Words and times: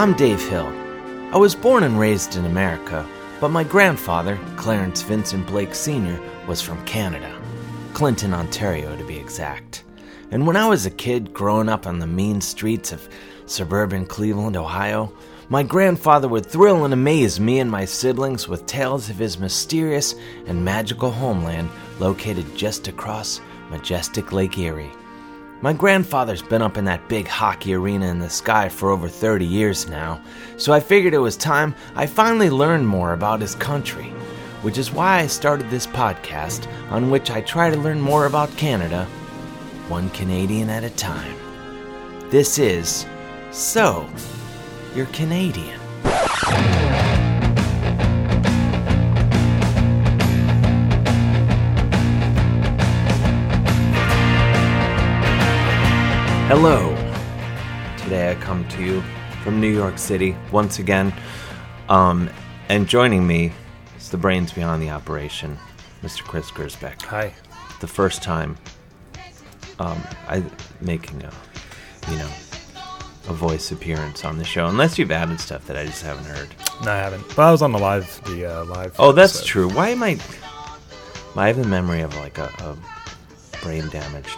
I'm 0.00 0.14
Dave 0.14 0.40
Hill. 0.48 0.66
I 1.30 1.36
was 1.36 1.54
born 1.54 1.82
and 1.82 2.00
raised 2.00 2.36
in 2.36 2.46
America, 2.46 3.06
but 3.38 3.50
my 3.50 3.62
grandfather, 3.62 4.38
Clarence 4.56 5.02
Vincent 5.02 5.46
Blake 5.46 5.74
Sr., 5.74 6.18
was 6.48 6.62
from 6.62 6.82
Canada. 6.86 7.38
Clinton, 7.92 8.32
Ontario, 8.32 8.96
to 8.96 9.04
be 9.04 9.18
exact. 9.18 9.84
And 10.30 10.46
when 10.46 10.56
I 10.56 10.66
was 10.66 10.86
a 10.86 10.90
kid 10.90 11.34
growing 11.34 11.68
up 11.68 11.86
on 11.86 11.98
the 11.98 12.06
mean 12.06 12.40
streets 12.40 12.92
of 12.92 13.10
suburban 13.44 14.06
Cleveland, 14.06 14.56
Ohio, 14.56 15.12
my 15.50 15.62
grandfather 15.62 16.28
would 16.28 16.46
thrill 16.46 16.86
and 16.86 16.94
amaze 16.94 17.38
me 17.38 17.58
and 17.58 17.70
my 17.70 17.84
siblings 17.84 18.48
with 18.48 18.64
tales 18.64 19.10
of 19.10 19.16
his 19.16 19.38
mysterious 19.38 20.14
and 20.46 20.64
magical 20.64 21.10
homeland 21.10 21.68
located 21.98 22.56
just 22.56 22.88
across 22.88 23.42
majestic 23.68 24.32
Lake 24.32 24.56
Erie. 24.56 24.92
My 25.62 25.74
grandfather's 25.74 26.40
been 26.40 26.62
up 26.62 26.78
in 26.78 26.86
that 26.86 27.06
big 27.06 27.28
hockey 27.28 27.74
arena 27.74 28.06
in 28.06 28.18
the 28.18 28.30
sky 28.30 28.70
for 28.70 28.90
over 28.90 29.08
30 29.08 29.44
years 29.44 29.90
now, 29.90 30.22
so 30.56 30.72
I 30.72 30.80
figured 30.80 31.12
it 31.12 31.18
was 31.18 31.36
time 31.36 31.74
I 31.94 32.06
finally 32.06 32.48
learned 32.48 32.88
more 32.88 33.12
about 33.12 33.42
his 33.42 33.56
country, 33.56 34.06
which 34.62 34.78
is 34.78 34.90
why 34.90 35.18
I 35.18 35.26
started 35.26 35.68
this 35.68 35.86
podcast 35.86 36.66
on 36.90 37.10
which 37.10 37.30
I 37.30 37.42
try 37.42 37.68
to 37.68 37.76
learn 37.76 38.00
more 38.00 38.24
about 38.24 38.56
Canada, 38.56 39.04
one 39.88 40.08
Canadian 40.10 40.70
at 40.70 40.82
a 40.82 40.90
time. 40.90 41.36
This 42.30 42.58
is 42.58 43.04
So, 43.50 44.08
You're 44.94 45.06
Canadian. 45.06 45.78
Hello. 56.52 56.96
Today 57.96 58.32
I 58.32 58.34
come 58.34 58.66
to 58.70 58.82
you 58.82 59.04
from 59.44 59.60
New 59.60 59.72
York 59.72 59.98
City 59.98 60.34
once 60.50 60.80
again. 60.80 61.14
Um, 61.88 62.28
and 62.68 62.88
joining 62.88 63.24
me 63.24 63.52
is 63.96 64.10
the 64.10 64.16
brains 64.16 64.52
behind 64.52 64.82
the 64.82 64.90
operation, 64.90 65.56
Mr. 66.02 66.24
Chris 66.24 66.50
Gersbeck. 66.50 67.02
Hi. 67.02 67.32
The 67.80 67.86
first 67.86 68.24
time 68.24 68.58
um, 69.78 70.02
I 70.26 70.42
making 70.80 71.22
a, 71.22 71.32
you 72.10 72.18
know, 72.18 72.30
a 73.28 73.32
voice 73.32 73.70
appearance 73.70 74.24
on 74.24 74.36
the 74.36 74.44
show, 74.44 74.66
unless 74.66 74.98
you've 74.98 75.12
added 75.12 75.38
stuff 75.38 75.68
that 75.68 75.76
I 75.76 75.86
just 75.86 76.02
haven't 76.02 76.24
heard. 76.24 76.48
No, 76.84 76.90
I 76.90 76.96
haven't. 76.96 77.28
But 77.28 77.42
I 77.42 77.52
was 77.52 77.62
on 77.62 77.70
the 77.70 77.78
live, 77.78 78.20
the 78.24 78.46
uh, 78.46 78.64
live. 78.64 78.96
Oh, 78.98 79.12
that's 79.12 79.36
episode. 79.36 79.46
true. 79.46 79.68
Why 79.68 79.90
am 79.90 80.02
I? 80.02 80.18
I 81.36 81.46
have 81.46 81.58
a 81.58 81.68
memory 81.68 82.00
of 82.00 82.12
like 82.16 82.38
a, 82.38 82.50
a 82.58 82.76
brain 83.62 83.88
damaged 83.90 84.36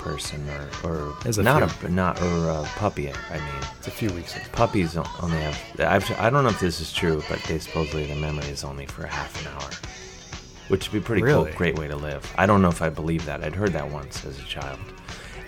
person, 0.00 0.48
or 0.50 0.90
or 0.90 1.14
a 1.24 1.42
not 1.42 1.70
few. 1.70 1.88
a 1.88 1.90
not 1.90 2.20
or 2.22 2.48
a 2.48 2.62
puppy. 2.76 3.08
I 3.08 3.34
mean, 3.38 3.64
It's 3.78 3.86
a 3.88 3.90
few 3.90 4.10
weeks. 4.10 4.34
ago. 4.34 4.44
puppies 4.52 4.96
only 4.96 5.38
have. 5.38 5.58
I've, 5.80 6.10
I 6.18 6.30
don't 6.30 6.42
know 6.44 6.50
if 6.50 6.60
this 6.60 6.80
is 6.80 6.92
true, 6.92 7.22
but 7.28 7.38
they 7.44 7.58
supposedly 7.58 8.06
the 8.06 8.14
memory 8.16 8.46
is 8.46 8.64
only 8.64 8.86
for 8.86 9.06
half 9.06 9.40
an 9.40 9.48
hour, 9.52 9.70
which 10.68 10.90
would 10.90 11.00
be 11.00 11.04
pretty 11.04 11.22
Really? 11.22 11.50
cool. 11.50 11.56
Great 11.58 11.78
way 11.78 11.86
to 11.88 11.96
live. 11.96 12.22
I 12.36 12.46
don't 12.46 12.62
know 12.62 12.68
if 12.68 12.82
I 12.82 12.88
believe 12.88 13.24
that. 13.26 13.42
I'd 13.44 13.54
heard 13.54 13.72
that 13.74 13.90
once 13.90 14.24
as 14.24 14.38
a 14.38 14.44
child. 14.44 14.78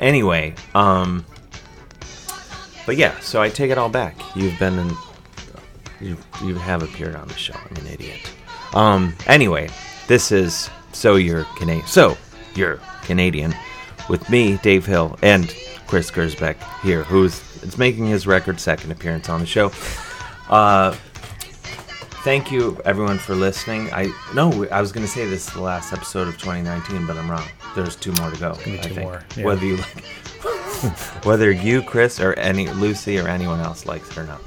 Anyway, 0.00 0.54
um, 0.74 1.24
but 2.86 2.96
yeah. 2.96 3.18
So 3.20 3.40
I 3.40 3.48
take 3.48 3.70
it 3.70 3.78
all 3.78 3.88
back. 3.88 4.16
You've 4.36 4.58
been 4.58 4.78
in. 4.78 4.90
You 6.00 6.16
you 6.44 6.54
have 6.56 6.82
appeared 6.82 7.14
on 7.14 7.28
the 7.28 7.34
show. 7.34 7.54
I'm 7.54 7.76
an 7.76 7.86
idiot. 7.92 8.20
Um. 8.74 9.14
Anyway, 9.26 9.68
this 10.08 10.32
is 10.32 10.68
so 10.92 11.16
you're 11.16 11.44
Canadian. 11.56 11.86
So 11.86 12.16
you're 12.54 12.80
Canadian, 13.02 13.54
with 14.12 14.28
me, 14.28 14.58
Dave 14.58 14.84
Hill, 14.84 15.18
and 15.22 15.48
Chris 15.86 16.10
Gersbeck 16.10 16.56
here, 16.82 17.02
who's 17.02 17.42
it's 17.62 17.78
making 17.78 18.06
his 18.06 18.26
record 18.26 18.60
second 18.60 18.90
appearance 18.90 19.30
on 19.30 19.40
the 19.40 19.46
show. 19.46 19.72
Uh, 20.50 20.94
thank 22.22 22.52
you 22.52 22.78
everyone 22.84 23.18
for 23.18 23.34
listening. 23.34 23.90
I 23.90 24.12
no, 24.34 24.66
I 24.70 24.82
was 24.82 24.92
going 24.92 25.06
to 25.06 25.10
say 25.10 25.24
this 25.24 25.48
is 25.48 25.54
the 25.54 25.62
last 25.62 25.94
episode 25.94 26.28
of 26.28 26.34
2019, 26.34 27.06
but 27.06 27.16
I'm 27.16 27.30
wrong. 27.30 27.48
There's 27.74 27.96
two 27.96 28.12
more 28.20 28.30
to 28.30 28.38
go. 28.38 28.50
I 28.50 28.54
two 28.54 28.76
think. 28.76 29.00
more, 29.00 29.24
yeah. 29.34 29.44
Whether 29.46 29.64
you 29.64 29.76
like, 29.78 30.04
whether 31.24 31.50
you, 31.50 31.80
Chris, 31.80 32.20
or 32.20 32.34
any 32.34 32.68
Lucy 32.68 33.18
or 33.18 33.26
anyone 33.28 33.60
else 33.60 33.86
likes 33.86 34.10
it 34.10 34.18
or 34.18 34.24
not, 34.24 34.42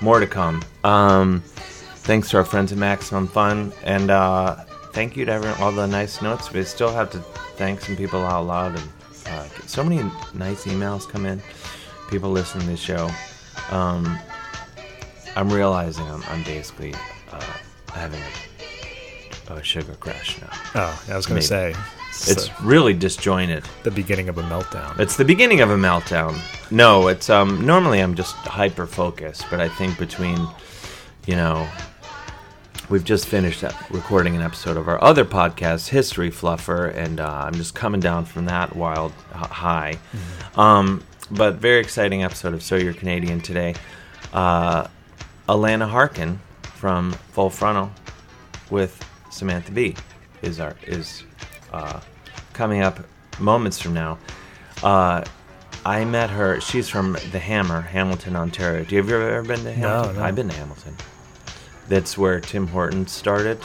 more 0.00 0.18
to 0.18 0.26
come. 0.26 0.64
Um, 0.82 1.42
thanks 1.44 2.30
to 2.30 2.38
our 2.38 2.44
friends 2.46 2.72
at 2.72 2.78
Maximum 2.78 3.28
Fun, 3.28 3.70
and 3.84 4.10
uh, 4.10 4.56
thank 4.94 5.14
you 5.14 5.26
to 5.26 5.32
everyone, 5.32 5.60
all 5.60 5.72
the 5.72 5.86
nice 5.86 6.22
notes. 6.22 6.50
We 6.50 6.64
still 6.64 6.92
have 6.92 7.10
to 7.10 7.18
thank 7.58 7.82
some 7.82 7.96
people 7.96 8.24
out 8.24 8.46
loud, 8.46 8.78
and 8.78 8.88
uh, 9.26 9.48
so 9.66 9.82
many 9.84 10.02
nice 10.34 10.64
emails 10.64 11.08
come 11.08 11.26
in. 11.26 11.40
People 12.08 12.30
listening 12.30 12.64
to 12.64 12.70
the 12.70 12.76
show. 12.76 13.08
Um, 13.70 14.18
I'm 15.36 15.52
realizing 15.52 16.06
I'm, 16.10 16.22
I'm 16.24 16.42
basically 16.42 16.94
uh, 17.30 17.40
having 17.92 18.20
a, 19.48 19.54
a 19.54 19.62
sugar 19.62 19.94
crash 19.94 20.40
now. 20.40 20.50
Oh, 20.74 21.04
I 21.08 21.16
was 21.16 21.26
going 21.26 21.40
to 21.40 21.46
say. 21.46 21.74
It's 22.10 22.48
uh, 22.48 22.52
really 22.62 22.92
disjointed. 22.92 23.64
the 23.84 23.90
beginning 23.90 24.28
of 24.28 24.36
a 24.38 24.42
meltdown. 24.42 24.98
It's 24.98 25.16
the 25.16 25.24
beginning 25.24 25.60
of 25.60 25.70
a 25.70 25.76
meltdown. 25.76 26.38
No, 26.70 27.08
it's 27.08 27.30
um 27.30 27.64
normally 27.64 28.00
I'm 28.00 28.14
just 28.14 28.34
hyper 28.36 28.86
focused, 28.86 29.46
but 29.50 29.60
I 29.60 29.68
think 29.68 29.98
between 29.98 30.36
you 31.26 31.36
know 31.36 31.68
we've 32.90 33.04
just 33.04 33.26
finished 33.26 33.62
recording 33.90 34.34
an 34.34 34.42
episode 34.42 34.76
of 34.76 34.88
our 34.88 35.02
other 35.02 35.24
podcast, 35.24 35.88
History 35.88 36.28
Fluffer, 36.30 36.92
and 36.94 37.20
uh, 37.20 37.44
I'm 37.46 37.54
just 37.54 37.74
coming 37.74 38.00
down 38.00 38.24
from 38.24 38.46
that 38.46 38.74
wild 38.74 39.12
high. 39.32 39.96
Um, 40.56 41.02
but 41.30 41.54
very 41.54 41.80
exciting 41.80 42.24
episode 42.24 42.52
of 42.52 42.62
So 42.62 42.74
You're 42.74 42.92
Canadian 42.92 43.40
today. 43.40 43.76
Uh, 44.32 44.88
Alana 45.48 45.88
Harkin 45.88 46.40
from 46.74 47.12
Full 47.32 47.50
Frontal 47.50 47.92
with 48.70 49.04
Samantha 49.30 49.70
Bee 49.70 49.94
is 50.42 50.58
our 50.58 50.74
is 50.86 51.22
uh, 51.72 52.00
coming 52.52 52.82
up 52.82 52.98
moments 53.38 53.80
from 53.80 53.94
now. 53.94 54.18
Uh, 54.82 55.24
I 55.86 56.04
met 56.04 56.30
her. 56.30 56.60
She's 56.60 56.88
from 56.88 57.12
the 57.30 57.38
Hammer, 57.38 57.80
Hamilton, 57.80 58.34
Ontario. 58.36 58.84
Do 58.84 58.96
you 58.96 59.00
have 59.00 59.08
you 59.08 59.16
ever 59.16 59.42
been 59.42 59.62
to 59.64 59.72
Hamilton? 59.72 60.16
no. 60.16 60.22
I've 60.22 60.34
been 60.34 60.48
to 60.48 60.56
Hamilton. 60.56 60.96
That's 61.90 62.16
where 62.16 62.40
Tim 62.40 62.66
Hortons 62.68 63.12
started. 63.12 63.58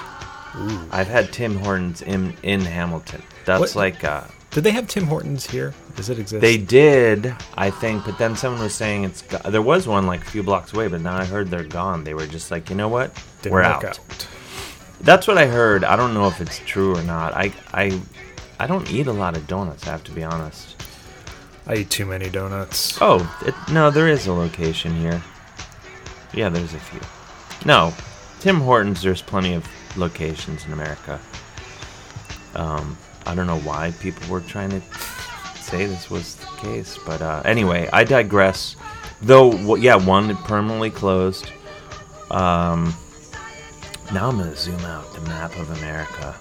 Ooh. 0.58 0.82
I've 0.92 1.08
had 1.08 1.32
Tim 1.32 1.56
Hortons 1.60 2.02
in 2.02 2.34
in 2.44 2.60
Hamilton. 2.62 3.22
That's 3.46 3.60
What- 3.62 3.76
like 3.76 4.04
uh, 4.04 4.24
Did 4.52 4.64
they 4.66 4.72
have 4.72 4.88
Tim 4.88 5.06
Hortons 5.08 5.50
here? 5.50 5.74
Does 5.96 6.10
it 6.10 6.20
exist? 6.20 6.42
they 6.42 6.58
did, 6.58 7.34
I 7.58 7.70
think, 7.70 8.04
but 8.06 8.18
then 8.18 8.36
someone 8.36 8.62
was 8.62 8.74
saying 8.76 9.06
it's 9.06 9.22
go- 9.22 9.50
there 9.50 9.62
was 9.62 9.88
one 9.88 10.06
like 10.08 10.22
a 10.22 10.30
few 10.30 10.44
blocks 10.44 10.74
away, 10.74 10.88
but 10.90 11.00
now 11.02 11.16
I 11.18 11.24
heard 11.26 11.50
they're 11.50 11.64
gone. 11.64 12.04
They 12.04 12.14
were 12.14 12.28
just 12.28 12.52
like, 12.52 12.70
you 12.70 12.76
know 12.76 12.90
what, 12.90 13.14
Didn't 13.42 13.54
we're 13.54 13.64
work 13.64 13.84
out. 13.86 14.28
That's 15.02 15.28
what 15.28 15.38
I 15.38 15.46
heard. 15.48 15.84
I 15.84 15.96
don't 15.96 16.14
know 16.14 16.28
if 16.28 16.42
it's 16.42 16.60
true 16.66 16.96
or 16.98 17.04
not. 17.04 17.34
I 17.34 17.54
I 17.74 18.02
I 18.60 18.66
don't 18.68 18.90
eat 18.92 19.08
a 19.08 19.14
lot 19.14 19.38
of 19.38 19.46
donuts. 19.48 19.86
I 19.88 19.92
have 19.92 20.04
to 20.06 20.12
be 20.12 20.24
honest. 20.24 20.76
I 21.68 21.76
eat 21.78 21.90
too 21.90 22.06
many 22.06 22.30
donuts. 22.30 22.98
Oh 23.02 23.20
it, 23.46 23.54
no, 23.72 23.92
there 23.92 24.08
is 24.08 24.26
a 24.28 24.34
location 24.34 24.96
here. 25.00 25.22
Yeah, 26.34 26.50
there's 26.50 26.74
a 26.74 26.80
few. 26.80 27.00
No, 27.66 27.94
Tim 28.40 28.60
Hortons. 28.62 29.02
There's 29.02 29.22
plenty 29.22 29.54
of 29.54 29.68
locations 29.98 30.66
in 30.66 30.74
America. 30.74 31.20
Um, 32.56 32.98
I 33.26 33.36
don't 33.36 33.48
know 33.48 33.60
why 33.60 33.92
people 34.00 34.28
were 34.30 34.42
trying 34.42 34.70
to 34.70 34.82
say 35.60 35.86
this 35.86 36.10
was 36.10 36.36
the 36.36 36.46
case, 36.58 36.98
but 37.06 37.22
uh, 37.22 37.42
anyway, 37.46 37.90
I 37.92 38.04
digress. 38.04 38.76
Though, 39.22 39.52
w- 39.52 39.82
yeah, 39.84 39.96
one 39.96 40.36
permanently 40.38 40.92
closed. 40.92 41.48
Um, 42.30 42.94
now 44.14 44.30
I'm 44.30 44.38
gonna 44.38 44.56
zoom 44.56 44.80
out 44.82 45.12
the 45.14 45.22
map 45.22 45.56
of 45.58 45.70
America. 45.78 46.36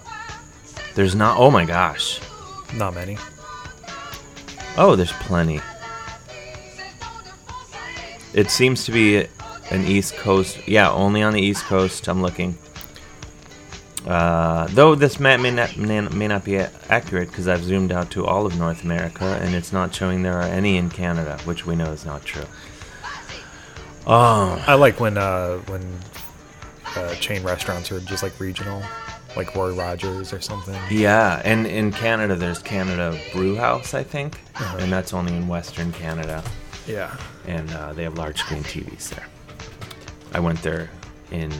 There's 0.95 1.15
not. 1.15 1.39
Oh 1.39 1.51
my 1.51 1.65
gosh. 1.65 2.21
Not 2.75 2.95
many. 2.95 3.17
Oh, 4.77 4.95
there's 4.97 5.13
plenty. 5.13 5.61
It 8.33 8.51
seems 8.51 8.85
to 8.85 8.93
be 8.93 9.27
an 9.71 9.85
East 9.85 10.17
Coast. 10.17 10.67
Yeah, 10.69 10.91
only 10.91 11.23
on 11.23 11.33
the 11.33 11.41
East 11.41 11.65
Coast. 11.65 12.09
I'm 12.09 12.23
looking. 12.23 12.57
Uh, 14.07 14.67
though 14.71 14.95
this 14.95 15.19
map 15.19 15.41
may 15.41 15.51
not 15.51 15.77
may 15.79 16.29
not- 16.29 16.45
be 16.45 16.59
accurate 16.59 17.29
because 17.29 17.49
I've 17.49 17.65
zoomed 17.65 17.91
out 17.91 18.11
to 18.11 18.27
all 18.27 18.45
of 18.45 18.59
North 18.59 18.85
America 18.85 19.25
and 19.41 19.55
it's 19.55 19.73
not 19.73 19.95
showing 19.95 20.23
there 20.23 20.37
are 20.39 20.43
any 20.43 20.77
in 20.77 20.91
Canada, 20.91 21.39
which 21.47 21.65
we 21.65 21.75
know 21.75 21.91
is 21.91 22.05
not 22.05 22.23
true. 22.23 22.45
Oh, 24.07 24.63
I 24.67 24.75
like 24.75 25.01
when 25.01 25.17
uh, 25.17 25.57
when 25.69 25.83
uh, 26.97 27.15
chain 27.15 27.43
restaurants 27.43 27.91
are 27.93 28.01
just 28.01 28.23
like 28.23 28.39
regional, 28.39 28.83
like 29.37 29.55
Roy 29.57 29.75
Rogers 29.75 30.35
or 30.35 30.41
something. 30.43 30.79
yeah, 30.91 31.41
and 31.43 31.67
in 31.67 31.91
Canada 31.91 32.35
there's 32.37 32.59
Canada 32.59 33.19
Brew 33.33 33.57
House, 33.57 33.95
I 33.95 34.03
think, 34.03 34.39
Uh-huh. 34.57 34.77
and 34.81 34.93
that's 34.93 35.15
only 35.15 35.35
in 35.35 35.49
Western 35.49 35.93
Canada. 35.93 36.45
Yeah. 36.87 37.17
and 37.47 37.71
uh, 37.73 37.95
they 37.95 38.03
have 38.03 38.19
large 38.19 38.37
screen 38.39 38.63
TVs 38.63 39.09
there. 39.09 39.27
I 40.35 40.41
went 40.41 40.61
there 40.63 40.91
in 41.31 41.51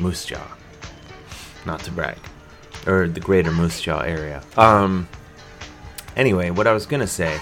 Moose 0.00 0.24
Jaw, 0.24 0.40
not 1.66 1.80
to 1.80 1.90
brag, 1.90 2.16
or 2.86 3.08
the 3.08 3.20
greater 3.20 3.50
Moose 3.50 3.80
Jaw 3.80 4.00
area. 4.00 4.42
Um. 4.56 5.08
Anyway, 6.16 6.50
what 6.50 6.66
I 6.68 6.72
was 6.72 6.86
gonna 6.86 7.08
say 7.08 7.40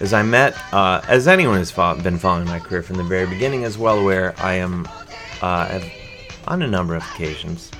is 0.00 0.12
I 0.12 0.22
met, 0.22 0.56
uh, 0.72 1.00
as 1.06 1.28
anyone 1.28 1.56
who's 1.56 1.70
fo- 1.70 1.94
been 2.00 2.18
following 2.18 2.46
my 2.48 2.58
career 2.58 2.82
from 2.82 2.96
the 2.96 3.04
very 3.04 3.26
beginning 3.26 3.62
is 3.62 3.78
well 3.78 3.98
aware, 3.98 4.34
I 4.38 4.54
am, 4.54 4.88
uh, 5.40 5.66
have, 5.66 5.84
on 6.48 6.62
a 6.62 6.66
number 6.66 6.96
of 6.96 7.02
occasions, 7.14 7.70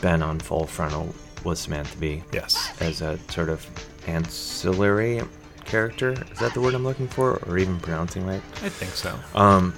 been 0.00 0.22
on 0.22 0.38
Full 0.38 0.66
Frontal 0.66 1.12
with 1.44 1.58
Samantha 1.58 1.96
Bee 1.98 2.22
Yes. 2.32 2.70
as 2.80 3.02
a 3.02 3.18
sort 3.30 3.48
of 3.48 3.66
ancillary 4.06 5.22
character. 5.64 6.12
Is 6.30 6.38
that 6.38 6.54
the 6.54 6.60
word 6.60 6.74
I'm 6.74 6.84
looking 6.84 7.08
for, 7.08 7.38
or 7.46 7.58
even 7.58 7.80
pronouncing 7.80 8.24
right? 8.26 8.42
I 8.62 8.68
think 8.68 8.92
so. 8.92 9.18
Um. 9.34 9.74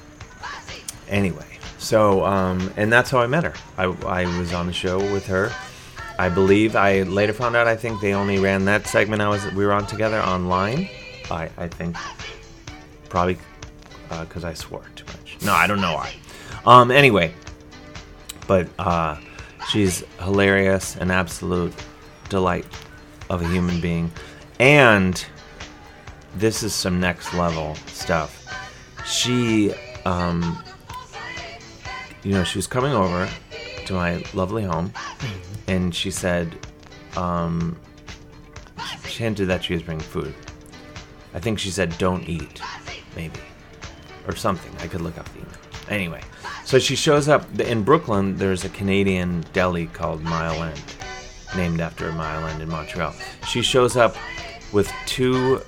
Anyway, 1.09 1.52
so 1.83 2.25
um, 2.25 2.73
and 2.77 2.93
that's 2.93 3.11
how 3.11 3.19
I 3.19 3.27
met 3.27 3.45
her. 3.45 3.55
I 3.77 3.85
I 3.85 4.39
was 4.39 4.53
on 4.53 4.67
the 4.67 4.73
show 4.73 4.99
with 4.99 5.27
her. 5.27 5.53
I 6.19 6.29
believe 6.29 6.77
I 6.77 7.03
later 7.03 7.33
found 7.33 7.57
out. 7.57 7.67
I 7.67 7.77
think 7.77 8.01
they 8.01 8.15
only 8.15 8.39
ran 8.39 8.65
that 8.67 8.87
segment. 8.87 9.21
I 9.21 9.29
was 9.29 9.45
we 9.53 9.67
were 9.67 9.73
on 9.73 9.87
together 9.87 10.21
online. 10.21 10.89
I 11.31 11.51
I 11.59 11.69
think 11.69 11.97
probably 13.09 13.37
because 14.09 14.45
I 14.45 14.55
swore 14.55 14.85
too 14.95 15.05
much. 15.07 15.39
No, 15.45 15.53
I 15.53 15.67
don't 15.67 15.81
know 15.81 15.95
why. 15.95 16.15
Um. 16.65 16.91
Anyway, 16.91 17.35
but 18.47 18.69
uh, 18.79 19.17
she's 19.69 20.05
hilarious, 20.21 20.97
an 20.97 21.11
absolute 21.11 21.75
delight 22.29 22.67
of 23.29 23.43
a 23.43 23.49
human 23.49 23.81
being, 23.81 24.13
and 24.61 25.25
this 26.37 26.63
is 26.63 26.75
some 26.75 27.01
next 27.01 27.35
level 27.35 27.75
stuff. 27.87 28.39
She, 29.05 29.73
um, 30.05 30.63
you 32.23 32.33
know, 32.33 32.45
she 32.45 32.59
was 32.59 32.67
coming 32.67 32.93
over 32.93 33.29
to 33.87 33.95
my 33.95 34.23
lovely 34.35 34.63
home, 34.63 34.93
and 35.67 35.95
she 35.95 36.11
said, 36.11 36.55
um, 37.17 37.77
she 39.07 39.23
hinted 39.23 39.49
that 39.49 39.65
she 39.65 39.75
was 39.75 39.83
bringing 39.83 40.05
food. 40.05 40.35
I 41.35 41.41
think 41.41 41.59
she 41.59 41.71
said, 41.71 41.97
"Don't 41.99 42.29
eat," 42.29 42.61
maybe, 43.17 43.41
or 44.27 44.37
something. 44.37 44.75
I 44.81 44.87
could 44.87 45.01
look 45.01 45.19
up 45.19 45.29
the 45.33 45.39
email. 45.41 45.53
Anyway, 45.89 46.23
so 46.65 46.79
she 46.79 46.95
shows 46.95 47.29
up 47.29 47.45
in 47.61 47.83
Brooklyn. 47.83 48.37
There's 48.37 48.65
a 48.65 48.69
Canadian 48.69 49.45
deli 49.53 49.87
called 49.87 50.23
Mile 50.23 50.63
End, 50.63 50.83
named 51.57 51.81
after 51.81 52.13
Mile 52.13 52.47
End 52.47 52.63
in 52.63 52.69
Montreal. 52.69 53.15
She 53.47 53.63
shows 53.63 53.97
up 53.97 54.17
with 54.73 54.91
two 55.07 55.61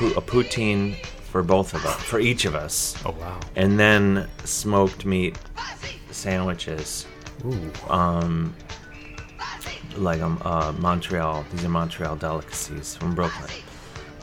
a 0.00 0.22
poutine 0.22 0.96
for 1.30 1.42
both 1.42 1.74
of 1.74 1.84
us, 1.86 2.00
for 2.02 2.18
each 2.20 2.44
of 2.44 2.54
us, 2.54 2.94
Oh 3.04 3.12
wow. 3.20 3.38
and 3.56 3.78
then 3.78 4.28
smoked 4.44 5.04
meat 5.04 5.38
sandwiches, 6.10 7.06
Ooh. 7.44 7.70
um, 7.88 8.54
like 9.96 10.20
um, 10.20 10.40
uh, 10.44 10.72
Montreal. 10.78 11.44
These 11.52 11.64
are 11.64 11.68
Montreal 11.68 12.16
delicacies 12.16 12.96
from 12.96 13.14
Brooklyn. 13.14 13.50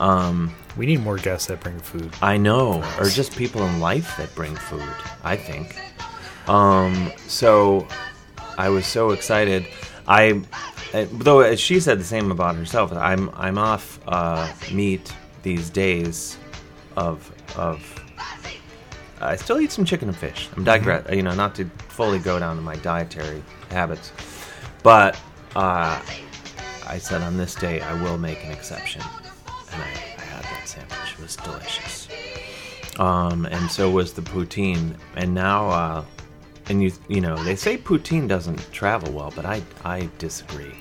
Um, 0.00 0.54
We 0.76 0.86
need 0.86 1.00
more 1.02 1.16
guests 1.16 1.46
that 1.48 1.60
bring 1.60 1.78
food. 1.80 2.10
I 2.22 2.36
know, 2.36 2.82
or 3.00 3.06
just 3.08 3.36
people 3.36 3.62
in 3.66 3.80
life 3.80 4.16
that 4.18 4.32
bring 4.34 4.54
food. 4.54 4.88
I 5.24 5.36
think. 5.36 5.76
Um, 6.46 7.10
so 7.26 7.86
I 8.56 8.68
was 8.68 8.86
so 8.86 9.10
excited. 9.10 9.66
I, 10.06 10.40
uh, 10.94 11.04
though 11.12 11.54
she 11.56 11.80
said 11.80 11.98
the 11.98 12.04
same 12.04 12.30
about 12.30 12.54
herself. 12.56 12.92
I'm 12.92 13.28
I'm 13.34 13.58
off 13.58 13.98
uh, 14.06 14.48
meat 14.72 15.12
these 15.42 15.68
days, 15.68 16.38
of 16.98 17.32
of. 17.56 17.80
I 19.20 19.34
still 19.34 19.60
eat 19.60 19.72
some 19.72 19.84
chicken 19.84 20.08
and 20.08 20.16
fish. 20.16 20.48
I'm 20.56 20.62
digress. 20.64 21.04
You 21.12 21.22
know, 21.22 21.34
not 21.34 21.54
to 21.56 21.64
fully 21.88 22.18
go 22.20 22.38
down 22.38 22.54
to 22.56 22.62
my 22.62 22.76
dietary 22.76 23.42
habits, 23.70 24.12
but 24.82 25.18
uh, 25.56 26.00
I 26.86 26.98
said 26.98 27.22
on 27.22 27.36
this 27.36 27.54
day 27.56 27.80
I 27.80 28.00
will 28.02 28.16
make 28.18 28.44
an 28.44 28.52
exception, 28.52 29.02
and 29.72 29.82
I, 29.82 29.86
I 29.86 30.22
had 30.22 30.44
that 30.44 30.62
sandwich. 30.68 31.12
It 31.14 31.20
was 31.20 31.36
delicious. 31.36 32.08
Um, 33.00 33.46
and 33.46 33.70
so 33.70 33.90
was 33.90 34.12
the 34.12 34.22
poutine. 34.22 34.94
And 35.16 35.34
now, 35.34 35.68
uh, 35.68 36.04
and 36.68 36.80
you 36.82 36.92
you 37.08 37.20
know 37.20 37.36
they 37.42 37.56
say 37.56 37.76
poutine 37.76 38.28
doesn't 38.28 38.72
travel 38.72 39.12
well, 39.12 39.32
but 39.34 39.44
I 39.46 39.62
I 39.84 40.08
disagree. 40.18 40.74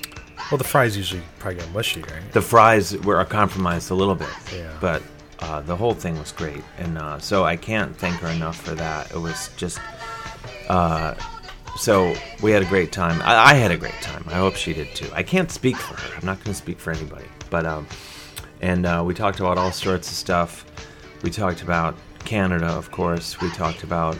Well, 0.51 0.59
the 0.59 0.63
fries 0.63 0.95
usually 0.95 1.23
probably 1.39 1.59
get 1.59 1.71
mushy, 1.73 2.01
right? 2.03 2.31
The 2.33 2.41
fries 2.41 2.95
were 2.99 3.23
compromised 3.25 3.89
a 3.91 3.95
little 3.95 4.15
bit, 4.15 4.29
Yeah. 4.55 4.71
but 4.79 5.01
uh, 5.39 5.61
the 5.61 5.75
whole 5.75 5.93
thing 5.93 6.17
was 6.17 6.31
great, 6.31 6.63
and 6.77 6.97
uh, 6.97 7.19
so 7.19 7.43
I 7.43 7.55
can't 7.55 7.95
thank 7.95 8.17
her 8.17 8.29
enough 8.29 8.59
for 8.59 8.75
that. 8.75 9.11
It 9.11 9.17
was 9.19 9.49
just. 9.57 9.79
Uh, 10.67 11.13
so 11.77 12.15
we 12.41 12.51
had 12.51 12.63
a 12.63 12.65
great 12.65 12.91
time. 12.91 13.21
I, 13.21 13.51
I 13.51 13.53
had 13.53 13.71
a 13.71 13.77
great 13.77 14.01
time. 14.01 14.23
I 14.27 14.33
hope 14.33 14.55
she 14.55 14.73
did 14.73 14.95
too. 14.95 15.09
I 15.13 15.21
can't 15.23 15.51
speak 15.51 15.75
for 15.77 15.95
her. 15.95 16.17
I'm 16.17 16.25
not 16.25 16.37
going 16.37 16.51
to 16.51 16.55
speak 16.55 16.79
for 16.79 16.91
anybody. 16.91 17.25
But 17.49 17.65
um, 17.65 17.87
and 18.61 18.85
uh, 18.85 19.03
we 19.05 19.13
talked 19.13 19.39
about 19.39 19.57
all 19.57 19.71
sorts 19.71 20.09
of 20.09 20.15
stuff. 20.15 20.65
We 21.21 21.29
talked 21.29 21.61
about 21.61 21.95
Canada, 22.25 22.67
of 22.67 22.91
course. 22.91 23.39
We 23.39 23.49
talked 23.51 23.83
about 23.83 24.17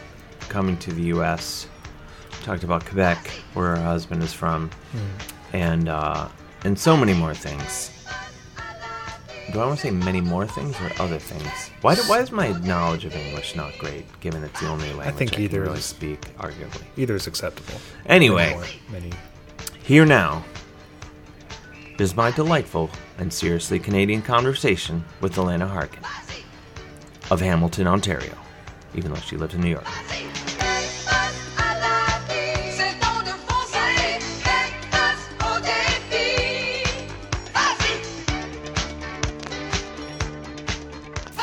coming 0.48 0.76
to 0.78 0.92
the 0.92 1.02
U.S. 1.14 1.66
We 2.30 2.44
talked 2.44 2.64
about 2.64 2.84
Quebec, 2.86 3.28
where 3.54 3.76
her 3.76 3.82
husband 3.82 4.22
is 4.22 4.32
from, 4.32 4.70
and 5.52 5.88
uh, 5.88 6.28
and 6.64 6.78
so 6.78 6.96
many 6.96 7.12
more 7.14 7.34
things. 7.34 7.90
Do 9.52 9.60
I 9.60 9.66
want 9.66 9.78
to 9.80 9.86
say 9.86 9.90
many 9.90 10.20
more 10.20 10.46
things 10.46 10.76
or 10.80 10.90
other 11.02 11.18
things? 11.18 11.70
Why, 11.80 11.94
do, 11.94 12.02
why 12.02 12.20
is 12.20 12.30
my 12.30 12.48
knowledge 12.60 13.04
of 13.06 13.14
English 13.16 13.56
not 13.56 13.76
great, 13.78 14.04
given 14.20 14.44
it's 14.44 14.60
the 14.60 14.68
only 14.68 14.88
language 14.88 15.06
I, 15.06 15.10
think 15.12 15.32
can 15.32 15.42
either 15.42 15.62
really 15.62 15.78
is- 15.78 15.84
speak, 15.86 16.20
arguably? 16.36 16.82
Either 16.96 17.14
is 17.16 17.26
acceptable. 17.26 17.80
Anyway. 18.06 18.54
Many, 18.90 19.08
many. 19.08 19.12
Here 19.82 20.04
now 20.04 20.44
is 21.98 22.14
my 22.14 22.30
delightful 22.30 22.90
and 23.16 23.32
seriously 23.32 23.78
Canadian 23.78 24.20
conversation 24.22 25.04
with 25.22 25.34
Alana 25.36 25.68
Harkin 25.68 26.02
of 27.30 27.40
Hamilton, 27.40 27.86
Ontario, 27.86 28.36
even 28.94 29.12
though 29.12 29.20
she 29.20 29.36
lives 29.36 29.54
in 29.54 29.62
New 29.62 29.70
York. 29.70 29.86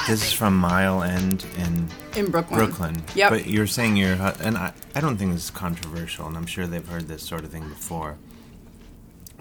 This 0.07 0.23
is 0.23 0.31
from 0.33 0.55
Mile 0.57 1.01
End 1.01 1.45
in 1.57 1.89
in 2.15 2.29
Brooklyn. 2.31 2.57
Brooklyn. 2.59 3.03
Yep. 3.15 3.29
But 3.31 3.47
you're 3.47 3.65
saying 3.67 3.95
you're, 3.97 4.13
and 4.41 4.55
I, 4.57 4.71
I 4.93 5.01
don't 5.01 5.17
think 5.17 5.33
this 5.33 5.45
is 5.45 5.49
controversial, 5.51 6.27
and 6.27 6.37
I'm 6.37 6.45
sure 6.45 6.67
they've 6.67 6.87
heard 6.87 7.07
this 7.07 7.23
sort 7.23 7.43
of 7.43 7.49
thing 7.49 7.67
before. 7.67 8.17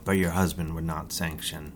But 0.05 0.13
your 0.13 0.31
husband 0.31 0.75
would 0.75 0.85
not 0.85 1.13
sanction. 1.13 1.73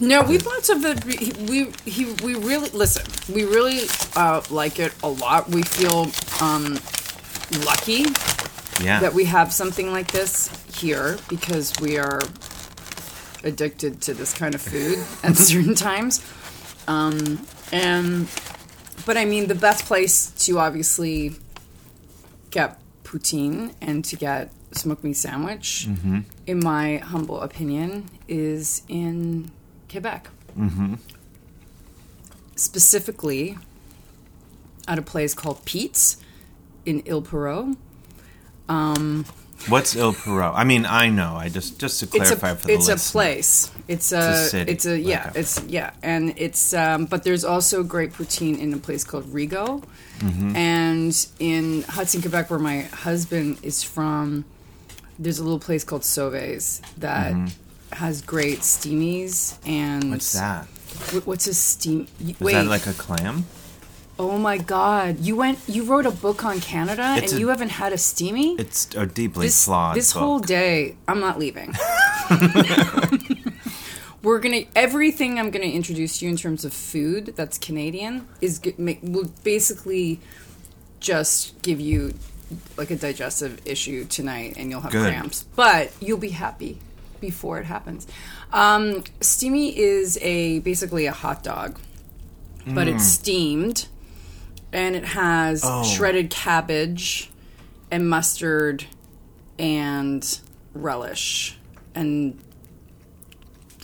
No, 0.00 0.22
we 0.22 0.38
thought 0.38 0.68
of 0.70 0.84
it. 0.84 1.04
We 1.04 1.32
we 1.46 1.72
he, 1.90 2.12
we 2.24 2.34
really 2.34 2.70
listen. 2.70 3.04
We 3.32 3.44
really 3.44 3.82
uh, 4.16 4.42
like 4.50 4.78
it 4.80 4.92
a 5.02 5.08
lot. 5.08 5.48
We 5.48 5.62
feel 5.62 6.08
um, 6.40 6.78
lucky 7.64 8.06
Yeah. 8.84 9.00
that 9.00 9.12
we 9.14 9.26
have 9.26 9.52
something 9.52 9.92
like 9.92 10.10
this 10.10 10.48
here 10.76 11.18
because 11.28 11.72
we 11.80 11.98
are 11.98 12.20
addicted 13.44 14.00
to 14.02 14.14
this 14.14 14.32
kind 14.34 14.54
of 14.54 14.60
food 14.62 14.98
at 15.22 15.36
certain 15.50 15.74
times. 15.74 16.20
Um, 16.88 17.46
and 17.72 18.28
but 19.06 19.16
I 19.16 19.24
mean, 19.24 19.46
the 19.46 19.54
best 19.54 19.86
place 19.86 20.30
to 20.46 20.58
obviously 20.58 21.32
get 22.50 22.78
poutine 23.04 23.74
and 23.80 24.04
to 24.04 24.16
get 24.16 24.52
smoked 24.72 25.04
meat 25.04 25.16
sandwich, 25.16 25.86
mm-hmm. 25.88 26.20
in 26.46 26.60
my 26.60 26.98
humble 26.98 27.40
opinion, 27.40 28.08
is 28.28 28.82
in 28.88 29.50
Quebec. 29.88 30.28
Mm-hmm. 30.58 30.94
Specifically, 32.56 33.56
at 34.86 34.98
a 34.98 35.02
place 35.02 35.34
called 35.34 35.64
Pete's 35.64 36.16
in 36.84 37.02
Ile 37.08 37.22
Perrot. 37.22 37.76
Um, 38.68 39.24
What's 39.68 39.94
Ile 39.96 40.12
Perrot? 40.14 40.52
I 40.56 40.64
mean, 40.64 40.86
I 40.86 41.10
know. 41.10 41.34
I 41.36 41.48
just 41.50 41.78
just 41.78 42.00
to 42.00 42.06
it's 42.06 42.14
clarify 42.16 42.50
a 42.50 42.56
for 42.56 42.66
the 42.68 42.72
it's 42.74 42.88
a 42.88 42.96
place. 42.96 43.70
It's 43.88 44.10
a 44.12 44.48
city, 44.48 44.72
it's 44.72 44.86
a 44.86 44.98
yeah 44.98 45.24
like 45.26 45.36
a- 45.36 45.40
it's 45.40 45.62
yeah 45.64 45.90
and 46.02 46.32
it's 46.36 46.72
um, 46.72 47.04
but 47.06 47.24
there's 47.24 47.44
also 47.44 47.82
great 47.82 48.12
poutine 48.14 48.58
in 48.58 48.72
a 48.72 48.78
place 48.78 49.04
called 49.04 49.24
Rigaud, 49.26 49.84
Mm-hmm. 50.20 50.54
and 50.56 51.26
in 51.38 51.82
Hudson, 51.82 52.20
Quebec, 52.20 52.50
where 52.50 52.58
my 52.58 52.82
husband 52.82 53.58
is 53.62 53.82
from, 53.82 54.44
there's 55.18 55.38
a 55.38 55.42
little 55.42 55.58
place 55.60 55.82
called 55.84 56.04
Sauve's 56.04 56.82
that 56.98 57.34
has 57.92 58.22
great 58.22 58.60
steamies 58.60 59.56
and 59.66 60.02
Mm-hmm. 60.04 60.12
What's 60.12 60.32
that? 60.34 60.66
What's 61.24 61.46
a 61.46 61.54
steam? 61.54 62.06
Is 62.20 62.38
Wait, 62.40 62.52
that 62.54 62.66
like 62.66 62.86
a 62.86 62.92
clam? 62.92 63.44
Oh 64.20 64.36
my 64.36 64.58
God! 64.58 65.18
You 65.20 65.34
went 65.34 65.58
you 65.66 65.84
wrote 65.84 66.04
a 66.04 66.10
book 66.10 66.44
on 66.44 66.60
Canada 66.60 67.14
It's 67.16 67.32
and 67.32 67.38
a- 67.38 67.40
you 67.40 67.48
haven't 67.48 67.70
had 67.70 67.92
a 67.94 67.98
steamy. 67.98 68.54
It's 68.58 68.94
a 68.94 69.06
deeply 69.06 69.46
this, 69.46 69.64
flawed. 69.64 69.96
this 69.96 70.12
book. 70.12 70.22
whole 70.22 70.38
day 70.40 70.96
i'm 71.08 71.20
not 71.20 71.38
leaving 71.38 71.72
we're 74.22 74.38
gonna 74.38 74.62
everything 74.76 75.38
i'm 75.38 75.50
gonna 75.50 75.64
introduce 75.64 76.20
you 76.20 76.28
in 76.28 76.36
terms 76.36 76.64
of 76.64 76.72
food 76.72 77.32
that's 77.36 77.56
canadian 77.58 78.26
is 78.40 78.60
make, 78.78 78.98
will 79.02 79.30
basically 79.42 80.20
just 81.00 81.60
give 81.62 81.80
you 81.80 82.12
like 82.76 82.90
a 82.90 82.96
digestive 82.96 83.60
issue 83.64 84.04
tonight 84.04 84.54
and 84.56 84.70
you'll 84.70 84.80
have 84.82 84.92
Good. 84.92 85.08
cramps 85.12 85.44
but 85.56 85.90
you'll 86.00 86.18
be 86.18 86.30
happy 86.30 86.78
before 87.20 87.58
it 87.58 87.64
happens 87.64 88.06
um, 88.52 89.04
steamy 89.20 89.78
is 89.78 90.18
a 90.20 90.58
basically 90.60 91.06
a 91.06 91.12
hot 91.12 91.42
dog 91.42 91.78
but 92.66 92.86
it's 92.86 93.06
steamed, 93.06 93.88
and 94.72 94.94
it 94.96 95.04
has 95.04 95.62
Oh. 95.64 95.82
shredded 95.84 96.30
cabbage 96.30 97.30
and 97.90 98.08
mustard 98.08 98.84
and 99.58 100.40
relish 100.74 101.56
and. 101.94 102.38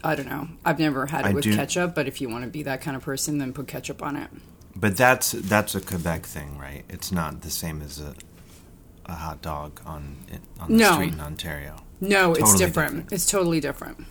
I 0.04 0.14
don't 0.14 0.28
know. 0.28 0.48
I've 0.64 0.78
never 0.78 1.06
had 1.06 1.24
it 1.26 1.28
I 1.30 1.32
with 1.32 1.42
do- 1.44 1.56
ketchup, 1.56 1.94
but 1.96 2.06
if 2.06 2.20
you 2.20 2.28
want 2.28 2.44
to 2.44 2.50
be 2.50 2.62
that 2.62 2.80
kind 2.80 2.96
of 2.96 3.02
person, 3.02 3.38
then 3.38 3.52
put 3.52 3.66
ketchup 3.66 4.02
on 4.02 4.14
it. 4.14 4.30
But 4.76 4.96
that's 4.96 5.32
that's 5.32 5.74
a 5.74 5.80
Quebec 5.80 6.26
thing, 6.26 6.58
right? 6.58 6.84
It's 6.88 7.10
not 7.10 7.40
the 7.42 7.50
same 7.50 7.82
as 7.82 7.98
a 7.98 8.14
a 9.06 9.14
hot 9.14 9.42
dog 9.42 9.80
on 9.84 10.16
on 10.60 10.68
the 10.70 10.76
No. 10.76 10.92
street 10.92 11.12
in 11.14 11.20
Ontario. 11.20 11.76
No, 12.00 12.34
it's 12.34 12.54
different. 12.56 12.90
different. 12.92 13.12
It's 13.12 13.26
totally 13.26 13.58
different. 13.58 14.04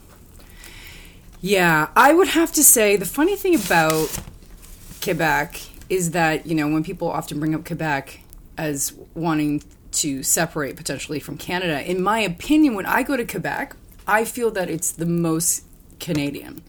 Yeah, 1.39 1.89
I 1.95 2.13
would 2.13 2.29
have 2.29 2.51
to 2.53 2.63
say 2.63 2.97
the 2.97 3.05
funny 3.05 3.35
thing 3.35 3.55
about 3.55 4.19
Quebec 5.01 5.61
is 5.89 6.11
that, 6.11 6.45
you 6.45 6.55
know, 6.55 6.67
when 6.67 6.83
people 6.83 7.09
often 7.09 7.39
bring 7.39 7.55
up 7.55 7.65
Quebec 7.65 8.21
as 8.57 8.93
wanting 9.13 9.63
to 9.91 10.23
separate 10.23 10.75
potentially 10.75 11.19
from 11.19 11.37
Canada, 11.37 11.89
in 11.89 12.01
my 12.01 12.19
opinion, 12.19 12.75
when 12.75 12.85
I 12.85 13.03
go 13.03 13.15
to 13.15 13.25
Quebec, 13.25 13.75
I 14.07 14.25
feel 14.25 14.51
that 14.51 14.69
it's 14.69 14.91
the 14.91 15.05
most 15.05 15.63
Canadian. 15.99 16.61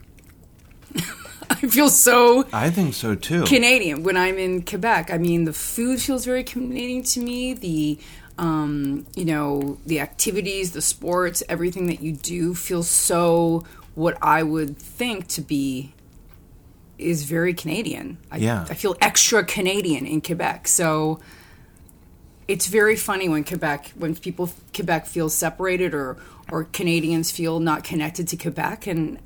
I 1.51 1.55
feel 1.55 1.89
so 1.89 2.47
I 2.53 2.71
think 2.71 2.95
so 2.95 3.15
too. 3.15 3.45
Canadian 3.45 4.03
when 4.03 4.17
I'm 4.17 4.39
in 4.39 4.63
Quebec. 4.63 5.13
I 5.13 5.19
mean, 5.19 5.45
the 5.45 5.53
food 5.53 6.01
feels 6.01 6.25
very 6.25 6.43
Canadian 6.45 7.03
to 7.05 7.21
me. 7.21 7.55
The 7.55 7.99
um, 8.39 9.07
you 9.15 9.25
know, 9.25 9.79
the 9.87 10.01
activities, 10.01 10.73
the 10.73 10.83
sports, 10.83 11.43
everything 11.49 11.87
that 11.87 12.01
you 12.01 12.13
do 12.13 12.55
feels 12.55 12.89
so 12.89 13.65
what 13.95 14.19
I 14.21 14.43
would 14.43 14.77
think 14.77 15.27
to 15.29 15.41
be 15.41 15.95
is 16.99 17.25
very 17.25 17.55
Canadian. 17.55 18.19
I, 18.31 18.39
Yeah. 18.39 18.67
I 18.69 18.75
feel 18.75 18.97
extra 19.01 19.45
Canadian 19.45 20.07
in 20.07 20.21
Quebec. 20.21 20.69
So 20.69 21.21
it's 22.49 22.67
very 22.67 22.97
funny 22.97 23.29
when 23.29 23.45
Quebec, 23.45 23.93
when 23.97 24.15
people 24.17 24.51
Quebec 24.75 25.07
feels 25.07 25.35
separated 25.35 25.95
or 25.95 26.17
or 26.51 26.65
Canadians 26.65 27.31
feel 27.33 27.59
not 27.59 27.83
connected 27.83 28.29
to 28.29 28.37
Quebec, 28.37 28.87
and 28.87 29.19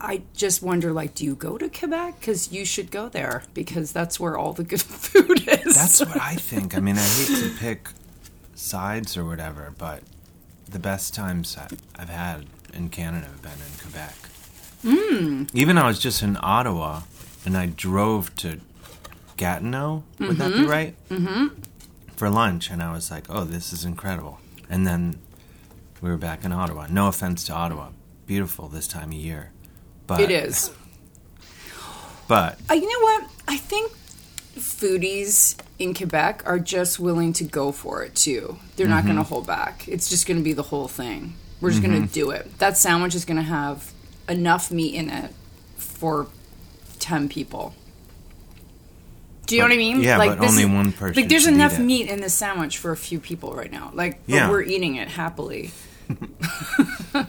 I 0.00 0.22
just 0.36 0.62
wonder, 0.62 0.92
like, 0.92 1.12
do 1.16 1.24
you 1.24 1.34
go 1.34 1.58
to 1.58 1.68
Quebec? 1.68 2.20
Because 2.20 2.52
you 2.52 2.64
should 2.64 2.92
go 2.92 3.08
there 3.08 3.42
because 3.52 3.90
that's 3.90 4.20
where 4.20 4.38
all 4.38 4.52
the 4.52 4.62
good 4.62 4.80
food 5.10 5.48
is. 5.48 5.74
That's 5.74 5.98
what 5.98 6.20
I 6.20 6.34
think. 6.50 6.76
I 6.76 6.80
mean, 6.80 6.96
I 6.96 7.00
hate 7.02 7.36
to 7.42 7.50
pick 7.58 7.88
sides 8.54 9.16
or 9.16 9.24
whatever, 9.24 9.74
but 9.76 10.04
the 10.70 10.78
best 10.78 11.14
times 11.14 11.56
I've 11.98 12.08
had 12.08 12.46
in 12.72 12.90
Canada 12.90 13.26
have 13.26 13.42
been 13.42 13.50
in 13.52 13.78
Quebec. 13.82 14.14
Mm. 14.84 15.50
Even 15.52 15.78
I 15.78 15.88
was 15.88 15.98
just 15.98 16.22
in 16.22 16.38
Ottawa, 16.40 17.00
and 17.48 17.56
I 17.56 17.64
drove 17.64 18.34
to 18.36 18.60
Gatineau. 19.38 20.04
Would 20.20 20.36
that 20.36 20.52
be 20.52 20.64
right? 20.66 20.94
Mm-hmm. 21.08 21.60
For 22.14 22.28
lunch, 22.28 22.68
and 22.70 22.82
I 22.82 22.92
was 22.92 23.10
like, 23.10 23.24
"Oh, 23.30 23.44
this 23.44 23.72
is 23.72 23.86
incredible." 23.86 24.38
And 24.68 24.86
then 24.86 25.18
we 26.02 26.10
were 26.10 26.18
back 26.18 26.44
in 26.44 26.52
Ottawa. 26.52 26.88
No 26.90 27.08
offense 27.08 27.44
to 27.44 27.54
Ottawa, 27.54 27.88
beautiful 28.26 28.68
this 28.68 28.86
time 28.86 29.08
of 29.08 29.14
year, 29.14 29.50
but 30.06 30.20
it 30.20 30.30
is. 30.30 30.70
But 32.28 32.58
Uh, 32.70 32.74
you 32.74 32.82
know 32.82 33.00
what? 33.00 33.30
I 33.48 33.56
think 33.56 33.92
foodies 34.58 35.56
in 35.78 35.94
Quebec 35.94 36.42
are 36.44 36.58
just 36.58 36.98
willing 37.00 37.32
to 37.32 37.44
go 37.44 37.72
for 37.72 38.02
it 38.02 38.14
too. 38.14 38.58
They're 38.76 38.88
not 38.88 39.04
going 39.04 39.16
to 39.16 39.22
hold 39.22 39.46
back. 39.46 39.88
It's 39.88 40.10
just 40.10 40.26
going 40.26 40.36
to 40.36 40.44
be 40.44 40.52
the 40.52 40.64
whole 40.64 40.88
thing. 40.88 41.34
We're 41.62 41.70
just 41.70 41.82
going 41.82 42.06
to 42.06 42.12
do 42.12 42.30
it. 42.30 42.58
That 42.58 42.76
sandwich 42.76 43.14
is 43.14 43.24
going 43.24 43.38
to 43.38 43.42
have 43.42 43.92
enough 44.28 44.70
meat 44.70 44.94
in 44.94 45.08
it 45.08 45.32
for 45.76 46.26
10 46.98 47.28
people. 47.28 47.74
Do 49.46 49.54
you 49.56 49.62
know 49.62 49.68
what 49.68 49.74
I 49.74 49.78
mean? 49.78 50.02
yeah, 50.02 50.18
but 50.18 50.40
this 50.40 50.50
only 50.50 50.64
is- 50.64 50.68
one 50.68 50.92
person 50.92 51.20
Like, 51.22 51.30
there's 51.30 51.46
enough 51.46 51.78
meat 51.78 52.08
in 52.10 52.20
this 52.20 52.34
sandwich 52.34 52.76
for 52.78 52.90
a 52.92 52.96
few 52.96 53.18
people 53.18 53.54
right 53.54 53.72
now. 53.72 53.90
Like, 53.94 54.20
but 54.26 54.34
Yeah. 54.34 54.50
we're 54.50 54.62
eating 54.62 54.96
it 54.96 55.08
happily. 55.08 55.70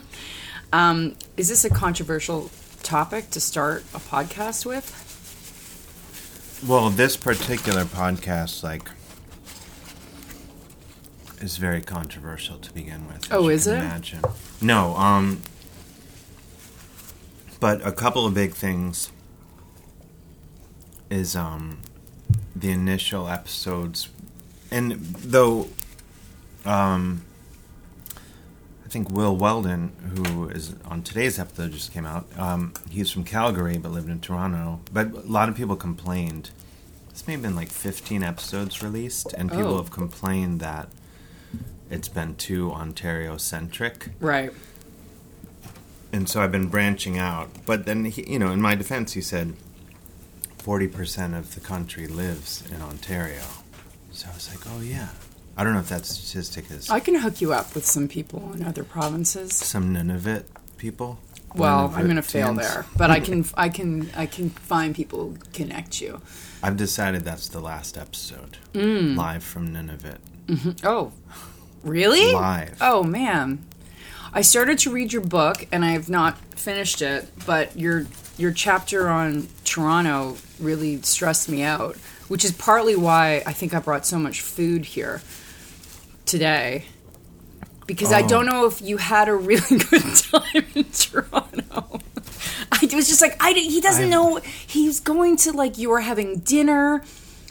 um, 0.74 1.16
is 1.38 1.48
this 1.50 1.64
a 1.66 1.70
controversial 1.70 2.52
topic 2.84 3.30
to 3.32 3.40
start 3.40 3.84
a 3.94 4.00
podcast 4.00 4.66
with? 4.66 5.06
Well, 6.68 6.90
this 6.90 7.16
particular 7.16 7.86
podcast, 7.86 8.64
like, 8.64 8.90
is 11.40 11.56
very 11.58 11.82
controversial 11.82 12.58
to 12.58 12.74
begin 12.74 13.08
with. 13.08 13.32
Oh, 13.32 13.48
is 13.48 13.66
it? 13.66 13.78
Imagine. 13.78 14.22
No, 14.62 14.94
um, 14.98 15.42
but 17.62 17.86
a 17.86 17.94
couple 17.94 18.26
of 18.26 18.34
big 18.34 18.52
things 18.54 19.10
is 21.10 21.36
um 21.36 21.80
the 22.56 22.72
initial 22.72 23.28
episodes, 23.28 24.10
and 24.72 24.92
though 24.94 25.70
um. 26.66 27.22
I 28.86 28.92
think 28.92 29.12
Will 29.12 29.36
Weldon, 29.38 29.92
who 30.16 30.50
is 30.50 30.74
on 30.84 31.04
today's 31.04 31.38
episode, 31.38 31.74
just 31.74 31.94
came 31.94 32.08
out. 32.08 32.26
Um, 32.36 32.74
he's 32.90 33.12
from 33.12 33.24
Calgary 33.24 33.78
but 33.78 33.92
lived 33.92 34.10
in 34.10 34.20
Toronto. 34.20 34.80
But 34.92 35.12
a 35.14 35.20
lot 35.20 35.48
of 35.48 35.56
people 35.56 35.76
complained. 35.76 36.50
This 37.12 37.28
may 37.28 37.34
have 37.34 37.44
been 37.44 37.56
like 37.56 37.70
15 37.70 38.24
episodes 38.24 38.82
released, 38.82 39.32
and 39.34 39.52
people 39.52 39.76
Oh. 39.76 39.78
have 39.78 39.92
complained 39.92 40.60
that 40.62 40.90
it's 41.92 42.08
been 42.10 42.34
too 42.34 42.72
Ontario 42.72 43.38
centric. 43.38 44.10
Right. 44.20 44.52
And 46.12 46.28
so 46.28 46.42
I've 46.42 46.52
been 46.52 46.68
branching 46.70 47.20
out. 47.20 47.50
But 47.68 47.86
then, 47.86 48.06
he, 48.06 48.24
you 48.28 48.40
know, 48.40 48.50
in 48.50 48.60
my 48.60 48.74
defense, 48.74 49.14
he 49.14 49.22
said 49.22 49.54
40% 50.60 51.38
of 51.38 51.56
the 51.56 51.62
country 51.62 52.08
lives 52.08 52.64
in 52.72 52.82
Ontario. 52.82 53.42
So 54.12 54.28
I 54.30 54.34
was 54.34 54.50
like, 54.54 54.66
oh, 54.72 54.82
yeah. 54.82 55.10
I 55.58 55.64
don't 55.64 55.74
know 55.74 55.80
if 55.80 55.90
that 55.90 56.06
statistic 56.06 56.72
is 56.72 56.90
I 56.90 57.02
can 57.02 57.16
hook 57.16 57.42
you 57.42 57.52
up 57.52 57.76
with 57.76 57.86
some 57.86 58.08
people 58.08 58.54
in 58.54 58.64
other 58.64 58.84
provinces. 58.84 59.54
some 59.54 59.94
Nunavut 59.94 60.46
people. 60.78 61.20
Well, 61.56 61.92
I'm 61.96 62.04
going 62.04 62.16
to 62.16 62.22
fail 62.22 62.54
there, 62.54 62.86
but 62.96 63.10
I 63.10 63.20
can, 63.20 63.44
I 63.58 63.70
can, 63.70 64.10
I 64.16 64.26
can 64.26 64.52
find 64.52 64.96
people 64.96 65.30
who 65.32 65.38
connect 65.52 66.00
you. 66.00 66.22
I've 66.62 66.78
decided 66.78 67.26
that's 67.26 67.50
the 67.50 67.60
last 67.60 67.98
episode. 67.98 68.58
Mm. 68.74 69.18
Live 69.18 69.44
from 69.44 69.74
Nunavut. 69.74 70.20
Oh, 70.84 71.12
really? 71.84 72.34
Live. 72.34 72.78
Oh 72.82 73.04
man, 73.04 73.66
I 74.34 74.42
started 74.42 74.78
to 74.80 74.92
read 74.92 75.12
your 75.12 75.22
book 75.24 75.68
and 75.72 75.84
I 75.84 75.90
have 75.92 76.10
not 76.10 76.38
finished 76.56 77.02
it, 77.02 77.28
but 77.46 77.78
your 77.78 78.06
your 78.40 78.52
chapter 78.52 79.10
on 79.10 79.48
Toronto 79.66 80.38
really 80.60 81.02
stressed 81.02 81.50
me 81.50 81.62
out, 81.62 81.96
which 82.28 82.44
is 82.46 82.52
partly 82.54 82.96
why 82.96 83.44
I 83.46 83.54
think 83.54 83.74
I 83.74 83.80
brought 83.80 84.06
so 84.06 84.18
much 84.18 84.42
food 84.42 84.86
here 84.86 85.22
today. 86.26 86.86
Because 87.86 88.12
I 88.12 88.22
Oh. 88.24 88.28
don't 88.28 88.46
know 88.46 88.66
if 88.66 88.82
you 88.82 88.98
had 88.98 89.28
a 89.30 89.36
really 89.36 89.78
good 89.90 90.16
time 90.16 90.66
in 90.76 90.86
Toronto. 90.86 92.00
I 92.72 92.88
was 92.96 93.08
just 93.08 93.22
like, 93.22 93.36
I, 93.44 93.52
he 93.54 93.82
doesn't 93.82 94.04
I've- 94.04 94.10
know. 94.12 94.38
He's 94.68 95.00
going 95.00 95.38
to 95.38 95.52
like 95.52 95.78
you 95.78 95.90
were 95.90 96.02
having 96.02 96.40
dinner 96.40 97.04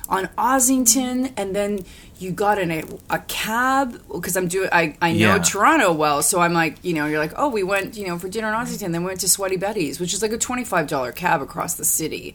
on 0.09 0.27
Ossington, 0.39 1.33
and 1.37 1.55
then 1.55 1.81
you 2.19 2.33
got 2.33 2.59
in 2.59 2.71
a, 2.71 2.83
a 3.11 3.19
cab 3.21 4.01
because 4.13 4.37
I'm 4.37 4.49
doing. 4.49 4.69
I 4.73 4.97
I 5.01 5.13
know 5.13 5.19
Yeah. 5.37 5.39
Toronto 5.39 5.93
well, 5.93 6.23
so 6.23 6.41
I'm 6.41 6.53
like, 6.53 6.77
you 6.83 6.93
know, 6.95 7.07
you're 7.07 7.19
like, 7.21 7.33
oh, 7.37 7.49
we 7.49 7.63
went, 7.63 7.97
you 7.97 8.07
know, 8.07 8.19
for 8.19 8.29
dinner 8.29 8.49
in 8.49 8.55
Ossington, 8.55 8.93
then 8.93 9.03
we 9.03 9.07
went 9.09 9.21
to 9.21 9.29
Sweaty 9.29 9.57
Betty's, 9.57 10.01
which 10.01 10.13
is 10.15 10.23
like 10.23 10.33
a 10.33 10.39
twenty 10.39 10.65
five 10.65 10.87
dollar 10.89 11.13
cab 11.13 11.41
across 11.43 11.75
the 11.75 11.85
city. 11.85 12.35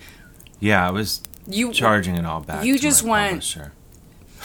Yeah, 0.59 0.87
I 0.87 0.91
was 0.91 1.21
You 1.47 1.73
charging 1.73 2.15
it 2.15 2.25
all 2.25 2.39
back. 2.41 2.63
you 2.65 2.79
just 2.79 3.03
went- 3.03 3.31
publisher. 3.31 3.73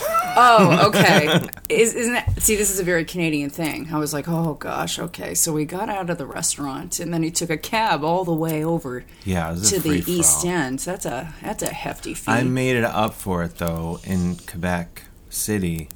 Oh, 0.01 0.87
okay. 0.89 1.41
Is, 1.69 1.95
isn't 1.95 2.15
it? 2.15 2.25
See, 2.43 2.55
this 2.55 2.71
is 2.71 2.79
a 2.79 2.85
very 2.85 3.05
Canadian 3.05 3.51
thing. 3.51 3.89
I 3.93 3.99
was 3.99 4.13
like, 4.13 4.29
oh 4.29 4.55
gosh, 4.55 4.99
okay. 4.99 5.35
So 5.35 5.53
we 5.53 5.65
got 5.65 5.89
out 5.89 6.09
of 6.11 6.19
the 6.19 6.27
restaurant, 6.27 7.01
and 7.01 7.13
then 7.13 7.23
he 7.25 7.31
took 7.33 7.51
a 7.51 7.57
cab 7.57 8.05
all 8.05 8.25
the 8.25 8.33
way 8.33 8.65
over 8.65 9.05
Yeah, 9.25 9.49
it 9.49 9.55
was 9.55 9.73
a 9.73 9.77
to 9.77 9.83
the. 9.83 10.05
East 10.13 10.45
End. 10.45 10.81
So 10.81 10.93
That's 10.93 11.07
a 11.07 11.35
that's 11.43 11.63
a 11.65 11.73
hefty 11.73 12.15
fee. 12.15 12.31
I 12.31 12.43
made 12.45 12.77
it 12.77 12.85
up 12.85 13.15
for 13.15 13.43
it 13.43 13.57
though 13.59 13.99
in 14.05 14.37
Quebec 14.37 15.03
City. 15.39 15.89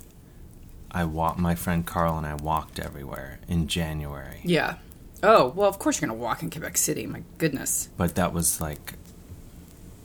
I 0.91 1.05
walked. 1.05 1.39
My 1.39 1.55
friend 1.55 1.87
Carl 1.87 2.17
and 2.19 2.27
I 2.27 2.35
walked 2.35 2.79
everywhere 2.79 3.39
in 3.49 3.67
January, 3.67 4.41
yeah. 4.45 4.77
Oh 5.23 5.49
well, 5.57 5.69
of 5.69 5.79
course 5.79 6.01
you're 6.01 6.09
gonna 6.09 6.21
walk 6.21 6.43
in 6.43 6.51
Quebec 6.51 6.77
City. 6.77 7.07
My 7.07 7.23
goodness. 7.39 7.89
but 7.97 8.15
that 8.17 8.33
was 8.33 8.61
like 8.61 8.95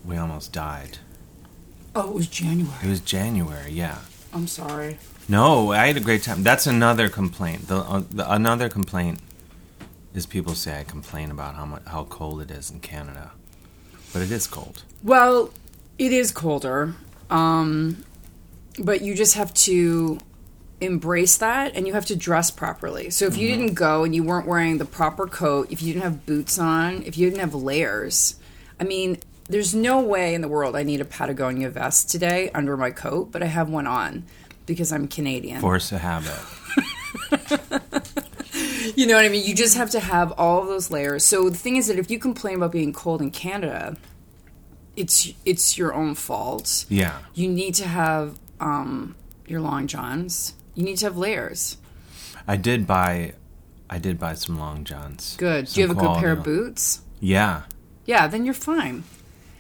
we 0.06 0.16
almost 0.18 0.54
died. 0.54 1.00
Oh, 1.96 2.10
it 2.10 2.14
was 2.14 2.28
January. 2.28 2.78
It 2.84 2.88
was 2.90 3.02
January. 3.02 3.72
Yeah. 3.72 4.00
I'm 4.34 4.48
sorry. 4.48 5.00
No, 5.28 5.72
I 5.72 5.88
had 5.88 5.98
a 5.98 6.00
great 6.02 6.24
time. 6.24 6.44
That's 6.44 6.68
another 6.68 7.10
complaint. 7.10 7.68
The, 7.68 7.78
uh, 7.78 8.04
the 8.10 8.32
another 8.32 8.70
complaint 8.70 9.20
is 10.14 10.26
people 10.26 10.54
say 10.56 10.80
I 10.80 10.84
complain 10.84 11.32
about 11.32 11.56
how 11.56 11.66
much 11.66 11.84
how 11.86 12.06
cold 12.06 12.42
it 12.42 12.52
is 12.52 12.72
in 12.72 12.80
Canada, 12.80 13.32
but 14.14 14.22
it 14.22 14.32
is 14.32 14.48
cold. 14.48 14.84
Well, 15.04 15.52
it 15.98 16.14
is 16.14 16.32
colder, 16.32 16.96
um, 17.30 18.06
but 18.80 19.02
you 19.02 19.16
just 19.16 19.36
have 19.36 19.54
to 19.54 20.20
embrace 20.80 21.38
that 21.38 21.76
and 21.76 21.88
you 21.88 21.94
have 21.94 22.06
to 22.06 22.16
dress 22.16 22.52
properly. 22.52 23.10
So 23.10 23.26
if 23.26 23.38
you 23.38 23.50
mm-hmm. 23.50 23.62
didn't 23.62 23.76
go 23.76 24.04
and 24.04 24.14
you 24.14 24.24
weren't 24.24 24.48
wearing 24.48 24.78
the 24.78 24.86
proper 24.86 25.28
coat, 25.28 25.72
if 25.72 25.82
you 25.82 25.94
didn't 25.94 26.04
have 26.04 26.26
boots 26.26 26.60
on, 26.60 27.04
if 27.04 27.18
you 27.18 27.30
didn't 27.30 27.42
have 27.42 27.56
layers, 27.56 28.36
I 28.80 28.84
mean, 28.84 29.18
there's 29.50 29.74
no 29.74 30.02
way 30.02 30.36
in 30.36 30.42
the 30.42 30.48
world 30.48 30.76
I 30.76 30.84
need 30.84 31.02
a 31.02 31.06
Patagonia 31.06 31.70
vest 31.70 32.10
today 32.10 32.52
under 32.54 32.78
my 32.78 32.92
coat, 32.92 33.32
but 33.32 33.42
I 33.42 33.48
have 33.48 33.70
one 33.70 33.88
on 33.88 34.26
because 34.66 34.92
I'm 34.92 35.08
Canadian. 35.08 35.62
Force 35.62 35.92
a 35.92 35.98
habit. 35.98 36.40
You 38.96 39.06
know 39.06 39.16
what 39.16 39.26
I 39.26 39.30
mean? 39.30 39.46
You 39.46 39.54
just 39.54 39.78
have 39.78 39.92
to 39.92 40.00
have 40.00 40.32
all 40.40 40.62
of 40.62 40.68
those 40.68 40.90
layers. 40.90 41.24
So 41.24 41.50
the 41.50 41.58
thing 41.58 41.76
is 41.76 41.88
that 41.88 42.00
if 42.00 42.10
you 42.10 42.18
complain 42.18 42.56
about 42.56 42.72
being 42.72 42.94
cold 42.94 43.22
in 43.22 43.30
Canada, 43.30 43.96
it's 44.96 45.32
it's 45.46 45.78
your 45.78 45.94
own 45.94 46.16
fault. 46.16 46.86
Yeah. 46.90 47.20
You 47.36 47.48
need 47.48 47.76
to 47.76 47.88
have 47.88 48.40
um, 48.60 49.16
your 49.48 49.62
long 49.62 49.88
johns. 49.88 50.54
You 50.76 50.84
need 50.84 50.98
to 50.98 51.06
have 51.06 51.18
layers. 51.18 51.78
I 52.48 52.58
did 52.58 52.86
buy 52.88 53.34
I 53.90 53.98
did 54.00 54.20
buy 54.20 54.34
some 54.36 54.60
long 54.60 54.84
johns. 54.84 55.36
Good. 55.38 55.68
Do 55.68 55.80
you 55.82 55.88
have 55.88 55.98
a 55.98 56.00
good 56.00 56.18
pair 56.20 56.34
of 56.34 56.44
boots? 56.44 57.02
Yeah. 57.20 57.64
Yeah, 58.06 58.28
then 58.28 58.46
you're 58.46 58.54
fine. 58.54 59.04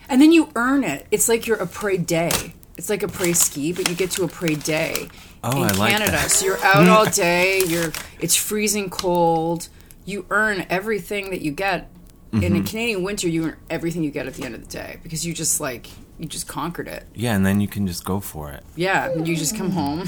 And 0.09 0.21
then 0.21 0.31
you 0.31 0.49
earn 0.55 0.83
it. 0.83 1.05
It's 1.11 1.27
like 1.27 1.47
your 1.47 1.57
prey 1.65 1.97
day. 1.97 2.53
It's 2.77 2.89
like 2.89 3.01
après-ski, 3.01 3.73
but 3.73 3.89
you 3.89 3.95
get 3.95 4.11
to 4.11 4.21
après 4.21 4.61
day 4.63 5.09
Oh, 5.43 5.51
in 5.63 5.69
I 5.69 5.71
like 5.73 5.91
Canada. 5.91 6.11
that. 6.11 6.31
So 6.31 6.45
you're 6.45 6.63
out 6.63 6.87
all 6.87 7.05
day. 7.11 7.61
You're 7.65 7.91
it's 8.19 8.35
freezing 8.35 8.89
cold. 8.89 9.69
You 10.05 10.25
earn 10.29 10.65
everything 10.69 11.29
that 11.31 11.41
you 11.41 11.51
get 11.51 11.89
in 12.31 12.39
Mm-hmm. 12.41 12.55
a 12.55 12.63
Canadian 12.63 13.03
winter. 13.03 13.27
You 13.29 13.45
earn 13.47 13.57
everything 13.69 14.03
you 14.03 14.11
get 14.11 14.27
at 14.27 14.33
the 14.35 14.43
end 14.45 14.53
of 14.55 14.61
the 14.61 14.67
day 14.69 14.99
because 15.01 15.25
you 15.25 15.33
just 15.33 15.59
like 15.61 15.87
you 16.19 16.27
just 16.27 16.47
conquered 16.47 16.87
it. 16.87 17.05
Yeah, 17.13 17.35
and 17.35 17.45
then 17.45 17.61
you 17.61 17.67
can 17.67 17.85
just 17.87 18.03
go 18.05 18.19
for 18.19 18.51
it. 18.51 18.63
Yeah, 18.75 19.13
you 19.15 19.35
just 19.35 19.55
come 19.57 19.71
home, 19.71 20.05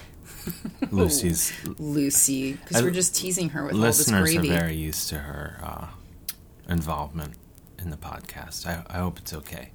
Lucy's 0.90 1.52
Lucy, 1.78 2.52
because 2.54 2.82
we're 2.82 2.90
just 2.90 3.14
teasing 3.14 3.50
her 3.50 3.64
with 3.64 3.74
all 3.74 3.80
this 3.80 3.98
listeners 3.98 4.34
are 4.36 4.42
very 4.42 4.74
used 4.74 5.08
to 5.10 5.18
her 5.18 5.58
uh, 5.62 5.86
involvement 6.68 7.34
in 7.78 7.90
the 7.90 7.96
podcast. 7.96 8.66
I, 8.66 8.82
I 8.88 8.98
hope 8.98 9.18
it's 9.18 9.32
okay. 9.34 9.70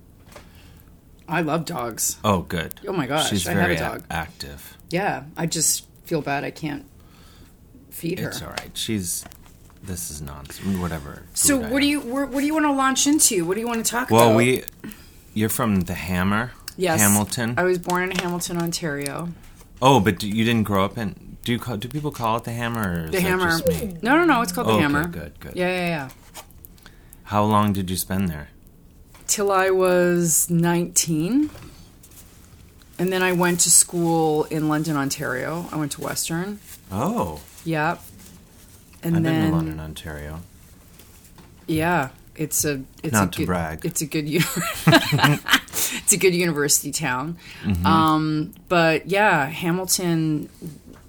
I 1.27 1.41
love 1.41 1.65
dogs. 1.65 2.17
Oh, 2.23 2.41
good. 2.41 2.79
Oh 2.87 2.91
my 2.93 3.07
gosh, 3.07 3.29
she's 3.29 3.47
I 3.47 3.51
have 3.51 3.61
very 3.61 3.75
a 3.75 3.79
dog. 3.79 4.03
a- 4.09 4.13
active. 4.13 4.77
Yeah, 4.89 5.23
I 5.37 5.45
just 5.45 5.87
feel 6.03 6.21
bad 6.21 6.43
I 6.43 6.51
can't 6.51 6.85
feed 7.89 8.19
her. 8.19 8.29
It's 8.29 8.41
all 8.41 8.49
right. 8.49 8.71
She's. 8.73 9.23
This 9.81 10.09
is 10.09 10.21
nonsense. 10.21 10.77
Whatever. 10.77 11.23
So 11.33 11.57
what 11.57 11.81
do 11.81 11.85
you 11.87 11.99
where, 11.99 12.25
what 12.25 12.39
do 12.39 12.45
you 12.45 12.53
want 12.53 12.65
to 12.65 12.71
launch 12.71 13.05
into? 13.05 13.43
What 13.45 13.55
do 13.55 13.59
you 13.59 13.67
want 13.67 13.83
to 13.85 13.91
talk 13.91 14.09
Well, 14.09 14.21
about? 14.23 14.27
Well, 14.29 14.37
we. 14.37 14.63
You're 15.33 15.49
from 15.49 15.81
the 15.81 15.93
Hammer. 15.93 16.51
yes, 16.77 17.01
Hamilton. 17.01 17.55
I 17.57 17.63
was 17.63 17.79
born 17.79 18.11
in 18.11 18.17
Hamilton, 18.17 18.57
Ontario. 18.57 19.29
oh, 19.81 19.99
but 19.99 20.23
you 20.23 20.43
didn't 20.43 20.63
grow 20.63 20.85
up 20.85 20.97
in. 20.97 21.37
Do 21.43 21.51
you 21.51 21.59
call? 21.59 21.77
Do 21.77 21.87
people 21.89 22.11
call 22.11 22.37
it 22.37 22.43
the 22.45 22.51
Hammer? 22.51 23.09
The 23.09 23.19
Hammer. 23.19 23.59
No, 24.01 24.15
no, 24.15 24.23
no. 24.25 24.41
It's 24.41 24.51
called 24.51 24.67
the 24.67 24.71
Okay, 24.73 24.81
Hammer. 24.81 25.07
good, 25.07 25.39
good. 25.39 25.55
Yeah, 25.55 25.67
yeah, 25.67 25.87
yeah. 25.87 26.09
How 27.23 27.43
long 27.43 27.73
did 27.73 27.89
you 27.89 27.97
spend 27.97 28.29
there? 28.29 28.49
Till 29.27 29.51
I 29.51 29.69
was 29.71 30.49
nineteen, 30.49 31.49
and 32.99 33.11
then 33.11 33.23
I 33.23 33.31
went 33.33 33.59
to 33.61 33.71
school 33.71 34.43
in 34.45 34.69
London, 34.69 34.95
Ontario. 34.95 35.65
I 35.71 35.75
went 35.77 35.91
to 35.93 36.01
Western. 36.01 36.59
Oh, 36.91 37.41
Yep. 37.65 38.01
And 39.01 39.17
I've 39.17 39.23
then 39.23 39.41
been 39.41 39.49
to 39.51 39.55
London, 39.57 39.79
Ontario. 39.79 40.41
yeah, 41.67 42.09
it's 42.35 42.65
a 42.65 42.83
it's 43.03 43.13
Not 43.13 43.27
a 43.27 43.31
to 43.31 43.37
good, 43.39 43.45
brag. 43.45 43.85
It's 43.85 44.01
a 44.01 44.05
good 44.05 44.27
u- 44.27 44.39
it's 44.87 46.11
a 46.13 46.17
good 46.17 46.33
university 46.33 46.91
town. 46.91 47.37
Mm-hmm. 47.63 47.85
Um, 47.85 48.53
but 48.69 49.07
yeah, 49.07 49.45
Hamilton. 49.47 50.49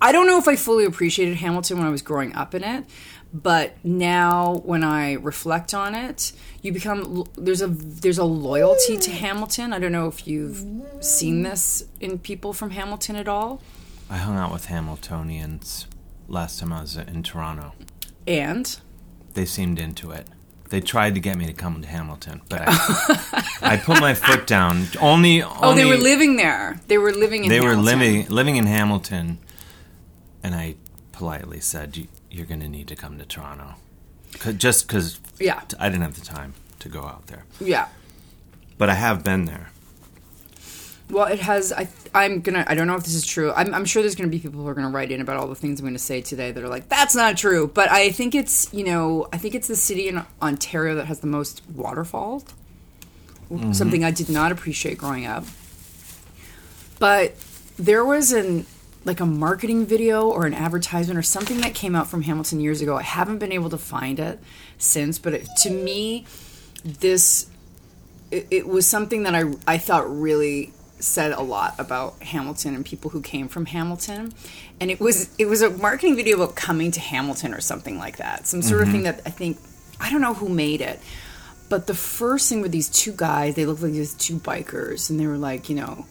I 0.01 0.13
don't 0.13 0.27
know 0.27 0.39
if 0.39 0.47
I 0.49 0.57
fully 0.57 0.85
appreciated 0.85 1.37
Hamilton 1.37 1.79
when 1.79 1.87
I 1.87 1.91
was 1.91 2.03
growing 2.03 2.35
up 2.35 2.55
in 2.55 2.63
it, 2.63 2.85
but 3.33 3.75
now 3.83 4.57
when 4.65 4.85
I 4.85 5.15
reflect 5.15 5.73
on 5.73 5.95
it, 5.95 6.33
you 6.61 6.73
become 6.73 7.25
there's 7.39 7.63
a 7.63 7.69
there's 7.69 8.19
a 8.19 8.25
loyalty 8.25 8.99
to 8.99 9.11
Hamilton. 9.11 9.73
I 9.73 9.79
don't 9.79 9.93
know 9.93 10.07
if 10.09 10.27
you've 10.27 10.63
seen 11.01 11.43
this 11.43 11.85
in 12.01 12.19
people 12.19 12.53
from 12.53 12.71
Hamilton 12.71 13.17
at 13.17 13.29
all. 13.29 13.63
I 14.11 14.19
hung 14.19 14.37
out 14.37 14.53
with 14.53 14.67
Hamiltonians 14.67 15.87
last 16.29 16.61
time 16.61 16.73
I 16.73 16.83
was 16.83 16.97
in 16.97 17.23
Toronto. 17.23 17.73
And 18.27 18.77
They 19.35 19.45
seemed 19.47 19.79
into 19.79 20.11
it. 20.11 20.27
They 20.75 20.81
tried 20.81 21.15
to 21.15 21.21
get 21.21 21.37
me 21.39 21.47
to 21.47 21.53
come 21.53 21.81
to 21.83 21.87
Hamilton, 21.87 22.43
but 22.49 22.63
I, 22.67 23.45
I 23.75 23.77
put 23.77 24.01
my 24.01 24.13
foot 24.13 24.45
down. 24.45 24.89
Only, 25.01 25.41
oh, 25.41 25.73
they 25.73 25.85
were 25.85 25.95
living 25.97 26.35
there. 26.37 26.81
They 26.89 26.99
were 26.99 27.13
living 27.13 27.45
in. 27.45 27.49
They 27.49 27.61
were 27.61 27.77
Hamilton. 27.77 27.99
living 28.01 28.27
living 28.29 28.57
in 28.57 28.67
Hamilton, 28.67 29.39
and 30.43 30.53
I 30.57 30.75
politely 31.13 31.61
said, 31.61 31.97
"You- 31.97 32.09
"You're 32.29 32.47
going 32.47 32.59
to 32.59 32.69
need 32.69 32.89
to 32.89 32.97
come 32.97 33.19
to 33.19 33.25
Toronto," 33.25 33.77
just 34.57 34.89
because 34.89 35.21
Yeah, 35.39 35.61
I 35.79 35.89
didn't 35.89 36.03
have 36.03 36.17
the 36.19 36.27
time 36.27 36.55
to 36.81 36.89
go 36.89 37.03
out 37.05 37.29
there. 37.29 37.45
yeah. 37.61 37.87
But 38.77 38.91
I 38.91 38.95
have 38.95 39.23
been 39.23 39.45
there. 39.45 39.69
Well, 41.11 41.27
it 41.27 41.41
has. 41.41 41.73
I, 41.73 41.89
I'm 42.15 42.41
gonna. 42.41 42.65
I 42.67 42.75
don't 42.75 42.87
know 42.87 42.95
if 42.95 43.05
this 43.05 43.15
is 43.15 43.27
true. 43.27 43.53
I'm, 43.53 43.75
I'm 43.75 43.85
sure 43.85 44.03
there's 44.03 44.15
gonna 44.15 44.31
be 44.31 44.39
people 44.39 44.61
who 44.61 44.69
are 44.69 44.75
gonna 44.75 44.91
write 44.91 45.11
in 45.11 45.21
about 45.21 45.37
all 45.37 45.47
the 45.47 45.55
things 45.55 45.81
I'm 45.81 45.87
gonna 45.87 45.99
say 45.99 46.23
today 46.23 46.51
that 46.51 46.65
are 46.65 46.69
like, 46.69 46.89
that's 46.89 47.15
not 47.15 47.37
true. 47.37 47.67
But 47.67 47.91
I 47.91 48.11
think 48.11 48.35
it's, 48.35 48.73
you 48.73 48.85
know, 48.85 49.29
I 49.33 49.37
think 49.37 49.55
it's 49.55 49.69
the 49.69 49.77
city 49.77 50.09
in 50.09 50.23
Ontario 50.41 50.95
that 50.95 51.07
has 51.07 51.21
the 51.21 51.27
most 51.27 51.63
waterfalls. 51.75 52.45
Mm-hmm. 53.51 53.73
Something 53.73 54.03
I 54.05 54.11
did 54.11 54.31
not 54.31 54.51
appreciate 54.51 54.97
growing 54.97 55.27
up. 55.27 55.45
But 56.99 57.35
there 57.79 58.05
was 58.05 58.33
an 58.33 58.67
like 59.05 59.21
a 59.21 59.27
marketing 59.27 59.85
video 59.85 60.29
or 60.29 60.47
an 60.47 60.55
advertisement 60.55 61.19
or 61.19 61.23
something 61.23 61.61
that 61.61 61.75
came 61.75 61.95
out 61.95 62.09
from 62.09 62.23
Hamilton 62.23 62.61
years 62.61 62.81
ago. 62.81 62.97
I 62.97 63.03
haven't 63.03 63.39
been 63.39 63.53
able 63.53 63.69
to 63.71 63.79
find 63.79 64.19
it 64.19 64.41
since, 64.79 65.19
but 65.19 65.35
it, 65.35 65.49
to 65.63 65.71
me, 65.71 66.25
this 66.83 67.51
it, 68.31 68.47
it 68.51 68.67
was 68.67 68.87
something 68.87 69.25
that 69.25 69.35
I 69.35 69.45
I 69.67 69.79
thought 69.79 70.11
really 70.11 70.73
said 71.05 71.33
a 71.33 71.43
lot 71.43 71.75
about 71.79 72.23
Hamilton 72.23 72.75
and 72.75 72.85
people 72.85 73.11
who 73.11 73.21
came 73.21 73.49
from 73.49 73.67
Hamilton. 73.67 74.33
And 74.81 74.91
it 74.91 75.01
was 75.01 75.35
it 75.39 75.47
was 75.47 75.63
a 75.63 75.71
marketing 75.71 76.17
video 76.17 76.37
about 76.37 76.57
coming 76.57 76.91
to 76.93 77.01
Hamilton 77.01 77.55
or 77.55 77.61
something 77.61 77.99
like 77.99 78.17
that. 78.17 78.47
Some 78.47 78.63
sort 78.63 78.83
of 78.83 78.89
thing 78.89 79.05
mm-hmm. 79.05 79.17
that 79.17 79.23
I 79.27 79.31
think 79.31 79.59
I 80.01 80.11
don't 80.11 80.21
know 80.21 80.35
who 80.35 80.49
made 80.49 80.81
it. 80.81 81.01
But 81.69 81.87
the 81.87 81.95
first 81.95 82.49
thing 82.49 82.61
with 82.61 82.73
these 82.73 82.89
two 82.89 83.13
guys, 83.13 83.55
they 83.55 83.67
looked 83.67 83.83
like 83.83 83.93
these 83.93 84.15
two 84.15 84.37
bikers 84.37 85.11
and 85.11 85.19
they 85.19 85.27
were 85.27 85.39
like, 85.39 85.69
you 85.69 85.77
know, 85.77 86.07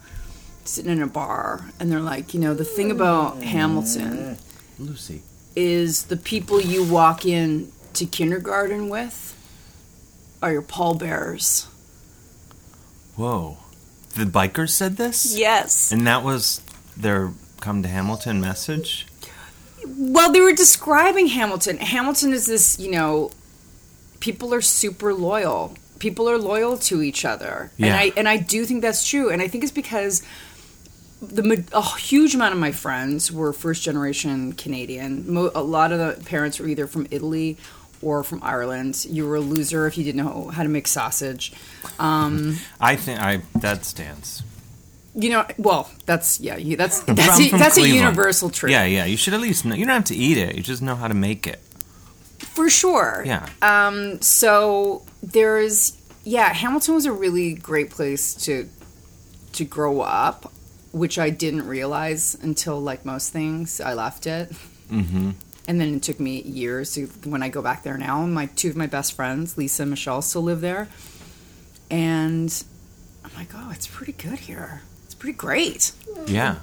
sitting 0.64 0.90
in 0.90 1.02
a 1.02 1.06
bar 1.06 1.70
and 1.78 1.90
they're 1.90 2.00
like, 2.00 2.34
you 2.34 2.40
know, 2.40 2.54
the 2.54 2.64
thing 2.64 2.90
about 2.90 3.38
mm. 3.38 3.42
Hamilton 3.42 4.38
Lucy. 4.78 5.22
is 5.54 6.04
the 6.06 6.16
people 6.16 6.60
you 6.60 6.84
walk 6.84 7.24
in 7.24 7.70
to 7.94 8.04
kindergarten 8.04 8.88
with 8.88 9.30
are 10.42 10.52
your 10.52 10.62
pallbearers. 10.62 11.68
Whoa. 13.16 13.56
The 14.14 14.24
bikers 14.24 14.70
said 14.70 14.96
this? 14.96 15.36
Yes. 15.36 15.90
And 15.90 16.06
that 16.06 16.22
was 16.22 16.60
their 16.96 17.32
come 17.60 17.82
to 17.82 17.88
Hamilton 17.88 18.40
message? 18.40 19.06
Well, 19.86 20.32
they 20.32 20.40
were 20.40 20.52
describing 20.52 21.28
Hamilton. 21.28 21.78
Hamilton 21.78 22.32
is 22.32 22.46
this, 22.46 22.78
you 22.78 22.90
know, 22.90 23.30
people 24.20 24.54
are 24.54 24.60
super 24.60 25.12
loyal. 25.12 25.74
People 25.98 26.28
are 26.28 26.38
loyal 26.38 26.76
to 26.78 27.02
each 27.02 27.24
other, 27.24 27.70
and 27.78 27.94
I 27.94 28.12
and 28.16 28.28
I 28.28 28.36
do 28.36 28.66
think 28.66 28.82
that's 28.82 29.06
true. 29.06 29.30
And 29.30 29.40
I 29.40 29.48
think 29.48 29.62
it's 29.62 29.72
because 29.72 30.22
the 31.22 31.64
a 31.72 31.82
huge 31.98 32.34
amount 32.34 32.52
of 32.52 32.60
my 32.60 32.72
friends 32.72 33.32
were 33.32 33.52
first 33.52 33.82
generation 33.82 34.52
Canadian. 34.52 35.32
Mo- 35.32 35.52
a 35.54 35.62
lot 35.62 35.92
of 35.92 35.98
the 35.98 36.24
parents 36.24 36.58
were 36.58 36.66
either 36.66 36.86
from 36.86 37.06
Italy 37.10 37.56
or 38.04 38.22
from 38.22 38.40
Ireland. 38.42 39.04
You 39.08 39.26
were 39.26 39.36
a 39.36 39.40
loser 39.40 39.86
if 39.86 39.96
you 39.98 40.04
didn't 40.04 40.24
know 40.24 40.48
how 40.48 40.62
to 40.62 40.68
make 40.68 40.86
sausage. 40.86 41.52
Um, 41.98 42.58
I 42.80 42.96
think 42.96 43.20
I 43.20 43.40
that 43.60 43.84
stands. 43.84 44.42
you 45.14 45.30
know, 45.30 45.46
well, 45.58 45.90
that's 46.06 46.40
yeah, 46.40 46.56
you, 46.56 46.76
that's 46.76 47.00
that's 47.04 47.40
a, 47.40 47.50
that's 47.50 47.78
a 47.78 47.88
universal 47.88 48.50
truth. 48.50 48.72
Yeah, 48.72 48.84
yeah. 48.84 49.04
You 49.04 49.16
should 49.16 49.34
at 49.34 49.40
least 49.40 49.64
know. 49.64 49.74
You 49.74 49.84
don't 49.86 49.94
have 49.94 50.04
to 50.06 50.16
eat 50.16 50.36
it. 50.36 50.56
You 50.56 50.62
just 50.62 50.82
know 50.82 50.96
how 50.96 51.08
to 51.08 51.14
make 51.14 51.46
it. 51.46 51.60
for 52.38 52.68
sure. 52.70 53.22
Yeah. 53.26 53.48
Um, 53.62 54.20
so 54.20 55.02
there's 55.22 55.96
yeah, 56.24 56.52
Hamilton 56.52 56.94
was 56.94 57.06
a 57.06 57.12
really 57.12 57.54
great 57.54 57.90
place 57.90 58.34
to 58.46 58.68
to 59.52 59.64
grow 59.64 60.00
up, 60.00 60.52
which 60.92 61.18
I 61.18 61.30
didn't 61.30 61.66
realize 61.66 62.36
until 62.42 62.80
like 62.80 63.04
most 63.04 63.32
things 63.32 63.80
I 63.80 63.94
left 63.94 64.26
it. 64.26 64.50
mm-hmm. 64.90 65.30
And 65.66 65.80
then 65.80 65.94
it 65.94 66.02
took 66.02 66.20
me 66.20 66.42
years 66.42 66.92
to, 66.94 67.06
when 67.24 67.42
I 67.42 67.48
go 67.48 67.62
back 67.62 67.84
there 67.84 67.96
now. 67.96 68.26
My 68.26 68.46
two 68.46 68.68
of 68.68 68.76
my 68.76 68.86
best 68.86 69.14
friends, 69.14 69.56
Lisa 69.56 69.82
and 69.82 69.90
Michelle, 69.90 70.20
still 70.20 70.42
live 70.42 70.60
there, 70.60 70.88
and 71.90 72.64
I'm 73.24 73.30
like, 73.34 73.48
oh, 73.54 73.70
it's 73.72 73.86
pretty 73.86 74.12
good 74.12 74.40
here. 74.40 74.82
It's 75.04 75.14
pretty 75.14 75.36
great. 75.36 75.92
Yeah. 76.26 76.56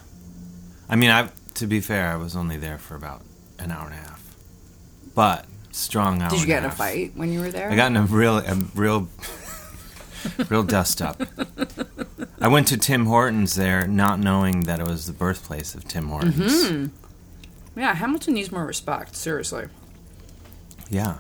I 0.88 0.96
mean, 0.96 1.10
I 1.10 1.30
to 1.56 1.68
be 1.68 1.80
fair, 1.80 2.10
I 2.10 2.16
was 2.16 2.36
only 2.36 2.58
there 2.58 2.78
for 2.78 2.96
about 2.96 3.22
an 3.60 3.72
hour 3.72 3.86
and 3.86 3.94
a 3.94 3.98
half, 3.98 4.36
but 5.16 5.46
strong 5.72 6.22
hour. 6.22 6.30
Did 6.30 6.42
you 6.42 6.48
get 6.48 6.64
in 6.64 6.70
a 6.70 6.72
fight 6.72 7.14
when 7.16 7.32
you 7.32 7.40
were 7.40 7.50
there? 7.50 7.70
I 7.72 7.76
got 7.76 7.88
in 7.88 7.98
a 7.98 8.04
real, 8.04 8.38
a 8.38 8.56
real, 8.76 9.08
real 10.50 10.64
dust 10.64 11.02
up. 11.02 11.22
I 12.40 12.48
went 12.48 12.68
to 12.68 12.78
Tim 12.78 13.06
Hortons 13.06 13.56
there, 13.56 13.88
not 13.88 14.20
knowing 14.20 14.62
that 14.64 14.80
it 14.80 14.86
was 14.86 15.06
the 15.06 15.14
birthplace 15.14 15.76
of 15.76 15.88
Tim 15.88 16.08
Hortons. 16.08 16.66
Mm-hmm. 16.66 17.01
Yeah, 17.76 17.94
Hamilton 17.94 18.34
needs 18.34 18.52
more 18.52 18.66
respect. 18.66 19.16
Seriously. 19.16 19.68
Yeah, 20.90 21.20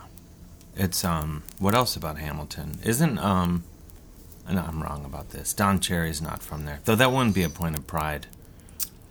it's 0.75 1.03
um. 1.05 1.43
What 1.59 1.75
else 1.75 1.95
about 1.95 2.17
Hamilton? 2.17 2.79
Isn't 2.83 3.17
um, 3.19 3.63
No, 4.49 4.61
I'm 4.61 4.81
wrong 4.83 5.05
about 5.05 5.29
this. 5.29 5.53
Don 5.53 5.79
Cherry's 5.79 6.21
not 6.21 6.41
from 6.41 6.65
there, 6.65 6.79
though. 6.85 6.95
That 6.95 7.11
wouldn't 7.11 7.35
be 7.35 7.43
a 7.43 7.49
point 7.49 7.77
of 7.77 7.87
pride. 7.87 8.27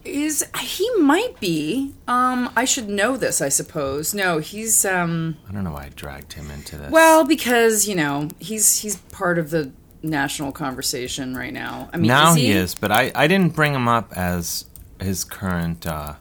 Is 0.03 0.46
he 0.59 0.90
might 0.96 1.38
be? 1.40 1.92
Um, 2.09 2.50
I 2.57 2.64
should 2.64 2.88
know 2.88 3.18
this, 3.18 3.42
I 3.42 3.50
suppose. 3.50 4.14
No, 4.14 4.38
he's 4.38 4.85
um. 4.85 5.37
I 5.48 5.53
don't 5.53 5.64
know 5.64 5.72
why 5.72 5.85
I 5.85 5.88
dragged 5.90 6.33
him 6.35 6.50
into 6.50 6.76
this. 6.76 6.90
Well, 6.90 7.26
because 7.26 7.87
you 7.87 7.94
know 7.94 8.29
he's 8.38 8.79
he's 8.81 8.96
part 8.96 9.38
of 9.38 9.50
the 9.50 9.72
national 10.03 10.53
conversation 10.53 11.37
right 11.37 11.53
now. 11.53 11.90
I 11.92 11.98
mean, 11.98 12.09
now 12.09 12.31
is 12.31 12.37
he? 12.37 12.46
he 12.46 12.53
is, 12.53 12.74
but 12.74 12.90
I, 12.90 13.12
I 13.14 13.26
didn't 13.26 13.55
bring 13.55 13.74
him 13.74 13.88
up 13.88 14.12
as 14.16 14.64
his 15.00 15.24
current. 15.24 15.87
Uh, 15.87 16.14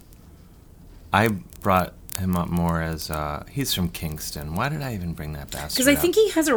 I 1.12 1.30
brought 1.62 1.94
him 2.18 2.36
up 2.36 2.50
more 2.50 2.82
as 2.82 3.10
uh, 3.10 3.46
he's 3.50 3.74
from 3.74 3.90
Kingston. 3.90 4.56
Why 4.56 4.70
did 4.70 4.82
I 4.82 4.94
even 4.94 5.14
bring 5.14 5.34
that 5.34 5.52
bastard? 5.52 5.78
Because 5.78 5.88
I 5.88 5.94
up? 5.94 6.00
think 6.00 6.16
he 6.16 6.30
has 6.32 6.48
a 6.48 6.56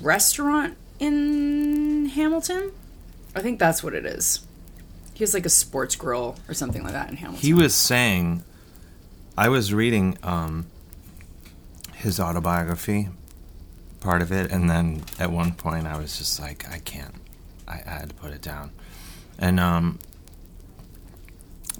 restaurant 0.00 0.76
in 0.98 2.06
Hamilton. 2.06 2.72
I 3.34 3.42
think 3.42 3.58
that's 3.58 3.82
what 3.82 3.94
it 3.94 4.04
is. 4.04 4.40
He 5.14 5.20
has 5.24 5.34
like 5.34 5.46
a 5.46 5.50
sports 5.50 5.96
grill 5.96 6.36
or 6.48 6.54
something 6.54 6.82
like 6.82 6.92
that 6.92 7.10
in 7.10 7.16
Hamilton. 7.16 7.42
he 7.46 7.52
was 7.52 7.74
saying. 7.74 8.44
I 9.36 9.48
was 9.48 9.72
reading 9.72 10.18
um, 10.22 10.66
his 11.94 12.20
autobiography, 12.20 13.08
part 14.00 14.20
of 14.22 14.32
it, 14.32 14.50
and 14.50 14.68
then 14.68 15.04
at 15.18 15.30
one 15.30 15.52
point 15.54 15.86
I 15.86 15.98
was 15.98 16.18
just 16.18 16.38
like, 16.40 16.68
I 16.70 16.78
can't. 16.78 17.14
I, 17.66 17.80
I 17.86 17.90
had 17.90 18.08
to 18.10 18.14
put 18.16 18.32
it 18.32 18.42
down, 18.42 18.70
and 19.38 19.58
um, 19.58 19.98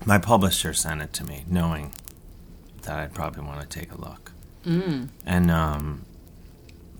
my 0.06 0.18
publisher 0.18 0.72
sent 0.72 1.02
it 1.02 1.12
to 1.14 1.24
me, 1.24 1.44
knowing 1.48 1.92
that 2.82 2.98
I'd 2.98 3.14
probably 3.14 3.42
want 3.44 3.60
to 3.60 3.66
take 3.78 3.92
a 3.92 4.00
look. 4.00 4.32
Mm. 4.64 5.08
And 5.26 5.50
um, 5.50 6.04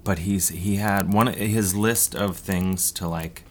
but 0.05 0.21
he's 0.21 0.49
he 0.49 0.77
had 0.77 1.13
one 1.13 1.27
his 1.29 1.75
list 1.75 2.15
of 2.15 2.37
things 2.37 2.91
to 2.93 3.07
like 3.09 3.45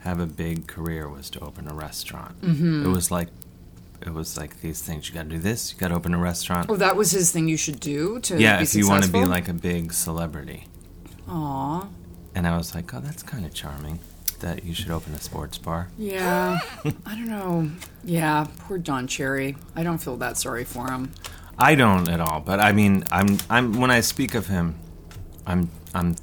have 0.00 0.18
a 0.18 0.26
big 0.26 0.66
career 0.66 1.08
was 1.08 1.30
to 1.30 1.40
open 1.40 1.68
a 1.68 1.74
restaurant. 1.74 2.40
Mm-hmm. 2.42 2.86
It 2.86 2.88
was 2.88 3.10
like 3.10 3.28
it 4.00 4.12
was 4.12 4.36
like 4.36 4.60
these 4.62 4.82
things 4.82 5.08
you 5.08 5.14
got 5.14 5.24
to 5.24 5.28
do 5.28 5.38
this, 5.38 5.72
you 5.72 5.78
got 5.78 5.88
to 5.88 5.94
open 5.94 6.12
a 6.12 6.18
restaurant. 6.18 6.68
oh, 6.68 6.76
that 6.76 6.96
was 6.96 7.12
his 7.12 7.30
thing. 7.30 7.48
You 7.48 7.56
should 7.56 7.78
do 7.78 8.18
to 8.20 8.36
yeah, 8.40 8.56
be 8.56 8.64
if 8.64 8.74
you 8.74 8.88
want 8.88 9.04
to 9.04 9.12
be 9.12 9.24
like 9.24 9.48
a 9.48 9.52
big 9.54 9.92
celebrity. 9.92 10.66
Aw, 11.28 11.86
And 12.34 12.46
I 12.48 12.56
was 12.56 12.74
like, 12.74 12.92
oh, 12.94 13.00
that's 13.00 13.22
kind 13.22 13.46
of 13.46 13.54
charming. 13.54 14.00
That 14.40 14.64
you 14.64 14.74
should 14.74 14.90
open 14.90 15.14
a 15.14 15.20
sports 15.20 15.56
bar. 15.56 15.88
yeah. 15.96 16.58
I 17.06 17.14
don't 17.14 17.28
know. 17.28 17.70
Yeah, 18.02 18.48
poor 18.58 18.76
Don 18.76 19.06
Cherry. 19.06 19.54
I 19.76 19.84
don't 19.84 19.98
feel 19.98 20.16
that 20.16 20.36
sorry 20.36 20.64
for 20.64 20.90
him. 20.90 21.12
I 21.58 21.74
don't 21.74 22.08
at 22.08 22.20
all, 22.20 22.40
but 22.40 22.60
I 22.60 22.72
mean, 22.72 23.04
I'm 23.10 23.38
I'm 23.50 23.80
when 23.80 23.90
I 23.90 24.00
speak 24.00 24.34
of 24.34 24.46
him, 24.48 24.74
I'm 25.46 25.70
I'm 25.94 26.16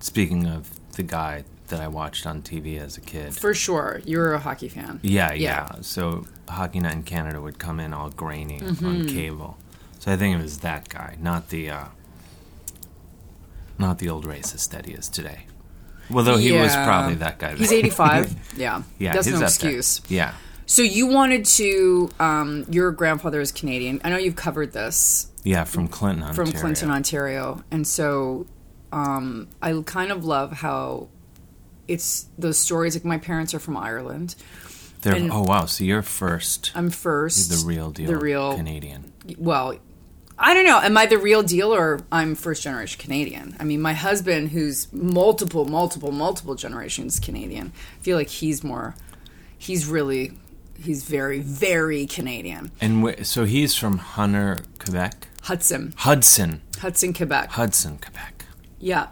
speaking 0.00 0.46
of 0.46 0.68
the 0.92 1.02
guy 1.02 1.44
that 1.68 1.80
I 1.80 1.88
watched 1.88 2.26
on 2.26 2.40
TV 2.42 2.80
as 2.80 2.96
a 2.96 3.00
kid. 3.00 3.34
For 3.34 3.52
sure, 3.54 4.00
you're 4.06 4.32
a 4.32 4.38
hockey 4.38 4.68
fan. 4.68 5.00
Yeah, 5.02 5.32
Yeah. 5.32 5.66
yeah. 5.74 5.80
So 5.82 6.26
Hockey 6.48 6.80
Night 6.80 6.94
in 6.94 7.02
Canada 7.02 7.40
would 7.42 7.58
come 7.58 7.78
in 7.80 7.92
all 7.92 8.08
grainy 8.10 8.60
Mm-hmm. 8.60 8.86
on 8.86 9.06
cable. 9.08 9.58
So 9.98 10.12
I 10.12 10.16
think 10.16 10.38
it 10.38 10.42
was 10.42 10.58
that 10.60 10.88
guy, 10.88 11.16
not 11.20 11.50
the 11.50 11.68
uh, 11.70 11.84
not 13.78 13.98
the 13.98 14.08
old 14.08 14.24
racist 14.24 14.70
that 14.70 14.86
he 14.86 14.92
is 14.92 15.08
today. 15.08 15.46
Well, 16.10 16.24
though 16.24 16.38
he 16.38 16.52
was 16.52 16.72
probably 16.74 17.16
that 17.16 17.38
guy. 17.38 17.54
He's 17.54 17.70
85. 17.72 18.34
yeah, 18.56 18.82
yeah, 18.98 19.12
that's 19.12 19.26
no 19.26 19.34
up 19.34 19.38
there. 19.40 19.46
excuse. 19.48 20.00
Yeah. 20.08 20.32
So 20.68 20.82
you 20.82 21.06
wanted 21.06 21.46
to. 21.46 22.10
Um, 22.20 22.66
your 22.68 22.92
grandfather 22.92 23.40
is 23.40 23.52
Canadian. 23.52 24.02
I 24.04 24.10
know 24.10 24.18
you've 24.18 24.36
covered 24.36 24.72
this 24.72 25.28
Yeah, 25.42 25.64
from 25.64 25.88
Clinton, 25.88 26.22
Ontario. 26.24 26.50
from 26.50 26.60
Clinton, 26.60 26.90
Ontario, 26.90 27.64
and 27.70 27.86
so 27.86 28.46
um, 28.92 29.48
I 29.62 29.82
kind 29.86 30.12
of 30.12 30.26
love 30.26 30.52
how 30.52 31.08
it's 31.88 32.26
those 32.36 32.58
stories. 32.58 32.94
Like 32.94 33.06
my 33.06 33.16
parents 33.16 33.54
are 33.54 33.58
from 33.58 33.78
Ireland. 33.78 34.34
They're, 35.00 35.14
and- 35.14 35.32
oh 35.32 35.42
wow! 35.42 35.64
So 35.64 35.84
you're 35.84 36.02
first. 36.02 36.70
I'm 36.74 36.90
first. 36.90 37.50
the 37.50 37.66
real 37.66 37.90
deal. 37.90 38.06
The 38.08 38.18
real. 38.18 38.54
Canadian. 38.54 39.10
Well, 39.38 39.74
I 40.38 40.52
don't 40.52 40.66
know. 40.66 40.80
Am 40.80 40.98
I 40.98 41.06
the 41.06 41.16
real 41.18 41.42
deal 41.42 41.74
or 41.74 42.00
I'm 42.12 42.34
first 42.34 42.62
generation 42.62 43.00
Canadian? 43.00 43.56
I 43.58 43.64
mean, 43.64 43.80
my 43.80 43.94
husband, 43.94 44.50
who's 44.50 44.92
multiple, 44.92 45.64
multiple, 45.64 46.12
multiple 46.12 46.56
generations 46.56 47.18
Canadian, 47.18 47.72
I 47.98 48.02
feel 48.02 48.18
like 48.18 48.28
he's 48.28 48.62
more. 48.62 48.94
He's 49.56 49.86
really. 49.86 50.32
He's 50.80 51.04
very, 51.04 51.40
very 51.40 52.06
Canadian. 52.06 52.70
And 52.80 53.04
wh- 53.06 53.22
so 53.24 53.44
he's 53.44 53.74
from 53.74 53.98
Hunter, 53.98 54.62
Quebec. 54.78 55.26
Hudson. 55.42 55.94
Hudson, 55.96 56.62
Hudson, 56.78 57.12
Quebec. 57.12 57.50
Hudson, 57.50 57.98
Quebec. 57.98 58.44
Yeah. 58.78 59.08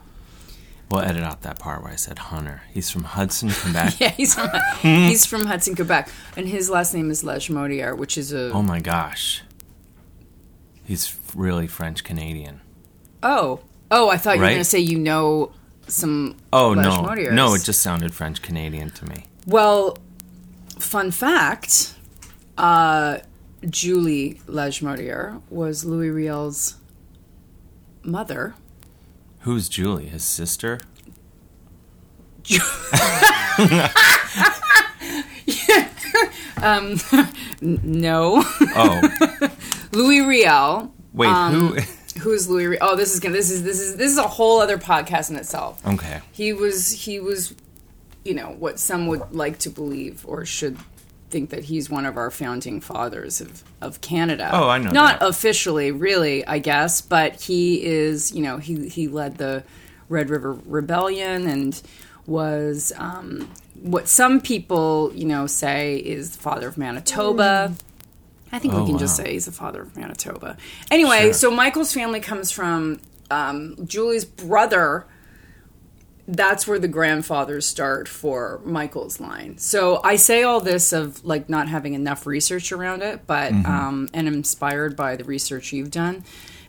We'll 0.91 1.01
edit 1.03 1.23
out 1.25 1.43
that 1.43 1.59
part 1.59 1.83
where 1.83 1.93
I 1.93 1.97
said 1.97 2.19
Hunter. 2.19 2.63
He's 2.73 2.91
from 2.91 3.03
Hudson, 3.05 3.51
Quebec. 3.51 3.95
Yeah, 4.01 4.11
he's 4.11 4.35
from 4.35 4.49
he's 4.83 5.27
from 5.27 5.47
Hudson, 5.47 5.75
Quebec, 5.75 6.09
and 6.37 6.47
his 6.47 6.71
last 6.71 6.95
name 6.95 7.11
is 7.11 7.25
Lagimodière, 7.25 7.97
which 7.97 8.17
is 8.17 8.33
a 8.33 8.53
Oh 8.53 8.63
my 8.63 8.79
gosh. 8.81 9.43
He's 10.85 11.17
really 11.35 11.67
French 11.67 12.05
Canadian. 12.05 12.61
oh 13.23 13.61
oh. 13.91 14.09
I 14.09 14.17
thought 14.17 14.35
you 14.37 14.41
were 14.41 14.47
Right? 14.47 14.53
going 14.53 14.61
to 14.61 14.65
say 14.65 14.79
you 14.79 14.99
know 14.99 15.53
some. 15.89 16.37
Oh 16.53 16.75
no, 16.75 17.03
no! 17.33 17.55
It 17.55 17.65
just 17.65 17.81
sounded 17.83 18.15
French 18.15 18.41
Canadian 18.43 18.91
to 18.91 19.05
me. 19.07 19.25
well, 19.47 19.99
fun 20.79 21.11
fact. 21.11 21.95
Uh, 22.59 23.19
Julie 23.69 24.41
Lagimodière 24.47 25.41
was 25.51 25.85
Louis 25.85 26.11
Riel's 26.11 26.77
mother. 28.03 28.55
Who's 29.41 29.69
Julie? 29.69 30.07
His 30.07 30.25
sister? 30.25 30.81
No, 37.61 38.43
Oh, 38.75 39.49
Louis 39.93 40.21
Riel. 40.21 40.93
wait, 41.13 41.29
Um, 41.29 41.53
who? 41.55 41.81
Who's 42.21 42.49
Louis? 42.49 42.67
Riel? 42.67 42.79
Oh, 42.83 42.97
this 42.97 43.15
is 43.15 43.21
gonna. 43.21 43.35
This 43.35 43.51
is 43.51 43.63
this 43.63 43.81
is 43.81 43.97
this 43.97 44.11
is 44.13 44.19
a 44.19 44.23
whole 44.29 44.61
other 44.61 44.79
podcast 44.79 45.31
in 45.31 45.37
itself. 45.37 45.85
Okay, 45.87 46.21
he 46.33 46.53
was 46.53 46.91
he 46.93 47.21
was 47.21 47.55
you 48.27 48.35
know 48.35 48.55
what 48.59 48.79
some 48.79 49.07
would 49.07 49.33
like 49.35 49.59
to 49.61 49.71
believe 49.71 50.25
or 50.27 50.45
should 50.45 50.77
think 51.31 51.51
that 51.51 51.65
he's 51.65 51.91
one 51.91 52.07
of 52.07 52.17
our 52.17 52.31
founding 52.31 52.81
fathers 52.81 53.41
of, 53.41 53.65
of 53.81 54.01
Canada. 54.01 54.49
Oh, 54.53 54.69
I 54.69 54.79
know 54.79 54.91
Not 54.93 55.21
that. 55.21 55.29
officially, 55.29 55.91
really, 55.91 56.47
I 56.47 56.59
guess, 56.61 57.01
but 57.01 57.41
he 57.43 57.85
is, 57.85 58.33
you 58.33 58.43
know, 58.43 58.59
he 58.59 58.89
he 58.89 59.09
led 59.09 59.39
the 59.39 59.65
Red 60.09 60.31
River 60.31 60.57
Rebellion 60.67 61.49
and 61.49 61.81
was 62.27 62.93
um, 62.97 63.51
what 63.81 64.09
some 64.09 64.41
people, 64.41 65.11
you 65.15 65.25
know, 65.27 65.47
say 65.47 65.97
is 65.97 66.33
the 66.37 66.39
father 66.43 66.69
of 66.69 66.79
Manitoba. 66.79 67.75
I 68.53 68.59
think 68.61 68.75
Oh, 68.75 68.83
we 68.85 68.91
can 68.91 68.99
just 68.99 69.17
say 69.17 69.33
he's 69.33 69.47
the 69.47 69.53
father 69.53 69.83
of 69.83 69.97
Manitoba. 69.97 70.57
Anyway, 70.91 71.23
Sure. 71.25 71.33
so 71.33 71.51
Michael's 71.51 71.93
family 71.93 72.21
comes 72.21 72.51
from 72.53 73.01
um, 73.31 73.77
Julie's 73.87 74.25
brother. 74.25 75.07
That's 76.29 76.67
where 76.67 76.79
the 76.81 76.89
grandfathers 76.89 77.67
start 77.67 78.09
for 78.09 78.61
Michael's 78.65 79.21
line. 79.21 79.59
So 79.59 80.01
I 80.03 80.17
say 80.17 80.43
all 80.43 80.61
this 80.61 80.93
of 80.93 81.25
like 81.25 81.49
not 81.49 81.69
having 81.69 81.95
enough 81.95 82.27
research 82.27 82.73
around 82.73 83.03
it, 83.03 83.27
but 83.27 83.53
Mm-hmm. 83.53 83.71
um, 83.71 84.09
and 84.13 84.27
inspired 84.27 84.97
by 84.97 85.15
the 85.17 85.23
research 85.25 85.73
you've 85.73 85.93
done, 85.93 86.25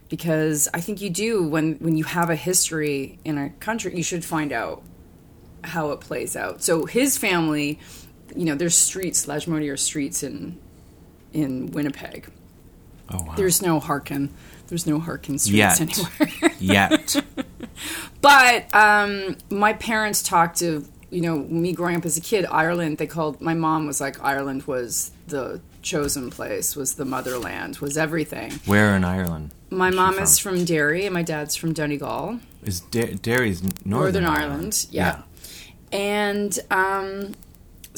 because 0.10 0.70
I 0.76 0.80
think 0.80 1.02
you 1.02 1.10
do 1.10 1.44
when 1.48 1.74
when 1.80 1.98
you 1.98 2.04
have 2.04 2.30
a 2.30 2.36
history 2.36 3.18
in 3.26 3.38
a 3.40 3.50
country, 3.50 3.96
you 3.98 4.04
should 4.04 4.24
find 4.24 4.52
out 4.54 4.84
how 5.64 5.92
it 5.92 6.02
plays 6.02 6.36
out. 6.36 6.62
So 6.62 6.86
his 6.86 7.18
family, 7.18 7.80
you 8.36 8.46
know, 8.46 8.54
there's 8.56 8.76
streets, 8.76 9.26
Lagimodière 9.26 9.80
streets 9.80 10.22
in 10.22 10.60
in 11.34 11.72
Winnipeg. 11.72 12.30
oh 13.10 13.24
wow, 13.24 13.34
There's 13.36 13.62
no 13.62 13.80
Harkin. 13.80 14.30
There's 14.68 14.86
no 14.86 15.00
Harkin 15.00 15.40
streets 15.40 15.80
Yet. 15.80 15.82
anywhere. 15.82 16.52
yet. 16.60 17.16
but 18.22 18.74
um, 18.76 19.38
my 19.50 19.74
parents 19.74 20.22
talked 20.22 20.60
to 20.60 20.86
you 21.10 21.22
know 21.22 21.38
me 21.38 21.74
growing 21.74 21.96
up 21.96 22.06
as 22.06 22.18
a 22.18 22.22
kid. 22.22 22.46
Ireland. 22.46 22.98
They 22.98 23.08
called 23.08 23.42
my 23.42 23.54
mom 23.54 23.88
was 23.88 24.02
like 24.02 24.22
Ireland 24.24 24.64
was 24.64 25.12
the 25.28 25.62
chosen 25.82 26.30
place, 26.30 26.76
was 26.76 26.96
the 26.96 27.06
motherland, 27.06 27.78
was 27.78 27.98
everything. 27.98 28.54
Where 28.66 28.96
in 28.96 29.04
Ireland? 29.04 29.52
My 29.70 29.90
mom 29.90 30.16
from? 30.16 30.24
is 30.24 30.40
from 30.40 30.66
Derry, 30.66 31.06
and 31.06 31.14
my 31.14 31.24
dad's 31.24 31.56
from 31.56 31.74
Donegal. 31.74 32.40
Is 32.64 32.82
da- 32.82 33.14
Derry's 33.16 33.64
Northern, 33.64 34.24
Northern 34.24 34.26
Ireland, 34.26 34.88
yeah. 34.92 35.24
And 35.92 36.58
um, 36.70 37.34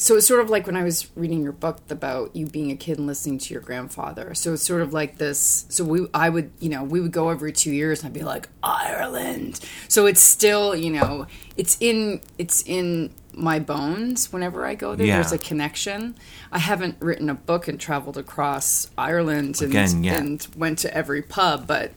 so 0.00 0.16
it's 0.16 0.26
sort 0.26 0.40
of 0.40 0.48
like 0.48 0.66
when 0.66 0.76
I 0.76 0.82
was 0.82 1.08
reading 1.14 1.42
your 1.42 1.52
book 1.52 1.78
about 1.90 2.34
you 2.34 2.46
being 2.46 2.70
a 2.70 2.76
kid 2.76 2.96
and 2.98 3.06
listening 3.06 3.38
to 3.38 3.52
your 3.52 3.62
grandfather. 3.62 4.34
So 4.34 4.54
it's 4.54 4.62
sort 4.62 4.80
of 4.80 4.92
like 4.92 5.18
this. 5.18 5.66
So 5.68 5.84
we, 5.84 6.06
I 6.14 6.28
would, 6.30 6.50
you 6.58 6.70
know, 6.70 6.82
we 6.82 7.00
would 7.00 7.12
go 7.12 7.28
every 7.28 7.52
two 7.52 7.70
years, 7.72 8.00
and 8.00 8.06
I'd 8.08 8.12
be 8.14 8.22
like 8.24 8.48
Ireland. 8.62 9.60
So 9.88 10.06
it's 10.06 10.20
still, 10.20 10.74
you 10.74 10.90
know, 10.90 11.26
it's 11.56 11.76
in, 11.80 12.22
it's 12.38 12.62
in 12.66 13.12
my 13.34 13.58
bones. 13.58 14.32
Whenever 14.32 14.64
I 14.64 14.74
go 14.74 14.94
there, 14.96 15.06
Yeah. 15.06 15.16
there's 15.16 15.32
a 15.32 15.38
connection. 15.38 16.16
I 16.50 16.58
haven't 16.58 16.96
written 17.00 17.28
a 17.28 17.34
book 17.34 17.68
and 17.68 17.78
traveled 17.78 18.16
across 18.16 18.90
Ireland 18.96 19.60
and, 19.60 19.70
Again, 19.70 20.02
yeah. 20.04 20.16
and 20.16 20.46
went 20.56 20.78
to 20.80 20.94
every 20.94 21.22
pub, 21.22 21.66
but 21.66 21.92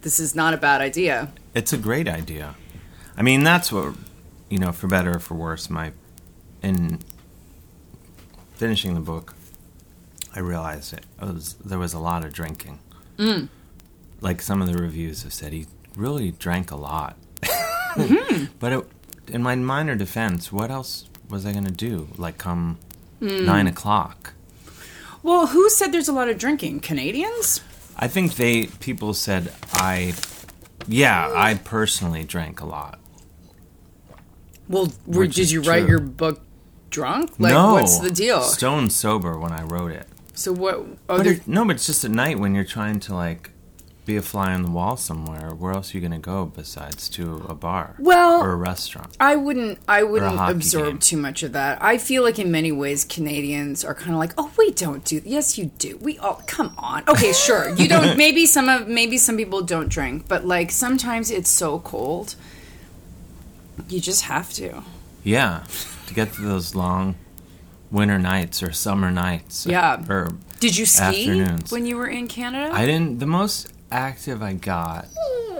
this 0.00 0.18
is 0.18 0.34
not 0.34 0.54
a 0.54 0.56
bad 0.56 0.80
idea. 0.80 1.32
It's 1.54 1.72
a 1.72 1.78
great 1.78 2.08
idea. 2.08 2.54
I 3.16 3.22
mean, 3.22 3.44
that's 3.44 3.70
what 3.70 3.94
you 4.48 4.58
know, 4.58 4.72
for 4.72 4.86
better 4.86 5.16
or 5.16 5.18
for 5.18 5.34
worse. 5.34 5.70
My 5.70 5.92
in 6.62 6.98
finishing 8.62 8.94
the 8.94 9.00
book, 9.00 9.34
I 10.36 10.38
realized 10.38 10.92
it 10.92 11.04
was 11.20 11.54
there 11.54 11.80
was 11.80 11.94
a 11.94 11.98
lot 11.98 12.24
of 12.24 12.32
drinking. 12.32 12.78
Mm. 13.18 13.48
Like 14.20 14.40
some 14.40 14.62
of 14.62 14.68
the 14.70 14.78
reviews 14.78 15.24
have 15.24 15.32
said, 15.32 15.52
he 15.52 15.66
really 15.96 16.30
drank 16.30 16.70
a 16.70 16.76
lot. 16.76 17.16
Mm-hmm. 17.42 18.44
but 18.60 18.72
it, 18.72 18.86
in 19.26 19.42
my 19.42 19.56
minor 19.56 19.96
defense, 19.96 20.52
what 20.52 20.70
else 20.70 21.08
was 21.28 21.44
I 21.44 21.50
going 21.50 21.64
to 21.64 21.72
do? 21.72 22.06
Like 22.16 22.38
come 22.38 22.78
Mm. 23.20 23.44
nine 23.44 23.66
o'clock. 23.68 24.34
Well, 25.22 25.48
who 25.48 25.68
said 25.70 25.92
there's 25.92 26.08
a 26.08 26.12
lot 26.12 26.28
of 26.28 26.38
drinking? 26.38 26.80
Canadians? 26.80 27.60
I 27.96 28.08
think 28.08 28.34
they 28.34 28.66
people 28.66 29.14
said 29.14 29.52
I, 29.72 30.14
yeah, 30.88 31.30
I 31.34 31.54
personally 31.54 32.24
drank 32.24 32.60
a 32.60 32.66
lot. 32.66 32.98
Well, 34.68 34.92
were, 35.06 35.26
did 35.26 35.50
you 35.50 35.62
write 35.62 35.88
your 35.88 36.00
book 36.00 36.42
drunk? 36.92 37.32
Like, 37.38 37.52
no, 37.52 37.72
what's 37.74 37.98
the 37.98 38.10
deal? 38.12 38.42
Stone 38.42 38.90
sober 38.90 39.36
when 39.38 39.50
I 39.52 39.62
wrote 39.64 39.90
it. 39.90 40.06
So 40.34 40.52
what? 40.52 40.76
Oh, 40.76 40.96
But 41.18 41.26
it, 41.26 41.48
no, 41.48 41.64
but 41.64 41.76
it's 41.76 41.86
just 41.86 42.04
at 42.04 42.10
night 42.12 42.38
when 42.38 42.54
you're 42.54 42.64
trying 42.64 43.00
to 43.00 43.14
like 43.14 43.50
be 44.04 44.16
a 44.16 44.22
fly 44.22 44.52
on 44.52 44.62
the 44.62 44.70
wall 44.70 44.96
somewhere. 44.96 45.50
Where 45.50 45.72
else 45.72 45.92
are 45.94 45.98
you 45.98 46.00
going 46.00 46.20
to 46.20 46.24
go 46.24 46.46
besides 46.46 47.08
to 47.10 47.44
a 47.48 47.54
bar? 47.54 47.94
Well- 47.98 48.40
or 48.42 48.50
a 48.52 48.56
restaurant. 48.56 49.16
I 49.20 49.36
wouldn't. 49.36 49.78
I 49.86 50.02
wouldn't 50.02 50.40
absorb 50.40 50.86
game. 50.86 50.98
too 50.98 51.16
much 51.18 51.42
of 51.42 51.52
that. 51.52 51.82
I 51.82 51.98
feel 51.98 52.22
like 52.22 52.38
in 52.38 52.50
many 52.50 52.72
ways 52.72 53.04
Canadians 53.04 53.84
are 53.84 53.94
kind 53.94 54.12
of 54.12 54.18
like, 54.18 54.32
oh, 54.38 54.50
we 54.58 54.70
don't 54.72 55.04
do. 55.04 55.20
Yes, 55.24 55.56
you 55.58 55.66
do. 55.78 55.96
We 55.98 56.18
all 56.18 56.42
come 56.46 56.74
on. 56.78 57.04
Okay, 57.08 57.32
sure. 57.32 57.68
You 57.76 57.86
don't. 57.88 58.16
maybe 58.24 58.46
some 58.46 58.68
of 58.68 58.88
maybe 58.88 59.18
some 59.18 59.36
people 59.36 59.62
don't 59.62 59.88
drink, 59.88 60.26
but 60.28 60.44
like 60.46 60.70
sometimes 60.72 61.30
it's 61.30 61.50
so 61.50 61.78
cold, 61.80 62.34
you 63.88 64.00
just 64.00 64.22
have 64.22 64.52
to. 64.54 64.82
Yeah, 65.22 65.62
to 66.06 66.14
get 66.14 66.32
to 66.34 66.42
those 66.42 66.74
long 66.74 67.14
winter 67.90 68.18
nights 68.18 68.62
or 68.62 68.72
summer 68.72 69.10
nights. 69.10 69.66
Yeah. 69.66 70.02
or 70.08 70.32
Did 70.60 70.76
you 70.76 70.86
ski 70.86 71.02
Afternoons. 71.30 71.70
when 71.72 71.86
you 71.86 71.96
were 71.96 72.08
in 72.08 72.26
Canada? 72.28 72.74
I 72.74 72.86
didn't. 72.86 73.18
The 73.18 73.26
most 73.26 73.72
active 73.90 74.42
I 74.42 74.54
got 74.54 75.06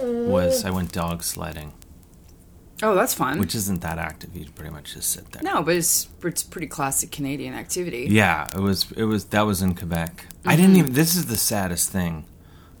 was 0.01 0.65
I 0.65 0.69
went 0.71 0.91
dog 0.91 1.23
sledding, 1.23 1.71
oh, 2.81 2.95
that's 2.95 3.13
fun. 3.13 3.39
which 3.39 3.55
isn't 3.55 3.81
that 3.81 3.97
active. 3.97 4.35
You 4.35 4.45
pretty 4.49 4.71
much 4.71 4.93
just 4.95 5.11
sit 5.11 5.31
there. 5.31 5.41
no, 5.43 5.61
but 5.63 5.75
it's 5.75 6.09
it's 6.23 6.43
pretty 6.43 6.67
classic 6.67 7.11
Canadian 7.11 7.53
activity. 7.53 8.07
Yeah, 8.09 8.49
it 8.53 8.59
was. 8.59 8.91
It 8.93 9.03
was. 9.05 9.25
That 9.25 9.43
was 9.43 9.61
in 9.61 9.75
Quebec. 9.75 10.25
I 10.45 10.53
Mm-hmm. 10.53 10.61
didn't 10.61 10.75
even. 10.77 10.93
This 10.93 11.15
is 11.15 11.27
the 11.27 11.37
saddest 11.37 11.89
thing. 11.91 12.25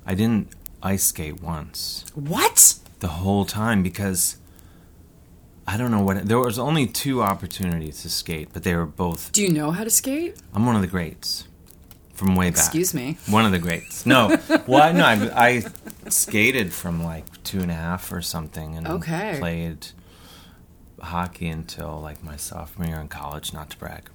I 0.05 0.15
didn't 0.15 0.49
ice 0.81 1.05
skate 1.05 1.41
once 1.41 2.03
What? 2.13 2.75
the 2.99 3.07
whole 3.07 3.45
time 3.45 3.83
because 3.83 4.35
I 5.65 5.77
don't 5.77 5.91
know 5.91 6.01
what. 6.01 6.25
There 6.27 6.39
was 6.39 6.59
only 6.59 6.87
two 6.87 7.21
opportunities 7.23 8.01
to 8.01 8.09
skate, 8.09 8.49
but 8.53 8.63
they 8.63 8.75
were 8.75 8.85
both. 8.85 9.31
Do 9.31 9.41
you 9.43 9.51
know 9.51 9.71
how 9.71 9.83
to 9.83 9.89
skate? 9.89 10.37
I'm 10.53 10.65
one 10.65 10.75
of 10.75 10.81
the 10.81 10.87
greats 10.87 11.47
from 12.13 12.35
way 12.35 12.49
back. 12.49 12.57
Excuse 12.59 12.93
me. 12.93 13.17
One 13.27 13.45
of 13.45 13.51
the 13.51 13.59
greats. 13.59 14.05
No, 14.05 14.27
well, 14.67 14.83
I- 14.83 14.91
no, 14.91 15.05
I, 15.05 15.47
I 15.47 15.63
skated 16.09 16.73
from 16.73 17.03
like 17.03 17.25
two 17.43 17.61
and 17.61 17.71
a 17.71 17.75
half 17.75 18.11
or 18.11 18.21
something, 18.21 18.75
and 18.75 18.87
Okay. 18.87 19.37
played 19.39 19.87
hockey 21.01 21.47
until 21.47 21.99
like 22.01 22.23
my 22.23 22.35
sophomore 22.35 22.87
year 22.87 22.99
in 22.99 23.07
college. 23.07 23.53
Not 23.53 23.69
to 23.71 23.77
brag. 23.77 24.09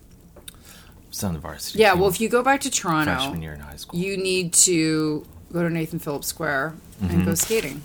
Was 1.08 1.24
on 1.24 1.32
the 1.32 1.40
varsity. 1.40 1.78
Yeah. 1.78 1.94
Well, 1.94 2.08
if 2.10 2.20
you 2.20 2.28
go 2.28 2.42
back 2.42 2.60
to 2.60 2.70
Toronto, 2.70 3.14
freshman 3.14 3.40
year 3.40 3.54
in 3.54 3.60
high 3.60 3.76
school. 3.76 3.98
you 3.98 4.18
need 4.18 4.52
to 4.52 5.26
go 5.50 5.62
to 5.62 5.70
Nathan 5.70 5.98
Phillips 5.98 6.26
Square 6.26 6.74
Mm-hmm. 7.02 7.14
and 7.14 7.24
go 7.26 7.34
skating. 7.34 7.82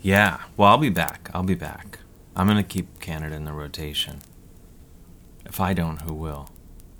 Yeah. 0.00 0.38
Well, 0.56 0.68
I'll 0.70 0.78
be 0.78 0.88
back. 0.90 1.28
I'll 1.34 1.42
be 1.42 1.56
back. 1.56 1.98
I'm 2.36 2.46
gonna 2.46 2.62
keep 2.62 3.00
Canada 3.00 3.34
in 3.34 3.44
the 3.44 3.52
rotation. 3.52 4.20
If 5.44 5.60
I 5.60 5.72
don't, 5.72 6.02
who 6.02 6.14
will? 6.14 6.50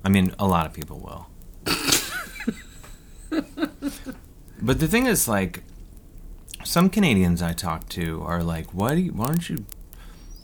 I 0.03 0.09
mean, 0.09 0.33
a 0.39 0.47
lot 0.47 0.65
of 0.65 0.73
people 0.73 0.99
will. 0.99 1.27
but 4.61 4.79
the 4.79 4.87
thing 4.87 5.07
is, 5.07 5.27
like, 5.27 5.63
some 6.63 6.89
Canadians 6.89 7.41
I 7.41 7.53
talk 7.53 7.89
to 7.89 8.23
are 8.23 8.43
like, 8.43 8.73
"Why 8.73 8.95
do 8.95 9.01
you? 9.01 9.11
Why 9.11 9.27
don't 9.27 9.49
you?" 9.49 9.65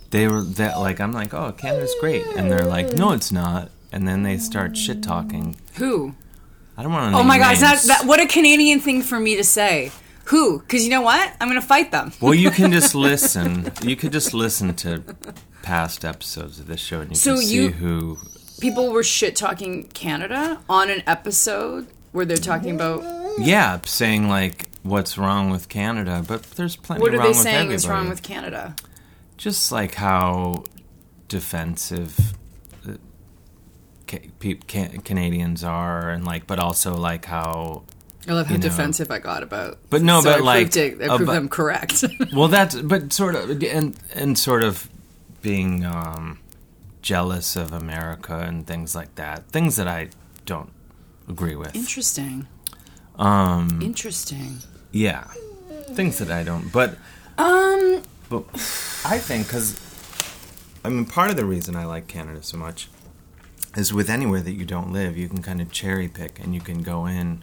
They 0.10 0.28
were 0.28 0.42
that 0.42 0.80
like, 0.80 1.00
I'm 1.00 1.14
like, 1.14 1.34
"Oh, 1.34 1.52
Canada's 1.54 1.96
great," 2.00 2.26
and 2.36 2.52
they're 2.52 2.66
like, 2.66 2.94
"No, 2.94 3.12
it's 3.12 3.32
not." 3.32 3.72
And 3.94 4.08
then 4.08 4.24
they 4.24 4.38
start 4.38 4.78
shit 4.78 5.04
talking. 5.04 5.58
Who? 5.76 6.16
I 6.78 6.84
don't 6.84 6.92
want 6.92 7.14
to. 7.14 7.20
Oh 7.20 7.24
my 7.24 7.38
gosh! 7.38 7.60
That, 7.60 7.82
that 7.84 8.06
what 8.06 8.20
a 8.20 8.28
Canadian 8.28 8.80
thing 8.80 9.02
for 9.02 9.20
me 9.20 9.36
to 9.36 9.44
say. 9.44 9.92
Who? 10.26 10.60
Because 10.60 10.84
you 10.84 10.90
know 10.90 11.02
what? 11.02 11.34
I'm 11.42 11.48
going 11.50 11.60
to 11.60 11.66
fight 11.68 11.92
them. 11.92 12.12
Well, 12.22 12.34
you 12.34 12.52
can 12.52 12.72
just 12.80 12.96
listen. 12.96 13.72
You 13.84 13.96
could 13.96 14.12
just 14.12 14.34
listen 14.34 14.74
to 14.76 15.04
past 15.62 16.06
episodes 16.06 16.60
of 16.60 16.68
this 16.68 16.80
show, 16.80 17.02
and 17.02 17.10
you 17.12 17.16
So 17.16 17.36
can 17.36 17.44
see 17.44 17.56
you- 17.56 17.72
who. 17.72 18.18
People 18.60 18.92
were 18.92 19.02
shit 19.04 19.36
talking 19.36 19.86
Canada 19.88 20.60
on 20.70 20.92
an 20.92 21.02
episode 21.08 21.88
where 22.12 22.26
they're 22.26 22.38
talking 22.38 22.76
about 22.76 23.04
Yeah, 23.40 23.80
saying 23.86 24.30
like 24.30 24.68
what's 24.84 25.18
wrong 25.18 25.50
with 25.50 25.68
Canada, 25.68 26.24
but 26.28 26.44
there's 26.44 26.76
plenty 26.76 27.02
what 27.02 27.12
are 27.14 27.18
wrong 27.18 27.24
they 27.24 27.30
with 27.30 27.38
saying 27.38 27.56
everybody. 27.56 27.76
is 27.76 27.88
wrong 27.88 28.08
with 28.10 28.22
Canada? 28.22 28.76
Just 29.38 29.72
like 29.72 29.96
how 29.96 30.66
defensive 31.28 32.34
uh, 32.88 32.94
ca- 34.08 34.30
pe- 34.40 34.60
ca- 34.68 34.98
Canadians 35.04 35.64
are, 35.64 36.10
and 36.12 36.24
like, 36.24 36.46
but 36.46 36.60
also 36.60 36.96
like 36.96 37.26
how. 37.26 37.84
I 38.28 38.34
love 38.34 38.48
how 38.48 38.54
You 38.54 38.60
know. 38.60 38.64
defensive 38.70 39.10
I 39.12 39.20
got 39.20 39.42
about. 39.44 39.80
But 39.90 40.02
no, 40.04 40.22
so 40.22 40.30
but 40.32 40.40
I 40.40 40.44
like 40.44 40.72
proved, 40.74 40.78
it, 40.78 41.02
I 41.04 41.08
proved 41.08 41.24
about- 41.24 41.34
them 41.34 41.50
correct. 41.50 42.04
Well, 42.34 42.48
that's 42.48 42.76
but 42.76 43.12
sort 43.14 43.36
of 43.36 43.64
and 43.64 43.96
and 44.14 44.38
sort 44.38 44.64
of 44.64 44.88
being 45.42 45.84
um, 45.86 46.40
jealous 47.02 47.56
of 47.56 47.72
America 47.74 48.38
and 48.40 48.66
things 48.68 48.94
like 48.96 49.16
that. 49.16 49.48
Things 49.50 49.76
that 49.78 49.88
I 49.88 50.10
don't 50.46 50.70
agree 51.28 51.56
with. 51.56 51.76
Interesting. 51.76 52.48
Um, 53.18 53.80
Interesting. 53.82 54.60
yeah, 54.92 55.26
things 55.94 56.18
that 56.20 56.30
I 56.32 56.44
don't. 56.44 56.72
But 56.72 56.98
Um. 57.38 58.04
but 58.30 58.44
I 59.06 59.18
think 59.18 59.48
because 59.48 59.80
I 60.86 60.90
mean 60.90 61.06
part 61.06 61.30
of 61.32 61.36
the 61.38 61.46
reason 61.46 61.76
I 61.76 61.86
like 61.86 62.08
Canada 62.08 62.42
so 62.44 62.58
much 62.58 62.88
is 63.76 63.94
with 63.94 64.10
anywhere 64.10 64.42
that 64.42 64.54
you 64.54 64.66
don't 64.66 64.92
live, 64.94 65.18
you 65.18 65.28
can 65.28 65.42
kind 65.42 65.60
of 65.62 65.72
cherry 65.72 66.08
pick 66.08 66.40
and 66.40 66.54
you 66.54 66.62
can 66.62 66.82
go 66.84 67.06
in 67.06 67.42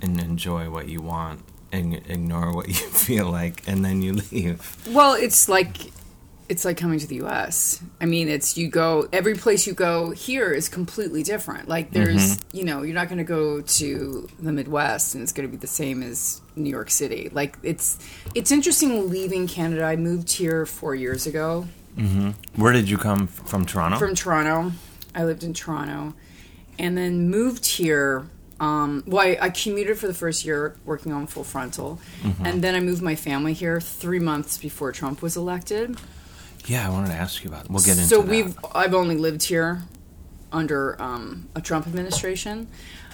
and 0.00 0.20
enjoy 0.20 0.70
what 0.70 0.88
you 0.88 1.00
want 1.00 1.40
and 1.72 1.94
ignore 1.94 2.54
what 2.54 2.68
you 2.68 2.74
feel 3.06 3.30
like, 3.30 3.62
and 3.68 3.84
then 3.84 4.00
you 4.02 4.14
leave. 4.32 4.86
Well, 4.88 5.14
it's 5.14 5.48
like 5.48 5.76
it's 6.48 6.64
like 6.64 6.78
coming 6.78 6.98
to 6.98 7.06
the 7.06 7.16
U.S. 7.16 7.82
I 8.00 8.06
mean, 8.06 8.28
it's 8.28 8.56
you 8.56 8.68
go 8.68 9.06
every 9.12 9.34
place 9.34 9.66
you 9.66 9.74
go 9.74 10.12
here 10.12 10.50
is 10.50 10.68
completely 10.70 11.22
different. 11.22 11.68
Like 11.68 11.90
there's 11.92 12.36
Mm-hmm. 12.38 12.56
you 12.56 12.64
know 12.64 12.82
you're 12.82 12.94
not 12.94 13.08
going 13.08 13.18
to 13.18 13.24
go 13.24 13.60
to 13.60 14.28
the 14.40 14.50
Midwest 14.52 15.14
and 15.14 15.22
it's 15.22 15.32
going 15.32 15.46
to 15.46 15.50
be 15.50 15.58
the 15.60 15.66
same 15.66 16.02
as 16.02 16.40
New 16.56 16.70
York 16.70 16.90
City. 16.90 17.28
Like 17.30 17.58
it's 17.62 17.98
it's 18.34 18.50
interesting 18.50 19.10
leaving 19.10 19.46
Canada. 19.46 19.84
I 19.84 19.96
moved 19.96 20.30
here 20.32 20.64
four 20.64 20.94
years 20.94 21.26
ago 21.26 21.66
Where 22.56 22.72
did 22.72 22.88
you 22.88 22.96
come 22.96 23.26
from? 23.26 23.66
Toronto. 23.66 23.98
from 23.98 24.14
Toronto. 24.14 24.72
I 25.14 25.24
lived 25.24 25.42
in 25.42 25.52
Toronto, 25.52 26.14
and 26.78 26.96
then 26.96 27.28
moved 27.28 27.66
here. 27.66 28.26
Um, 28.60 29.04
well, 29.06 29.24
I, 29.24 29.38
I 29.40 29.50
commuted 29.50 29.98
for 29.98 30.06
the 30.08 30.14
first 30.14 30.44
year 30.44 30.76
working 30.84 31.12
on 31.12 31.26
Full 31.28 31.44
Frontal, 31.44 32.00
Mm-hmm. 32.22 32.44
and 32.46 32.62
then 32.62 32.74
I 32.74 32.80
moved 32.80 33.02
my 33.02 33.14
family 33.14 33.52
here 33.52 33.80
three 33.80 34.18
months 34.18 34.58
before 34.58 34.90
Trump 34.92 35.22
was 35.22 35.36
elected. 35.36 35.96
yeah, 36.66 36.86
I 36.86 36.90
wanted 36.90 37.08
to 37.08 37.14
ask 37.14 37.44
you 37.44 37.50
about. 37.50 37.66
It. 37.66 37.70
We'll 37.70 37.82
get 37.84 37.96
into 37.98 38.08
so 38.08 38.20
that. 38.22 38.30
we've 38.30 38.58
I've 38.74 38.94
only 38.94 39.16
lived 39.16 39.44
here 39.44 39.82
under 40.52 41.00
um, 41.00 41.48
a 41.54 41.60
Trump 41.60 41.86
administration. 41.86 42.66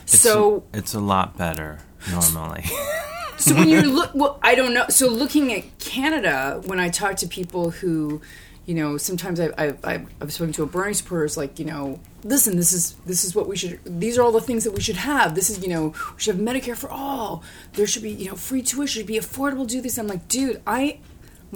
It's 0.05 0.19
so 0.21 0.65
a, 0.73 0.79
it's 0.79 0.95
a 0.95 1.01
lot 1.01 1.37
better 1.37 1.81
normally. 2.11 2.65
so 3.39 3.55
when 3.55 3.69
you're 3.69 3.83
look 3.99 4.15
well 4.15 4.39
I 4.43 4.55
don't 4.55 4.73
know 4.75 4.87
so 4.89 5.09
looking 5.09 5.53
at 5.53 5.79
Canada 5.79 6.61
when 6.67 6.79
I 6.79 6.89
talk 6.91 7.17
to 7.17 7.27
people 7.27 7.71
who 7.71 8.21
you 8.67 8.75
know 8.75 8.97
sometimes 8.97 9.41
I, 9.41 9.47
I, 9.59 9.75
I 9.85 10.07
I've 10.21 10.33
spoken 10.33 10.53
to 10.55 10.63
a 10.63 10.67
Bernie 10.67 10.95
supporter. 10.95 11.29
supporters 11.29 11.37
like 11.37 11.59
you 11.59 11.65
know 11.65 12.01
listen 12.23 12.57
this 12.57 12.73
is 12.73 12.95
this 13.07 13.25
is 13.25 13.35
what 13.35 13.47
we 13.47 13.57
should 13.57 13.79
these 13.85 14.19
are 14.19 14.23
all 14.23 14.33
the 14.33 14.41
things 14.41 14.65
that 14.65 14.73
we 14.73 14.81
should 14.81 14.97
have 14.97 15.35
this 15.35 15.51
is 15.51 15.63
you 15.63 15.69
know 15.69 15.89
we 15.89 16.21
should 16.21 16.37
have 16.37 16.45
Medicare 16.45 16.77
for 16.77 16.91
all 16.91 17.43
there 17.75 17.87
should 17.87 18.03
be 18.03 18.11
you 18.11 18.29
know 18.29 18.35
free 18.35 18.63
tuition 18.63 19.01
should 19.01 19.07
be 19.07 19.19
affordable 19.19 19.67
do 19.67 19.81
this 19.81 19.99
I'm 19.99 20.07
like 20.07 20.27
dude 20.29 20.61
I 20.67 20.99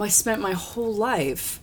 I 0.00 0.08
spent 0.08 0.40
my 0.40 0.52
whole 0.52 0.94
life 0.94 1.60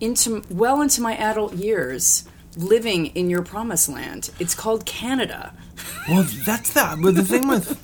into 0.00 0.42
well 0.50 0.82
into 0.82 1.00
my 1.00 1.16
adult 1.16 1.54
years 1.54 2.24
living 2.56 3.06
in 3.06 3.30
your 3.30 3.42
promised 3.42 3.88
land 3.88 4.30
it's 4.38 4.54
called 4.54 4.84
Canada 4.84 5.54
well, 6.08 6.22
that's 6.44 6.72
the 6.72 6.98
but 7.02 7.14
the 7.14 7.24
thing 7.24 7.48
with 7.48 7.80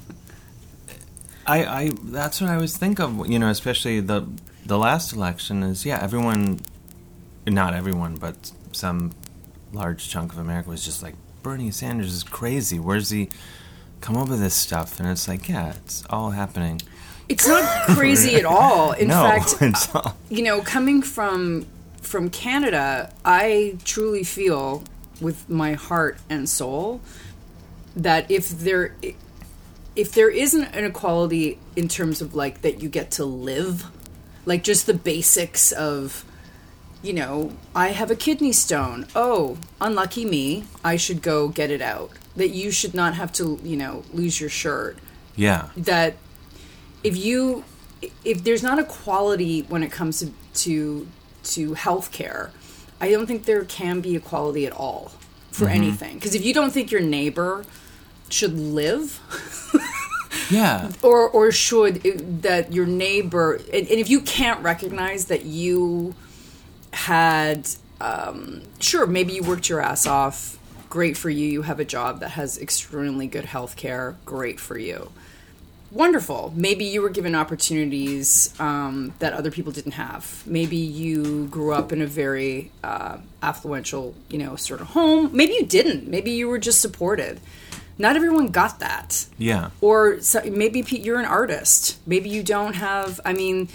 I 1.48 1.64
I 1.64 1.90
that's 2.04 2.40
what 2.40 2.50
I 2.50 2.54
always 2.54 2.76
think 2.76 3.00
of. 3.00 3.26
You 3.26 3.38
know, 3.38 3.48
especially 3.48 4.00
the 4.00 4.28
the 4.66 4.78
last 4.78 5.12
election 5.14 5.62
is 5.62 5.84
yeah, 5.87 5.98
everyone, 6.00 6.61
not 7.54 7.74
everyone, 7.74 8.16
but 8.16 8.52
some 8.72 9.12
large 9.72 10.08
chunk 10.08 10.32
of 10.32 10.38
America 10.38 10.70
was 10.70 10.84
just 10.84 11.02
like 11.02 11.14
Bernie 11.42 11.70
Sanders 11.70 12.12
is 12.12 12.22
crazy. 12.22 12.78
Where's 12.78 13.11
he 13.11 13.28
come 14.00 14.16
up 14.16 14.28
with 14.28 14.40
this 14.40 14.54
stuff? 14.54 15.00
And 15.00 15.08
it's 15.08 15.28
like 15.28 15.48
yeah, 15.48 15.72
it's 15.72 16.04
all 16.11 16.30
happening. 16.30 16.80
it's 17.28 17.46
not 17.46 17.87
crazy 17.88 18.37
at 18.37 18.44
all 18.44 18.92
in 19.00 19.08
no, 19.08 19.14
fact 19.14 19.90
all, 19.94 20.16
you 20.30 20.42
know, 20.42 20.61
coming 20.61 21.02
from 21.02 21.66
from 22.00 22.30
Canada, 22.30 23.12
I 23.24 23.76
truly 23.84 24.24
feel 24.24 24.82
with 25.20 25.48
my 25.48 25.74
heart 25.74 26.18
and 26.30 26.48
soul 26.48 27.00
that 27.96 28.30
if 28.30 28.48
there 28.48 28.94
if 29.96 30.12
there 30.12 30.30
isn't 30.30 30.64
an 30.76 30.84
equality 30.84 31.58
in 31.74 31.88
terms 31.88 32.22
of 32.22 32.34
like 32.34 32.62
that 32.62 32.82
you 32.82 32.88
get 32.88 33.11
to 33.12 33.24
live, 33.24 33.87
like 34.46 34.62
just 34.62 34.87
the 34.87 34.94
basics 34.94 35.72
of 35.72 36.24
you 37.02 37.12
know, 37.12 37.52
I 37.74 37.88
have 37.88 38.11
a 38.11 38.16
kidney 38.16 38.52
stone. 38.52 39.06
Oh, 39.14 39.58
unlucky 39.80 40.24
me. 40.24 40.64
I 40.84 40.96
should 40.96 41.22
go 41.22 41.48
get 41.48 41.70
it 41.70 41.80
out. 41.80 42.11
That 42.37 42.50
you 42.50 42.70
should 42.70 42.94
not 42.94 43.14
have 43.14 43.32
to, 43.34 43.58
you 43.62 43.76
know, 43.76 44.04
lose 44.12 44.40
your 44.40 44.50
shirt 44.50 44.98
Yeah. 45.37 45.68
that 45.76 46.16
if 47.02 47.16
you 47.16 47.64
if 48.24 48.44
there's 48.44 48.62
not 48.62 48.78
equality 48.78 49.62
when 49.62 49.82
it 49.82 49.90
comes 49.90 50.20
to 50.20 50.32
to, 50.54 51.06
to 51.44 51.74
healthcare, 51.74 52.50
I 53.00 53.11
don't 53.11 53.26
think 53.26 53.44
there 53.44 53.64
can 53.64 54.00
be 54.00 54.16
equality 54.16 54.66
at 54.66 54.72
all 54.72 55.12
for 55.50 55.66
mm-hmm. 55.66 55.74
anything. 55.74 56.14
Because 56.14 56.34
if 56.34 56.44
you 56.44 56.52
don't 56.54 56.70
think 56.70 56.90
your 56.90 57.00
neighbor 57.00 57.64
should 58.28 58.58
live, 58.58 59.20
Yeah. 60.50 60.90
or 61.02 61.28
or 61.28 61.52
should 61.52 62.04
it, 62.04 62.42
that 62.42 62.72
your 62.72 62.87
neighbor, 62.87 63.54
and, 63.72 63.87
and 63.88 64.00
if 64.00 64.08
you 64.08 64.20
can't 64.20 64.62
recognize 64.62 65.26
that 65.26 65.44
you 65.44 66.14
had, 66.92 67.68
um, 68.01 68.62
sure, 68.81 69.07
maybe 69.07 69.33
you 69.35 69.42
worked 69.42 69.68
your 69.68 69.81
ass 69.81 70.07
off. 70.07 70.59
Great 70.90 71.16
for 71.16 71.29
you. 71.31 71.46
You 71.46 71.62
have 71.62 71.81
a 71.81 71.85
job 71.85 72.20
that 72.20 72.31
has 72.31 72.59
extremely 72.59 73.27
good 73.27 73.44
health 73.44 73.77
care. 73.77 74.16
Great 74.24 74.59
for 74.59 74.79
you. 74.79 75.11
Wonderful. 75.90 76.53
Maybe 76.55 76.85
you 76.85 77.01
were 77.01 77.09
given 77.09 77.35
opportunities 77.35 78.53
um, 78.61 79.14
that 79.20 79.33
other 79.33 79.51
people 79.51 79.72
didn't 79.72 79.92
have. 79.92 80.42
Maybe 80.46 80.77
you 80.77 81.46
grew 81.46 81.72
up 81.72 81.92
in 81.92 82.03
a 82.03 82.07
very 82.07 82.70
uh, 82.85 83.18
affluential, 83.42 84.12
you 84.29 84.37
know, 84.38 84.55
sort 84.57 84.83
of 84.83 84.88
home. 84.88 85.31
Maybe 85.35 85.55
you 85.55 85.64
didn't. 85.64 86.07
Maybe 86.07 86.33
you 86.33 86.46
were 86.48 86.59
just 86.59 86.81
supported. 86.83 87.40
Not 87.96 88.16
everyone 88.16 88.48
got 88.48 88.79
that 88.81 89.27
Yeah. 89.38 89.70
or 89.81 90.20
so, 90.20 90.42
maybe 90.44 90.81
you're 90.81 91.18
an 91.18 91.24
artist. 91.24 91.96
Maybe 92.07 92.29
you 92.29 92.42
don't 92.42 92.74
have. 92.74 93.18
I 93.24 93.33
mean, 93.33 93.68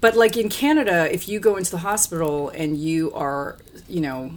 but 0.00 0.16
like 0.16 0.36
in 0.36 0.48
Canada, 0.48 1.12
if 1.12 1.28
you 1.28 1.40
go 1.40 1.56
into 1.56 1.70
the 1.70 1.78
hospital 1.78 2.50
and 2.50 2.76
you 2.76 3.12
are, 3.14 3.58
you 3.88 4.00
know, 4.00 4.32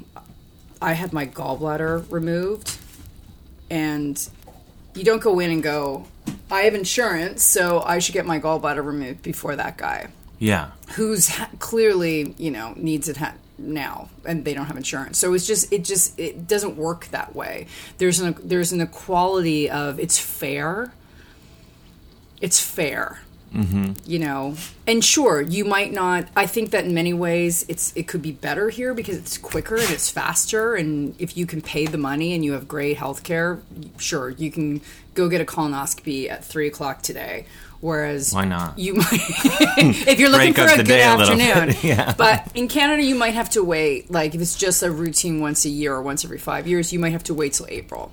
I 0.82 0.94
had 0.94 1.14
my 1.14 1.28
gallbladder 1.28 2.10
removed, 2.12 2.78
and 3.70 4.28
you 4.96 5.04
don't 5.04 5.22
go 5.22 5.40
in 5.40 5.52
and 5.52 5.62
go, 5.62 6.08
I 6.50 6.62
have 6.62 6.74
insurance, 6.74 7.44
so 7.44 7.82
I 7.82 8.00
should 8.00 8.14
get 8.14 8.26
my 8.26 8.40
gallbladder 8.40 8.84
removed 8.84 9.22
before 9.22 9.56
that 9.56 9.78
guy. 9.78 10.08
Yeah. 10.40 10.72
who's 10.96 11.30
ha- 11.30 11.52
clearly 11.60 12.34
you 12.40 12.50
know 12.50 12.74
needs 12.76 13.08
it 13.08 13.18
ha- 13.18 13.36
now 13.60 14.10
and 14.26 14.44
they 14.44 14.56
don't 14.56 14.66
have 14.66 14.76
insurance. 14.76 15.20
So 15.20 15.36
it's 15.36 15.46
just 15.46 15.72
it 15.72 15.84
just 15.84 16.20
it 16.20 16.48
doesn't 16.48 16.78
work 16.78 17.06
that 17.10 17.36
way. 17.36 17.68
There's 18.00 18.20
an 18.20 18.36
there's 18.44 18.72
an 18.72 18.82
equality 18.82 19.70
of 19.70 20.00
it's 20.00 20.18
fair. 20.18 20.94
It's 22.42 22.60
fair 22.60 23.22
mm-hmm. 23.54 23.92
you 24.06 24.20
know 24.20 24.56
and 24.88 25.04
sure 25.04 25.42
you 25.42 25.66
might 25.66 25.92
not 25.92 26.28
i 26.36 26.46
think 26.46 26.72
that 26.72 26.86
in 26.86 26.94
many 26.94 27.14
ways 27.14 27.66
it's 27.68 27.96
it 27.96 28.08
could 28.08 28.22
be 28.22 28.32
better 28.32 28.70
here 28.70 28.94
because 28.94 29.18
it's 29.18 29.38
quicker 29.38 29.76
and 29.76 29.90
it's 29.90 30.10
faster 30.10 30.76
and 30.76 31.16
if 31.20 31.36
you 31.36 31.46
can 31.46 31.62
pay 31.62 31.86
the 31.86 31.98
money 31.98 32.34
and 32.34 32.46
you 32.46 32.54
have 32.54 32.68
great 32.68 32.98
health 32.98 33.24
care 33.24 33.60
sure 33.98 34.30
you 34.30 34.52
can 34.52 34.82
go 35.14 35.28
get 35.28 35.42
a 35.42 35.46
colonoscopy 35.46 36.30
at 36.30 36.44
three 36.44 36.68
o'clock 36.68 37.02
today 37.02 37.46
whereas 37.82 38.34
Why 38.34 38.46
not? 38.46 38.78
you 38.78 38.94
might 38.96 39.08
if 39.12 40.20
you're 40.20 40.30
looking 40.30 40.54
for 40.54 40.62
a 40.62 40.78
good 40.78 40.86
day 40.86 41.02
a 41.02 41.06
afternoon 41.06 41.76
yeah. 41.84 42.14
but 42.18 42.48
in 42.56 42.68
canada 42.68 43.04
you 43.04 43.16
might 43.16 43.34
have 43.34 43.50
to 43.52 43.64
wait 43.64 44.10
like 44.10 44.36
if 44.36 44.42
it's 44.42 44.56
just 44.56 44.84
a 44.84 44.92
routine 44.92 45.42
once 45.42 45.66
a 45.66 45.70
year 45.70 45.94
or 45.94 46.02
once 46.02 46.24
every 46.24 46.38
five 46.38 46.68
years 46.68 46.94
you 46.94 47.00
might 47.00 47.12
have 47.12 47.24
to 47.24 47.34
wait 47.34 47.54
till 47.54 47.68
april 47.70 48.12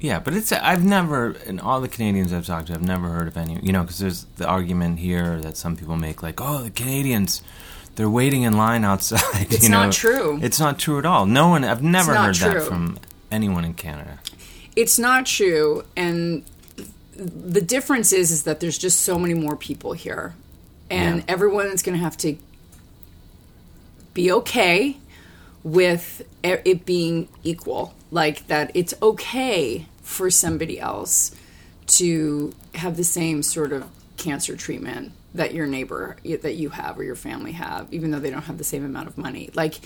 Yeah, 0.00 0.18
but 0.18 0.32
it's 0.34 0.50
I've 0.50 0.84
never 0.84 1.32
in 1.46 1.60
all 1.60 1.80
the 1.80 1.88
Canadians 1.88 2.32
I've 2.32 2.46
talked 2.46 2.68
to, 2.68 2.74
I've 2.74 2.82
never 2.82 3.08
heard 3.10 3.28
of 3.28 3.36
any. 3.36 3.58
You 3.62 3.72
know, 3.72 3.82
because 3.82 3.98
there's 3.98 4.24
the 4.36 4.46
argument 4.46 4.98
here 4.98 5.40
that 5.40 5.56
some 5.56 5.76
people 5.76 5.96
make, 5.96 6.22
like, 6.22 6.40
oh, 6.40 6.62
the 6.62 6.70
Canadians, 6.70 7.42
they're 7.96 8.08
waiting 8.08 8.42
in 8.42 8.56
line 8.56 8.84
outside. 8.84 9.20
It's 9.52 9.62
you 9.64 9.68
know? 9.68 9.84
not 9.84 9.92
true. 9.92 10.38
It's 10.42 10.58
not 10.58 10.78
true 10.78 10.98
at 10.98 11.04
all. 11.04 11.26
No 11.26 11.48
one. 11.48 11.64
I've 11.64 11.82
never 11.82 12.14
heard 12.14 12.36
that 12.36 12.62
from 12.62 12.98
anyone 13.30 13.64
in 13.64 13.74
Canada. 13.74 14.18
it's 14.74 14.98
not 14.98 15.26
true 15.26 15.84
and 15.96 16.44
the 17.16 17.60
difference 17.60 18.12
is 18.12 18.30
is 18.30 18.44
that 18.44 18.60
there's 18.60 18.78
just 18.78 19.00
so 19.00 19.18
many 19.18 19.34
more 19.34 19.56
people 19.56 19.92
here 19.92 20.34
and 20.90 21.22
Yeah. 21.28 21.34
is 21.72 21.82
going 21.82 21.96
to 21.96 22.02
have 22.02 22.16
to 22.18 22.36
be 24.14 24.32
okay 24.32 24.96
with 25.62 26.22
it 26.42 26.84
being 26.84 27.28
equal 27.44 27.94
like 28.10 28.46
that 28.48 28.70
it's 28.74 28.94
okay 29.02 29.86
for 30.02 30.30
somebody 30.30 30.80
else 30.80 31.34
to 31.86 32.54
have 32.74 32.96
the 32.96 33.04
same 33.04 33.42
sort 33.42 33.72
of 33.72 33.88
cancer 34.16 34.56
treatment 34.56 35.12
that 35.34 35.54
your 35.54 35.66
neighbor 35.66 36.16
that 36.42 36.54
you 36.54 36.70
have 36.70 36.98
or 36.98 37.04
your 37.04 37.14
family 37.14 37.52
have 37.52 37.92
even 37.92 38.10
though 38.10 38.18
they 38.18 38.30
don't 38.30 38.42
have 38.42 38.58
the 38.58 38.64
same 38.64 38.84
amount 38.84 39.08
of 39.08 39.16
money 39.16 39.50
like 39.54 39.80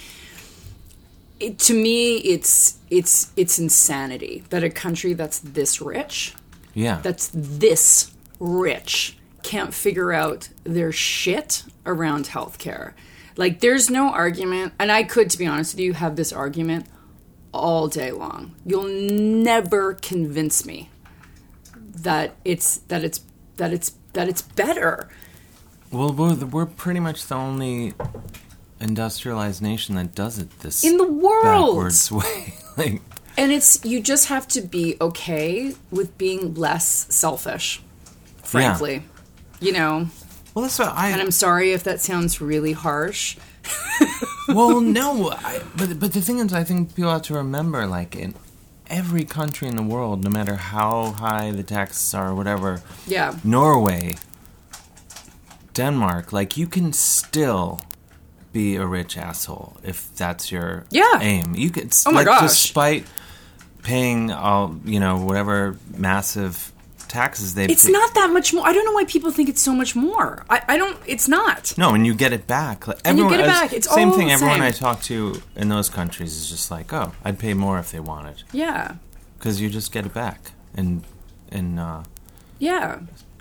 it, 1.40 1.58
to 1.58 1.74
me 1.74 2.16
it's 2.18 2.78
it's 2.90 3.32
it's 3.36 3.58
insanity 3.58 4.44
that 4.50 4.64
a 4.64 4.70
country 4.70 5.12
that's 5.12 5.38
this 5.40 5.80
rich 5.80 6.34
Yeah. 6.74 7.00
that's 7.02 7.30
this 7.34 8.12
rich 8.40 9.16
can't 9.42 9.74
figure 9.74 10.12
out 10.12 10.48
their 10.64 10.90
shit 10.90 11.64
around 11.86 12.24
healthcare. 12.26 12.94
Like, 13.36 13.60
there's 13.60 13.90
no 13.90 14.10
argument, 14.10 14.72
and 14.78 14.90
I 14.90 15.02
could, 15.02 15.28
to 15.30 15.38
be 15.38 15.46
honest 15.46 15.74
with 15.74 15.80
you, 15.80 15.92
have 15.92 16.16
this 16.16 16.32
argument 16.32 16.86
all 17.54 17.88
day 17.88 18.10
long. 18.12 18.54
You'll 18.66 18.84
never 18.88 19.94
convince 19.94 20.66
me 20.66 20.90
that 21.76 22.34
it's 22.44 22.78
that 22.88 23.04
it's 23.04 23.20
that 23.56 23.72
it's 23.72 23.92
that 24.12 24.28
it's 24.28 24.42
better. 24.42 25.08
well, 25.90 26.12
we're 26.12 26.34
the, 26.34 26.46
we're 26.46 26.66
pretty 26.66 27.00
much 27.00 27.26
the 27.26 27.34
only 27.34 27.94
industrialized 28.80 29.62
nation 29.62 29.94
that 29.94 30.14
does 30.14 30.38
it 30.38 30.60
this 30.60 30.84
In 30.84 30.96
the 30.96 31.06
world. 31.10 31.76
backwards 31.76 32.10
way. 32.12 32.54
like, 32.76 33.00
And 33.38 33.52
it's 33.52 33.84
you 33.84 34.00
just 34.00 34.28
have 34.28 34.46
to 34.48 34.60
be 34.60 34.96
okay 35.00 35.74
with 35.90 36.16
being 36.18 36.54
less 36.54 37.06
selfish. 37.14 37.80
Frankly, 38.42 39.02
you 39.60 39.72
know. 39.72 40.08
well, 40.54 40.62
that's 40.62 40.78
what 40.78 40.88
I. 40.88 41.10
And 41.10 41.20
I'm 41.20 41.30
sorry 41.30 41.72
if 41.72 41.82
that 41.84 42.00
sounds 42.00 42.40
really 42.40 42.72
harsh. 42.72 43.36
Well, 44.48 44.80
no, 44.80 45.30
I, 45.30 45.60
but 45.76 45.98
but 46.00 46.12
the 46.12 46.20
thing 46.20 46.38
is, 46.38 46.52
I 46.52 46.64
think 46.64 46.94
people 46.94 47.10
have 47.12 47.22
to 47.22 47.34
remember, 47.34 47.86
like 47.86 48.14
in 48.16 48.34
every 48.88 49.24
country 49.24 49.68
in 49.68 49.76
the 49.76 49.82
world, 49.82 50.22
no 50.24 50.30
matter 50.30 50.56
how 50.56 51.12
high 51.12 51.50
the 51.50 51.62
taxes 51.62 52.14
are, 52.14 52.28
or 52.30 52.34
whatever, 52.34 52.82
Yeah. 53.06 53.34
Norway, 53.42 54.16
Denmark, 55.74 56.32
like 56.32 56.56
you 56.56 56.66
can 56.66 56.92
still 56.92 57.80
be 58.52 58.76
a 58.76 58.86
rich 58.86 59.16
asshole 59.16 59.76
if 59.82 60.14
that's 60.16 60.52
your 60.52 60.84
Yeah. 60.90 61.18
aim. 61.20 61.54
You 61.56 61.70
could, 61.70 61.92
Oh 62.06 62.12
my 62.12 62.18
like, 62.20 62.26
gosh. 62.26 62.42
despite 62.42 63.06
paying 63.82 64.30
all 64.30 64.76
you 64.84 64.98
know 65.00 65.16
whatever 65.18 65.76
massive 65.96 66.72
taxes 67.08 67.54
they. 67.54 67.64
It's 67.66 67.88
not 67.88 68.14
that 68.14 68.30
much 68.30 68.52
more. 68.52 68.66
I 68.66 68.72
don't 68.72 68.84
know 68.84 68.92
why 68.92 69.04
people 69.04 69.30
think 69.30 69.48
it's 69.48 69.62
so 69.62 69.74
much 69.74 69.94
more. 69.96 70.44
I, 70.50 70.62
I 70.68 70.76
don't. 70.76 70.98
It's 71.06 71.28
not. 71.28 71.74
No, 71.78 71.94
and 71.94 72.06
you 72.06 72.14
get 72.14 72.32
it 72.32 72.46
back. 72.46 72.86
Like, 72.86 72.98
And 73.04 73.18
you 73.18 73.28
get 73.28 73.40
it 73.40 73.46
back. 73.46 73.72
It's 73.72 73.92
same 73.92 74.12
thing. 74.12 74.30
Everyone 74.30 74.56
same. 74.56 74.62
I 74.62 74.70
talk 74.70 75.02
to 75.04 75.42
in 75.56 75.68
those 75.68 75.88
countries 75.88 76.36
is 76.36 76.48
just 76.48 76.70
like, 76.70 76.92
oh, 76.92 77.12
I'd 77.24 77.38
pay 77.38 77.54
more 77.54 77.78
if 77.78 77.90
they 77.92 78.00
wanted, 78.00 78.42
Yeah. 78.52 78.96
because 79.38 79.60
you 79.60 79.68
just 79.70 79.92
get 79.92 80.06
it 80.06 80.14
back 80.14 80.52
and 80.74 81.04
and 81.50 81.78
uh, 81.78 82.02
Yeah. 82.58 83.00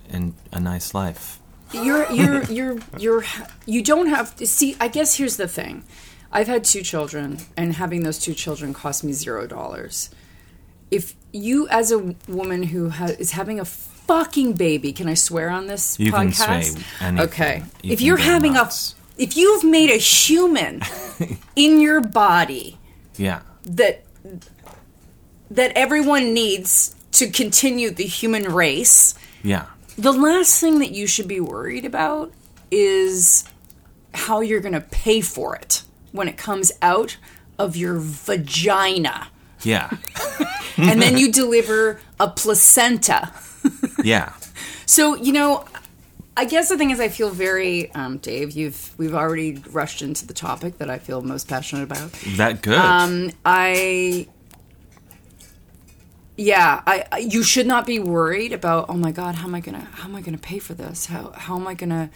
and 0.10 0.34
a 0.52 0.60
nice 0.60 0.94
life. 0.94 1.40
You're 1.72 2.12
you're 2.20 2.44
you're 2.46 2.78
you're 2.98 3.24
you 3.66 3.82
don't 3.82 4.08
have 4.08 4.36
to 4.38 4.46
see. 4.48 4.76
I 4.80 4.88
guess 4.88 5.16
here's 5.18 5.38
the 5.38 5.48
thing. 5.48 5.84
I've 6.32 6.48
had 6.48 6.64
two 6.64 6.82
children, 6.82 7.38
and 7.56 7.74
having 7.76 8.02
those 8.04 8.18
two 8.18 8.34
children 8.34 8.74
cost 8.74 9.04
me 9.04 9.14
zero 9.14 9.46
dollars. 9.48 10.10
If 10.90 11.16
you, 11.34 11.68
as 11.68 11.92
a 11.92 12.16
woman 12.28 12.64
who 12.64 12.90
ha- 12.90 13.16
is 13.20 13.32
having 13.32 13.60
a 13.60 13.66
fucking 13.66 14.54
baby, 14.54 14.94
can 14.94 15.10
I 15.10 15.16
swear 15.16 15.50
on 15.50 15.68
this 15.68 16.00
You 16.00 16.12
podcast? 16.14 16.82
Okay. 17.20 17.64
You 17.82 17.92
if 17.94 18.02
you're 18.02 18.18
having 18.18 18.54
nuts. 18.54 18.96
a, 19.18 19.24
if 19.24 19.36
you've 19.36 19.64
made 19.64 19.90
a 19.90 19.98
human 19.98 20.82
in 21.56 21.82
your 21.82 22.00
body 22.02 22.78
Yeah, 23.18 23.42
that 23.66 24.04
that 25.52 25.72
everyone 25.76 26.34
needs 26.34 26.96
to 27.14 27.30
continue 27.30 27.92
the 27.92 28.06
human 28.06 28.52
race, 28.52 29.14
yeah, 29.44 29.66
the 29.98 30.12
last 30.14 30.60
thing 30.60 30.80
that 30.80 30.92
you 30.92 31.06
should 31.08 31.28
be 31.28 31.40
worried 31.40 31.86
about 31.86 32.32
is 32.72 33.44
how 34.14 34.42
you're 34.42 34.62
going 34.62 34.74
to 34.74 34.82
pay 34.82 35.22
for 35.22 35.56
it 35.56 35.84
when 36.12 36.28
it 36.28 36.38
comes 36.38 36.72
out 36.82 37.18
of 37.60 37.76
your 37.76 37.98
vagina. 38.00 39.28
Yeah, 39.64 39.90
and 40.78 41.02
then 41.02 41.18
you 41.18 41.32
deliver 41.32 42.00
a 42.20 42.30
placenta. 42.30 43.32
yeah. 44.04 44.34
So, 44.86 45.16
you 45.16 45.32
know, 45.32 45.66
I 46.36 46.46
guess 46.46 46.70
the 46.70 46.78
thing 46.78 46.90
is, 46.90 47.00
I 47.00 47.10
feel 47.10 47.30
very, 47.30 47.92
um, 47.92 48.18
Dave. 48.18 48.52
You've 48.52 48.94
we've 48.98 49.14
already 49.14 49.62
rushed 49.70 50.02
into 50.02 50.26
the 50.26 50.34
topic 50.34 50.80
that 50.80 50.90
I 50.90 50.98
feel 50.98 51.22
most 51.22 51.48
passionate 51.48 51.84
about. 51.84 52.12
That 52.38 52.62
good? 52.62 52.78
Um, 52.78 53.32
I, 53.46 54.28
yeah, 56.36 56.82
I, 56.88 57.06
I. 57.12 57.18
You 57.20 57.44
should 57.44 57.68
not 57.68 57.86
be 57.86 58.00
worried 58.00 58.52
about. 58.52 58.90
Oh 58.90 58.96
my 58.96 59.12
God, 59.12 59.36
how 59.36 59.48
am 59.48 59.54
I 59.54 59.60
gonna? 59.60 59.88
How 59.94 60.06
am 60.06 60.16
I 60.16 60.22
gonna 60.22 60.40
pay 60.40 60.58
for 60.58 60.74
this? 60.74 61.06
How 61.06 61.32
how 61.36 61.56
am 61.56 61.68
I 61.68 61.76
gonna? 61.76 62.10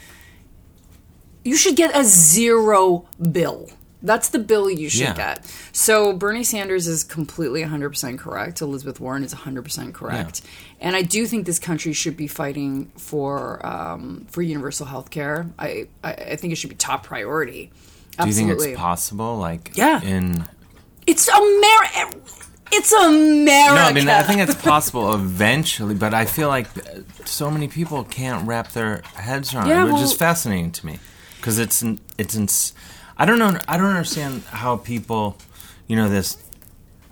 You 1.44 1.56
should 1.56 1.76
get 1.76 1.96
a 1.96 2.04
zero 2.04 3.06
bill. 3.32 3.70
That's 4.04 4.30
the 4.30 4.38
bill 4.40 4.70
you 4.70 4.90
should 4.90 5.02
Yeah. 5.02 5.14
get. 5.16 5.46
So 5.72 6.14
Bernie 6.14 6.44
Sanders 6.44 6.88
is 6.88 7.04
completely 7.04 7.64
100% 7.64 8.20
correct. 8.20 8.62
Elizabeth 8.62 9.00
Warren 9.00 9.24
is 9.24 9.34
100% 9.34 9.94
correct. 9.94 10.42
And 10.80 10.96
I 10.96 11.02
do 11.02 11.26
think 11.26 11.46
this 11.48 11.58
country 11.60 11.94
should 11.94 12.16
be 12.16 12.28
fighting 12.28 12.92
for 12.96 13.66
um, 13.66 14.28
for 14.30 14.44
universal 14.44 14.86
health 14.86 15.10
care. 15.10 15.48
I, 15.58 15.88
I, 16.04 16.14
I 16.14 16.36
think 16.36 16.54
it 16.54 16.58
should 16.58 16.70
be 16.70 16.76
top 16.76 17.04
priority. 17.04 17.72
Do 18.20 18.28
you 18.28 18.34
think 18.34 18.52
it's 18.52 18.78
possible? 18.80 19.38
Like, 19.38 19.72
Yeah. 19.76 20.02
In 20.02 20.44
It's 21.08 21.28
America. 21.28 22.20
It's 22.72 22.92
America. 22.92 23.76
no, 23.76 23.82
I 23.82 23.94
mean 23.94 24.10
I 24.10 24.24
think 24.24 24.42
it's 24.42 24.56
possible 24.56 25.14
eventually, 25.14 25.96
but 25.96 26.14
I 26.14 26.26
feel 26.26 26.50
like 26.50 26.68
so 27.26 27.50
many 27.50 27.68
people 27.68 28.04
can't 28.04 28.46
wrap 28.48 28.74
their 28.74 29.02
heads 29.16 29.54
around 29.56 29.70
Yeah, 29.70 29.82
it, 29.82 29.86
which 29.86 29.94
well- 29.94 30.04
is 30.04 30.14
fascinating 30.14 30.72
to 30.74 30.86
me 30.86 31.00
because 31.38 31.58
it's 31.60 31.84
it's 32.18 32.36
in, 32.36 32.48
I 33.18 33.26
don't 33.26 33.40
know 33.40 33.58
I 33.68 33.78
don't 33.78 33.88
understand 33.88 34.44
how 34.44 34.78
people, 34.78 35.38
you 35.88 35.96
know 35.96 36.10
this 36.10 36.38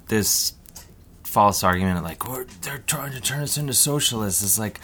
this 0.08 0.54
false 1.24 1.64
argument 1.64 2.04
like 2.04 2.28
we're, 2.28 2.46
they're 2.62 2.78
trying 2.80 3.12
to 3.14 3.20
turn 3.22 3.42
us 3.42 3.58
into 3.58 3.74
socialists. 3.74 4.44
It's 4.44 4.60
like. 4.60 4.80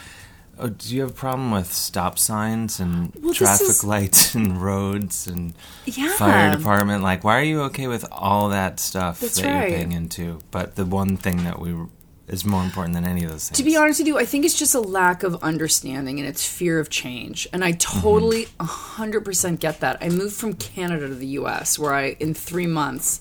Oh, 0.60 0.68
do 0.70 0.94
you 0.94 1.02
have 1.02 1.10
a 1.10 1.14
problem 1.14 1.50
with 1.50 1.74
stop 1.74 2.20
signs 2.20 2.80
and 2.80 3.12
Well, 3.20 3.34
traffic 3.34 3.68
is- 3.70 3.84
lights 3.84 4.36
and 4.40 4.62
roads 4.62 5.26
and 5.26 5.56
Yeah. 5.86 6.14
fire 6.18 6.56
department? 6.56 7.02
Like, 7.02 7.24
why 7.24 7.40
are 7.40 7.44
you 7.44 7.62
okay 7.64 7.88
with 7.88 8.06
all 8.12 8.50
that 8.50 8.80
stuff 8.80 9.22
That's 9.22 9.38
that 9.42 9.46
right. 9.48 9.70
you're 9.70 9.78
paying 9.80 9.92
into? 9.92 10.40
But 10.52 10.76
the 10.76 10.86
one 10.86 11.18
thing 11.18 11.46
that 11.46 11.58
we 11.60 11.74
is 12.32 12.46
more 12.46 12.64
important 12.64 12.96
than 12.96 13.06
any 13.06 13.24
of 13.24 13.30
those 13.30 13.50
things. 13.50 13.58
To 13.58 13.64
be 13.64 13.76
honest 13.76 14.00
with 14.00 14.08
you, 14.08 14.18
I 14.18 14.26
think 14.26 14.46
it's 14.46 14.58
just 14.58 14.74
a 14.74 14.80
lack 14.80 15.22
of 15.24 15.36
understanding 15.44 16.18
and 16.18 16.28
it's 16.28 16.48
fear 16.48 16.80
of 16.80 16.90
change. 16.90 17.48
And 17.52 17.64
I 17.64 17.74
totally 17.74 18.46
mm-hmm. 18.46 19.04
100% 19.04 19.60
get 19.60 19.82
that. 19.82 19.98
I 20.02 20.10
moved 20.10 20.36
from 20.36 20.54
Canada 20.54 21.10
to 21.10 21.16
the 21.16 21.28
US 21.28 21.78
where 21.78 21.94
I, 21.94 22.16
in 22.20 22.34
three 22.34 22.68
months, 22.68 23.20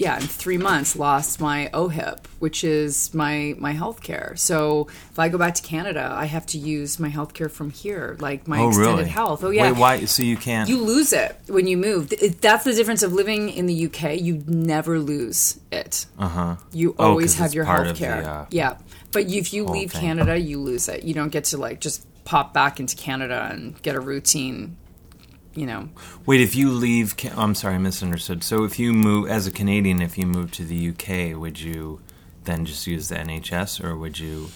yeah, 0.00 0.16
in 0.16 0.22
three 0.22 0.56
months, 0.56 0.96
lost 0.96 1.40
my 1.40 1.68
OHIP, 1.74 2.26
which 2.38 2.64
is 2.64 3.12
my 3.12 3.54
my 3.58 3.72
health 3.72 4.02
care. 4.02 4.32
So 4.36 4.86
if 5.10 5.18
I 5.18 5.28
go 5.28 5.36
back 5.36 5.54
to 5.56 5.62
Canada, 5.62 6.10
I 6.16 6.24
have 6.24 6.46
to 6.46 6.58
use 6.58 6.98
my 6.98 7.08
health 7.08 7.34
care 7.34 7.50
from 7.50 7.70
here, 7.70 8.16
like 8.18 8.48
my 8.48 8.60
oh, 8.60 8.68
extended 8.68 8.96
really? 8.96 9.08
health. 9.10 9.44
Oh, 9.44 9.50
yeah. 9.50 9.70
Wait, 9.72 9.78
why? 9.78 10.04
So 10.06 10.22
you 10.22 10.38
can't? 10.38 10.68
You 10.70 10.78
lose 10.78 11.12
it 11.12 11.36
when 11.48 11.66
you 11.66 11.76
move. 11.76 12.08
That's 12.40 12.64
the 12.64 12.72
difference 12.72 13.02
of 13.02 13.12
living 13.12 13.50
in 13.50 13.66
the 13.66 13.86
UK. 13.86 14.18
You 14.20 14.42
never 14.46 14.98
lose 14.98 15.60
it. 15.70 16.06
uh 16.18 16.28
huh. 16.28 16.56
You 16.72 16.94
Oh, 16.98 17.18
have 17.18 17.24
it's 17.24 17.54
your 17.54 17.66
part 17.66 17.86
health 17.86 17.98
care. 17.98 18.24
uh, 18.24 18.46
yeah. 18.50 18.78
But 19.12 19.24
if 19.28 19.52
you 19.52 19.64
leave 19.66 19.92
thing. 19.92 20.00
Canada, 20.00 20.38
you 20.38 20.60
lose 20.60 20.88
it. 20.88 21.04
You 21.04 21.12
don't 21.14 21.30
get 21.30 21.44
to 21.44 21.58
like 21.58 21.80
just 21.80 22.06
pop 22.24 22.54
back 22.54 22.80
into 22.80 22.96
Canada 22.96 23.48
and 23.52 23.80
get 23.82 23.96
a 23.96 24.00
routine, 24.00 24.76
you 25.54 25.66
know. 25.66 25.88
Wait, 26.26 26.40
if 26.40 26.54
you 26.54 26.70
leave, 26.70 27.14
I'm 27.36 27.54
sorry, 27.54 27.74
I 27.74 27.78
misunderstood. 27.78 28.42
So 28.44 28.64
if 28.64 28.78
you 28.78 28.92
move 28.92 29.28
as 29.28 29.46
a 29.46 29.50
Canadian, 29.50 30.00
if 30.02 30.16
you 30.18 30.26
move 30.26 30.50
to 30.52 30.64
the 30.64 30.90
UK, 30.90 31.38
would 31.38 31.60
you 31.60 32.00
then 32.44 32.64
just 32.64 32.86
use 32.86 33.08
the 33.08 33.16
NHS, 33.16 33.82
or 33.84 33.96
would 33.96 34.18
you? 34.18 34.48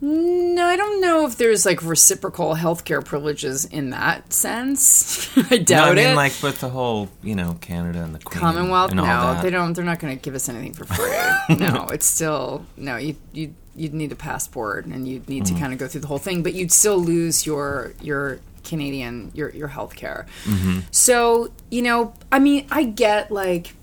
No, 0.00 0.66
I 0.66 0.76
don't 0.76 1.00
know 1.00 1.24
if 1.24 1.36
there's 1.38 1.64
like 1.64 1.82
reciprocal 1.82 2.56
healthcare 2.56 3.02
privileges 3.02 3.64
in 3.64 3.90
that 3.90 4.32
sense. 4.34 5.30
I 5.50 5.56
No, 5.58 5.62
doubt 5.64 5.88
I 5.92 5.94
mean, 5.94 6.08
it. 6.10 6.14
like 6.16 6.32
with 6.42 6.60
the 6.60 6.68
whole, 6.68 7.08
you 7.22 7.34
know, 7.34 7.56
Canada 7.60 8.02
and 8.02 8.14
the 8.14 8.18
Queen 8.18 8.38
Commonwealth, 8.40 8.90
and 8.90 8.98
no, 9.00 9.38
they 9.40 9.50
don't. 9.50 9.72
They're 9.72 9.84
not 9.84 10.00
going 10.00 10.14
to 10.16 10.22
give 10.22 10.34
us 10.34 10.48
anything 10.48 10.74
for 10.74 10.84
free. 10.84 11.56
no, 11.56 11.86
it's 11.88 12.04
still 12.06 12.66
no. 12.76 12.96
You 12.96 13.16
you 13.32 13.54
you'd 13.76 13.94
need 13.94 14.12
a 14.12 14.16
passport 14.16 14.84
and 14.86 15.08
you'd 15.08 15.28
need 15.28 15.44
Mm-hmm. 15.44 15.54
to 15.54 15.60
kind 15.60 15.72
of 15.72 15.78
go 15.78 15.88
through 15.88 16.02
the 16.02 16.06
whole 16.06 16.18
thing, 16.18 16.42
but 16.42 16.54
you'd 16.54 16.72
still 16.72 16.98
lose 16.98 17.46
your 17.46 17.94
your 18.02 18.40
Canadian 18.64 19.30
your 19.34 19.50
your 19.50 19.68
health 19.68 19.94
care. 19.94 20.26
Mm-hmm. 20.44 20.80
So 20.90 21.52
you 21.70 21.82
know, 21.82 22.14
I 22.32 22.38
mean, 22.38 22.66
I 22.70 22.84
get 22.84 23.30
like, 23.30 23.74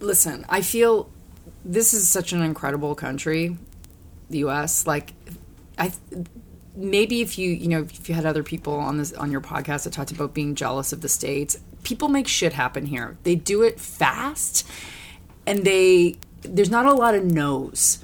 listen, 0.00 0.44
I 0.48 0.62
feel 0.62 1.10
this 1.64 1.92
is 1.92 2.08
such 2.08 2.32
an 2.32 2.42
incredible 2.42 2.94
country, 2.94 3.56
the 4.30 4.38
U.S. 4.38 4.86
Like, 4.86 5.12
I 5.78 5.92
maybe 6.76 7.22
if 7.22 7.38
you 7.38 7.50
you 7.50 7.68
know 7.68 7.80
if 7.80 8.08
you 8.08 8.14
had 8.14 8.26
other 8.26 8.42
people 8.42 8.74
on 8.74 8.98
this 8.98 9.12
on 9.14 9.32
your 9.32 9.40
podcast 9.40 9.84
that 9.84 9.92
talked 9.92 10.12
about 10.12 10.34
being 10.34 10.54
jealous 10.54 10.92
of 10.92 11.00
the 11.00 11.08
states 11.08 11.58
people 11.82 12.08
make 12.08 12.28
shit 12.28 12.52
happen 12.52 12.86
here 12.86 13.16
they 13.22 13.34
do 13.34 13.62
it 13.62 13.80
fast 13.80 14.68
and 15.46 15.64
they 15.64 16.14
there's 16.42 16.70
not 16.70 16.84
a 16.84 16.92
lot 16.92 17.14
of 17.14 17.24
no's 17.24 17.98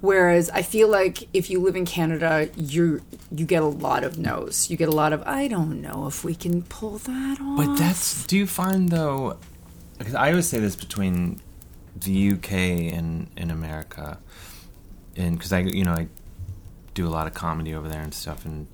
whereas 0.00 0.48
i 0.50 0.62
feel 0.62 0.88
like 0.88 1.28
if 1.32 1.50
you 1.50 1.60
live 1.60 1.76
in 1.76 1.84
canada 1.84 2.48
you 2.56 3.00
you 3.30 3.44
get 3.44 3.62
a 3.62 3.66
lot 3.66 4.04
of 4.04 4.18
no's 4.18 4.70
you 4.70 4.76
get 4.76 4.88
a 4.88 4.92
lot 4.92 5.12
of 5.12 5.22
i 5.24 5.48
don't 5.48 5.80
know 5.80 6.06
if 6.06 6.24
we 6.24 6.34
can 6.34 6.62
pull 6.62 6.98
that 6.98 7.38
off 7.40 7.56
But 7.56 7.76
that's. 7.76 8.24
Do 8.26 8.36
you 8.36 8.46
find 8.46 8.88
though? 8.90 9.38
Because 9.98 10.14
I 10.14 10.30
always 10.30 10.46
say 10.48 10.60
this 10.60 10.76
between 10.76 11.40
the 11.96 12.32
UK 12.32 12.52
and 12.94 13.28
in 13.36 13.50
America, 13.50 14.18
and 15.16 15.36
because 15.36 15.52
I, 15.52 15.60
you 15.60 15.84
know, 15.84 15.92
I 15.92 16.06
do 16.94 17.06
a 17.06 17.10
lot 17.10 17.26
of 17.26 17.34
comedy 17.34 17.74
over 17.74 17.88
there 17.88 18.00
and 18.00 18.14
stuff, 18.14 18.44
and 18.44 18.68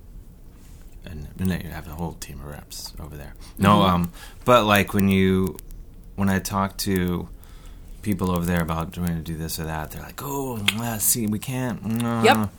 and, 1.06 1.28
and 1.38 1.52
I 1.52 1.62
have 1.68 1.86
a 1.86 1.92
whole 1.92 2.12
team 2.14 2.40
of 2.40 2.46
reps 2.46 2.92
over 3.00 3.16
there. 3.16 3.34
No, 3.58 3.82
um, 3.82 4.12
but 4.44 4.64
like 4.64 4.92
when 4.92 5.08
you, 5.08 5.56
when 6.16 6.28
I 6.28 6.38
talk 6.40 6.76
to 6.78 7.28
people 8.04 8.30
over 8.30 8.44
there 8.44 8.60
about 8.62 8.92
trying 8.92 9.16
to 9.16 9.22
do 9.22 9.36
this 9.36 9.58
or 9.58 9.64
that, 9.64 9.90
they're 9.90 10.02
like, 10.02 10.20
"Oh, 10.22 10.60
ah, 10.74 10.98
see, 10.98 11.26
we 11.26 11.38
can't." 11.38 11.84
No. 11.84 12.22
Yep. 12.22 12.50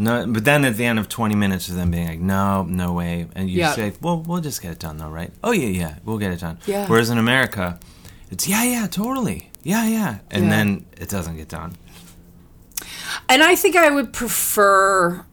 No, 0.00 0.26
but 0.28 0.44
then 0.44 0.64
at 0.64 0.76
the 0.76 0.84
end 0.84 0.98
of 1.00 1.08
20 1.08 1.34
minutes 1.34 1.68
of 1.68 1.74
them 1.74 1.90
being 1.90 2.06
like, 2.06 2.20
no, 2.20 2.62
no 2.62 2.92
way. 2.92 3.26
And 3.34 3.50
you 3.50 3.58
Yeah. 3.58 3.72
say, 3.74 3.92
well, 4.00 4.22
we'll 4.24 4.40
just 4.40 4.62
get 4.62 4.70
it 4.70 4.78
done 4.78 4.96
though, 4.98 5.08
right? 5.08 5.32
Oh, 5.42 5.50
yeah, 5.50 5.66
yeah, 5.66 5.94
we'll 6.04 6.18
get 6.18 6.30
it 6.30 6.38
done. 6.38 6.58
Yeah. 6.66 6.86
Whereas 6.86 7.10
in 7.10 7.18
America, 7.18 7.80
it's, 8.30 8.46
yeah, 8.46 8.62
yeah, 8.62 8.86
totally. 8.86 9.50
Yeah, 9.64 9.88
yeah. 9.88 10.18
And 10.30 10.44
Yeah. 10.44 10.50
then 10.50 10.86
it 11.00 11.08
doesn't 11.08 11.36
get 11.36 11.48
done. 11.48 11.74
And 13.28 13.42
I 13.42 13.56
think 13.56 13.74
I 13.74 13.90
would 13.90 14.12
prefer 14.12 15.24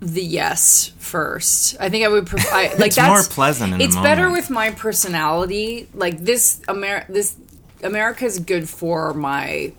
the 0.00 0.22
yes 0.24 0.92
first. 0.98 1.76
I 1.78 1.90
think 1.90 2.02
I 2.04 2.08
would 2.08 2.26
prefer 2.26 2.48
I, 2.50 2.62
like 2.78 2.86
It's 2.86 2.96
that's 2.96 3.08
more 3.08 3.22
pleasant 3.24 3.78
It's 3.82 3.96
better 3.96 4.30
with 4.30 4.48
my 4.48 4.70
personality. 4.70 5.86
Like 5.92 6.18
this 6.24 6.62
Amer 6.66 7.04
this 7.10 7.36
America's 7.82 8.38
good 8.38 8.68
for 8.68 9.14
my 9.14 9.72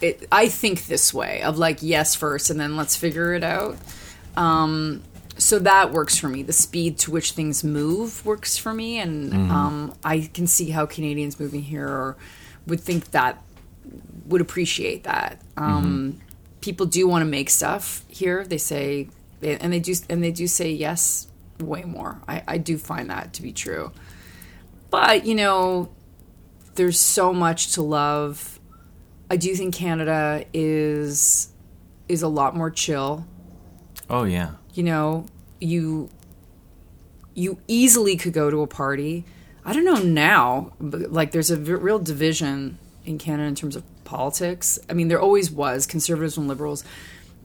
it, 0.00 0.26
I 0.32 0.48
think 0.48 0.86
this 0.86 1.14
way 1.14 1.42
of 1.42 1.58
like 1.58 1.78
yes 1.82 2.14
first 2.14 2.50
and 2.50 2.58
then 2.58 2.76
let's 2.76 2.96
figure 2.96 3.34
it 3.34 3.44
out. 3.44 3.76
Um 4.36 5.02
so 5.38 5.58
that 5.60 5.92
works 5.92 6.18
for 6.18 6.28
me. 6.28 6.42
The 6.42 6.52
speed 6.52 6.98
to 6.98 7.10
which 7.10 7.32
things 7.32 7.64
move 7.64 8.24
works 8.24 8.58
for 8.58 8.72
me, 8.74 8.98
and 8.98 9.32
Mm-hmm. 9.32 9.50
um, 9.50 9.94
I 10.04 10.30
can 10.32 10.46
see 10.46 10.70
how 10.70 10.84
Canadians 10.86 11.40
moving 11.40 11.62
here 11.62 12.16
would 12.66 12.80
think 12.80 13.10
that 13.12 13.42
would 14.26 14.40
appreciate 14.42 15.04
that. 15.04 15.40
Um, 15.56 16.20
People 16.60 16.86
do 16.86 17.08
want 17.08 17.22
to 17.22 17.26
make 17.26 17.48
stuff 17.50 18.04
here. 18.08 18.44
They 18.44 18.58
say, 18.58 19.08
and 19.42 19.72
they 19.72 19.80
do, 19.80 19.94
and 20.08 20.22
they 20.22 20.30
do 20.30 20.46
say 20.46 20.70
yes 20.70 21.26
way 21.58 21.82
more. 21.82 22.20
I, 22.28 22.42
I 22.46 22.58
do 22.58 22.76
find 22.78 23.10
that 23.10 23.32
to 23.32 23.42
be 23.42 23.52
true. 23.52 23.90
But 24.90 25.24
you 25.24 25.34
know, 25.34 25.88
there's 26.74 26.98
so 27.00 27.32
much 27.32 27.72
to 27.74 27.82
love. 27.82 28.58
I 29.30 29.36
do 29.36 29.54
think 29.54 29.74
Canada 29.74 30.44
is 30.52 31.48
is 32.08 32.22
a 32.22 32.28
lot 32.28 32.54
more 32.56 32.70
chill 32.70 33.26
Oh, 34.10 34.24
yeah. 34.24 34.52
you 34.74 34.82
know 34.82 35.24
you 35.60 36.10
you 37.34 37.58
easily 37.68 38.16
could 38.16 38.34
go 38.34 38.50
to 38.50 38.60
a 38.60 38.66
party 38.66 39.24
i 39.64 39.72
don't 39.72 39.84
know 39.86 39.94
now 40.02 40.72
but 40.78 41.10
like 41.12 41.32
there's 41.32 41.50
a 41.50 41.56
v- 41.56 41.72
real 41.74 41.98
division 41.98 42.76
in 43.06 43.16
canada 43.16 43.44
in 43.48 43.54
terms 43.54 43.74
of 43.76 43.82
politics 44.04 44.78
i 44.90 44.92
mean 44.92 45.08
there 45.08 45.20
always 45.20 45.50
was 45.50 45.86
conservatives 45.86 46.36
and 46.36 46.46
liberals 46.48 46.84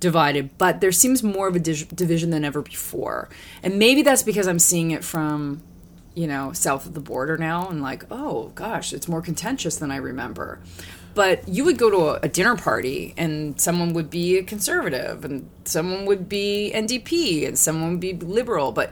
divided 0.01 0.49
but 0.57 0.81
there 0.81 0.91
seems 0.91 1.23
more 1.23 1.47
of 1.47 1.55
a 1.55 1.59
dis- 1.59 1.85
division 1.85 2.31
than 2.31 2.43
ever 2.43 2.61
before 2.61 3.29
and 3.63 3.79
maybe 3.79 4.01
that's 4.01 4.23
because 4.23 4.47
i'm 4.47 4.59
seeing 4.59 4.91
it 4.91 5.03
from 5.05 5.61
you 6.17 6.25
know 6.27 6.51
south 6.51 6.83
of 6.87 6.93
the 6.93 6.99
border 7.11 7.37
now 7.37 7.67
and 7.69 7.79
like 7.89 8.03
oh 8.09 8.51
gosh 8.55 8.91
it's 8.91 9.07
more 9.07 9.21
contentious 9.21 9.77
than 9.77 9.91
i 9.91 9.97
remember. 9.97 10.59
But 11.13 11.47
you 11.47 11.63
would 11.65 11.79
go 11.79 11.89
to 11.89 11.97
a, 12.09 12.13
a 12.27 12.29
dinner 12.37 12.55
party 12.55 13.13
and 13.17 13.59
someone 13.59 13.93
would 13.93 14.09
be 14.11 14.37
a 14.37 14.43
conservative 14.43 15.25
and 15.25 15.49
someone 15.65 16.05
would 16.05 16.27
be 16.29 16.71
ndp 16.75 17.47
and 17.47 17.57
someone 17.57 17.91
would 17.91 17.99
be 17.99 18.13
liberal 18.13 18.71
but 18.71 18.89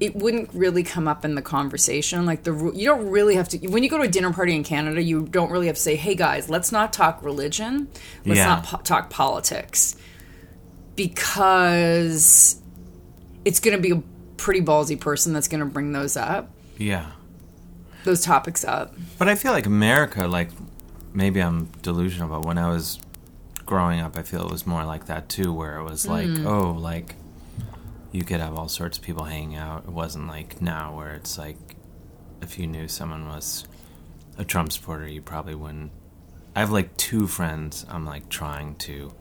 it 0.00 0.14
wouldn't 0.14 0.48
really 0.54 0.84
come 0.84 1.08
up 1.08 1.24
in 1.24 1.34
the 1.34 1.42
conversation. 1.42 2.24
Like 2.24 2.44
the 2.44 2.52
you 2.74 2.86
don't 2.86 3.08
really 3.10 3.34
have 3.34 3.48
to 3.50 3.58
when 3.68 3.82
you 3.82 3.90
go 3.90 3.98
to 3.98 4.04
a 4.04 4.08
dinner 4.08 4.32
party 4.32 4.54
in 4.54 4.62
canada 4.62 5.02
you 5.02 5.22
don't 5.26 5.50
really 5.50 5.66
have 5.66 5.74
to 5.76 5.82
say 5.82 5.96
hey 5.96 6.14
guys 6.14 6.48
let's 6.48 6.70
not 6.70 6.92
talk 6.92 7.22
religion. 7.24 7.88
Let's 8.24 8.38
Yeah. 8.38 8.46
not 8.46 8.64
po- 8.64 8.82
talk 8.90 9.10
politics. 9.10 9.96
Because 10.94 12.60
it's 13.44 13.60
going 13.60 13.76
to 13.76 13.82
be 13.82 13.92
a 13.92 14.02
pretty 14.36 14.60
ballsy 14.60 14.98
person 14.98 15.32
that's 15.32 15.48
going 15.48 15.60
to 15.60 15.66
bring 15.66 15.92
those 15.92 16.16
up, 16.16 16.50
Yeah. 16.78 17.10
those 18.04 18.22
topics 18.22 18.64
up. 18.64 18.94
But 19.18 19.28
I 19.28 19.34
feel 19.34 19.52
like 19.52 19.66
America, 19.66 20.26
like 20.26 20.50
maybe 21.12 21.40
I'm 21.40 21.66
delusional, 21.82 22.28
but 22.28 22.44
when 22.46 22.58
I 22.58 22.68
was 22.68 22.98
growing 23.66 24.00
up, 24.00 24.16
I 24.16 24.22
feel 24.22 24.44
it 24.44 24.50
was 24.50 24.66
more 24.66 24.84
like 24.84 25.06
that 25.06 25.28
too, 25.28 25.52
where 25.52 25.76
it 25.78 25.84
was 25.84 26.06
like, 26.06 26.26
mm. 26.26 26.46
oh, 26.46 26.72
like 26.72 27.14
you 28.12 28.24
could 28.24 28.40
have 28.40 28.54
all 28.54 28.68
sorts 28.68 28.98
of 28.98 29.04
people 29.04 29.24
hanging 29.24 29.56
out. 29.56 29.84
It 29.84 29.90
wasn't 29.90 30.26
like 30.26 30.60
now, 30.62 30.96
where 30.96 31.14
it's 31.14 31.38
like 31.38 31.58
if 32.40 32.58
you 32.58 32.66
knew 32.66 32.88
someone 32.88 33.28
was 33.28 33.66
a 34.38 34.44
Trump 34.44 34.72
supporter, 34.72 35.06
you 35.06 35.20
probably 35.20 35.54
wouldn't. 35.54 35.92
I 36.56 36.60
have 36.60 36.70
like 36.70 36.96
two 36.96 37.26
friends. 37.26 37.84
I'm 37.88 38.06
like 38.06 38.28
trying 38.28 38.76
to 38.76 39.12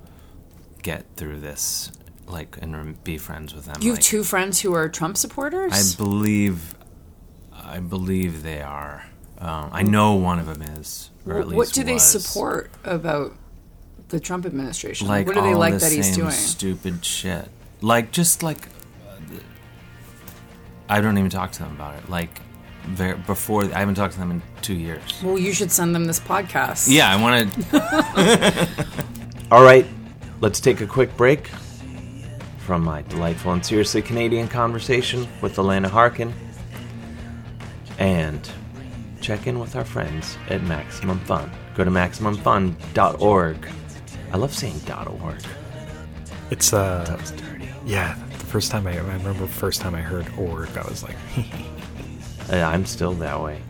get 0.81 1.05
through 1.17 1.41
this, 1.41 1.91
like, 2.27 2.57
and 2.61 3.03
be 3.03 3.17
friends 3.17 3.53
with 3.53 3.65
them. 3.65 3.75
You 3.81 3.89
have 3.89 3.97
like, 3.97 4.05
two 4.05 4.23
friends 4.23 4.61
who 4.61 4.73
are 4.73 4.87
Trump 4.87 5.17
supporters? 5.17 5.73
I 5.73 5.97
believe, 6.01 6.73
I 7.67 7.79
believe 7.79 8.43
they 8.43 8.61
are. 8.61 9.05
Um, 9.39 9.69
I 9.71 9.83
know 9.83 10.15
one 10.15 10.39
of 10.39 10.47
them 10.47 10.61
is, 10.61 11.11
or 11.25 11.39
at 11.39 11.47
least 11.47 11.57
what 11.57 11.71
do 11.73 11.83
they 11.83 11.93
was. 11.93 12.03
support 12.03 12.71
about 12.83 13.33
the 14.07 14.19
Trump 14.19 14.45
administration? 14.45 15.07
Like 15.07 15.27
what 15.27 15.35
do 15.35 15.41
they 15.41 15.53
all 15.53 15.59
like 15.59 15.73
the 15.73 15.79
that 15.79 15.91
he's 15.91 16.05
same 16.07 16.15
doing? 16.15 16.31
Stupid 16.31 17.05
shit. 17.05 17.49
Like 17.81 18.11
just 18.11 18.41
like, 18.41 18.69
uh, 19.07 19.15
I 20.89 21.01
don't 21.01 21.17
even 21.17 21.29
talk 21.29 21.51
to 21.53 21.59
them 21.59 21.75
about 21.75 21.95
it. 22.01 22.09
Like, 22.09 22.41
before 23.27 23.65
I 23.65 23.79
haven't 23.79 23.95
talked 23.95 24.13
to 24.13 24.19
them 24.19 24.31
in 24.31 24.41
two 24.61 24.73
years. 24.73 25.01
well, 25.21 25.37
you 25.37 25.51
should 25.51 25.71
send 25.71 25.93
them 25.93 26.05
this 26.05 26.21
podcast. 26.21 26.87
Yeah, 26.89 27.13
I 27.13 27.21
want 27.21 27.53
to. 27.53 28.67
All 29.51 29.63
right, 29.63 29.85
let's 30.39 30.59
take 30.61 30.81
a 30.81 30.87
quick 30.87 31.15
break 31.17 31.47
from 32.59 32.83
my 32.83 33.01
delightful 33.03 33.51
and 33.53 33.65
seriously 33.65 34.01
Canadian 34.01 34.47
conversation 34.47 35.27
with 35.41 35.57
Alana 35.57 35.87
Harkin 35.87 36.33
and 37.97 38.49
check 39.21 39.47
in 39.47 39.59
with 39.59 39.75
our 39.75 39.85
friends 39.85 40.37
at 40.49 40.61
Maximum 40.63 41.19
Fun. 41.21 41.49
Go 41.75 41.83
to 41.83 41.91
MaximumFun.org. 41.91 43.67
I 44.31 44.37
love 44.37 44.53
saying 44.53 44.81
.org. 45.21 45.41
It's 46.51 46.73
uh, 46.73 47.05
That's 47.07 47.31
dirty. 47.31 47.69
yeah. 47.85 48.15
The 48.37 48.45
first 48.45 48.71
time 48.71 48.87
I, 48.87 48.93
I 48.93 48.97
remember, 48.97 49.33
the 49.33 49.47
first 49.47 49.81
time 49.81 49.95
I 49.95 50.01
heard 50.01 50.27
org, 50.37 50.69
I 50.77 50.87
was 50.87 51.03
like, 51.03 51.15
Uh, 52.49 52.55
I'm 52.61 52.85
still 52.85 53.11
that 53.15 53.41
way. 53.41 53.61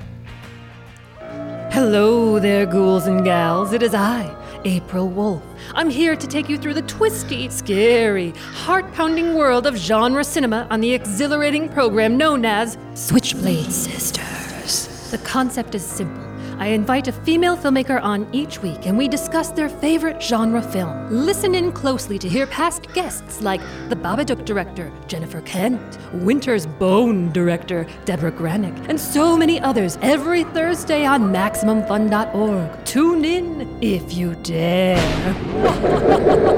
Hello 1.72 2.38
there, 2.40 2.66
ghouls 2.68 3.08
and 3.08 3.24
gals. 3.24 3.74
It 3.74 3.82
is 3.82 3.94
I, 3.96 4.26
April 4.66 5.08
Wolfe. 5.08 5.44
I'm 5.74 5.90
here 5.90 6.16
to 6.16 6.28
take 6.28 6.50
you 6.50 6.58
through 6.58 6.74
the 6.74 6.82
twisty, 6.84 7.50
scary, 7.50 8.32
heart 8.32 8.92
pounding 8.94 9.36
world 9.36 9.66
of 9.68 9.76
genre 9.76 10.24
cinema 10.24 10.68
on 10.70 10.82
the 10.82 10.94
exhilarating 10.94 11.70
program 11.70 12.18
known 12.18 12.46
as 12.46 12.78
Switchblade 12.94 13.72
Sisters. 13.72 15.10
The 15.12 15.18
concept 15.20 15.76
is 15.76 15.86
simple. 15.86 16.27
I 16.60 16.68
invite 16.68 17.08
a 17.08 17.12
female 17.12 17.56
filmmaker 17.56 18.02
on 18.02 18.28
each 18.34 18.62
week 18.62 18.88
and 18.88 18.98
we 18.98 19.08
discuss 19.08 19.52
their 19.52 19.70
favorite 19.70 20.22
genre 20.22 20.62
film. 20.62 21.08
Listen 21.10 21.54
in 21.54 21.72
closely 21.72 22.18
to 22.20 22.28
hear 22.28 22.48
past 22.48 22.92
guests 22.94 23.42
like 23.42 23.62
the 23.90 23.96
Babadook 23.96 24.44
director, 24.46 24.92
Jennifer 25.08 25.42
Kent, 25.42 26.00
Winter's 26.14 26.66
Bone 26.66 27.32
director, 27.32 27.86
Deborah 28.06 28.32
Granik, 28.32 28.76
and 28.90 29.00
so 29.00 29.38
many 29.38 29.60
others 29.60 29.98
every 30.02 30.44
Thursday 30.46 31.06
on 31.06 31.32
MaximumFun.org. 31.34 32.86
Tune 32.86 33.24
in 33.24 33.84
if 33.84 34.14
you 34.14 34.36
dare. 34.44 34.98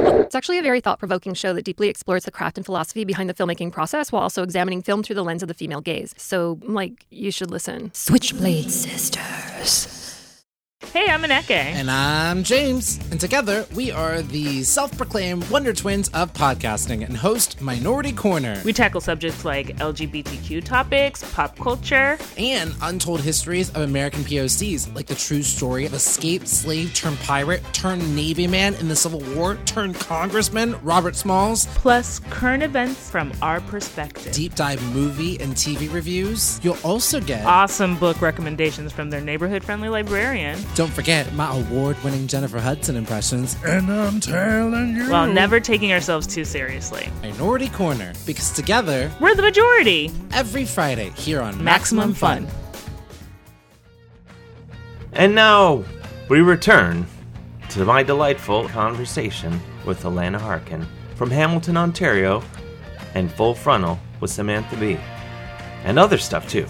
It's 0.29 0.35
actually 0.35 0.59
a 0.59 0.61
very 0.61 0.79
thought 0.79 0.99
provoking 0.99 1.33
show 1.33 1.53
that 1.53 1.65
deeply 1.65 1.89
explores 1.89 2.25
the 2.25 2.29
craft 2.29 2.57
and 2.59 2.63
philosophy 2.63 3.03
behind 3.03 3.31
the 3.31 3.33
filmmaking 3.33 3.71
process 3.71 4.11
while 4.11 4.21
also 4.21 4.43
examining 4.43 4.83
film 4.83 5.01
through 5.01 5.15
the 5.15 5.23
lens 5.23 5.41
of 5.41 5.47
the 5.47 5.55
female 5.55 5.81
gaze. 5.81 6.13
So, 6.17 6.59
like, 6.61 7.07
you 7.09 7.31
should 7.31 7.49
listen. 7.49 7.91
Switchblade 7.95 8.69
Sisters. 8.69 9.88
Hey, 10.93 11.07
I'm 11.09 11.21
Aneke. 11.23 11.51
And 11.51 11.91
I'm 11.91 12.41
James. 12.41 12.99
And 13.11 13.19
together, 13.19 13.67
we 13.75 13.91
are 13.91 14.21
the 14.23 14.63
self 14.63 14.95
proclaimed 14.97 15.47
Wonder 15.51 15.71
Twins 15.73 16.07
of 16.09 16.33
podcasting 16.33 17.05
and 17.05 17.15
host 17.15 17.61
Minority 17.61 18.11
Korner 18.11 18.63
we 18.63 18.71
tackle 18.73 19.01
subjects 19.01 19.43
like 19.45 19.75
LGBTQ 19.77 20.63
topics, 20.63 21.21
pop 21.33 21.55
culture. 21.59 22.17
and 22.37 22.73
untold 22.81 23.19
histories 23.21 23.69
of 23.71 23.81
American 23.81 24.23
POCs, 24.23 24.95
like 24.95 25.05
the 25.05 25.15
true 25.15 25.43
story 25.43 25.85
of 25.85 25.93
escaped 25.93 26.47
slave 26.47 26.93
turned 26.95 27.19
pirate 27.19 27.61
turned 27.71 28.15
Navy 28.15 28.47
man 28.47 28.73
in 28.75 28.87
the 28.87 28.95
Civil 28.95 29.19
War 29.35 29.57
turned 29.65 29.95
Congressman 29.95 30.75
Robert 30.81 31.15
Smalls, 31.15 31.67
plus 31.75 32.19
current 32.31 32.63
events 32.63 33.09
from 33.11 33.31
our 33.41 33.59
perspective. 33.61 34.33
deep 34.33 34.55
dive 34.55 34.81
movie 34.95 35.39
and 35.41 35.53
TV 35.53 35.91
reviews. 35.93 36.59
You'll 36.63 36.77
also 36.83 37.19
get. 37.19 37.45
Awesome 37.45 37.97
book 37.99 38.21
recommendations 38.21 38.91
from 38.91 39.09
their 39.09 39.21
neighborhood 39.21 39.63
friendly 39.63 39.89
librarian. 39.89 40.57
Don't 40.75 40.91
forget 40.91 41.33
my 41.33 41.57
award 41.59 42.01
winning 42.03 42.27
Jennifer 42.27 42.59
Hudson 42.59 42.95
impressions. 42.95 43.57
And 43.65 43.91
I'm 43.91 44.19
telling 44.21 44.95
you. 44.95 45.09
While 45.09 45.27
never 45.27 45.59
taking 45.59 45.91
ourselves 45.91 46.25
too 46.25 46.45
seriously. 46.45 47.09
Minority 47.21 47.67
Korner, 47.67 48.13
because 48.25 48.51
together, 48.51 49.11
We're 49.19 49.35
the 49.35 49.41
majority. 49.41 50.11
every 50.31 50.65
Friday 50.65 51.09
here 51.15 51.41
on 51.41 51.61
Maximum 51.61 52.13
fun. 52.13 52.47
And 55.13 55.35
now 55.35 55.83
we 56.29 56.39
return 56.41 57.05
to 57.69 57.83
my 57.83 58.03
delightful 58.03 58.69
conversation 58.69 59.59
with 59.85 60.03
Alana 60.03 60.39
Harkin 60.39 60.87
from 61.15 61.29
Hamilton, 61.29 61.75
Ontario, 61.77 62.41
and 63.15 63.31
Full 63.33 63.53
Frontal 63.55 63.99
with 64.21 64.31
Samantha 64.31 64.77
Bee. 64.77 64.99
And 65.83 65.97
other 65.99 66.17
stuff 66.17 66.47
too. 66.47 66.67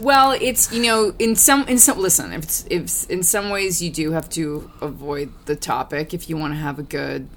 Well, 0.00 0.32
it's 0.32 0.72
you 0.72 0.82
know 0.82 1.14
in 1.18 1.36
some 1.36 1.68
in 1.68 1.78
some 1.78 1.98
listen 1.98 2.32
if 2.32 2.42
it's, 2.44 2.66
if 2.70 3.10
in 3.10 3.22
some 3.22 3.50
ways 3.50 3.82
you 3.82 3.90
do 3.90 4.12
have 4.12 4.28
to 4.30 4.70
avoid 4.80 5.32
the 5.44 5.56
topic 5.56 6.14
if 6.14 6.28
you 6.30 6.36
want 6.36 6.54
to 6.54 6.58
have 6.58 6.78
a 6.78 6.82
good 6.82 7.28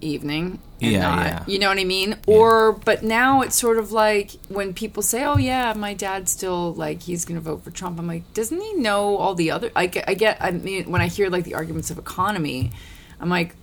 evening. 0.00 0.58
And 0.80 0.92
Yeah, 0.92 1.00
not, 1.00 1.26
yeah. 1.26 1.44
You 1.46 1.58
know 1.58 1.68
what 1.68 1.78
I 1.78 1.84
mean? 1.84 2.16
Or 2.26 2.72
but 2.72 3.02
now 3.02 3.42
it's 3.42 3.56
sort 3.56 3.78
of 3.78 3.92
like 3.92 4.32
when 4.48 4.74
people 4.74 5.02
say, 5.02 5.24
"Oh 5.24 5.36
yeah, 5.36 5.72
my 5.74 5.94
dad's 5.94 6.30
still 6.30 6.74
like 6.74 7.02
he's 7.02 7.24
going 7.24 7.36
to 7.36 7.40
vote 7.40 7.62
for 7.64 7.70
Trump." 7.70 7.98
I'm 7.98 8.06
like, 8.06 8.32
doesn't 8.34 8.60
he 8.60 8.74
know 8.74 9.16
all 9.16 9.34
the 9.34 9.50
other? 9.50 9.70
I 9.74 9.86
get, 9.86 10.08
I 10.08 10.14
get. 10.14 10.36
I 10.40 10.50
mean, 10.50 10.90
when 10.90 11.00
I 11.00 11.08
hear 11.08 11.30
like 11.30 11.44
the 11.44 11.54
arguments 11.54 11.90
of 11.90 11.98
economy, 11.98 12.72
I'm 13.20 13.30
like, 13.30 13.54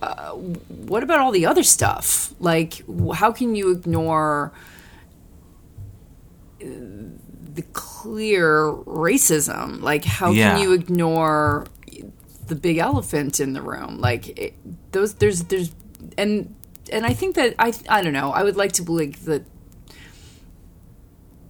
uh, 0.00 0.32
what 0.32 1.02
about 1.02 1.20
all 1.20 1.32
the 1.32 1.46
other 1.46 1.62
stuff? 1.62 2.32
Like, 2.40 2.82
how 3.14 3.32
can 3.32 3.54
you 3.54 3.70
ignore? 3.70 4.52
The 7.54 7.62
clear 7.72 8.72
racism. 8.86 9.80
Like, 9.80 10.04
how 10.04 10.30
Yeah. 10.32 10.54
can 10.56 10.62
you 10.62 10.72
ignore 10.72 11.66
the 12.46 12.54
big 12.54 12.78
elephant 12.78 13.40
in 13.40 13.52
the 13.52 13.62
room? 13.62 14.00
Like, 14.00 14.36
it, 14.38 14.54
those 14.92 15.14
there's 15.14 15.44
there's 15.44 15.72
and 16.18 16.54
and 16.92 17.06
I 17.06 17.14
think 17.14 17.34
that 17.36 17.54
I 17.58 17.72
I 17.88 18.02
don't 18.02 18.12
know. 18.12 18.30
I 18.32 18.42
would 18.42 18.56
like 18.56 18.72
to 18.72 18.82
believe 18.82 19.24
that 19.24 19.44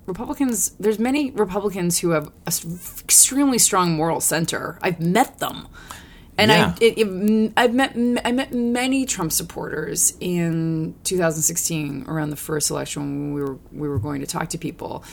Republicans. 0.06 0.70
There's 0.78 0.98
many 0.98 1.30
Republicans 1.30 1.98
who 2.00 2.10
have 2.10 2.26
a 2.46 2.48
s- 2.48 3.00
extremely 3.02 3.58
strong 3.58 3.92
moral 3.96 4.20
center. 4.20 4.78
I've 4.82 5.00
met 5.00 5.38
them. 5.38 5.66
And 6.36 6.50
Yeah. 6.50 6.74
I, 6.80 6.84
it, 6.84 6.98
it, 6.98 7.52
I've 7.56 7.74
met 7.74 7.92
I 8.24 8.32
met 8.32 8.52
many 8.52 9.06
Trump 9.06 9.32
supporters 9.32 10.14
in 10.20 10.94
2016 11.04 12.04
around 12.08 12.30
the 12.30 12.36
first 12.36 12.70
election 12.70 13.02
when 13.02 13.34
we 13.34 13.40
were 13.40 13.58
we 13.72 13.88
were 13.88 13.98
going 14.00 14.20
to 14.20 14.26
talk 14.26 14.48
to 14.50 14.58
people, 14.58 15.04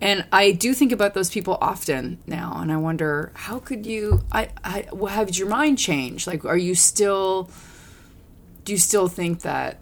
and 0.00 0.26
I 0.32 0.52
do 0.52 0.74
think 0.74 0.92
about 0.92 1.14
those 1.14 1.30
people 1.30 1.56
often 1.60 2.18
now, 2.26 2.54
and 2.56 2.70
I 2.70 2.76
wonder 2.76 3.32
how 3.34 3.58
could 3.58 3.86
you 3.86 4.20
I, 4.32 4.48
I 4.62 4.86
well, 4.92 5.12
have 5.12 5.36
your 5.36 5.48
mind 5.48 5.78
changed? 5.78 6.26
Like, 6.26 6.44
are 6.44 6.56
you 6.56 6.74
still 6.74 7.50
do 8.64 8.72
you 8.72 8.78
still 8.78 9.08
think 9.08 9.42
that 9.42 9.78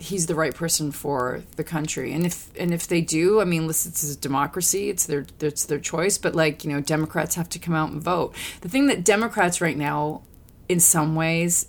he's 0.00 0.26
the 0.26 0.34
right 0.34 0.54
person 0.54 0.90
for 0.90 1.42
the 1.56 1.64
country 1.64 2.14
and 2.14 2.24
if 2.24 2.50
and 2.58 2.72
if 2.72 2.88
they 2.88 3.02
do 3.02 3.38
i 3.38 3.44
mean 3.44 3.66
listen 3.66 3.90
it's 3.90 4.02
a 4.02 4.18
democracy 4.18 4.88
it's 4.88 5.04
their 5.04 5.26
it's 5.40 5.66
their 5.66 5.78
choice 5.78 6.16
but 6.16 6.34
like 6.34 6.64
you 6.64 6.72
know 6.72 6.80
democrats 6.80 7.34
have 7.34 7.50
to 7.50 7.58
come 7.58 7.74
out 7.74 7.90
and 7.90 8.02
vote 8.02 8.34
the 8.62 8.68
thing 8.68 8.86
that 8.86 9.04
democrats 9.04 9.60
right 9.60 9.76
now 9.76 10.22
in 10.70 10.80
some 10.80 11.14
ways 11.14 11.66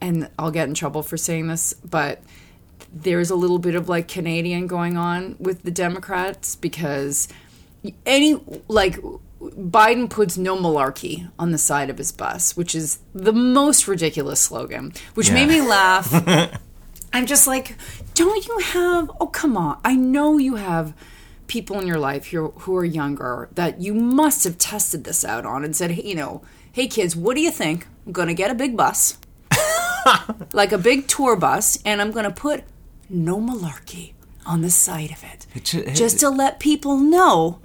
and 0.00 0.30
i'll 0.38 0.52
get 0.52 0.68
in 0.68 0.74
trouble 0.74 1.02
for 1.02 1.16
saying 1.16 1.48
this 1.48 1.72
but 1.72 2.22
there's 2.92 3.30
a 3.30 3.34
little 3.34 3.58
bit 3.58 3.74
of 3.74 3.88
like 3.88 4.08
canadian 4.08 4.66
going 4.66 4.96
on 4.96 5.36
with 5.38 5.62
the 5.62 5.70
democrats 5.70 6.56
because 6.56 7.28
any 8.06 8.40
like 8.68 8.98
Biden 9.40 10.08
puts 10.08 10.38
no 10.38 10.56
malarkey 10.56 11.30
on 11.38 11.50
the 11.50 11.58
side 11.58 11.90
of 11.90 11.98
his 11.98 12.12
bus, 12.12 12.56
which 12.56 12.74
is 12.74 12.98
the 13.14 13.32
most 13.32 13.86
ridiculous 13.86 14.40
slogan, 14.40 14.92
which 15.14 15.30
made 15.30 15.48
me 15.48 15.60
laugh. 15.60 16.10
I'm 17.12 17.26
just 17.26 17.46
like, 17.46 17.76
don't 18.14 18.46
you 18.46 18.58
have? 18.58 19.10
Oh, 19.20 19.26
come 19.26 19.56
on! 19.56 19.78
I 19.84 19.96
know 19.96 20.38
you 20.38 20.56
have 20.56 20.94
people 21.46 21.78
in 21.78 21.86
your 21.86 21.98
life 21.98 22.28
who 22.28 22.50
who 22.60 22.76
are 22.76 22.84
younger 22.84 23.48
that 23.54 23.80
you 23.80 23.94
must 23.94 24.44
have 24.44 24.58
tested 24.58 25.04
this 25.04 25.24
out 25.24 25.44
on 25.44 25.64
and 25.64 25.76
said, 25.76 25.92
hey, 25.92 26.02
you 26.02 26.14
know, 26.14 26.42
hey 26.72 26.86
kids, 26.86 27.14
what 27.14 27.34
do 27.34 27.42
you 27.42 27.50
think? 27.50 27.86
I'm 28.06 28.12
gonna 28.12 28.34
get 28.34 28.50
a 28.50 28.54
big 28.54 28.76
bus. 28.76 29.18
like 30.52 30.72
a 30.72 30.78
big 30.78 31.06
tour 31.08 31.36
bus, 31.36 31.78
and 31.84 32.00
I'm 32.00 32.10
going 32.12 32.24
to 32.24 32.30
put 32.30 32.64
no 33.08 33.38
malarkey 33.38 34.12
on 34.46 34.60
the 34.62 34.70
side 34.70 35.10
of 35.10 35.22
it. 35.24 35.46
It 35.54 35.66
should- 35.66 35.88
it- 35.88 35.94
just 35.94 36.20
to 36.20 36.30
let 36.30 36.60
people 36.60 36.96
know 36.98 37.60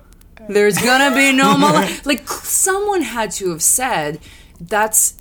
there's 0.47 0.77
going 0.77 1.09
to 1.09 1.15
be 1.15 1.31
no 1.33 1.55
malarkey. 1.57 2.05
like, 2.05 2.27
someone 2.27 3.01
had 3.01 3.31
to 3.31 3.49
have 3.49 3.61
said 3.61 4.19
that's 4.59 5.15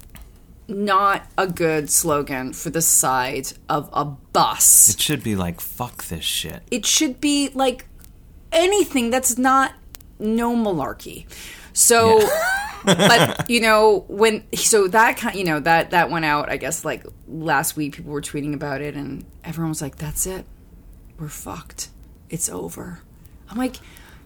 not 0.69 1.27
a 1.39 1.47
good 1.47 1.89
slogan 1.91 2.53
for 2.53 2.71
the 2.71 2.83
side 2.83 3.53
of 3.69 3.89
a 3.93 4.05
bus. 4.05 4.91
It 4.91 5.01
should 5.01 5.23
be 5.25 5.35
like 5.35 5.61
fuck 5.61 6.05
this 6.05 6.25
shit. 6.25 6.63
It 6.71 6.85
should 6.85 7.21
be 7.23 7.49
like 7.55 7.87
anything 8.53 9.09
that's 9.11 9.39
not 9.39 9.73
no 10.19 10.55
malarkey. 10.55 11.25
So, 11.79 12.29
but 12.85 13.49
you 13.49 13.61
know 13.61 14.05
when 14.09 14.43
so 14.55 14.89
that 14.89 15.17
kind 15.17 15.39
you 15.39 15.45
know 15.45 15.61
that 15.61 15.91
that 15.93 16.11
went 16.11 16.25
out. 16.25 16.51
I 16.51 16.57
guess 16.57 16.85
like 16.85 17.07
last 17.29 17.77
week, 17.77 17.95
people 17.95 18.13
were 18.13 18.21
tweeting 18.21 18.53
about 18.53 18.81
it, 18.81 18.95
and 18.95 19.25
everyone 19.45 19.71
was 19.71 19.81
like, 19.81 19.97
"That's 19.97 20.27
it, 20.27 20.45
we're 21.19 21.29
fucked. 21.29 21.91
It's 22.29 22.49
over." 22.49 23.01
I'm 23.49 23.57
like. 23.57 23.77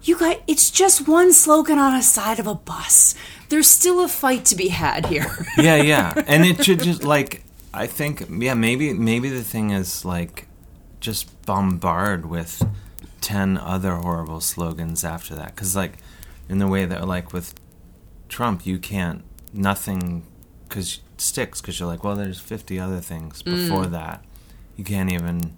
You 0.05 0.18
guys, 0.18 0.38
it's 0.48 0.68
just 0.68 1.07
one 1.07 1.32
slogan 1.32 1.78
on 1.78 1.94
a 1.94 2.03
side 2.03 2.40
of 2.40 2.48
a 2.48 2.57
bus. 2.57 3.14
There's 3.50 3.68
still 3.68 4.05
a 4.05 4.09
fight 4.09 4.44
to 4.46 4.57
be 4.57 4.66
had 4.66 5.07
here. 5.07 5.46
yeah, 5.57 5.76
yeah, 5.76 6.12
and 6.26 6.44
it 6.44 6.64
should 6.64 6.82
just 6.82 7.05
like 7.05 7.44
I 7.72 7.86
think 7.86 8.26
yeah 8.28 8.55
maybe 8.55 8.92
maybe 8.94 9.28
the 9.28 9.44
thing 9.44 9.70
is 9.70 10.05
like 10.05 10.48
just 10.98 11.46
bombard 11.46 12.26
with 12.26 12.66
ten 13.20 13.57
other 13.57 13.94
horrible 13.94 14.40
slogans 14.40 15.05
after 15.05 15.36
that 15.36 15.55
because 15.55 15.76
like 15.76 15.98
in 16.49 16.59
the 16.59 16.66
way 16.68 16.84
that 16.84 17.07
like 17.07 17.32
with 17.32 17.55
Trump 18.28 18.66
you 18.66 18.78
can't 18.78 19.22
nothing 19.53 20.24
because 20.68 21.01
sticks 21.18 21.61
because 21.61 21.78
you're 21.78 21.88
like 21.88 22.03
well 22.05 22.16
there's 22.16 22.40
fifty 22.40 22.78
other 22.78 23.01
things 23.01 23.43
before 23.43 23.86
that 23.86 24.24
you 24.76 24.84
can't 24.84 25.11
even 25.12 25.57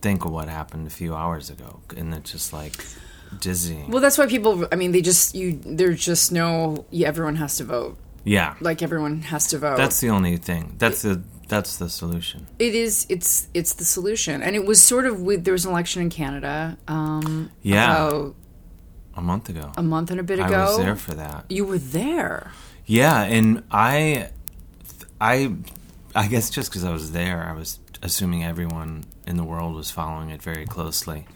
think 0.00 0.24
of 0.24 0.30
what 0.32 0.48
happened 0.48 0.86
a 0.86 0.90
few 0.90 1.14
hours 1.14 1.50
ago 1.50 1.80
and 1.96 2.12
it's 2.14 2.32
just 2.32 2.52
like 2.52 2.72
dizzying 3.40 3.90
well, 3.90 4.00
that's 4.00 4.16
why 4.18 4.26
people. 4.26 4.66
I 4.70 4.76
mean, 4.76 4.92
they 4.92 5.00
just 5.00 5.34
you. 5.34 5.58
There's 5.64 6.04
just 6.04 6.30
no. 6.30 6.84
Yeah, 6.90 7.08
everyone 7.08 7.36
has 7.36 7.56
to 7.56 7.64
vote. 7.64 7.96
yeah 8.22 8.54
Like 8.60 8.80
everyone 8.82 9.22
has 9.22 9.48
to 9.48 9.58
vote. 9.58 9.76
that's 9.76 9.98
the 10.00 10.10
only 10.10 10.36
thing 10.36 10.76
that's 10.78 11.02
the 11.02 11.22
that's 11.48 11.76
the 11.78 11.88
solution 11.88 12.46
It 12.58 12.74
is. 12.74 13.06
It's 13.08 13.48
it's 13.52 13.74
the 13.74 13.84
solution, 13.84 14.40
and 14.42 14.54
it 14.54 14.64
was 14.64 14.80
sort 14.82 15.06
of 15.06 15.20
with 15.20 15.44
there 15.44 15.52
was 15.52 15.64
an 15.64 15.72
election 15.72 16.02
in 16.02 16.10
Canada. 16.10 16.76
Um, 16.86 17.50
Yeah. 17.62 17.84
about 18.06 18.34
a 19.16 19.20
month 19.20 19.48
ago 19.48 19.72
a 19.76 19.82
month 19.82 20.10
and 20.10 20.20
a 20.20 20.22
bit 20.22 20.38
ago. 20.38 20.54
I 20.54 20.64
was 20.64 20.78
there 20.78 20.96
for 20.96 21.14
that. 21.14 21.44
You 21.48 21.64
were 21.64 21.78
there. 21.78 22.52
Yeah, 22.86 23.22
and 23.22 23.62
I, 23.70 24.28
I, 25.20 25.54
I 26.14 26.26
guess 26.28 26.50
just 26.50 26.70
because 26.70 26.84
I 26.84 26.92
was 26.92 27.12
there, 27.12 27.42
I 27.42 27.52
was 27.52 27.78
assuming 28.02 28.44
everyone 28.44 29.04
in 29.26 29.36
the 29.36 29.44
world 29.44 29.74
was 29.74 29.90
following 29.90 30.30
it 30.30 30.42
very 30.42 30.66
closely. 30.66 31.26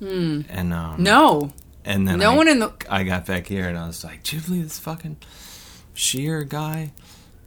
And 0.00 0.72
um, 0.72 1.02
No, 1.02 1.52
and 1.84 2.06
then 2.08 2.18
no 2.18 2.32
I, 2.32 2.36
one 2.36 2.48
in 2.48 2.58
the. 2.58 2.72
I 2.90 3.04
got 3.04 3.24
back 3.26 3.46
here 3.46 3.68
and 3.68 3.78
I 3.78 3.86
was 3.86 4.02
like, 4.02 4.24
"Do 4.24 4.36
you 4.36 4.42
believe 4.42 4.64
this 4.64 4.78
fucking 4.80 5.16
Scheer 5.94 6.42
guy?" 6.42 6.92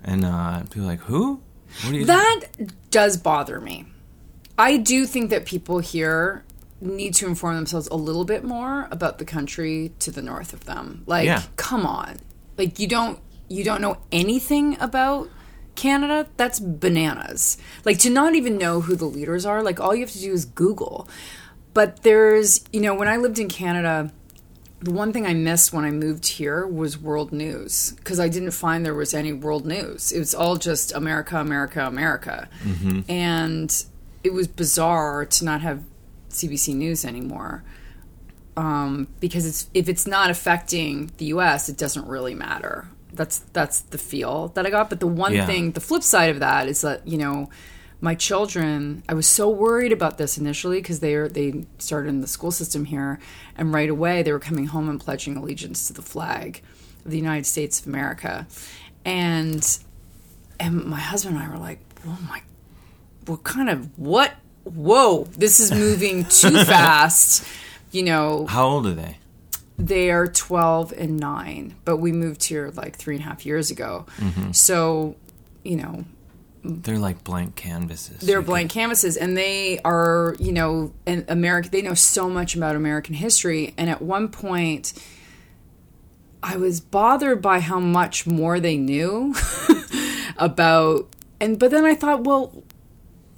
And 0.03 0.23
uh, 0.23 0.61
people 0.63 0.83
were 0.83 0.88
like, 0.88 1.01
"Who? 1.01 1.41
What 1.83 1.93
you?" 1.93 2.05
That 2.05 2.41
does 2.91 3.17
bother 3.17 3.59
me. 3.59 3.88
I 4.57 4.77
do 4.77 5.05
think 5.05 5.31
that 5.31 5.45
people 5.45 5.79
here 5.79 6.45
need 6.86 7.13
to 7.15 7.27
inform 7.27 7.55
themselves 7.55 7.88
a 7.88 7.95
little 7.95 8.25
bit 8.25 8.43
more 8.43 8.88
about 8.91 9.17
the 9.17 9.25
country 9.25 9.91
to 9.99 10.11
the 10.11 10.21
north 10.21 10.53
of 10.53 10.65
them. 10.65 11.03
Like, 11.05 11.25
Yeah. 11.25 11.41
come 11.55 11.86
on. 11.86 12.17
Like 12.57 12.79
you 12.79 12.88
don't 12.88 13.19
you 13.47 13.63
don't 13.63 13.81
know 13.81 13.97
anything 14.11 14.75
about 14.79 15.29
Canada? 15.75 16.27
That's 16.38 16.59
bananas. 16.59 17.57
Like 17.83 17.99
to 17.99 18.09
not 18.09 18.33
even 18.33 18.57
know 18.57 18.81
who 18.81 18.95
the 18.95 19.05
leaders 19.05 19.45
are, 19.45 19.61
like 19.61 19.79
all 19.79 19.93
you 19.93 20.01
have 20.01 20.11
to 20.11 20.19
do 20.19 20.31
is 20.33 20.45
Google. 20.45 21.07
But 21.73 22.03
there's, 22.03 22.63
you 22.71 22.79
know, 22.79 22.95
when 22.95 23.07
I 23.09 23.17
lived 23.17 23.38
in 23.38 23.49
Canada, 23.49 24.11
the 24.79 24.91
one 24.91 25.11
thing 25.11 25.25
I 25.25 25.33
missed 25.33 25.73
when 25.73 25.83
I 25.83 25.91
moved 25.91 26.25
here 26.25 26.65
was 26.65 26.97
world 26.97 27.31
news 27.33 27.91
because 27.97 28.19
I 28.19 28.29
didn't 28.29 28.51
find 28.51 28.86
there 28.86 28.93
was 28.95 29.13
any 29.13 29.33
world 29.33 29.65
news. 29.65 30.11
It 30.11 30.19
was 30.19 30.33
all 30.33 30.55
just 30.55 30.93
America, 30.93 31.38
America, 31.38 31.86
America. 31.86 32.47
Mm-hmm. 32.63 33.01
And 33.11 33.86
it 34.23 34.33
was 34.33 34.47
bizarre 34.47 35.25
to 35.25 35.45
not 35.45 35.61
have 35.61 35.83
CBC 36.36 36.75
News 36.75 37.05
anymore. 37.05 37.63
Um, 38.57 39.07
because 39.19 39.45
it's 39.45 39.69
if 39.73 39.89
it's 39.89 40.07
not 40.07 40.29
affecting 40.29 41.11
the 41.17 41.25
US, 41.25 41.67
it 41.67 41.77
doesn't 41.77 42.07
really 42.07 42.33
matter. 42.33 42.88
That's 43.13 43.39
that's 43.53 43.81
the 43.81 43.97
feel 43.97 44.49
that 44.49 44.65
I 44.65 44.69
got. 44.69 44.89
But 44.89 44.99
the 45.01 45.07
one 45.07 45.33
Yeah. 45.33 45.45
thing, 45.45 45.71
the 45.71 45.81
flip 45.81 46.03
side 46.03 46.29
of 46.29 46.39
that 46.39 46.67
is 46.67 46.81
that, 46.81 47.05
you 47.07 47.17
know, 47.17 47.49
my 48.01 48.13
children 48.13 49.01
i 49.07 49.13
was 49.13 49.25
so 49.25 49.49
worried 49.49 49.93
about 49.93 50.17
this 50.17 50.38
initially 50.38 50.79
because 50.79 50.99
they 50.99 51.15
are 51.15 51.29
they 51.29 51.65
started 51.79 52.09
in 52.09 52.19
the 52.19 52.27
school 52.27 52.51
system 52.51 52.83
here 52.86 53.17
and 53.57 53.73
right 53.73 53.89
away 53.89 54.21
they 54.21 54.33
were 54.33 54.39
coming 54.39 54.65
home 54.67 54.89
and 54.89 54.99
pledging 54.99 55.38
allegiance 55.38 55.88
to 55.88 55.93
the 55.93 56.01
flag 56.01 56.61
of 57.05 57.09
the 57.09 57.17
united 57.17 57.45
states 57.45 57.79
of 57.79 57.88
america 57.88 58.45
and 59.05 59.79
and 60.59 60.83
my 60.86 60.99
husband 60.99 61.38
and 61.38 61.43
i 61.45 61.49
were 61.49 61.57
like 61.57 61.79
oh 62.05 62.19
my 62.29 62.41
what 63.27 63.43
kind 63.43 63.69
of 63.69 63.97
what 63.97 64.33
whoa 64.66 65.24
this 65.38 65.59
is 65.59 65.72
moving 65.72 66.26
too 66.26 66.63
fast 66.66 67.45
you 67.91 68.03
know 68.03 68.45
How 68.47 68.66
old 68.68 68.86
are 68.88 68.93
they? 68.93 69.18
they 69.78 70.09
are 70.11 70.28
12 70.28 70.93
and 70.97 71.18
9 71.20 71.76
but 71.86 71.97
we 71.97 72.11
moved 72.11 72.43
here 72.45 72.72
like 72.76 72.95
three 72.97 73.16
and 73.16 73.24
a 73.24 73.28
half 73.28 73.45
years 73.45 73.72
ago 73.72 74.05
Mm-hmm. 74.18 74.51
so 74.51 75.16
you 75.63 75.76
know 75.78 76.03
They're 76.63 76.97
like 76.97 77.24
blank 77.24 77.55
canvases. 77.55 78.20
they're 78.22 78.41
blank 78.41 78.72
canvases 78.72 79.18
and 79.18 79.38
they 79.38 79.80
are 79.86 80.36
you 80.39 80.51
know 80.51 80.93
in 81.05 81.26
america 81.28 81.70
they 81.70 81.82
know 81.82 81.93
so 81.93 82.30
much 82.30 82.55
about 82.55 82.76
american 82.76 83.13
history 83.16 83.74
and 83.78 83.89
at 83.89 84.01
one 84.01 84.30
point 84.30 84.93
i 86.41 86.55
was 86.57 86.80
bothered 86.82 87.41
by 87.41 87.59
how 87.59 87.80
much 87.80 88.26
more 88.26 88.59
they 88.59 88.78
knew 88.78 89.34
about 90.38 91.07
and 91.39 91.59
but 91.59 91.72
then 91.72 91.86
i 91.86 91.93
thought 91.95 92.24
well 92.24 92.63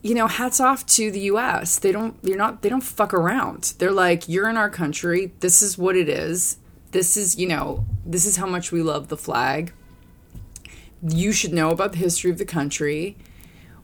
you 0.03 0.13
know 0.13 0.27
hats 0.27 0.59
off 0.59 0.85
to 0.85 1.11
the 1.11 1.21
us 1.21 1.79
they 1.79 1.91
don't 1.91 2.15
you're 2.21 2.37
not 2.37 2.61
they 2.61 2.69
don't 2.69 2.81
fuck 2.83 3.13
around 3.13 3.73
they're 3.79 3.91
like 3.91 4.27
you're 4.29 4.49
in 4.49 4.55
our 4.57 4.69
country 4.69 5.31
this 5.39 5.61
is 5.61 5.77
what 5.77 5.95
it 5.97 6.07
is 6.07 6.57
this 6.91 7.17
is 7.17 7.37
you 7.37 7.47
know 7.47 7.85
this 8.05 8.25
is 8.25 8.37
how 8.37 8.45
much 8.45 8.71
we 8.71 8.81
love 8.81 9.07
the 9.09 9.17
flag 9.17 9.73
you 11.07 11.31
should 11.31 11.53
know 11.53 11.69
about 11.71 11.91
the 11.91 11.97
history 11.97 12.29
of 12.31 12.37
the 12.37 12.45
country 12.45 13.17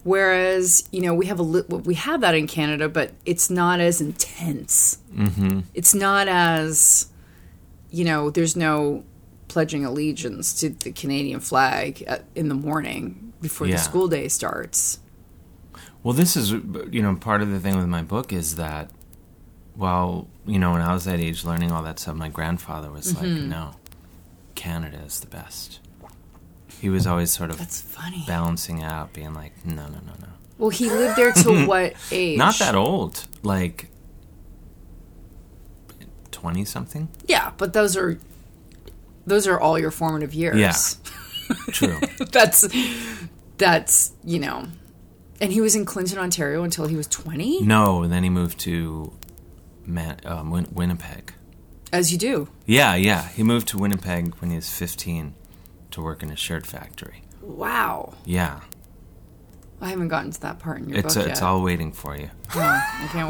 Whereas, 0.04 0.86
you 0.92 1.00
know, 1.00 1.14
we 1.14 1.24
have 1.26 1.38
a 1.38 1.42
li- 1.42 1.62
we 1.62 1.94
have 1.94 2.20
that 2.20 2.34
in 2.34 2.46
Canada, 2.46 2.90
but 2.90 3.12
it's 3.24 3.48
not 3.48 3.80
as 3.80 4.02
intense. 4.02 4.98
Mm-hmm. 5.10 5.60
It's 5.72 5.94
not 5.94 6.28
as, 6.28 7.08
you 7.90 8.04
know, 8.04 8.28
there's 8.28 8.54
no 8.54 9.02
pledging 9.48 9.82
allegiance 9.82 10.60
to 10.60 10.68
the 10.68 10.92
Canadian 10.92 11.40
flag 11.40 12.02
at, 12.02 12.24
in 12.34 12.50
the 12.50 12.54
morning 12.54 13.32
before 13.40 13.66
Yeah. 13.66 13.76
the 13.76 13.80
school 13.80 14.06
day 14.08 14.28
starts. 14.28 14.98
Well, 16.04 16.12
this 16.14 16.36
is 16.36 16.52
you 16.52 17.02
know 17.02 17.16
part 17.16 17.42
of 17.42 17.50
the 17.50 17.58
thing 17.58 17.76
with 17.76 17.86
my 17.88 18.02
book 18.02 18.32
is 18.32 18.54
that 18.56 18.90
while 19.74 20.28
you 20.46 20.58
know 20.60 20.70
when 20.72 20.82
I 20.82 20.92
was 20.94 21.04
that 21.06 21.18
age 21.18 21.44
learning 21.44 21.72
all 21.72 21.82
that 21.82 21.98
stuff, 21.98 22.14
my 22.14 22.28
grandfather 22.28 22.90
was 22.90 23.16
like, 23.16 23.24
Mm-hmm. 23.24 23.48
"No, 23.48 23.70
Canada 24.54 24.98
is 25.06 25.18
the 25.20 25.26
best." 25.26 25.80
He 26.80 26.90
was 26.90 27.06
always 27.06 27.30
sort 27.32 27.48
of 27.50 27.56
That's 27.58 27.80
funny. 27.80 28.22
balancing 28.26 28.82
out, 28.82 29.12
being 29.14 29.32
like, 29.34 29.64
"No, 29.64 29.86
no, 29.86 29.94
no, 30.06 30.12
no, 30.20 30.28
Well, 30.58 30.68
he 30.70 30.90
lived 30.90 31.16
there 31.16 31.32
till 31.32 31.66
what 31.66 31.94
age? 32.12 32.36
not 32.38 32.58
that 32.58 32.74
old, 32.74 33.24
like 33.42 33.88
twenty 36.30 36.64
something." 36.64 37.08
Yeah, 37.26 37.52
but 37.56 37.72
those 37.72 37.96
are 37.96 38.18
those 39.26 39.46
are 39.46 39.58
all 39.58 39.78
your 39.78 39.90
formative 39.90 40.34
years. 40.34 40.58
Yeah. 40.58 40.74
True. 41.72 41.98
that's 42.30 42.66
that's 43.58 44.12
you 44.24 44.38
know, 44.38 44.66
and 45.40 45.52
he 45.52 45.60
was 45.60 45.74
in 45.74 45.84
Clinton, 45.84 46.18
Ontario 46.18 46.62
until 46.62 46.86
he 46.86 46.96
was 46.96 47.06
twenty. 47.06 47.60
no, 47.62 48.02
and 48.02 48.12
then 48.12 48.22
he 48.22 48.30
moved 48.30 48.58
to 48.60 49.12
Man- 49.86 50.20
um, 50.24 50.50
Win- 50.50 50.68
Winnipeg. 50.72 51.32
As 51.92 52.10
you 52.12 52.18
do. 52.18 52.48
Yeah, 52.66 52.94
yeah, 52.94 53.28
he 53.28 53.42
moved 53.42 53.68
to 53.68 53.78
Winnipeg 53.78 54.34
when 54.36 54.50
he 54.50 54.56
was 54.56 54.68
fifteen 54.70 55.34
to 55.90 56.00
work 56.02 56.22
in 56.22 56.30
a 56.30 56.36
shirt 56.36 56.66
factory. 56.66 57.22
Wow. 57.40 58.14
Yeah, 58.24 58.60
I 59.80 59.90
haven't 59.90 60.08
gotten 60.08 60.30
to 60.30 60.40
that 60.40 60.58
part 60.58 60.78
in 60.80 60.88
your 60.88 60.98
it's 60.98 61.14
book 61.14 61.26
it's 61.28 61.40
yet. 61.40 61.46
all 61.46 61.62
waiting 61.62 61.92
for 61.92 62.16
you. 62.16 62.30
Oh, 62.56 62.60
I 62.60 63.08
can't 63.12 63.28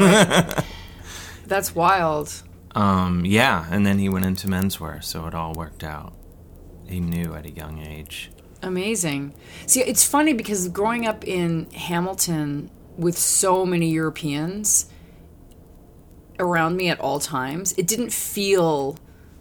wait. 0.57 0.65
That's 1.47 1.75
wild. 1.75 2.33
Um, 2.75 3.25
yeah, 3.27 3.67
and 3.71 3.85
then 3.87 3.99
he 3.99 4.09
went 4.09 4.25
into 4.25 4.47
menswear, 4.49 5.03
so 5.05 5.27
it 5.27 5.35
all 5.35 5.53
worked 5.53 5.85
out. 5.85 6.15
He 6.89 7.01
knew 7.01 7.35
at 7.35 7.45
a 7.47 7.51
young 7.51 7.79
age. 7.81 8.31
Amazing. 8.65 9.35
See, 9.67 9.81
it's 9.83 10.05
funny 10.05 10.33
because 10.33 10.69
growing 10.69 11.07
up 11.07 11.27
in 11.27 11.71
Hamilton 11.71 12.71
with 12.97 13.19
so 13.19 13.67
many 13.67 13.91
Europeans 13.91 14.87
around 16.39 16.77
me 16.77 16.89
at 16.89 16.99
all 16.99 17.21
times, 17.21 17.75
it 17.77 17.87
didn't 17.87 18.12
feel 18.12 18.99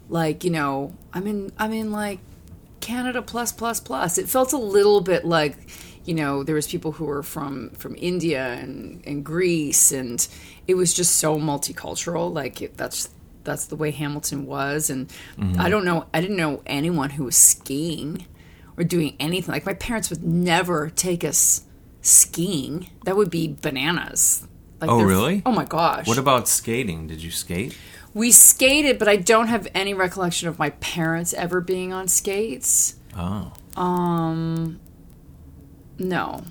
like, 0.10 0.44
you 0.44 0.52
know, 0.52 0.94
I'm 1.14 1.26
in 1.26 1.52
I'm 1.58 1.72
in 1.72 1.92
like 1.92 2.20
Canada 2.82 3.22
plus 3.22 3.52
plus 3.52 3.80
plus. 3.80 4.18
It 4.18 4.28
felt 4.28 4.52
a 4.54 4.58
little 4.58 5.02
bit 5.02 5.26
like 5.26 5.58
you 6.06 6.14
know, 6.14 6.44
there 6.44 6.56
was 6.56 6.68
people 6.68 6.92
who 6.92 7.06
were 7.06 7.24
from 7.24 7.70
from 7.72 7.96
India 7.98 8.54
and, 8.54 9.02
and 9.08 9.24
Greece, 9.24 9.94
and 9.94 10.28
it 10.68 10.74
was 10.74 10.94
just 10.94 11.16
so 11.16 11.38
multicultural. 11.38 12.34
Like 12.34 12.62
it, 12.62 12.76
that's 12.76 13.10
that's 13.46 13.68
the 13.68 13.78
way 13.78 13.92
Hamilton 13.92 14.46
was, 14.46 14.90
and 14.90 15.08
mm-hmm. 15.38 15.60
I 15.60 15.70
don't 15.70 15.86
know, 15.86 16.06
I 16.14 16.20
didn't 16.20 16.36
know 16.36 16.62
anyone 16.66 17.12
who 17.12 17.24
was 17.24 17.38
skiing 17.38 18.26
or 18.78 18.84
doing 18.84 19.16
anything. 19.20 19.52
Like 19.54 19.66
my 19.66 19.74
parents 19.74 20.10
would 20.10 20.24
never 20.24 20.90
take 20.90 21.24
us 21.24 21.64
skiing. 22.02 22.90
That 23.06 23.16
would 23.16 23.30
be 23.30 23.58
bananas. 23.62 24.48
Like 24.82 24.90
Oh, 24.90 25.02
really? 25.04 25.42
Oh 25.46 25.52
my 25.52 25.66
gosh! 25.66 26.08
What 26.08 26.18
about 26.18 26.48
skating? 26.48 27.08
Did 27.08 27.22
you 27.24 27.32
skate? 27.32 27.78
We 28.14 28.32
skated, 28.32 29.00
but 29.00 29.08
I 29.08 29.16
don't 29.16 29.48
have 29.48 29.68
any 29.74 29.94
recollection 29.94 30.48
of 30.48 30.60
my 30.60 30.70
parents 30.72 31.34
ever 31.34 31.62
being 31.62 31.94
on 31.94 32.08
skates. 32.08 32.96
Oh. 33.18 33.54
Um 33.76 34.80
No, 35.98 36.44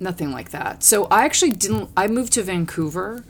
nothing 0.00 0.30
like 0.30 0.50
that. 0.50 0.82
So 0.82 1.06
I 1.06 1.24
actually 1.24 1.52
didn't. 1.52 1.90
I 1.96 2.06
moved 2.08 2.32
to 2.34 2.42
Vancouver 2.42 3.24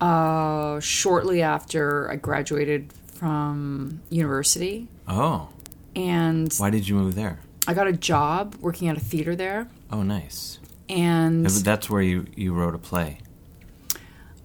uh, 0.00 0.80
shortly 0.80 1.42
after 1.42 2.10
I 2.10 2.16
graduated 2.16 2.92
from 3.14 4.00
university, 4.08 4.88
Oh. 5.06 5.50
And 5.96 6.52
Why 6.54 6.70
did 6.70 6.88
you 6.88 6.94
move 6.94 7.14
there? 7.14 7.40
I 7.66 7.74
got 7.74 7.86
a 7.86 7.92
job 7.92 8.56
working 8.60 8.88
at 8.88 8.96
a 8.96 9.00
theater 9.00 9.36
there. 9.36 9.68
Oh, 9.90 10.02
nice. 10.02 10.58
And 10.88 11.46
That's 11.46 11.88
where 11.88 12.02
you, 12.02 12.26
you 12.34 12.52
wrote 12.52 12.74
a 12.74 12.78
play. 12.78 13.18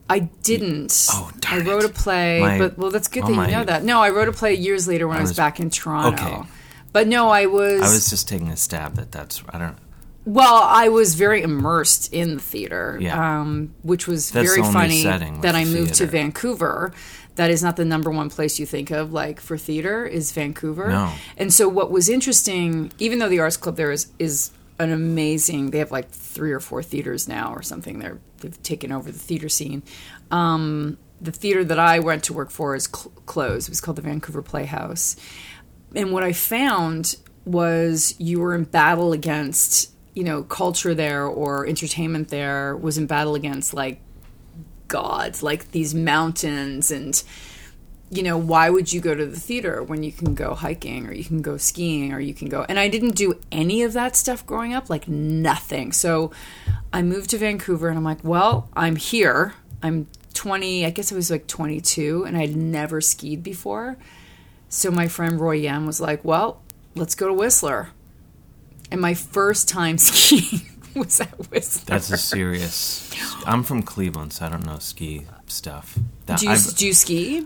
I 0.10 0.20
didn't. 0.20 1.08
Oh, 1.12 1.32
I 1.48 1.60
wrote 1.60 1.84
it. 1.84 1.90
a 1.90 1.94
play, 1.94 2.40
My- 2.40 2.60
but 2.60 2.78
well, 2.78 2.92
that's 2.92 3.08
good 3.08 3.24
oh, 3.24 3.28
that 3.28 3.34
my- 3.34 3.46
you 3.48 3.54
know 3.54 3.64
that. 3.64 3.84
No, 3.84 4.02
I 4.02 4.10
wrote 4.10 4.28
a 4.28 4.32
play 4.32 4.54
years 4.54 4.88
later 4.88 5.08
when 5.08 5.18
I, 5.18 5.22
was, 5.22 5.32
was- 5.32 5.38
back 5.38 5.60
in 5.60 5.70
Toronto. 5.70 6.24
Okay. 6.24 6.42
But 6.94 7.08
no, 7.08 7.30
I 7.30 7.48
was. 7.48 7.82
I 7.82 7.92
was 7.92 8.10
just 8.10 8.28
taking 8.28 8.50
a 8.50 8.56
stab 8.56 8.96
that 8.96 9.12
that's 9.12 9.44
I 9.50 9.58
don't 9.58 9.76
Well, 10.26 10.62
I 10.64 10.90
was 10.90 11.16
very 11.16 11.42
immersed 11.42 12.14
in 12.14 12.36
the 12.36 12.42
theater, 12.42 12.98
Yeah. 13.02 13.42
um, 13.42 13.74
which 13.82 14.08
was 14.08 14.32
That's 14.32 14.48
very 14.48 14.62
funny 14.62 15.04
that 15.04 15.56
I 15.56 15.66
moved 15.66 15.96
to. 15.96 16.06
Vancouver. 16.06 16.94
That 17.36 17.52
is 17.52 17.62
not 17.62 17.76
the 17.76 17.86
number 17.86 18.10
one 18.10 18.30
place 18.30 18.60
you 18.60 18.66
think 18.66 18.92
of, 18.92 19.12
like 19.12 19.40
for 19.42 19.58
theater, 19.58 20.06
is 20.06 20.32
Vancouver. 20.32 20.90
No. 20.90 21.14
And 21.38 21.54
so, 21.54 21.68
what 21.68 21.92
was 21.92 22.10
interesting, 22.10 22.92
even 22.98 23.20
though 23.20 23.30
the 23.30 23.40
Arts 23.40 23.58
Club 23.58 23.76
there 23.76 23.92
is 23.92 24.12
is 24.20 24.52
an 24.80 24.92
amazing, 24.92 25.72
they 25.72 25.80
have 25.80 25.92
like 25.92 26.10
three 26.10 26.52
or 26.52 26.60
four 26.60 26.82
theaters 26.84 27.28
now 27.28 27.54
or 27.54 27.62
something. 27.62 28.00
They're 28.00 28.20
they've 28.40 28.62
taken 28.64 28.92
over 28.92 29.12
the 29.12 29.20
theater 29.20 29.50
scene. 29.50 29.84
Um, 30.32 30.98
the 31.22 31.32
theater 31.32 31.64
that 31.64 31.80
I 31.80 32.00
went 32.00 32.24
to 32.26 32.34
work 32.34 32.52
for 32.52 32.76
is 32.76 32.90
cl- 32.94 33.12
closed. 33.26 33.70
It 33.70 33.72
was 33.72 33.82
called 33.82 33.98
the 33.98 34.02
Vancouver 34.02 34.42
Playhouse 34.42 35.16
and 35.96 36.12
what 36.12 36.24
I 36.24 36.34
found 36.34 37.16
was 37.46 38.16
you 38.20 38.40
were 38.40 38.54
in 38.54 38.66
battle 38.66 39.14
against, 39.14 39.92
you 40.14 40.24
know, 40.24 40.44
culture 40.44 40.94
there 40.94 41.26
or 41.26 41.66
entertainment 41.66 42.30
there 42.30 42.76
was 42.76 42.98
in 42.98 43.08
battle 43.08 43.36
against 43.36 43.74
like 43.74 44.02
gods, 44.88 45.44
like 45.44 45.72
these 45.72 45.94
mountains 45.94 46.92
and 46.92 47.22
you 48.12 48.22
know, 48.22 48.38
why 48.38 48.70
would 48.70 48.94
you 48.94 49.02
go 49.02 49.16
to 49.16 49.26
the 49.26 49.40
theater 49.40 49.82
when 49.82 50.04
you 50.04 50.12
can 50.12 50.36
go 50.36 50.54
hiking 50.54 51.08
or 51.08 51.12
you 51.12 51.24
can 51.24 51.42
go 51.42 51.58
skiing 51.58 52.14
or 52.14 52.20
you 52.20 52.36
can 52.36 52.48
go 52.48 52.66
and 52.70 52.78
I 52.78 52.88
didn't 52.88 53.16
do 53.16 53.40
any 53.52 53.82
of 53.82 53.94
that 53.94 54.16
stuff 54.16 54.46
growing 54.46 54.74
up, 54.74 54.90
like 54.90 55.08
nothing. 55.08 55.92
So 55.92 56.32
I 56.94 57.02
moved 57.02 57.32
to 57.32 57.38
Vancouver 57.38 57.90
and 57.90 57.98
I'm 57.98 58.04
like, 58.04 58.24
well, 58.24 58.70
I'm 58.76 58.96
here. 58.96 59.56
I'm 59.82 60.08
20, 60.36 60.86
I 60.86 60.92
guess 60.92 61.12
I 61.12 61.16
was 61.16 61.32
like 61.32 61.48
22 61.48 62.26
and 62.26 62.38
I'd 62.38 62.56
never 62.56 63.02
skied 63.02 63.42
before. 63.42 63.98
So 64.76 64.92
my 64.92 65.08
friend 65.08 65.40
Roy 65.40 65.54
Yam 65.54 65.86
was 65.86 66.02
like, 66.02 66.26
"Well, 66.26 66.62
let's 66.96 67.16
go 67.16 67.28
to 67.28 67.34
Whistler." 67.34 67.90
And 68.92 69.00
my 69.00 69.14
first 69.14 69.70
time 69.70 69.98
skiing 70.00 70.68
was 71.00 71.20
at 71.22 71.32
Whistler. 71.52 71.94
that's 71.96 72.12
a 72.12 72.18
serious 72.18 73.12
I'm 73.46 73.64
from 73.64 73.84
Cleveland, 73.84 74.34
so 74.34 74.46
I 74.46 74.50
don't 74.50 74.66
know 74.66 74.80
ski 74.80 75.26
stuff. 75.48 75.98
That, 76.26 76.40
do 76.40 76.50
you, 76.50 76.58
do 76.76 76.88
you 76.88 76.94
ski? 76.94 77.46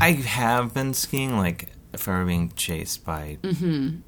I 0.00 0.12
have 0.12 0.74
been 0.74 0.94
skiing. 0.94 1.36
Like 1.38 1.68
if 1.92 2.06
I 2.08 2.18
were 2.18 2.24
being 2.24 2.52
chased 2.56 3.04
by 3.04 3.38
Mm-hmm. 3.42 3.98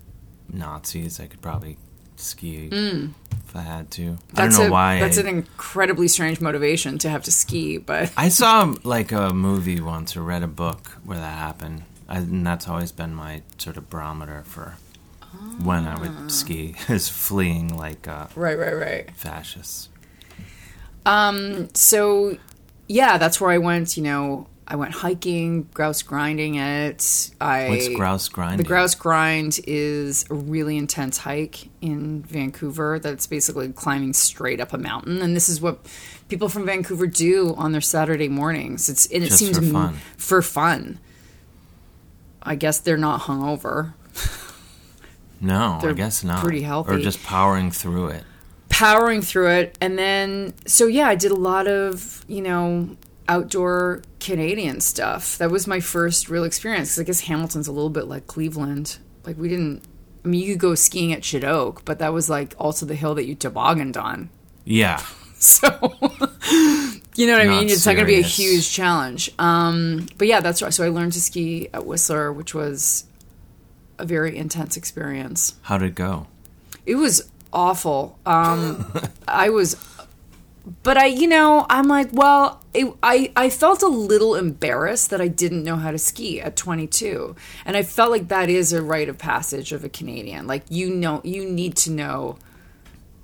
Nazis, 0.52 1.20
I 1.20 1.26
could 1.26 1.40
probably 1.40 1.76
ski 2.16 2.68
if 2.72 3.56
I 3.56 3.60
had 3.62 3.90
to. 3.92 4.02
I 4.02 4.06
Mm. 4.06 4.18
Don't 4.34 4.52
know 4.52 4.66
a, 4.66 4.70
why. 4.70 5.00
That's 5.00 5.16
I, 5.18 5.22
an 5.22 5.28
incredibly 5.28 6.08
strange 6.08 6.40
motivation 6.40 6.98
to 6.98 7.08
have 7.10 7.22
to 7.24 7.32
ski, 7.32 7.78
but 7.78 8.12
I 8.16 8.28
saw 8.28 8.74
like 8.84 9.12
a 9.12 9.32
movie 9.32 9.80
once 9.80 10.16
or 10.16 10.22
read 10.22 10.42
a 10.42 10.48
book 10.48 10.88
where 11.04 11.18
that 11.18 11.38
happened, 11.38 11.84
I, 12.08 12.18
and 12.18 12.46
that's 12.46 12.68
always 12.68 12.92
been 12.92 13.14
my 13.14 13.42
sort 13.58 13.76
of 13.76 13.88
barometer 13.88 14.42
for 14.44 14.76
when 15.62 15.86
I 15.86 15.98
would 16.00 16.30
ski 16.30 16.74
is 16.88 17.08
fleeing 17.08 17.76
like 17.76 18.08
uh, 18.08 18.26
right, 18.34 18.58
right, 18.58 18.74
right. 18.74 19.10
fascists. 19.16 19.88
Um. 21.06 21.68
So, 21.74 22.36
yeah, 22.88 23.18
that's 23.18 23.40
where 23.40 23.50
I 23.50 23.58
went. 23.58 23.96
You 23.96 24.02
know, 24.02 24.46
I 24.70 24.76
went 24.76 24.92
hiking, 24.94 25.62
grouse 25.74 26.02
grinding 26.02 26.54
it. 26.54 27.30
I 27.40 27.68
What's 27.68 27.88
grouse 27.88 28.28
grinding? 28.28 28.58
The 28.58 28.64
grouse 28.64 28.94
grind 28.94 29.58
is 29.66 30.24
a 30.30 30.34
really 30.34 30.76
intense 30.76 31.18
hike 31.18 31.68
in 31.80 32.22
Vancouver 32.22 33.00
that's 33.00 33.26
basically 33.26 33.72
climbing 33.72 34.12
straight 34.12 34.60
up 34.60 34.72
a 34.72 34.78
mountain. 34.78 35.22
And 35.22 35.34
this 35.34 35.48
is 35.48 35.60
what 35.60 35.84
people 36.28 36.48
from 36.48 36.66
Vancouver 36.66 37.08
do 37.08 37.54
on 37.56 37.72
their 37.72 37.80
Saturday 37.80 38.28
mornings. 38.28 38.88
It's 38.88 39.06
and 39.06 39.24
it 39.24 39.28
Just 39.30 39.40
seems 39.40 39.58
for 39.58 39.64
fun. 39.64 39.94
for 40.16 40.40
fun. 40.42 41.00
I 42.42 42.54
guess 42.54 42.78
they're 42.78 42.96
not 42.96 43.22
hungover. 43.22 43.94
No, 45.40 45.78
I 45.78 45.80
They're 45.80 45.94
guess 45.94 46.22
not. 46.22 46.42
pretty 46.42 46.62
healthy. 46.62 46.92
Or 46.92 46.98
just 46.98 47.22
powering 47.24 47.70
through 47.70 48.08
it. 48.08 48.24
powering 48.68 49.20
through 49.20 49.48
it 49.48 49.76
and 49.80 49.98
then 49.98 50.54
so 50.66 50.86
yeah 50.86 51.06
i 51.08 51.14
did 51.14 51.30
a 51.32 51.34
lot 51.36 51.66
of 51.68 52.24
you 52.28 52.40
know 52.40 52.88
outdoor 53.28 54.00
canadian 54.20 54.80
stuff 54.80 55.36
that 55.38 55.50
was 55.50 55.66
my 55.66 55.80
first 55.80 56.28
real 56.30 56.44
experience 56.44 56.90
'cause 56.94 57.00
i 57.00 57.04
guess 57.04 57.20
hamilton's 57.22 57.66
a 57.68 57.72
little 57.72 57.90
bit 57.90 58.06
like 58.06 58.26
cleveland 58.26 58.98
like 59.26 59.36
we 59.36 59.48
didn't 59.48 59.82
i 60.24 60.28
mean 60.28 60.40
you 60.40 60.52
could 60.54 60.60
go 60.60 60.74
skiing 60.74 61.12
at 61.12 61.20
Chedoke, 61.20 61.80
but 61.84 61.98
that 61.98 62.12
was 62.12 62.30
like 62.30 62.54
also 62.58 62.86
the 62.86 62.94
hill 62.94 63.14
that 63.16 63.26
you 63.26 63.34
tobogganed 63.36 63.96
on 64.02 64.30
Yeah. 64.64 65.02
so 65.38 65.66
you 67.16 67.26
know 67.26 67.32
what 67.32 67.42
i 67.42 67.46
mean 67.48 67.68
it's 67.68 67.84
not 67.84 67.94
going 67.96 68.06
to 68.06 68.12
be 68.12 68.20
a 68.20 68.22
huge 68.22 68.70
challenge 68.70 69.30
um 69.38 70.06
but 70.16 70.26
yeah 70.28 70.40
that's 70.40 70.62
right 70.62 70.72
so 70.72 70.84
i 70.84 70.88
learned 70.88 71.12
to 71.12 71.20
ski 71.20 71.68
at 71.74 71.84
whistler 71.84 72.32
which 72.32 72.54
was 72.54 73.04
a 74.00 74.04
very 74.06 74.36
intense 74.36 74.76
experience 74.76 75.54
How 75.62 75.78
did 75.78 75.88
it 75.90 75.94
go? 75.94 76.26
it 76.86 76.96
was 76.96 77.30
awful. 77.52 78.18
Um, 78.26 78.92
I 79.28 79.50
was, 79.50 79.76
but 80.82 80.96
I, 80.96 81.06
you 81.06 81.26
know, 81.26 81.66
I'm 81.68 81.88
like, 81.88 82.08
well, 82.12 82.62
it, 82.72 82.92
I, 83.02 83.32
I 83.34 83.50
felt 83.50 83.82
a 83.82 83.88
little 83.88 84.34
embarrassed 84.36 85.10
that 85.10 85.20
I 85.20 85.28
didn't 85.28 85.64
know 85.64 85.76
how 85.76 85.90
to 85.90 85.98
ski 85.98 86.40
at 86.40 86.56
22, 86.56 87.34
and 87.64 87.76
I 87.76 87.82
felt 87.82 88.10
like 88.10 88.28
that 88.28 88.48
is 88.48 88.72
a 88.72 88.80
rite 88.82 89.08
of 89.08 89.18
passage 89.18 89.72
of 89.72 89.84
a 89.84 89.88
Canadian. 89.88 90.46
Like 90.46 90.62
you 90.68 90.90
know, 90.90 91.20
you 91.24 91.44
need 91.44 91.76
to 91.78 91.90
know 91.90 92.38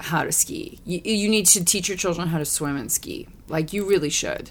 how 0.01 0.25
to 0.25 0.33
ski. 0.33 0.81
You, 0.85 1.01
you 1.05 1.29
need 1.29 1.47
to 1.47 1.65
teach 1.65 1.89
your 1.89 1.97
children 1.97 2.29
how 2.29 2.39
to 2.39 2.45
swim 2.45 2.77
and 2.77 2.91
ski. 2.91 3.29
Like 3.49 3.73
you 3.73 3.89
really 3.89 4.11
should, 4.11 4.51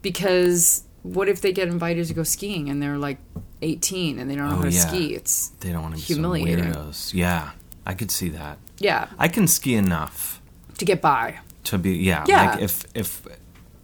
because 0.00 0.84
what 1.02 1.28
if 1.28 1.40
they 1.40 1.52
get 1.52 1.68
invited 1.68 2.06
to 2.06 2.14
go 2.14 2.22
skiing 2.22 2.68
and 2.70 2.80
they're 2.82 2.98
like 2.98 3.18
18 3.62 4.18
and 4.18 4.30
they 4.30 4.34
don't 4.34 4.48
know 4.48 4.54
Oh, 4.54 4.56
how 4.58 4.62
to 4.64 4.70
yeah. 4.70 4.86
ski? 4.88 5.14
It's 5.14 5.48
They 5.60 5.72
don't 5.72 5.82
want 5.82 5.94
to 5.96 6.00
be 6.00 6.14
Humiliating. 6.14 6.72
weirdos. 6.72 7.14
Yeah, 7.14 7.50
I 7.86 7.94
could 7.94 8.10
see 8.10 8.28
that. 8.30 8.58
yeah, 8.78 9.08
I 9.18 9.28
can 9.28 9.46
ski 9.46 9.74
enough 9.74 10.40
to 10.78 10.84
get 10.84 11.00
by. 11.00 11.38
to 11.64 11.78
be 11.78 11.92
yeah. 11.96 12.24
Yeah. 12.26 12.50
Like 12.52 12.62
if 12.62 12.84
if 12.94 13.22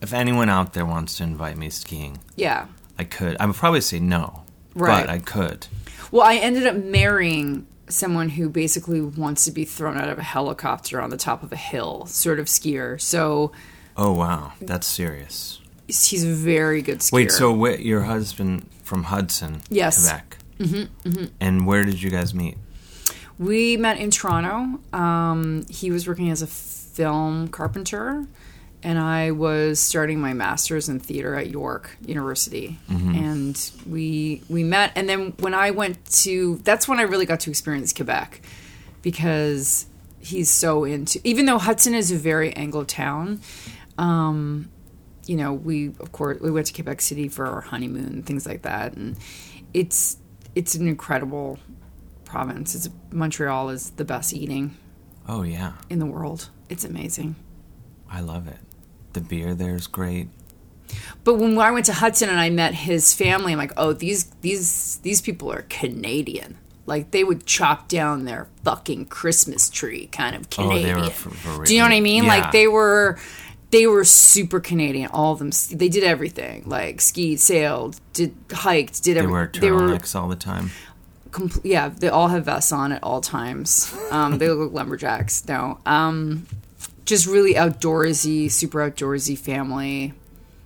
if 0.01 0.13
anyone 0.13 0.49
out 0.49 0.75
there 0.75 0.85
wants 0.87 1.17
to 1.19 1.23
invite 1.25 1.57
me 1.57 1.71
skiing, 1.71 2.19
Yeah. 2.37 2.67
I 2.99 3.05
could. 3.05 3.37
I 3.39 3.47
would 3.47 3.55
probably 3.57 3.81
say 3.81 4.01
no, 4.01 4.43
Right. 4.75 5.07
but 5.07 5.11
I 5.11 5.19
could. 5.21 5.69
Well, 6.11 6.23
I 6.23 6.35
ended 6.37 6.67
up 6.67 6.75
marrying 6.77 7.67
someone 7.89 8.29
who 8.31 8.49
basically 8.49 9.01
wants 9.01 9.45
to 9.45 9.51
be 9.53 9.65
thrown 9.65 9.97
out 9.97 10.09
of 10.09 10.19
a 10.19 10.23
helicopter 10.23 11.01
on 11.01 11.11
the 11.11 11.17
top 11.17 11.43
of 11.45 11.53
a 11.53 11.57
hill, 11.57 12.07
sort 12.07 12.39
of 12.41 12.47
skier. 12.47 13.01
So 13.01 13.53
Oh 13.97 14.13
wow, 14.13 14.53
that's 14.61 14.87
serious. 14.87 15.61
He's 15.89 16.25
a 16.25 16.33
very 16.33 16.83
good 16.83 17.01
skier. 17.01 17.13
Wait, 17.13 17.33
so 17.33 17.53
wait, 17.53 17.81
your 17.81 18.03
husband 18.03 18.69
from 18.85 19.05
Hudson, 19.05 19.63
Yes. 19.71 19.99
Quebec. 20.09 20.37
Mm-hmm, 20.61 21.09
mm-hmm. 21.09 21.25
And 21.41 21.67
where 21.67 21.85
did 21.85 22.01
you 22.03 22.11
guys 22.11 22.35
meet? 22.35 22.57
we 23.39 23.77
met 23.77 23.99
in 24.01 24.11
Toronto. 24.11 24.81
Um, 24.93 25.65
he 25.71 25.91
was 25.93 26.09
working 26.09 26.29
as 26.31 26.43
a 26.43 26.47
film 26.49 27.47
carpenter, 27.49 28.27
and 28.83 28.99
I 28.99 29.31
was 29.31 29.79
starting 29.79 30.21
my 30.21 30.33
master's 30.33 30.89
in 30.89 30.99
theater 30.99 31.37
at 31.37 31.49
York 31.49 31.97
University. 32.05 32.79
And 32.89 33.57
we 33.87 34.43
we 34.49 34.65
met, 34.65 34.91
and 34.97 35.09
then 35.09 35.35
when 35.39 35.55
I 35.55 35.71
went 35.71 36.05
to, 36.25 36.57
that's 36.65 36.89
when 36.89 36.99
I 36.99 37.03
really 37.03 37.27
got 37.27 37.39
to 37.41 37.51
experience 37.51 37.93
Quebec, 37.93 38.41
because 39.03 39.87
he's 40.19 40.51
so 40.51 40.83
into. 40.83 41.21
Even 41.23 41.47
though 41.47 41.59
Hudson 41.59 41.95
is 41.95 42.11
a 42.11 42.17
very 42.17 42.53
Anglo 42.55 42.83
town, 42.83 43.41
um, 43.99 44.69
you 45.29 45.37
know, 45.37 45.53
we 45.53 45.89
of 46.01 46.13
course 46.13 46.41
we 46.41 46.51
went 46.51 46.67
to 46.67 46.73
Quebec 46.73 47.01
City 47.01 47.29
for 47.29 47.47
our 47.47 47.61
honeymoon 47.61 48.23
things 48.23 48.47
like 48.47 48.63
that, 48.63 48.95
and 48.95 49.17
it's 49.75 50.17
it's 50.55 50.75
an 50.75 50.89
incredible 50.89 51.59
province. 52.25 52.75
It's 52.75 52.89
Montreal 53.11 53.71
is 53.71 53.91
the 53.91 54.05
best 54.05 54.33
eating. 54.33 54.77
Oh 55.29 55.43
yeah, 55.43 55.75
in 55.91 55.99
the 55.99 56.07
world. 56.07 56.51
It's 56.69 56.85
amazing. 56.85 57.37
I 58.11 58.21
love 58.21 58.49
it. 58.49 58.59
The 59.13 59.21
beer 59.21 59.55
there's 59.55 59.87
great. 59.87 60.29
But 61.25 61.35
when 61.35 61.59
I 61.59 61.71
went 61.71 61.87
to 61.87 61.93
Hudson 61.93 62.31
and 62.31 62.41
I 62.41 62.49
met 62.49 62.75
his 62.75 63.13
family, 63.13 63.53
I'm 63.53 63.59
like, 63.59 63.73
oh, 63.77 63.93
these 63.93 64.25
these 64.41 64.97
these 65.03 65.21
people 65.21 65.53
are 65.53 65.63
Canadian. 65.69 66.57
Like 66.87 67.11
they 67.11 67.23
would 67.23 67.45
chop 67.45 67.89
down 67.89 68.25
their 68.25 68.49
fucking 68.65 69.07
Christmas 69.07 69.69
tree, 69.69 70.07
kind 70.07 70.35
of 70.35 70.49
Canadian. 70.49 70.91
Oh, 70.91 71.01
they 71.01 71.03
were 71.03 71.11
for, 71.11 71.31
for 71.31 71.65
Do 71.65 71.75
you 71.75 71.81
know 71.81 71.85
what 71.85 71.93
I 71.95 72.01
mean? 72.01 72.25
Yeah. 72.25 72.29
Like 72.31 72.53
they 72.53 72.67
were, 72.67 73.19
they 73.71 73.87
were 73.87 74.05
super 74.05 74.61
Canadian. 74.61 75.11
All 75.11 75.33
of 75.33 75.39
them. 75.39 75.51
They 75.71 75.89
did 75.89 76.05
everything. 76.05 76.65
Like 76.67 77.01
skied, 77.01 77.41
sailed, 77.41 78.01
did 78.13 78.35
hiked, 78.51 79.03
did 79.03 79.17
everything. 79.17 79.61
They 79.61 79.71
wear 79.71 79.89
turtlenecks 79.89 80.15
all 80.15 80.29
the 80.29 80.37
time. 80.37 80.71
compl- 81.31 81.61
yeah, 81.65 81.89
they 81.89 82.09
all 82.09 82.29
have 82.29 82.47
vests 82.47 82.73
on 82.73 82.93
at 82.93 83.03
all 83.03 83.21
times. 83.21 83.95
Um, 84.11 84.39
they 84.39 84.49
look 84.49 84.71
like 84.71 84.77
lumberjacks. 84.77 85.47
No, 85.47 85.79
um, 85.85 86.47
just 87.05 87.27
really 87.27 87.55
outdoorsy, 87.55 88.51
super 88.51 88.79
outdoorsy 88.79 89.37
family. 89.37 90.15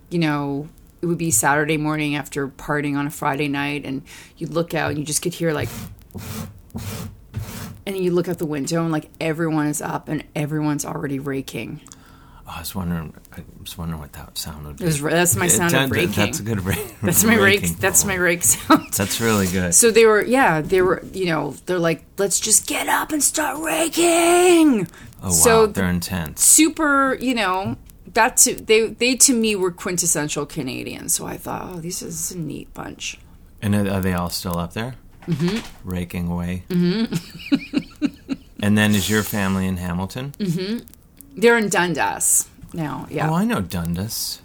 You 0.09 0.19
know, 0.19 0.69
it 1.01 1.07
would 1.07 1.17
be 1.17 1.31
Saturday 1.31 1.77
morning 1.77 2.15
after 2.15 2.47
partying 2.47 2.95
on 2.97 3.07
a 3.07 3.11
Friday 3.11 3.49
night, 3.49 3.83
and 3.85 4.03
you'd 4.37 4.51
look 4.53 4.73
out 4.73 4.91
and 4.91 4.99
you 4.99 5.05
just 5.05 5.21
could 5.21 5.33
hear 5.33 5.51
like, 5.51 5.69
and 7.85 7.97
you 7.97 8.11
look 8.11 8.29
out 8.29 8.37
the 8.37 8.45
window 8.45 8.81
and 8.83 8.91
like 8.91 9.09
everyone 9.19 9.67
is 9.67 9.81
up 9.81 10.07
and 10.07 10.23
everyone's 10.35 10.85
already 10.85 11.19
raking. 11.19 11.81
Oh, 12.45 12.53
I 12.57 12.59
was 12.59 12.75
wondering. 12.75 13.13
I 13.31 13.43
was 13.61 13.77
wondering 13.77 14.01
what 14.01 14.11
that 14.13 14.37
sound 14.37 14.67
would 14.67 14.77
be. 14.77 14.85
Was, 14.85 15.01
that's 15.01 15.35
my 15.37 15.47
sound 15.47 15.73
of 15.73 15.91
raking. 15.91 16.11
That's 16.11 16.39
a 16.41 16.43
good 16.43 16.61
rake. 16.61 16.95
That's 17.01 17.23
my 17.23 17.35
rake. 17.35 17.77
That's 17.77 18.03
my 18.03 18.15
rake 18.15 18.43
sound. 18.43 18.91
That's 18.93 19.21
really 19.21 19.47
good. 19.47 19.73
So 19.73 19.91
they 19.91 20.05
were, 20.05 20.21
yeah, 20.21 20.59
they 20.61 20.81
were, 20.81 21.01
you 21.13 21.25
know, 21.25 21.51
they're 21.65 21.79
like, 21.79 22.03
let's 22.17 22.41
just 22.41 22.67
get 22.67 22.89
up 22.89 23.13
and 23.13 23.23
start 23.23 23.63
raking. 23.63 24.87
oh 25.21 25.27
wow, 25.27 25.29
so 25.29 25.67
they're 25.67 25.89
intense. 25.89 26.43
super, 26.43 27.15
you 27.15 27.33
know, 27.33 27.77
that 28.13 28.37
to 28.37 28.55
they 28.55 28.87
they 28.87 29.15
to 29.15 29.33
me 29.33 29.55
were 29.55 29.71
quintessential 29.71 30.45
Canadian. 30.45 31.07
So 31.07 31.25
I 31.25 31.37
thought, 31.37 31.69
oh, 31.73 31.79
this 31.79 32.01
is 32.01 32.31
a 32.31 32.37
neat 32.37 32.73
bunch. 32.73 33.17
And 33.61 33.73
are 33.73 34.01
they 34.01 34.13
all 34.13 34.29
still 34.29 34.57
up 34.57 34.73
there? 34.73 34.95
Mm-hmm. 35.27 35.89
Raking 35.89 36.27
away. 36.29 36.65
Mm-hmm. 36.67 38.33
and 38.61 38.77
then 38.77 38.93
is 38.93 39.09
your 39.09 39.23
family 39.23 39.65
in 39.65 39.77
Hamilton? 39.77 40.33
They're 41.35 41.57
in 41.57 41.69
Dundas 41.69 42.47
now. 42.73 43.07
Yeah, 43.09 43.29
Oh, 43.29 43.33
I 43.33 43.45
know 43.45 43.61
Dundas. 43.61 44.41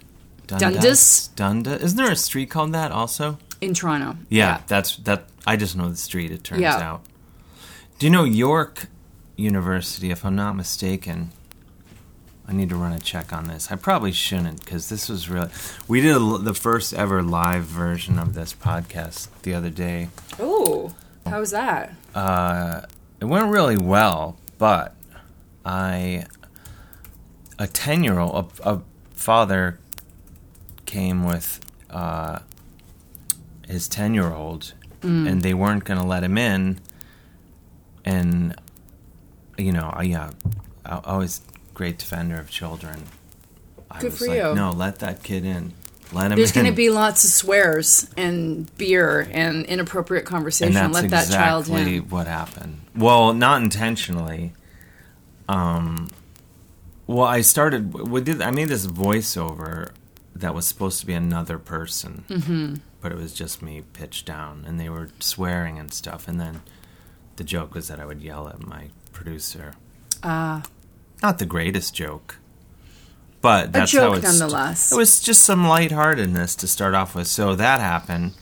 Dundas? 0.47 1.28
Dundas. 1.36 1.82
Isn't 1.82 1.97
there 1.99 2.11
a 2.11 2.16
street 2.16 2.51
called 2.51 2.72
that 2.72 2.91
also? 2.93 3.39
in 3.61 3.74
Toronto. 3.74 4.16
Yeah, 4.28 4.61
that's 4.68 4.97
that. 4.99 5.24
I 5.47 5.57
just 5.57 5.76
know 5.76 5.89
the 5.89 5.97
street. 5.97 6.30
It 6.30 6.45
turns 6.45 6.61
Yeah. 6.62 6.76
out. 6.76 7.03
Do 7.99 8.07
you 8.07 8.11
know 8.11 8.22
York 8.24 8.86
University? 9.36 10.11
If 10.12 10.24
I'm 10.24 10.36
not 10.36 10.55
mistaken, 10.55 11.32
I 12.47 12.53
need 12.53 12.68
to 12.68 12.76
run 12.76 12.93
a 12.93 13.01
check 13.01 13.32
on 13.32 13.49
this. 13.49 13.72
I 13.72 13.76
probably 13.76 14.12
shouldn't 14.12 14.64
because 14.64 14.89
this 14.89 15.09
was 15.09 15.28
really. 15.28 15.49
We 15.89 16.01
did 16.01 16.14
a, 16.16 16.39
the 16.39 16.55
first 16.55 16.95
ever 16.95 17.20
live 17.22 17.64
version 17.64 18.18
of 18.18 18.34
this 18.34 18.55
podcast 18.55 19.26
the 19.43 19.55
other 19.55 19.70
day. 19.70 20.09
Oh, 20.39 20.95
how 21.26 21.41
was 21.41 21.51
that? 21.51 21.95
Uh, 22.14 22.82
it 23.20 23.24
went 23.24 23.51
really 23.51 23.76
well, 23.76 24.36
but 24.59 24.95
I 25.64 26.26
a 27.59 27.67
ten 27.67 28.05
year 28.05 28.19
old 28.19 28.53
a, 28.65 28.71
a 28.71 28.83
father 29.13 29.79
came 30.87 31.25
with 31.25 31.61
uh, 31.91 32.41
his 33.67 33.89
ten 33.89 34.15
year 34.15 34.33
old, 34.33 34.73
and 35.03 35.43
they 35.43 35.55
weren't 35.55 35.85
going 35.85 36.01
to 36.01 36.07
let 36.07 36.23
him 36.25 36.39
in, 36.39 36.81
and 38.05 38.55
you 39.59 39.73
know, 39.73 39.91
I 39.93 40.03
yeah, 40.05 40.31
I, 40.85 41.17
was 41.17 41.43
great 41.75 41.99
defender 41.99 42.39
of 42.39 42.49
children. 42.51 43.05
I 43.91 44.01
Good 44.01 44.13
was 44.13 44.19
for 44.19 44.29
like, 44.29 44.37
you. 44.37 44.55
No, 44.55 44.71
let 44.71 45.01
that 45.01 45.23
kid 45.23 45.45
in. 45.45 45.73
Let 46.13 46.27
him 46.27 46.33
in. 46.33 46.39
There's 46.39 46.53
going 46.53 46.67
to 46.67 46.73
be 46.73 46.91
lots 46.91 47.25
of 47.25 47.31
swears 47.31 48.09
and 48.17 48.75
beer 48.79 49.29
and 49.33 49.67
inappropriate 49.67 50.25
conversation. 50.25 50.77
and 50.77 50.93
Let 50.93 51.11
that 51.11 51.29
child 51.29 51.65
exactly 51.65 51.97
in. 51.97 52.09
what 52.09 52.27
happened. 52.27 52.81
Well, 52.95 53.35
not 53.35 53.63
intentionally. 53.63 54.53
Um, 55.49 56.09
well, 57.09 57.27
I 57.27 57.41
started. 57.41 57.95
We 57.95 58.21
did. 58.21 58.43
I 58.43 58.51
made 58.51 58.69
this 58.69 58.87
voiceover 58.87 59.91
that 60.37 60.55
was 60.55 60.69
supposed 60.69 61.01
to 61.01 61.07
be 61.07 61.15
another 61.15 61.59
person, 61.59 62.25
mm-hmm. 62.29 62.75
but 63.01 63.11
it 63.11 63.17
was 63.17 63.33
just 63.33 63.63
me 63.63 63.83
pitched 63.95 64.27
down, 64.27 64.65
and 64.67 64.79
they 64.79 64.91
were 64.91 65.09
swearing 65.19 65.79
and 65.79 65.93
stuff. 65.93 66.29
And 66.29 66.39
then 66.39 66.61
the 67.37 67.45
joke 67.45 67.75
was 67.75 67.89
that 67.89 67.99
I 67.99 68.05
would 68.05 68.21
yell 68.21 68.47
at 68.47 68.61
my 68.61 68.91
producer. 69.13 69.73
Ah. 70.23 70.63
Not 71.23 71.39
the 71.39 71.47
greatest 71.47 71.95
joke. 71.95 72.37
But 73.41 73.73
that's 73.73 73.91
joke 73.91 74.03
how 74.03 74.19
it's 74.19 74.39
nonetheless. 74.39 74.93
It 74.93 74.97
was 74.97 75.21
just 75.21 75.43
some 75.43 75.67
lightheartedness 75.67 76.57
to 76.57 76.69
start 76.69 76.95
off 76.95 77.15
with. 77.15 77.27
So 77.27 77.55
that 77.55 77.81
happened, 77.81 78.35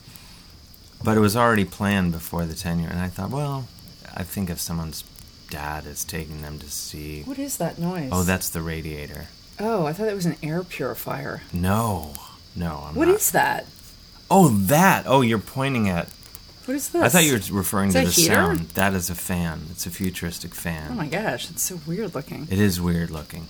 but 1.03 1.15
it 1.15 1.21
was 1.21 1.37
already 1.37 1.65
planned 1.65 2.11
before 2.11 2.45
the 2.45 2.55
tenure. 2.55 2.89
And 2.89 2.99
I 2.99 3.07
thought, 3.07 3.29
well, 3.29 3.69
I 4.13 4.23
think 4.23 4.49
if 4.49 4.59
someone's 4.59 5.03
dad 5.49 5.85
is 5.85 6.03
taking 6.03 6.41
them 6.41 6.59
to 6.59 6.69
see, 6.69 7.23
What 7.23 7.39
is 7.39 7.57
that 7.57 7.77
noise? 7.79 8.09
oh, 8.11 8.23
that's 8.23 8.49
the 8.49 8.61
radiator. 8.61 9.27
Oh, 9.59 9.85
I 9.85 9.93
thought 9.93 10.07
it 10.07 10.13
was 10.15 10.25
an 10.25 10.35
air 10.43 10.63
purifier. 10.63 11.41
No, 11.51 12.13
no, 12.55 12.83
I'm 12.87 12.95
What 12.95 13.07
not. 13.07 13.15
is 13.17 13.31
that? 13.31 13.65
Oh, 14.29 14.49
that. 14.49 15.05
Oh, 15.07 15.21
you're 15.21 15.39
pointing 15.39 15.89
at. 15.89 16.09
What 16.65 16.75
is 16.75 16.89
this? 16.89 17.01
I 17.01 17.07
thought 17.09 17.23
you 17.23 17.33
were 17.33 17.57
referring 17.59 17.87
Is 17.89 17.93
to 17.95 17.99
that 18.01 18.05
the 18.07 18.11
a 18.11 18.13
heater? 18.23 18.33
sound. 18.35 18.59
That 18.71 18.93
is 18.93 19.09
a 19.09 19.15
fan. 19.15 19.61
It's 19.71 19.85
a 19.85 19.89
futuristic 19.89 20.53
fan. 20.53 20.89
Oh 20.91 20.95
my 20.95 21.07
gosh, 21.07 21.49
it's 21.49 21.63
so 21.63 21.79
weird 21.87 22.13
looking. 22.13 22.47
It 22.51 22.59
is 22.59 22.81
weird 22.81 23.09
looking. 23.09 23.47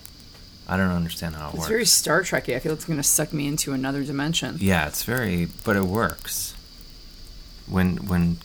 I 0.67 0.77
don't 0.77 0.91
understand 0.91 1.35
how 1.35 1.47
it 1.49 1.53
works. 1.53 1.53
It's 1.53 1.59
works. 1.61 1.69
very 1.69 1.85
Star 1.85 2.21
Trekky. 2.21 2.55
I 2.55 2.59
feel 2.59 2.73
it's 2.73 2.85
going 2.85 2.97
to 2.97 3.03
suck 3.03 3.33
me 3.33 3.47
into 3.47 3.73
another 3.73 4.03
dimension. 4.03 4.57
Yeah, 4.59 4.87
it's 4.87 5.03
very, 5.03 5.47
but 5.65 5.75
it 5.75 5.83
works 5.85 6.53
when 7.67 7.97
when 8.07 8.35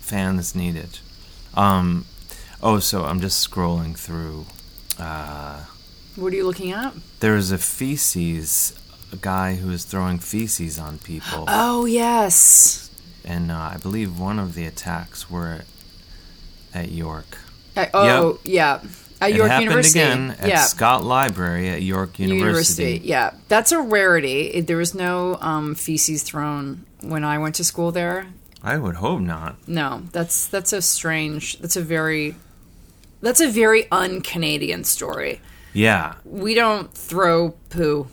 fans 0.00 0.54
need 0.54 0.76
it. 0.76 1.00
Um, 1.54 2.04
oh, 2.62 2.78
so 2.78 3.04
I'm 3.04 3.20
just 3.20 3.48
scrolling 3.48 3.96
through. 3.96 4.46
Uh, 4.98 5.64
What 6.16 6.32
are 6.32 6.36
you 6.36 6.46
looking 6.46 6.72
at? 6.72 6.92
There's 7.20 7.50
a 7.50 7.58
feces, 7.58 8.78
a 9.12 9.16
guy 9.16 9.54
who 9.56 9.70
is 9.70 9.84
throwing 9.84 10.18
feces 10.18 10.78
on 10.78 10.98
people, 10.98 11.44
Oh 11.48 11.84
yes. 11.86 12.90
and 13.24 13.50
uh, 13.50 13.70
I 13.74 13.76
believe 13.78 14.18
one 14.18 14.38
of 14.38 14.54
the 14.54 14.66
attacks 14.66 15.30
were 15.30 15.62
at 16.74 16.90
York. 16.90 17.38
Uh, 17.76 17.86
oh 17.94 18.38
yeah, 18.44 18.80
at 19.20 19.30
it 19.30 19.36
York 19.36 19.48
happened 19.50 19.70
University. 19.70 20.00
again 20.00 20.36
at 20.38 20.48
yeah. 20.48 20.60
Scott 20.64 21.04
Library 21.04 21.68
at 21.70 21.82
York 21.82 22.18
University. 22.18 22.82
University. 22.82 23.08
Yeah, 23.08 23.32
that's 23.48 23.72
a 23.72 23.80
rarity. 23.80 24.60
There 24.60 24.76
was 24.76 24.94
no 24.94 25.36
um, 25.40 25.74
feces 25.74 26.22
thrown 26.22 26.84
when 27.00 27.24
I 27.24 27.38
went 27.38 27.54
to 27.56 27.64
school 27.64 27.90
there. 27.92 28.26
I 28.62 28.76
would 28.76 28.96
hope 28.96 29.20
not. 29.20 29.56
No, 29.66 30.02
that's 30.12 30.46
that's 30.48 30.72
a 30.74 30.82
strange. 30.82 31.58
That's 31.60 31.76
a 31.76 31.82
very 31.82 32.34
that's 33.22 33.40
a 33.40 33.48
very 33.48 33.90
un-Canadian 33.90 34.84
story. 34.84 35.40
Yeah, 35.72 36.16
We 36.24 36.54
don't 36.54 36.92
throw 36.92 37.52
poo. 37.70 38.08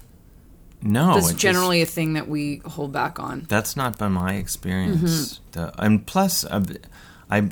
no. 0.82 1.16
That's 1.16 1.28
it 1.28 1.32
just- 1.32 1.42
generally 1.42 1.82
a 1.82 1.86
thing 1.86 2.14
that 2.14 2.30
we 2.30 2.62
hold 2.66 2.94
back 2.94 3.20
on. 3.20 3.46
That's 3.50 3.76
not 3.76 3.98
been 4.00 4.14
my 4.14 4.36
experience. 4.36 5.40
Mm-hmm. 5.52 5.52
The, 5.52 5.84
and 5.84 6.06
plus, 6.08 6.46
uh, 6.46 6.64
I, 7.30 7.50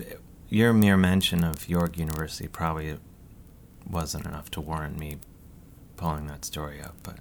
your 0.49 0.72
mere 0.72 0.95
mention 0.95 1.43
of 1.43 1.68
York 1.68 1.97
University 1.97 2.47
probably 2.47 2.97
wasn't 3.89 4.26
enough 4.26 4.49
to 4.51 4.62
warrant 4.62 4.97
me 4.97 5.18
pulling 5.97 6.28
that 6.28 6.45
story 6.45 6.80
up. 6.82 6.95
But 7.03 7.18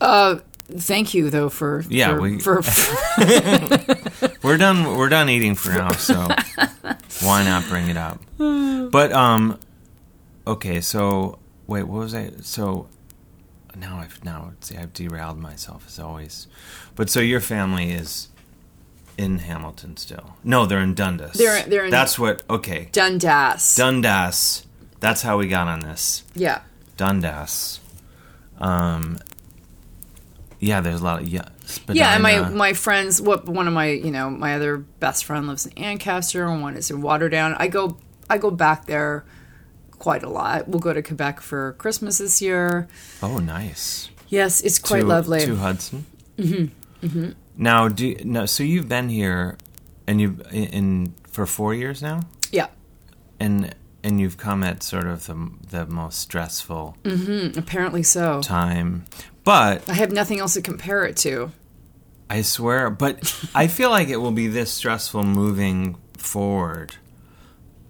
Uh, 0.00 0.38
thank 0.70 1.14
you 1.14 1.30
though 1.30 1.48
for 1.48 1.84
Yeah, 1.88 2.14
for, 2.14 2.20
we- 2.20 2.38
for 2.40 2.62
we're 4.42 4.56
done. 4.58 4.96
We're 4.96 5.08
done 5.08 5.28
eating 5.28 5.54
for 5.54 5.70
now. 5.70 5.92
So 5.92 6.14
why 7.22 7.44
not 7.44 7.66
bring 7.68 7.88
it 7.88 7.96
up? 7.96 8.20
But 8.38 9.12
um, 9.12 9.58
okay. 10.46 10.80
So 10.80 11.38
wait, 11.66 11.84
what 11.84 11.98
was 12.00 12.14
I? 12.14 12.30
So 12.42 12.88
now 13.76 13.98
I've 13.98 14.22
now 14.24 14.52
see 14.60 14.76
I've 14.76 14.92
derailed 14.92 15.38
myself 15.38 15.84
as 15.86 15.98
always. 15.98 16.46
But 16.94 17.10
so 17.10 17.20
your 17.20 17.40
family 17.40 17.90
is 17.90 18.28
in 19.16 19.38
Hamilton 19.40 19.96
still? 19.96 20.36
No, 20.44 20.64
they're 20.66 20.78
in 20.80 20.94
Dundas. 20.94 21.32
They're- 21.38 21.64
they're 21.66 21.84
in- 21.86 21.90
That's 21.90 22.18
what. 22.18 22.42
Okay, 22.48 22.88
Dundas. 22.92 23.74
Dundas. 23.76 24.64
That's 25.00 25.22
how 25.22 25.38
we 25.38 25.46
got 25.48 25.68
on 25.68 25.80
this. 25.80 26.24
yeah. 26.34 26.60
Dundas. 26.96 27.78
Um. 28.58 29.18
Yeah, 30.60 30.80
there's 30.80 31.00
a 31.00 31.04
lot 31.04 31.22
of 31.22 31.28
yeah. 31.28 31.48
Yeah, 31.88 32.14
and 32.14 32.22
my 32.22 32.48
my 32.48 32.72
friends, 32.72 33.20
what 33.20 33.48
one 33.48 33.68
of 33.68 33.74
my 33.74 33.90
you 33.90 34.10
know 34.10 34.30
my 34.30 34.54
other 34.54 34.78
best 34.78 35.24
friend 35.24 35.46
lives 35.46 35.66
in 35.66 35.72
Ancaster, 35.76 36.46
and 36.46 36.62
one 36.62 36.76
is 36.76 36.90
in 36.90 37.02
Waterdown. 37.02 37.54
I 37.58 37.68
go 37.68 37.98
I 38.28 38.38
go 38.38 38.50
back 38.50 38.86
there 38.86 39.24
quite 39.98 40.22
a 40.22 40.28
lot. 40.28 40.68
We'll 40.68 40.80
go 40.80 40.92
to 40.92 41.02
Quebec 41.02 41.40
for 41.40 41.72
Christmas 41.74 42.18
this 42.18 42.40
year. 42.40 42.88
Oh, 43.22 43.38
nice. 43.38 44.10
Yes, 44.28 44.60
it's 44.60 44.78
quite 44.78 45.00
to, 45.00 45.06
lovely. 45.06 45.44
To 45.44 45.56
Hudson. 45.56 46.06
Mm-hmm. 46.36 47.06
Mm-hmm. 47.06 47.30
Now, 47.56 47.88
do 47.88 48.08
you, 48.08 48.20
no? 48.24 48.46
So 48.46 48.62
you've 48.62 48.88
been 48.88 49.08
here, 49.08 49.58
and 50.06 50.20
you 50.20 50.40
in, 50.50 50.64
in 50.64 51.14
for 51.28 51.46
four 51.46 51.74
years 51.74 52.02
now, 52.02 52.22
yeah, 52.52 52.68
and 53.40 53.74
and 54.04 54.20
you've 54.20 54.36
come 54.36 54.62
at 54.62 54.82
sort 54.82 55.06
of 55.06 55.26
the 55.26 55.50
the 55.70 55.86
most 55.86 56.18
stressful 56.18 56.96
mm-hmm, 57.02 57.58
Apparently 57.58 58.02
so. 58.02 58.40
time. 58.40 59.04
But 59.44 59.88
I 59.88 59.94
have 59.94 60.12
nothing 60.12 60.38
else 60.40 60.54
to 60.54 60.62
compare 60.62 61.04
it 61.04 61.16
to. 61.18 61.50
I 62.30 62.42
swear, 62.42 62.90
but 62.90 63.48
I 63.54 63.66
feel 63.68 63.90
like 63.90 64.08
it 64.08 64.18
will 64.18 64.32
be 64.32 64.48
this 64.48 64.70
stressful 64.70 65.24
moving 65.24 65.96
forward 66.18 66.96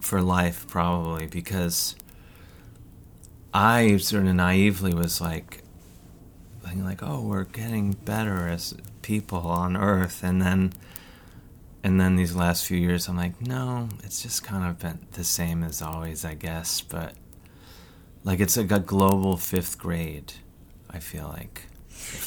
for 0.00 0.22
life, 0.22 0.66
probably 0.68 1.26
because 1.26 1.96
I 3.52 3.96
sort 3.96 4.26
of 4.26 4.34
naively 4.34 4.94
was 4.94 5.20
like, 5.20 5.64
thinking 6.62 6.84
like, 6.84 7.02
oh, 7.02 7.20
we're 7.22 7.44
getting 7.44 7.92
better 7.92 8.46
as 8.46 8.74
people 9.02 9.40
on 9.40 9.76
Earth, 9.76 10.22
and 10.22 10.40
then, 10.40 10.72
and 11.84 12.00
then 12.00 12.16
these 12.16 12.34
last 12.34 12.66
few 12.66 12.76
years, 12.78 13.08
I'm 13.08 13.16
like, 13.16 13.40
no, 13.40 13.88
it's 14.04 14.22
just 14.22 14.42
kind 14.42 14.68
of 14.68 14.78
been 14.78 15.06
the 15.12 15.24
same 15.24 15.62
as 15.62 15.80
always, 15.82 16.24
I 16.24 16.34
guess, 16.34 16.80
but 16.80 17.14
like 18.24 18.40
it's 18.40 18.56
like 18.56 18.72
a 18.72 18.80
global 18.80 19.36
fifth 19.36 19.78
grade. 19.78 20.34
I 20.90 20.98
feel 20.98 21.28
like 21.28 21.62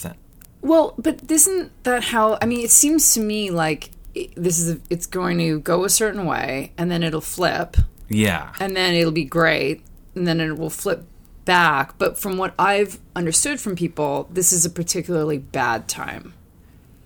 that. 0.04 0.18
Well, 0.62 0.94
but 0.98 1.30
isn't 1.32 1.72
that 1.84 2.04
how? 2.06 2.38
I 2.42 2.46
mean, 2.46 2.64
it 2.64 2.70
seems 2.72 3.14
to 3.16 3.20
me 3.20 3.50
like 3.50 3.90
this 4.36 4.60
is 4.60 4.80
it's 4.90 5.06
going 5.08 5.38
to 5.40 5.60
go 5.60 5.84
a 5.86 5.90
certain 5.90 6.26
way, 6.26 6.74
and 6.78 6.92
then 6.92 7.02
it'll 7.04 7.22
flip, 7.22 7.78
Yeah. 8.10 8.54
and 8.60 8.76
then 8.76 8.94
it'll 8.94 9.12
be 9.12 9.24
great, 9.26 9.84
and 10.16 10.28
then 10.28 10.40
it 10.40 10.58
will 10.58 10.70
flip 10.70 11.06
back. 11.46 11.98
But 11.98 12.18
from 12.20 12.38
what 12.38 12.54
I've 12.60 13.00
understood 13.16 13.60
from 13.60 13.76
people, 13.76 14.28
this 14.32 14.54
is 14.54 14.66
a 14.66 14.70
particularly 14.70 15.38
bad 15.40 15.88
time. 15.88 16.34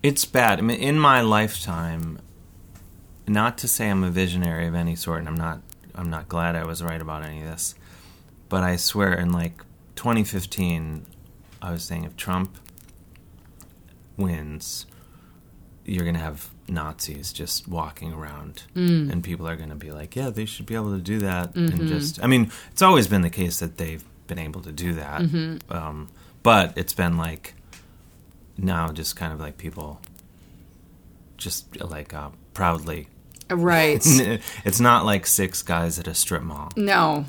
It's 0.02 0.24
bad. 0.24 0.58
I 0.58 0.62
mean, 0.62 0.78
in 0.78 0.98
my 0.98 1.20
lifetime, 1.22 2.18
not 3.28 3.58
to 3.58 3.68
say 3.68 3.90
I'm 3.90 4.04
a 4.04 4.10
visionary 4.10 4.66
of 4.66 4.74
any 4.74 4.94
sort, 4.96 5.20
and 5.20 5.28
I'm 5.28 5.36
not. 5.36 5.60
I'm 5.94 6.10
not 6.10 6.28
glad 6.28 6.56
I 6.56 6.64
was 6.64 6.82
right 6.82 7.00
about 7.00 7.24
any 7.24 7.40
of 7.40 7.46
this, 7.46 7.74
but 8.50 8.62
I 8.62 8.76
swear, 8.76 9.14
in 9.14 9.32
like 9.32 9.62
2015, 9.96 11.06
I 11.62 11.70
was 11.72 11.84
saying 11.84 12.04
if 12.04 12.14
Trump 12.16 12.58
wins, 14.16 14.86
you're 15.84 16.04
gonna 16.04 16.18
have 16.18 16.50
Nazis 16.68 17.32
just 17.32 17.68
walking 17.68 18.12
around, 18.12 18.64
and 19.10 19.22
people 19.22 19.48
are 19.48 19.56
gonna 19.56 19.74
be 19.76 19.90
like, 19.90 20.16
"Yeah, 20.16 20.30
they 20.30 20.44
should 20.44 20.66
be 20.66 20.74
able 20.74 20.94
to 20.94 21.00
do 21.02 21.18
that." 21.20 21.54
And 21.54 21.88
just, 21.88 22.22
I 22.22 22.26
mean, 22.26 22.50
it's 22.72 22.82
always 22.82 23.06
been 23.06 23.22
the 23.22 23.30
case 23.30 23.58
that 23.60 23.78
they've 23.78 24.04
been 24.26 24.38
able 24.38 24.60
to 24.62 24.72
do 24.72 24.92
that, 24.94 25.20
um, 25.70 26.08
but 26.42 26.76
it's 26.76 26.92
been 26.92 27.16
like 27.16 27.54
now 28.58 28.90
just 28.90 29.16
kind 29.16 29.32
of 29.32 29.40
like 29.40 29.56
people 29.58 30.00
just 31.36 31.80
like 31.80 32.12
uh, 32.14 32.30
proudly 32.54 33.08
Right. 33.50 34.00
it's 34.64 34.80
not 34.80 35.04
like 35.04 35.26
six 35.26 35.62
guys 35.62 35.98
at 35.98 36.08
a 36.08 36.14
strip 36.14 36.42
mall 36.42 36.72
no. 36.76 37.24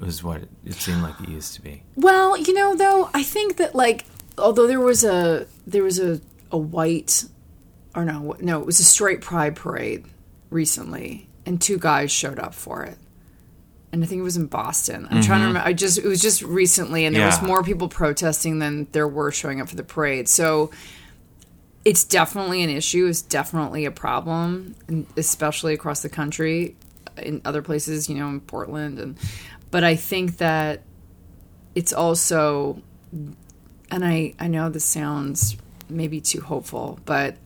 It 0.00 0.06
was 0.06 0.24
what 0.24 0.42
it, 0.64 0.74
seemed 0.74 1.02
like 1.02 1.20
it 1.20 1.28
used 1.28 1.54
to 1.54 1.62
be 1.62 1.82
Well, 1.94 2.36
you 2.36 2.54
know, 2.54 2.74
though, 2.74 3.10
I 3.12 3.22
think 3.22 3.58
that 3.58 3.74
like, 3.74 4.06
although 4.38 4.66
there 4.66 4.80
was 4.80 5.04
a 5.04 5.46
there 5.66 5.82
was 5.82 5.98
a 5.98 6.20
a 6.50 6.58
white, 6.58 7.24
or 7.94 8.04
no, 8.04 8.34
no, 8.40 8.60
it 8.60 8.66
was 8.66 8.80
a 8.80 8.84
straight 8.84 9.20
pride 9.20 9.56
parade 9.56 10.06
recently, 10.48 11.28
and 11.44 11.60
two 11.60 11.78
guys 11.78 12.10
showed 12.10 12.38
up 12.38 12.54
for 12.54 12.82
it, 12.82 12.96
and 13.92 14.02
I 14.02 14.06
think 14.06 14.20
it 14.20 14.24
was 14.24 14.38
in 14.38 14.46
Boston. 14.46 15.06
I'm 15.10 15.22
trying 15.22 15.22
to 15.22 15.32
mm-hmm. 15.32 15.40
remember. 15.48 15.68
I 15.68 15.74
just 15.74 15.98
it 15.98 16.06
was 16.06 16.22
just 16.22 16.40
recently, 16.42 17.04
and 17.04 17.14
there 17.14 17.26
was 17.26 17.42
more 17.42 17.62
people 17.62 17.88
protesting 17.88 18.58
than 18.58 18.88
there 18.92 19.06
were 19.06 19.30
showing 19.30 19.60
up 19.60 19.68
for 19.68 19.76
the 19.76 19.84
parade. 19.84 20.28
So. 20.28 20.70
It's 21.84 22.04
definitely 22.04 22.62
an 22.62 22.70
issue. 22.70 23.06
It's 23.06 23.22
definitely 23.22 23.84
a 23.86 23.90
problem, 23.90 24.74
especially 25.16 25.72
across 25.74 26.02
the 26.02 26.08
country, 26.10 26.76
in 27.16 27.40
other 27.44 27.62
places, 27.62 28.08
you 28.08 28.16
know, 28.16 28.28
in 28.28 28.40
Portland, 28.40 28.98
and. 28.98 29.18
But 29.70 29.84
I 29.84 29.94
think 29.94 30.38
that 30.38 30.82
it's 31.76 31.92
also 31.92 32.82
and 33.90 34.04
I, 34.04 34.34
I 34.38 34.48
know 34.48 34.68
this 34.68 34.84
sounds 34.84 35.56
maybe 35.88 36.20
too 36.20 36.40
hopeful, 36.40 36.98
but 37.04 37.36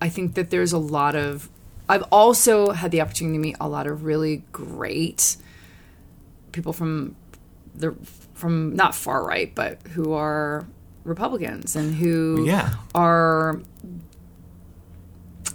I 0.00 0.08
think 0.08 0.34
that 0.34 0.50
there's 0.50 0.72
a 0.72 0.78
lot 0.78 1.14
of 1.16 1.48
I've 1.88 2.02
also 2.04 2.70
had 2.70 2.90
the 2.92 3.00
opportunity 3.00 3.36
to 3.36 3.40
meet 3.40 3.56
a 3.60 3.68
lot 3.68 3.86
of 3.86 4.04
really 4.04 4.44
great 4.52 5.36
people 6.52 6.72
from 6.72 7.16
the 7.74 7.94
from 8.34 8.74
not 8.76 8.94
far 8.94 9.24
right, 9.24 9.52
but 9.54 9.82
who 9.88 10.12
are 10.12 10.66
Republicans 11.04 11.74
and 11.74 11.94
who 11.96 12.44
Yeah. 12.46 12.74
are 12.94 13.60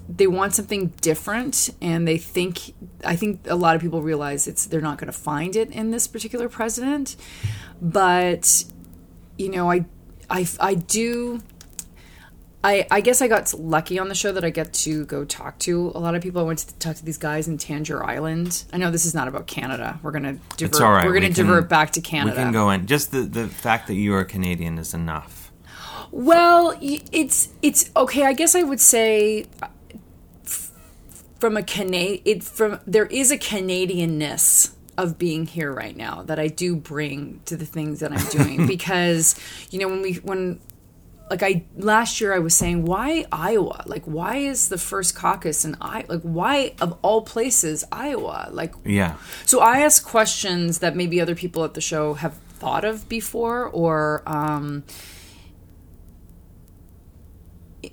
they 0.10 0.28
want 0.28 0.54
something 0.54 0.88
different 1.02 1.70
and 1.82 2.08
they 2.08 2.18
think 2.18 2.74
I 3.04 3.16
think 3.16 3.42
a 3.48 3.56
lot 3.56 3.76
of 3.76 3.82
people 3.82 4.02
realize 4.02 4.48
it's 4.48 4.66
they're 4.68 4.82
not 4.82 4.98
going 4.98 5.12
to 5.12 5.18
find 5.18 5.56
it 5.56 5.70
in 5.72 5.92
this 5.92 6.08
particular 6.08 6.48
president 6.50 7.16
but 7.82 8.64
you 9.38 9.50
know 9.50 9.70
I 9.70 9.86
I 10.30 10.48
I 10.60 10.74
do 10.76 11.42
I, 12.64 12.88
I 12.90 13.02
guess 13.02 13.22
I 13.22 13.28
got 13.28 13.54
lucky 13.54 14.00
on 14.00 14.10
the 14.10 14.16
show 14.16 14.32
that 14.32 14.44
I 14.44 14.50
get 14.50 14.74
to 14.74 15.06
go 15.06 15.24
talk 15.24 15.58
to 15.60 15.92
a 15.94 16.00
lot 16.00 16.16
of 16.16 16.24
people. 16.24 16.42
I 16.42 16.44
went 16.44 16.60
to 16.60 16.74
talk 16.80 16.96
to 16.98 17.06
these 17.06 17.20
guys 17.20 17.48
in 17.48 17.58
Tangier 17.60 18.04
Island. 18.04 18.66
I 18.74 18.78
know 18.78 18.90
this 18.92 19.06
is 19.06 19.14
not 19.14 19.28
about 19.28 19.46
Canada. 19.48 20.00
We're 20.02 20.12
gonna 20.12 20.34
divert. 20.58 20.62
it's 20.74 20.80
all 20.82 20.92
right 20.92 21.06
We're 21.06 21.14
gonna 21.14 21.28
We 21.30 21.34
can- 21.36 21.46
divert 21.46 21.70
back 21.70 21.92
to 21.92 22.02
Canada. 22.02 22.36
we 22.36 22.44
can 22.44 22.52
go 22.52 22.70
in 22.72 22.86
just 22.88 23.12
the, 23.12 23.22
the 23.22 23.48
fact 23.48 23.88
that 23.88 23.94
you 23.94 24.14
are 24.16 24.26
canadian 24.26 24.80
is 24.80 24.94
enough 24.94 25.52
Well, 26.12 26.78
it's 26.82 27.50
it's 27.62 27.92
okay. 27.96 28.26
I 28.26 28.34
guess 28.34 28.56
I 28.56 28.64
would 28.64 28.82
say 28.82 29.46
from 31.40 31.58
a 31.58 31.64
Cana- 31.64 32.20
it 32.26 32.44
from 32.44 32.80
there 32.86 33.06
is 33.06 33.32
a 33.32 33.38
Canadianness 33.38 34.74
of 34.98 35.18
being 35.18 35.46
here 35.46 35.72
right 35.72 35.96
now 35.96 36.24
that 36.24 36.40
I 36.40 36.48
do 36.48 36.76
bring 36.76 37.42
to 37.46 37.56
the 37.56 37.66
things 37.66 38.00
that 38.00 38.12
I'm 38.12 38.28
doing 38.30 38.66
because 38.76 39.40
you 39.70 39.80
know 39.80 39.88
when 39.88 40.02
we 40.02 40.14
when 40.16 40.60
like 41.30 41.44
I 41.44 41.66
last 41.76 42.22
year 42.22 42.34
I 42.34 42.40
was 42.40 42.56
saying 42.56 42.86
why 42.86 43.26
Iowa? 43.32 43.84
Like 43.86 44.06
why 44.06 44.38
is 44.38 44.70
the 44.70 44.78
first 44.78 45.16
caucus 45.16 45.66
in 45.66 45.76
I 45.82 46.06
like 46.08 46.22
why 46.22 46.74
of 46.82 46.98
all 47.02 47.22
places 47.22 47.84
Iowa? 47.92 48.50
Like 48.52 48.74
yeah. 48.86 49.18
So 49.46 49.60
I 49.60 49.82
ask 49.82 50.06
questions 50.06 50.80
that 50.80 50.96
maybe 50.96 51.20
other 51.22 51.36
people 51.36 51.64
at 51.64 51.74
the 51.74 51.82
show 51.82 52.16
have 52.16 52.34
thought 52.58 52.84
of 52.84 53.08
before, 53.08 53.66
or 53.66 54.24
um, 54.26 54.84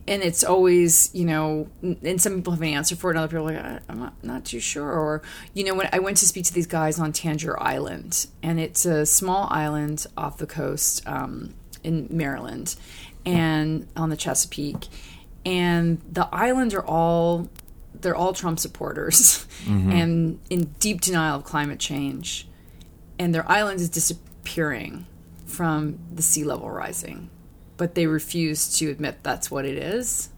and 0.06 0.22
it's 0.22 0.44
always 0.44 1.10
you 1.14 1.24
know, 1.24 1.68
and 1.82 2.20
some 2.20 2.36
people 2.36 2.52
have 2.52 2.62
an 2.62 2.68
answer 2.68 2.96
for 2.96 3.10
it, 3.10 3.16
and 3.16 3.18
other 3.20 3.28
people 3.28 3.50
are 3.50 3.52
like 3.52 3.82
I'm 3.88 3.98
not 3.98 4.24
not 4.24 4.44
too 4.44 4.60
sure. 4.60 4.90
Or 4.90 5.22
you 5.52 5.64
know, 5.64 5.74
when 5.74 5.88
I 5.92 5.98
went 5.98 6.16
to 6.18 6.26
speak 6.26 6.44
to 6.46 6.52
these 6.52 6.66
guys 6.66 6.98
on 6.98 7.12
Tangier 7.12 7.60
Island, 7.60 8.26
and 8.42 8.60
it's 8.60 8.84
a 8.86 9.06
small 9.06 9.48
island 9.50 10.06
off 10.16 10.38
the 10.38 10.46
coast 10.46 11.06
um, 11.06 11.54
in 11.82 12.08
Maryland, 12.10 12.76
and 13.26 13.86
on 13.96 14.10
the 14.10 14.16
Chesapeake, 14.16 14.88
and 15.44 16.00
the 16.10 16.28
islands 16.32 16.74
are 16.74 16.84
all 16.84 17.48
they're 18.00 18.16
all 18.16 18.32
Trump 18.32 18.58
supporters 18.58 19.46
and 19.92 20.38
in 20.50 20.74
deep 20.78 21.00
denial 21.00 21.36
of 21.36 21.44
climate 21.44 21.78
change. 21.78 22.46
And 23.18 23.34
their 23.34 23.48
island 23.50 23.80
is 23.80 23.88
disappearing 23.88 25.06
from 25.46 25.98
the 26.12 26.22
sea 26.22 26.44
level 26.44 26.68
rising. 26.70 27.30
But 27.76 27.94
they 27.94 28.06
refuse 28.06 28.76
to 28.78 28.90
admit 28.90 29.22
that's 29.22 29.50
what 29.50 29.64
it 29.64 29.76
is. 29.76 30.30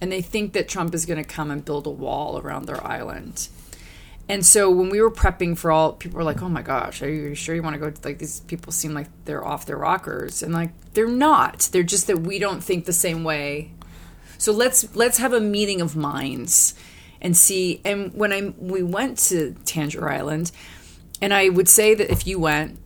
And 0.00 0.10
they 0.10 0.22
think 0.22 0.52
that 0.52 0.68
Trump 0.68 0.94
is 0.94 1.06
going 1.06 1.22
to 1.22 1.28
come 1.28 1.50
and 1.50 1.64
build 1.64 1.86
a 1.86 1.90
wall 1.90 2.38
around 2.38 2.66
their 2.66 2.84
island. 2.84 3.48
And 4.28 4.46
so 4.46 4.70
when 4.70 4.88
we 4.88 5.00
were 5.00 5.10
prepping 5.10 5.58
for 5.58 5.70
all, 5.70 5.92
people 5.92 6.16
were 6.16 6.24
like, 6.24 6.42
"Oh 6.42 6.48
my 6.48 6.62
gosh, 6.62 7.02
are 7.02 7.08
you 7.08 7.34
sure 7.34 7.54
you 7.54 7.62
want 7.62 7.74
to 7.74 7.80
go?" 7.80 7.92
Like 8.04 8.18
these 8.18 8.40
people 8.40 8.72
seem 8.72 8.94
like 8.94 9.08
they're 9.24 9.44
off 9.44 9.66
their 9.66 9.76
rockers, 9.76 10.42
and 10.42 10.54
like 10.54 10.70
they're 10.94 11.08
not. 11.08 11.68
They're 11.72 11.82
just 11.82 12.06
that 12.06 12.20
we 12.20 12.38
don't 12.38 12.62
think 12.62 12.84
the 12.84 12.92
same 12.92 13.24
way 13.24 13.72
so 14.42 14.50
let's 14.50 14.96
let's 14.96 15.18
have 15.18 15.32
a 15.32 15.40
meeting 15.40 15.80
of 15.80 15.94
minds 15.94 16.74
and 17.20 17.36
see. 17.36 17.80
And 17.84 18.12
when 18.12 18.32
I 18.32 18.52
we 18.58 18.82
went 18.82 19.18
to 19.30 19.54
Tangier 19.64 20.08
Island, 20.08 20.50
and 21.20 21.32
I 21.32 21.48
would 21.48 21.68
say 21.68 21.94
that 21.94 22.10
if 22.10 22.26
you 22.26 22.40
went, 22.40 22.76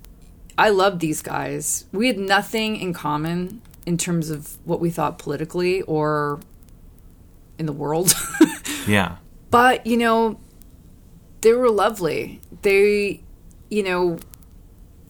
I 0.59 0.68
loved 0.68 1.01
these 1.01 1.22
guys. 1.22 1.87
We 1.93 2.09
had 2.09 2.18
nothing 2.18 2.77
in 2.77 2.93
common 2.93 3.62
in 3.87 3.97
terms 3.97 4.30
of 4.30 4.59
what 4.66 4.80
we 4.80 4.91
thought 4.91 5.18
politically 5.18 5.82
or 5.82 6.41
in 7.59 7.66
the 7.66 7.72
world. 7.72 8.12
yeah. 8.87 9.16
But 9.51 9.87
you 9.87 9.97
know 9.97 10.39
they 11.41 11.53
were 11.53 11.70
lovely. 11.70 12.41
They 12.62 13.22
you 13.70 13.82
know 13.82 14.18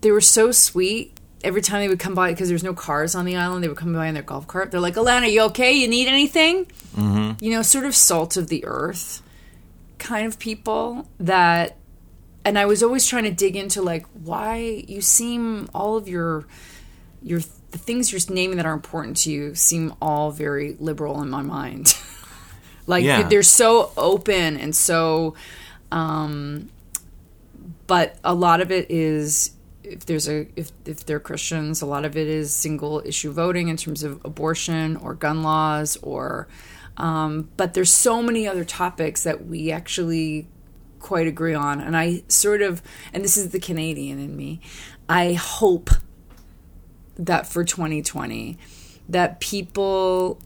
they 0.03 0.11
were 0.13 0.21
so 0.21 0.53
sweet. 0.53 1.19
Every 1.43 1.63
time 1.63 1.81
they 1.81 1.89
would 1.89 1.99
come 2.01 2.15
by 2.15 2.33
because 2.33 2.49
there's 2.49 2.65
no 2.65 2.75
cars 2.75 3.15
on 3.15 3.25
the 3.25 3.37
island 3.37 3.63
they 3.63 3.69
would 3.69 3.77
come 3.77 3.93
by 3.93 4.07
in 4.07 4.15
their 4.15 4.23
golf 4.23 4.47
cart. 4.47 4.71
They're 4.71 4.81
like 4.81 4.95
alana 4.95 5.31
you 5.31 5.43
okay? 5.43 5.73
You 5.73 5.89
need 5.89 6.09
anything? 6.09 6.67
Mm-hmm. 6.97 7.45
you 7.45 7.51
know 7.51 7.61
sort 7.61 7.85
of 7.85 7.95
salt 7.95 8.39
of 8.39 8.49
the 8.49 8.65
earth 8.65 9.23
kind 9.99 10.27
of 10.27 10.39
people 10.39 11.07
that 11.21 11.77
and 12.43 12.59
i 12.59 12.65
was 12.65 12.83
always 12.83 13.07
trying 13.07 13.25
to 13.25 13.31
dig 13.31 13.55
into 13.55 13.83
like 13.83 14.07
why 14.25 14.83
you 14.89 15.03
seem 15.03 15.69
all 15.75 15.99
of 15.99 16.09
your 16.09 16.47
your 17.23 17.41
the 17.77 17.85
things 17.85 18.11
you're 18.11 18.35
naming 18.35 18.57
that 18.57 18.67
are 18.67 18.73
important 18.73 19.17
to 19.19 19.31
you 19.31 19.55
seem 19.55 19.93
all 20.01 20.31
very 20.31 20.77
liberal 20.81 21.23
in 21.23 21.29
my 21.29 21.43
mind 21.43 21.95
like 22.87 23.05
Yeah. 23.05 23.29
they're 23.29 23.43
so 23.43 23.93
open 23.97 24.57
and 24.57 24.75
so 24.75 25.35
um 25.93 26.71
but 27.87 28.17
a 28.25 28.35
lot 28.35 28.61
of 28.61 28.71
it 28.71 28.91
is 28.91 29.53
if 29.85 30.07
there's 30.07 30.29
a 30.29 30.47
if 30.57 30.73
if 30.85 31.07
they're 31.07 31.21
Christians, 31.21 31.81
a 31.81 31.87
lot 31.87 32.05
of 32.05 32.17
it 32.17 32.27
is 32.27 32.53
single 32.53 33.01
issue 33.05 33.31
voting 33.31 33.69
in 33.69 33.77
terms 33.77 34.03
of 34.03 34.21
abortion 34.25 34.97
or 34.97 35.15
gun 35.15 35.43
laws 35.45 35.97
or. 36.03 36.49
Um, 36.97 37.51
but 37.57 37.75
there's 37.75 37.93
so 37.93 38.23
many 38.23 38.49
other 38.49 38.65
topics 38.65 39.23
that 39.25 39.47
we 39.47 39.71
actually 39.71 40.49
quite 40.99 41.27
agree 41.29 41.55
on, 41.55 41.81
and 41.81 41.97
I 41.97 42.25
sort 42.27 42.63
of 42.63 42.83
and 43.13 43.23
this 43.23 43.37
is 43.37 43.51
the 43.51 43.61
Canadian 43.61 44.19
in 44.19 44.37
me. 44.37 44.61
I 45.09 45.35
hope 45.35 45.91
that 47.19 47.47
for 47.47 47.65
2020 47.65 48.59
that 49.09 49.41
people 49.41 50.39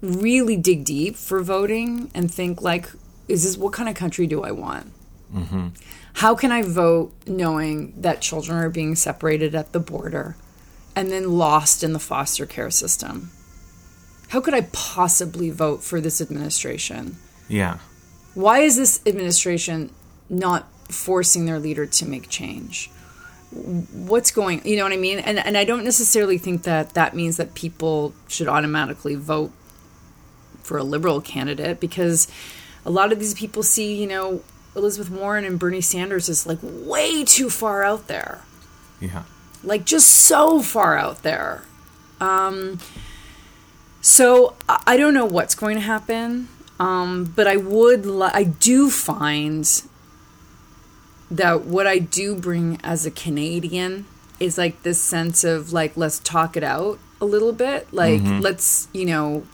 really 0.00 0.56
dig 0.56 0.84
deep 0.84 1.16
for 1.16 1.42
voting 1.42 2.10
and 2.14 2.32
think 2.32 2.60
like 2.60 2.90
is 3.28 3.44
this 3.44 3.56
what 3.56 3.72
kind 3.72 3.88
of 3.88 3.94
country 3.94 4.26
do 4.26 4.42
i 4.42 4.50
want? 4.50 4.92
Mm-hmm. 5.34 5.68
How 6.14 6.34
can 6.34 6.52
i 6.52 6.62
vote 6.62 7.12
knowing 7.26 8.00
that 8.00 8.20
children 8.20 8.58
are 8.58 8.70
being 8.70 8.94
separated 8.94 9.54
at 9.54 9.72
the 9.72 9.80
border 9.80 10.36
and 10.94 11.10
then 11.10 11.38
lost 11.38 11.82
in 11.82 11.92
the 11.92 11.98
foster 11.98 12.46
care 12.46 12.70
system? 12.70 13.30
How 14.28 14.40
could 14.40 14.54
i 14.54 14.62
possibly 14.72 15.50
vote 15.50 15.82
for 15.82 16.00
this 16.00 16.20
administration? 16.20 17.16
Yeah. 17.48 17.78
why 18.34 18.60
is 18.60 18.76
this 18.76 19.00
administration 19.06 19.90
not 20.30 20.66
forcing 20.90 21.44
their 21.44 21.58
leader 21.58 21.84
to 21.86 22.06
make 22.06 22.28
change 22.30 22.90
what's 23.52 24.30
going 24.30 24.62
you 24.66 24.76
know 24.76 24.82
what 24.84 24.92
i 24.92 24.96
mean 24.96 25.18
and 25.18 25.38
and 25.38 25.58
i 25.58 25.64
don't 25.64 25.84
necessarily 25.84 26.38
think 26.38 26.62
that 26.62 26.94
that 26.94 27.14
means 27.14 27.36
that 27.36 27.52
people 27.54 28.14
should 28.26 28.48
automatically 28.48 29.14
vote 29.14 29.50
for 30.62 30.78
a 30.78 30.82
liberal 30.82 31.20
candidate 31.20 31.78
because 31.78 32.28
a 32.86 32.90
lot 32.90 33.12
of 33.12 33.18
these 33.18 33.34
people 33.34 33.62
see 33.62 33.94
you 34.00 34.06
know 34.06 34.42
elizabeth 34.74 35.10
warren 35.10 35.44
and 35.44 35.58
bernie 35.58 35.82
sanders 35.82 36.28
is 36.30 36.46
like 36.46 36.58
way 36.62 37.24
too 37.24 37.50
far 37.50 37.82
out 37.82 38.06
there 38.08 38.40
Yeah. 39.00 39.24
like 39.62 39.84
just 39.84 40.08
so 40.08 40.62
far 40.62 40.96
out 40.96 41.22
there. 41.22 41.62
Um, 42.20 42.78
so 44.00 44.54
I 44.68 44.96
don't 44.96 45.14
know 45.14 45.24
what's 45.26 45.54
going 45.54 45.74
to 45.76 45.80
happen, 45.82 46.48
um, 46.80 47.32
but 47.36 47.46
I 47.46 47.56
would 47.56 48.06
li- 48.06 48.30
I 48.32 48.44
do 48.44 48.90
find 48.90 49.68
that 51.32 51.64
what 51.64 51.86
I 51.86 51.98
do 51.98 52.34
bring 52.34 52.78
as 52.84 53.06
a 53.06 53.10
Canadian 53.10 54.06
is 54.38 54.58
like 54.58 54.82
this 54.82 55.00
sense 55.00 55.44
of 55.44 55.72
like 55.72 55.96
let's 55.96 56.18
talk 56.18 56.56
it 56.56 56.62
out 56.62 56.98
a 57.20 57.24
little 57.24 57.52
bit, 57.52 57.92
like 57.92 58.20
mm-hmm. 58.20 58.40
let's 58.40 58.88
you 58.92 59.06
know 59.06 59.44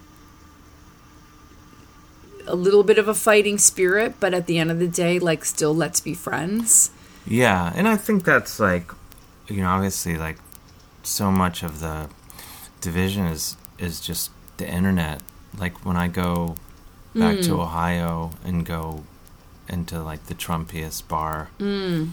a 2.46 2.56
little 2.56 2.82
bit 2.82 2.98
of 2.98 3.06
a 3.06 3.14
fighting 3.14 3.58
spirit, 3.58 4.14
but 4.18 4.34
at 4.34 4.46
the 4.46 4.58
end 4.58 4.70
of 4.70 4.78
the 4.78 4.88
day, 4.88 5.18
like 5.18 5.44
still 5.44 5.74
let's 5.74 6.00
be 6.00 6.14
friends. 6.14 6.90
Yeah, 7.26 7.72
and 7.74 7.86
I 7.86 7.96
think 7.96 8.24
that's 8.24 8.58
like, 8.58 8.90
you 9.48 9.60
know, 9.60 9.68
obviously, 9.68 10.16
like, 10.16 10.38
so 11.02 11.30
much 11.30 11.62
of 11.62 11.80
the 11.80 12.08
division 12.80 13.26
is 13.26 13.56
is 13.78 14.00
just 14.00 14.30
the 14.56 14.68
internet. 14.68 15.20
Like 15.56 15.84
when 15.84 15.96
I 15.96 16.08
go 16.08 16.56
back 17.14 17.38
to 17.40 17.50
mm. 17.50 17.60
Ohio 17.60 18.32
and 18.44 18.64
go 18.64 19.04
into 19.68 20.02
like 20.02 20.26
the 20.26 20.34
Trumpiest 20.34 21.08
bar, 21.08 21.50
mm. 21.58 22.10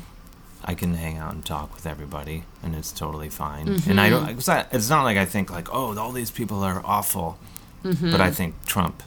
I 0.64 0.74
can 0.74 0.96
hang 0.96 1.18
out 1.18 1.34
and 1.34 1.46
talk 1.46 1.74
with 1.74 1.86
everybody, 1.86 2.44
and 2.64 2.76
it's 2.76 2.92
totally 2.92 3.30
fine. 3.30 3.68
And 3.88 4.02
I 4.02 4.10
mm-hmm. 4.10 4.26
don't. 4.26 4.38
It's 4.38 4.48
not, 4.48 4.68
it's 4.72 4.90
not 4.90 5.04
like 5.04 5.18
I 5.18 5.26
think 5.26 5.52
like, 5.52 5.74
oh, 5.74 5.98
all 5.98 6.12
these 6.12 6.32
people 6.32 6.64
are 6.64 6.82
awful, 6.86 7.38
mm-hmm. 7.84 8.12
but 8.12 8.22
I 8.22 8.32
think 8.32 8.66
Trump 8.66 9.04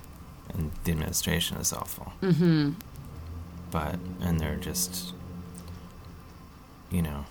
and 0.55 0.71
the 0.85 0.93
administration 0.93 1.57
is 1.59 1.73
awful. 1.73 2.13
Mm-hmm. 2.23 2.73
But 3.71 3.97
and 4.21 4.41
they're 4.41 4.57
just 4.57 5.13
you 6.91 7.03
know. 7.03 7.25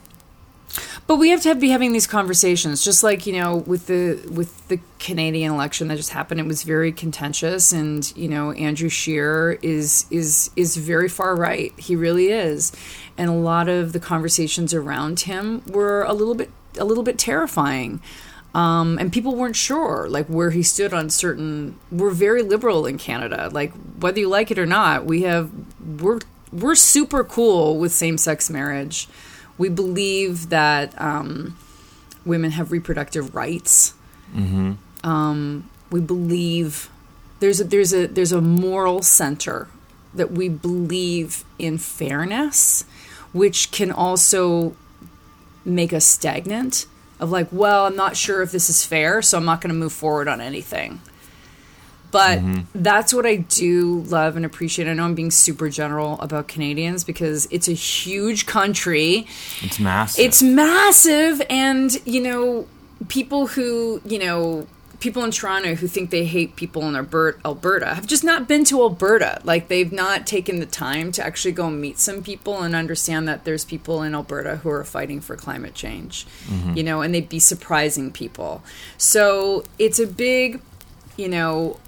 But 1.07 1.15
we 1.15 1.29
have 1.29 1.41
to 1.43 1.49
have, 1.49 1.59
be 1.61 1.69
having 1.69 1.93
these 1.93 2.05
conversations, 2.05 2.83
just 2.83 3.01
like 3.01 3.25
you 3.25 3.33
know, 3.33 3.55
with 3.55 3.87
the 3.87 4.21
with 4.29 4.67
the 4.67 4.79
Canadian 4.99 5.53
election 5.53 5.87
that 5.87 5.95
just 5.95 6.09
happened. 6.09 6.41
It 6.41 6.45
was 6.45 6.63
very 6.63 6.91
contentious, 6.91 7.71
and 7.71 8.15
you 8.17 8.27
know, 8.27 8.51
Andrew 8.51 8.89
Scheer 8.89 9.57
is 9.61 10.05
is 10.11 10.51
is 10.57 10.75
very 10.75 11.07
far 11.07 11.33
right. 11.33 11.71
He 11.79 11.95
really 11.95 12.27
is, 12.27 12.73
and 13.17 13.29
a 13.29 13.33
lot 13.33 13.69
of 13.69 13.93
the 13.93 14.01
conversations 14.01 14.73
around 14.73 15.21
him 15.21 15.63
were 15.65 16.03
a 16.03 16.13
little 16.13 16.35
bit 16.35 16.51
a 16.77 16.83
little 16.83 17.03
bit 17.03 17.17
terrifying. 17.17 18.01
Um, 18.53 18.97
and 18.97 19.11
people 19.13 19.35
weren't 19.35 19.55
sure 19.55 20.07
like 20.09 20.25
where 20.27 20.49
he 20.49 20.63
stood 20.63 20.91
on 20.91 21.09
certain 21.11 21.77
we're 21.91 22.09
very 22.09 22.41
liberal 22.41 22.87
in 22.87 22.97
canada 22.97 23.49
like 23.51 23.71
whether 23.99 24.19
you 24.19 24.29
like 24.29 24.49
it 24.49 24.57
or 24.57 24.65
not 24.65 25.05
we 25.05 25.23
have 25.23 25.51
we're 26.01 26.19
we're 26.51 26.73
super 26.73 27.23
cool 27.23 27.77
with 27.77 27.91
same-sex 27.91 28.49
marriage 28.49 29.09
we 29.57 29.69
believe 29.69 30.49
that 30.49 30.99
um, 31.01 31.57
women 32.25 32.51
have 32.51 32.71
reproductive 32.71 33.33
rights 33.35 33.93
um, 35.03 35.69
we 35.91 35.99
believe 36.01 36.89
there's 37.39 37.61
a 37.61 37.63
there's 37.63 37.93
a 37.93 38.07
there's 38.07 38.31
a 38.33 38.41
moral 38.41 39.01
center 39.01 39.67
that 40.13 40.31
we 40.31 40.49
believe 40.49 41.43
in 41.59 41.77
fairness 41.77 42.83
which 43.33 43.71
can 43.71 43.91
also 43.91 44.75
make 45.65 45.93
us 45.93 46.05
stagnant 46.05 46.85
of 47.19 47.31
like, 47.31 47.47
well, 47.51 47.85
I'm 47.85 47.95
not 47.95 48.15
sure 48.15 48.41
if 48.41 48.51
this 48.51 48.69
is 48.69 48.85
fair, 48.85 49.21
so 49.21 49.37
I'm 49.37 49.45
not 49.45 49.61
going 49.61 49.73
to 49.73 49.79
move 49.79 49.93
forward 49.93 50.27
on 50.27 50.39
anything. 50.39 51.01
But 52.11 52.39
mm-hmm. 52.39 52.61
that's 52.73 53.13
what 53.13 53.25
I 53.25 53.35
do 53.37 54.01
love 54.07 54.37
and 54.37 54.45
appreciate. 54.45 54.87
I 54.87 54.93
know 54.93 55.03
I'm 55.03 55.15
being 55.15 55.31
super 55.31 55.69
general 55.69 56.19
about 56.19 56.47
Canadians 56.47 57.03
because 57.03 57.47
it's 57.51 57.67
a 57.67 57.73
huge 57.73 58.45
country. 58.45 59.27
It's 59.61 59.79
massive. 59.79 60.25
It's 60.25 60.41
massive, 60.41 61.41
and 61.49 61.91
you 62.05 62.21
know, 62.21 62.67
people 63.09 63.47
who 63.47 64.01
you 64.05 64.19
know, 64.19 64.67
people 64.99 65.23
in 65.23 65.31
Toronto 65.31 65.75
who 65.75 65.87
think 65.87 66.09
they 66.09 66.25
hate 66.25 66.55
people 66.55 66.87
in 66.87 66.95
Alberta, 66.95 67.39
Alberta 67.45 67.95
have 67.95 68.07
just 68.07 68.23
not 68.23 68.47
been 68.47 68.63
to 68.65 68.81
Alberta. 68.81 69.41
Like 69.43 69.67
they've 69.67 69.91
not 69.91 70.25
taken 70.25 70.59
the 70.59 70.65
time 70.65 71.11
to 71.13 71.25
actually 71.25 71.51
go 71.51 71.69
meet 71.69 71.99
some 71.99 72.23
people 72.23 72.61
and 72.61 72.73
understand 72.73 73.27
that 73.27 73.43
there's 73.43 73.65
people 73.65 74.01
in 74.01 74.15
Alberta 74.15 74.57
who 74.57 74.69
are 74.69 74.83
fighting 74.83 75.19
for 75.19 75.35
climate 75.35 75.73
change. 75.73 76.25
Mm-hmm. 76.45 76.77
You 76.77 76.83
know, 76.83 77.01
and 77.01 77.13
they'd 77.13 77.29
be 77.29 77.39
surprising 77.39 78.11
people. 78.11 78.63
So 78.97 79.65
it's 79.77 79.99
a 79.99 80.07
big, 80.07 80.61
you 81.17 81.27
know, 81.27 81.79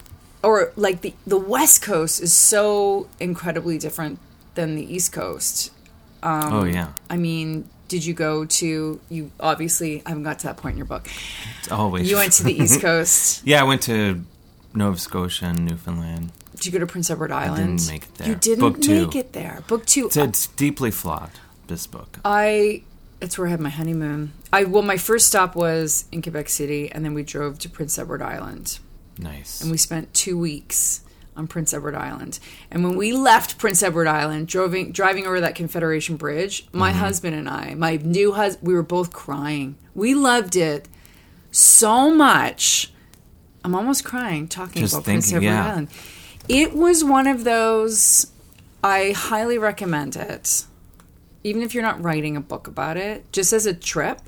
or 0.44 0.72
like 0.76 1.02
the 1.02 1.14
the 1.28 1.38
West 1.38 1.82
Coast 1.82 2.22
is 2.22 2.34
so 2.34 3.08
incredibly 3.20 3.78
different 3.78 4.20
than 4.56 4.76
the 4.76 4.84
East 4.94 5.12
Coast. 5.12 5.72
Um, 6.24 6.54
oh 6.54 6.64
yeah. 6.64 6.94
I 7.10 7.18
mean, 7.18 7.70
did 7.88 8.06
you 8.06 8.14
go 8.14 8.46
to 8.46 9.00
you 9.10 9.32
obviously 9.40 10.02
I 10.06 10.10
haven't 10.10 10.24
got 10.24 10.40
to 10.40 10.48
that 10.48 10.58
point 10.58 10.74
in 10.74 10.78
your 10.78 10.86
book. 10.86 11.08
It's 11.60 11.72
always 11.72 12.10
You 12.10 12.18
went 12.18 12.34
to 12.34 12.44
the 12.44 12.54
East 12.54 12.82
Coast. 12.88 13.42
Yeah, 13.46 13.62
I 13.62 13.64
went 13.64 13.82
to 13.84 14.24
Nova 14.74 14.98
Scotia 14.98 15.46
and 15.46 15.66
Newfoundland. 15.66 16.32
Did 16.56 16.66
you 16.66 16.72
go 16.74 16.80
to 16.80 16.88
Prince 16.88 17.10
Edward 17.10 17.32
Island? 17.32 17.80
didn't 17.80 17.92
make 17.92 18.04
it 18.04 18.16
there. 18.16 18.28
You 18.28 18.36
didn't 18.36 18.60
Book 18.60 18.82
two. 18.82 19.06
make 19.08 19.16
it 19.16 19.32
there. 19.34 19.64
Book 19.68 19.86
two. 19.86 20.08
It's, 20.08 20.18
it's 20.18 20.48
deeply 20.48 20.92
flawed. 20.92 21.32
This 21.68 21.88
book. 21.88 22.20
I 22.26 22.84
it's 23.22 23.38
where 23.38 23.48
I 23.48 23.52
had 23.52 23.60
my 23.60 23.70
honeymoon. 23.70 24.34
I 24.52 24.64
well 24.66 24.82
my 24.84 24.98
first 24.98 25.28
stop 25.28 25.56
was 25.56 26.06
in 26.12 26.22
Quebec 26.22 26.50
City 26.50 26.92
and 26.92 27.06
then 27.06 27.14
we 27.14 27.24
drove 27.24 27.60
to 27.60 27.70
Prince 27.70 27.98
Edward 27.98 28.22
Island. 28.22 28.80
Nice. 29.20 29.62
and 29.62 29.70
we 29.70 29.78
spent 29.78 30.14
two 30.14 30.38
weeks 30.38 31.02
on 31.36 31.48
Prince 31.48 31.74
Edward 31.74 31.96
Island. 31.96 32.40
And 32.72 32.84
when 32.84 32.96
we 32.98 33.12
left 33.14 33.58
Prince 33.58 33.84
Edward 33.84 34.08
Island, 34.08 34.48
driving 34.48 34.92
driving 34.92 35.26
over 35.28 35.40
that 35.42 35.56
Confederation 35.56 36.16
Bridge, 36.18 36.68
my 36.74 36.90
Mm-hmm. 36.92 37.00
husband 37.00 37.36
and 37.36 37.48
I, 37.50 37.76
my 37.76 37.96
new 37.98 38.32
husband, 38.34 38.68
we 38.68 38.74
were 38.74 38.84
both 38.84 39.14
crying. 39.14 39.76
We 39.96 40.16
loved 40.16 40.56
it 40.56 40.88
so 41.52 42.10
much. 42.14 42.92
I'm 43.64 43.76
almost 43.76 44.04
crying 44.06 44.48
talking 44.48 44.82
Just 44.82 44.94
about 44.94 45.04
Prince 45.06 45.30
Edward 45.32 45.44
yeah. 45.44 45.68
Island. 45.70 45.88
It 46.48 46.74
was 46.74 47.04
one 47.04 47.28
of 47.28 47.44
those. 47.44 48.32
I 48.84 49.12
highly 49.12 49.58
recommend 49.58 50.16
it, 50.16 50.66
even 51.44 51.62
if 51.62 51.74
you're 51.74 51.84
not 51.84 52.02
writing 52.02 52.38
a 52.38 52.42
book 52.42 52.68
about 52.68 52.96
it, 52.98 53.30
just 53.34 53.52
as 53.54 53.66
a 53.66 53.74
trip, 53.74 54.22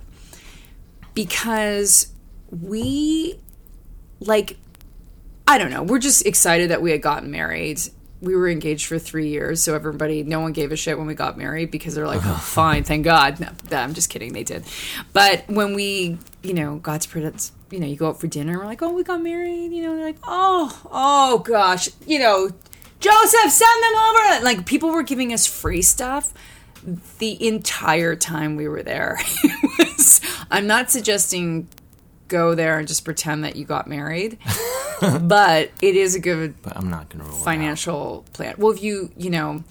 because 1.14 2.12
we 2.50 3.40
like 4.20 4.58
I 5.52 5.58
don't 5.58 5.70
know. 5.70 5.84
We're 5.84 6.00
just 6.00 6.26
excited 6.26 6.70
that 6.72 6.82
we 6.82 6.92
had 6.92 7.02
gotten 7.02 7.30
married. 7.30 7.82
We 8.22 8.38
were 8.38 8.48
engaged 8.48 8.86
for 8.86 8.98
three 8.98 9.28
years, 9.28 9.62
so 9.62 9.76
everybody, 9.76 10.24
no 10.24 10.40
one 10.40 10.54
gave 10.54 10.72
a 10.72 10.78
shit 10.78 10.98
when 10.98 11.08
we 11.08 11.14
got 11.14 11.38
married 11.38 11.72
because 11.72 11.94
they're 11.94 12.08
like, 12.08 12.22
"Oh, 12.24 12.36
fine, 12.42 12.86
thank 12.86 13.04
God." 13.04 13.38
No, 13.42 13.50
I'm 13.78 13.94
just 13.94 14.10
kidding. 14.10 14.32
They 14.32 14.46
did, 14.46 14.64
but 15.12 15.44
when 15.50 15.74
we, 15.74 16.20
you 16.42 16.54
know, 16.54 16.78
got 16.78 17.02
to 17.02 17.10
Prince, 17.10 17.52
you 17.70 17.82
know, 17.82 17.86
you 17.86 17.98
go 17.98 18.08
out 18.08 18.22
for 18.22 18.28
dinner, 18.28 18.54
and 18.54 18.62
we're 18.62 18.66
like, 18.66 18.82
"Oh, 18.82 18.94
we 18.94 19.04
got 19.04 19.22
married," 19.22 19.74
you 19.74 19.84
know, 19.84 19.98
they're 19.98 20.06
like, 20.06 20.20
"Oh, 20.24 20.82
oh 20.90 21.40
gosh," 21.40 21.90
you 22.08 22.20
know, 22.20 22.50
Joseph, 23.02 23.52
send 23.52 23.84
them 23.84 23.96
over. 24.00 24.46
Like 24.46 24.66
people 24.66 24.92
were 24.92 25.04
giving 25.04 25.34
us 25.34 25.46
free 25.46 25.82
stuff 25.82 26.34
the 27.20 27.46
entire 27.46 28.16
time 28.16 28.56
we 28.56 28.70
were 28.70 28.84
there. 28.84 29.20
was, 30.02 30.22
I'm 30.50 30.68
not 30.68 30.92
suggesting 30.92 31.68
go 32.32 32.56
there 32.56 32.80
and 32.80 32.88
just 32.88 33.06
pretend 33.06 33.44
that 33.44 33.56
you 33.56 33.66
got 33.66 33.88
married, 33.88 34.38
but 35.02 35.70
it 35.82 35.96
is 35.96 36.16
a 36.16 36.20
good 36.20 36.60
but 36.64 36.76
I'm 36.76 36.90
not 36.90 37.10
going 37.10 37.24
to 37.24 37.30
rule 37.30 37.38
financial 37.38 38.26
plan. 38.34 38.56
Well, 38.58 38.72
if 38.72 38.82
you, 38.82 39.12
you 39.18 39.30
know, 39.30 39.64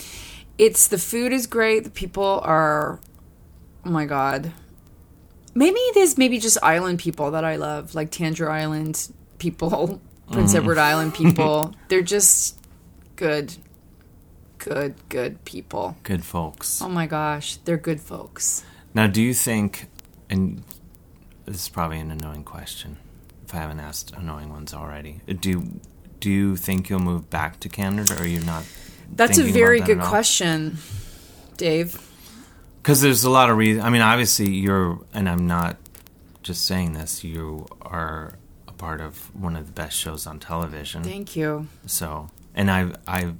it's 0.58 0.86
the 0.86 0.98
food 0.98 1.32
is 1.32 1.46
great. 1.46 1.84
The 1.84 1.90
people 1.90 2.40
are, 2.44 3.00
oh 3.84 3.90
my 3.90 4.04
god. 4.04 4.52
Maybe 5.54 5.78
it 5.78 5.96
is 5.96 6.16
maybe 6.16 6.38
just 6.38 6.58
island 6.62 7.00
people 7.00 7.32
that 7.32 7.44
I 7.44 7.56
love, 7.56 7.94
like 7.94 8.10
Tangier 8.10 8.50
Island 8.50 9.10
people, 9.38 10.00
Prince 10.30 10.52
mm. 10.52 10.58
Edward 10.58 10.78
Island 10.78 11.14
people. 11.14 11.74
They're 11.88 12.02
just 12.02 12.58
good, 13.16 13.56
good, 14.58 14.94
good 15.08 15.44
people. 15.44 15.96
Good 16.02 16.24
folks. 16.24 16.82
Oh 16.82 16.88
my 16.88 17.06
gosh, 17.06 17.56
they're 17.64 17.78
good 17.78 18.00
folks. 18.00 18.64
Now, 18.92 19.06
do 19.06 19.22
you 19.22 19.34
think, 19.34 19.86
and 20.28 20.62
this 21.46 21.62
is 21.62 21.68
probably 21.68 21.98
an 21.98 22.10
annoying 22.10 22.44
question, 22.44 22.96
if 23.44 23.54
I 23.54 23.58
haven't 23.58 23.80
asked 23.80 24.12
annoying 24.12 24.50
ones 24.50 24.74
already. 24.74 25.20
Uh, 25.28 25.34
do 25.38 25.80
do 26.20 26.30
you 26.30 26.56
think 26.56 26.88
you'll 26.90 27.00
move 27.00 27.30
back 27.30 27.60
to 27.60 27.68
Canada, 27.68 28.20
or 28.20 28.26
you're 28.26 28.44
not? 28.44 28.64
That's 29.12 29.38
a 29.38 29.42
very 29.42 29.80
that 29.80 29.86
good 29.86 30.00
question, 30.00 30.76
Dave. 31.56 32.06
Because 32.82 33.00
there's 33.00 33.24
a 33.24 33.30
lot 33.30 33.50
of 33.50 33.56
reasons. 33.56 33.84
I 33.84 33.90
mean, 33.90 34.02
obviously, 34.02 34.50
you're, 34.50 35.00
and 35.12 35.28
I'm 35.28 35.46
not 35.46 35.76
just 36.42 36.64
saying 36.64 36.92
this. 36.92 37.24
You 37.24 37.66
are 37.82 38.34
a 38.68 38.72
part 38.72 39.00
of 39.00 39.34
one 39.34 39.56
of 39.56 39.66
the 39.66 39.72
best 39.72 39.98
shows 39.98 40.26
on 40.26 40.38
television. 40.38 41.02
Thank 41.02 41.36
you. 41.36 41.66
So, 41.86 42.30
and 42.54 42.70
I, 42.70 42.92
I, 43.06 43.32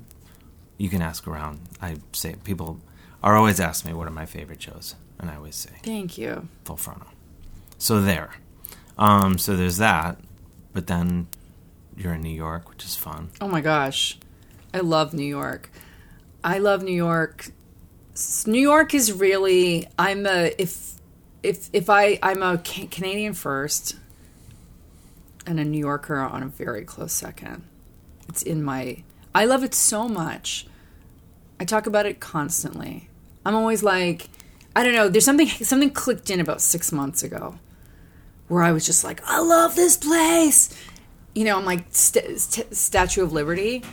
you 0.77 0.89
can 0.89 1.03
ask 1.03 1.27
around. 1.27 1.61
I 1.81 1.97
say 2.13 2.37
people 2.45 2.81
are 3.23 3.37
always 3.37 3.61
asking 3.61 3.93
me 3.93 3.97
what 3.97 4.09
are 4.09 4.13
my 4.13 4.27
favorite 4.27 4.61
shows, 4.61 4.95
and 5.19 5.31
I 5.31 5.37
always 5.37 5.57
say 5.57 5.71
Thank 5.83 6.19
you. 6.19 6.49
Full 6.65 6.77
Frontal. 6.77 7.09
So 7.81 8.02
there. 8.02 8.35
Um, 8.98 9.39
so 9.39 9.57
there's 9.57 9.78
that, 9.78 10.19
but 10.74 10.86
then 10.86 11.28
you're 11.97 12.12
in 12.12 12.20
New 12.20 12.28
York, 12.28 12.69
which 12.69 12.85
is 12.85 12.94
fun. 12.94 13.31
Oh 13.40 13.48
my 13.48 13.62
gosh. 13.62 14.19
I 14.74 14.81
love 14.81 15.15
New 15.15 15.24
York. 15.24 15.70
I 16.44 16.59
love 16.59 16.82
New 16.82 16.93
York. 16.93 17.52
New 18.47 18.61
York 18.61 18.93
is 18.93 19.12
really 19.15 19.89
I'm 19.98 20.27
a 20.27 20.52
if 20.59 20.93
if 21.43 21.70
if 21.73 21.89
I 21.89 22.19
I'm 22.23 22.43
a 22.43 22.59
Canadian 22.59 23.32
first 23.32 23.97
and 25.47 25.59
a 25.59 25.65
New 25.65 25.78
Yorker 25.78 26.16
on 26.16 26.43
a 26.43 26.48
very 26.48 26.85
close 26.85 27.15
second. 27.15 27.65
It's 28.28 28.43
in 28.43 28.62
my 28.62 29.02
I 29.35 29.47
love 29.47 29.65
it 29.65 29.73
so 29.73 30.07
much. 30.07 30.66
I 31.59 31.65
talk 31.65 31.86
about 31.86 32.05
it 32.05 32.20
constantly. 32.20 33.09
I'm 33.47 33.55
always 33.55 33.82
like 33.82 34.28
I 34.77 34.82
don't 34.82 34.94
know, 34.94 35.09
there's 35.09 35.24
something 35.24 35.48
something 35.48 35.90
clicked 35.90 36.28
in 36.28 36.40
about 36.40 36.61
6 36.61 36.93
months 36.93 37.23
ago 37.23 37.59
where 38.51 38.63
I 38.63 38.73
was 38.73 38.85
just 38.85 39.05
like, 39.05 39.23
I 39.27 39.41
love 39.41 39.77
this 39.77 39.97
place. 39.97 40.71
You 41.35 41.45
know, 41.45 41.59
I'm 41.59 41.65
like 41.65 41.85
st- 41.91 42.39
st- 42.41 42.75
Statue 42.75 43.23
of 43.23 43.33
Liberty 43.33 43.85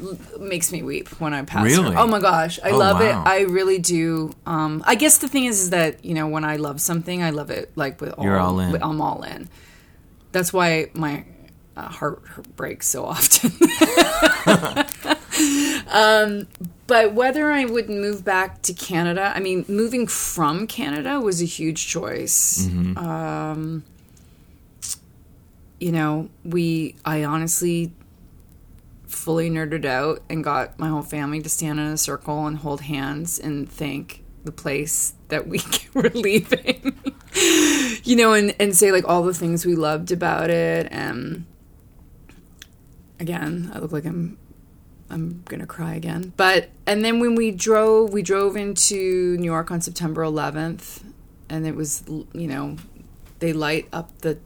l- 0.00 0.18
makes 0.38 0.70
me 0.70 0.82
weep 0.82 1.08
when 1.20 1.32
I 1.32 1.42
pass. 1.42 1.62
her. 1.62 1.82
Really? 1.82 1.96
Oh 1.96 2.06
my 2.06 2.20
gosh, 2.20 2.60
I 2.62 2.70
Oh, 2.70 2.76
love 2.78 3.00
it. 3.00 3.14
I 3.14 3.40
really 3.42 3.78
do. 3.78 4.32
Um, 4.44 4.82
I 4.86 4.94
guess 4.94 5.18
the 5.18 5.28
thing 5.28 5.44
is, 5.46 5.60
is 5.62 5.70
that 5.70 6.04
you 6.04 6.12
know 6.14 6.28
when 6.28 6.44
I 6.44 6.56
love 6.56 6.80
something, 6.82 7.22
I 7.22 7.30
love 7.30 7.50
it 7.50 7.72
like 7.76 8.00
with 8.02 8.12
all. 8.12 8.24
You're 8.24 8.38
all 8.38 8.60
in. 8.60 8.72
with- 8.72 8.82
I'm 8.84 9.00
all 9.00 9.22
in. 9.22 9.48
That's 10.32 10.52
why 10.52 10.90
my 10.94 11.24
uh, 11.76 11.88
heart 11.88 12.22
breaks 12.56 12.86
so 12.88 13.04
often. 13.06 13.52
um, 15.90 16.46
but 16.86 17.14
whether 17.14 17.50
I 17.50 17.64
would 17.64 17.88
move 17.88 18.24
back 18.24 18.62
to 18.62 18.72
Canada, 18.74 19.32
I 19.34 19.40
mean, 19.40 19.64
moving 19.68 20.06
from 20.06 20.66
Canada 20.66 21.20
was 21.20 21.40
a 21.40 21.44
huge 21.46 21.86
choice. 21.86 22.66
Um, 22.96 23.84
you 25.84 25.92
know, 25.92 26.30
we, 26.44 26.96
I 27.04 27.24
honestly 27.24 27.92
fully 29.06 29.50
nerded 29.50 29.84
out 29.84 30.22
and 30.30 30.42
got 30.42 30.78
my 30.78 30.88
whole 30.88 31.02
family 31.02 31.42
to 31.42 31.48
stand 31.50 31.78
in 31.78 31.84
a 31.84 31.98
circle 31.98 32.46
and 32.46 32.56
hold 32.56 32.80
hands 32.80 33.38
and 33.38 33.70
thank 33.70 34.24
the 34.44 34.50
place 34.50 35.12
that 35.28 35.46
we 35.46 35.60
were 35.92 36.08
leaving. 36.14 36.98
you 38.02 38.16
know, 38.16 38.32
and, 38.32 38.56
and 38.58 38.74
say 38.74 38.92
like 38.92 39.06
all 39.06 39.24
the 39.24 39.34
things 39.34 39.66
we 39.66 39.74
loved 39.74 40.10
about 40.10 40.48
it. 40.48 40.88
And 40.90 41.44
again, 43.20 43.70
I 43.74 43.78
look 43.78 43.92
like 43.92 44.06
I'm 44.06 44.38
I'm 45.10 45.42
gonna 45.44 45.66
cry 45.66 45.96
again. 45.96 46.32
But 46.38 46.70
and 46.86 47.04
then 47.04 47.20
when 47.20 47.34
we 47.34 47.50
drove, 47.50 48.10
we 48.10 48.22
drove 48.22 48.56
into 48.56 49.36
New 49.36 49.44
York 49.44 49.70
on 49.70 49.82
September 49.82 50.22
11th, 50.22 51.04
and 51.50 51.66
it 51.66 51.76
was 51.76 52.04
you 52.08 52.48
know 52.48 52.76
they 53.40 53.52
light 53.52 53.86
up 53.92 54.18
the 54.22 54.38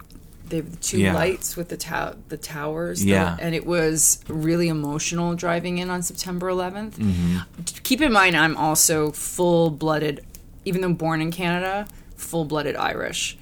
they 0.48 0.56
have 0.56 0.70
the 0.70 0.76
two 0.78 0.98
Yeah. 0.98 1.14
lights 1.14 1.56
with 1.56 1.68
the 1.68 1.76
tow 1.76 2.14
the 2.28 2.36
towers. 2.36 3.04
Yeah. 3.04 3.36
and 3.40 3.54
it 3.54 3.66
was 3.66 4.20
really 4.28 4.68
emotional 4.68 5.34
driving 5.34 5.78
in 5.78 5.90
on 5.90 6.02
September 6.02 6.48
11th. 6.50 6.92
Mm-hmm. 6.96 7.38
Keep 7.82 8.00
in 8.02 8.12
mind, 8.12 8.36
I'm 8.36 8.56
also 8.56 9.10
full 9.12 9.70
blooded, 9.70 10.24
even 10.64 10.80
though 10.80 10.92
born 10.92 11.20
in 11.20 11.30
Canada, 11.30 11.86
full 12.16 12.44
blooded 12.44 12.76
Irish. 12.76 13.36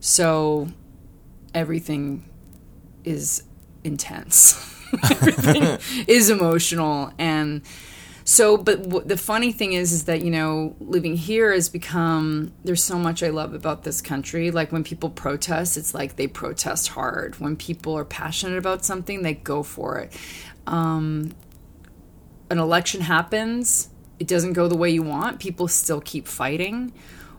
So 0.00 0.68
everything 1.54 2.24
is 3.04 3.42
intense. 3.84 4.54
everything 5.10 5.78
is 6.06 6.30
emotional 6.30 7.12
and 7.18 7.62
so 8.32 8.56
but 8.56 8.82
w- 8.84 9.06
the 9.06 9.16
funny 9.18 9.52
thing 9.52 9.74
is 9.74 9.92
is 9.92 10.04
that 10.04 10.22
you 10.22 10.30
know 10.30 10.74
living 10.80 11.14
here 11.14 11.52
has 11.52 11.68
become 11.68 12.50
there's 12.64 12.82
so 12.82 12.98
much 12.98 13.22
i 13.22 13.28
love 13.28 13.52
about 13.52 13.82
this 13.82 14.00
country 14.00 14.50
like 14.50 14.72
when 14.72 14.82
people 14.82 15.10
protest 15.10 15.76
it's 15.76 15.92
like 15.92 16.16
they 16.16 16.26
protest 16.26 16.88
hard 16.88 17.38
when 17.38 17.54
people 17.54 17.96
are 17.96 18.06
passionate 18.06 18.56
about 18.56 18.86
something 18.86 19.20
they 19.20 19.34
go 19.34 19.62
for 19.62 19.98
it 19.98 20.16
um, 20.66 21.30
an 22.48 22.58
election 22.58 23.02
happens 23.02 23.90
it 24.18 24.26
doesn't 24.26 24.54
go 24.54 24.66
the 24.66 24.76
way 24.76 24.88
you 24.88 25.02
want 25.02 25.38
people 25.38 25.68
still 25.68 26.00
keep 26.00 26.26
fighting 26.26 26.90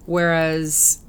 whereas 0.05 0.99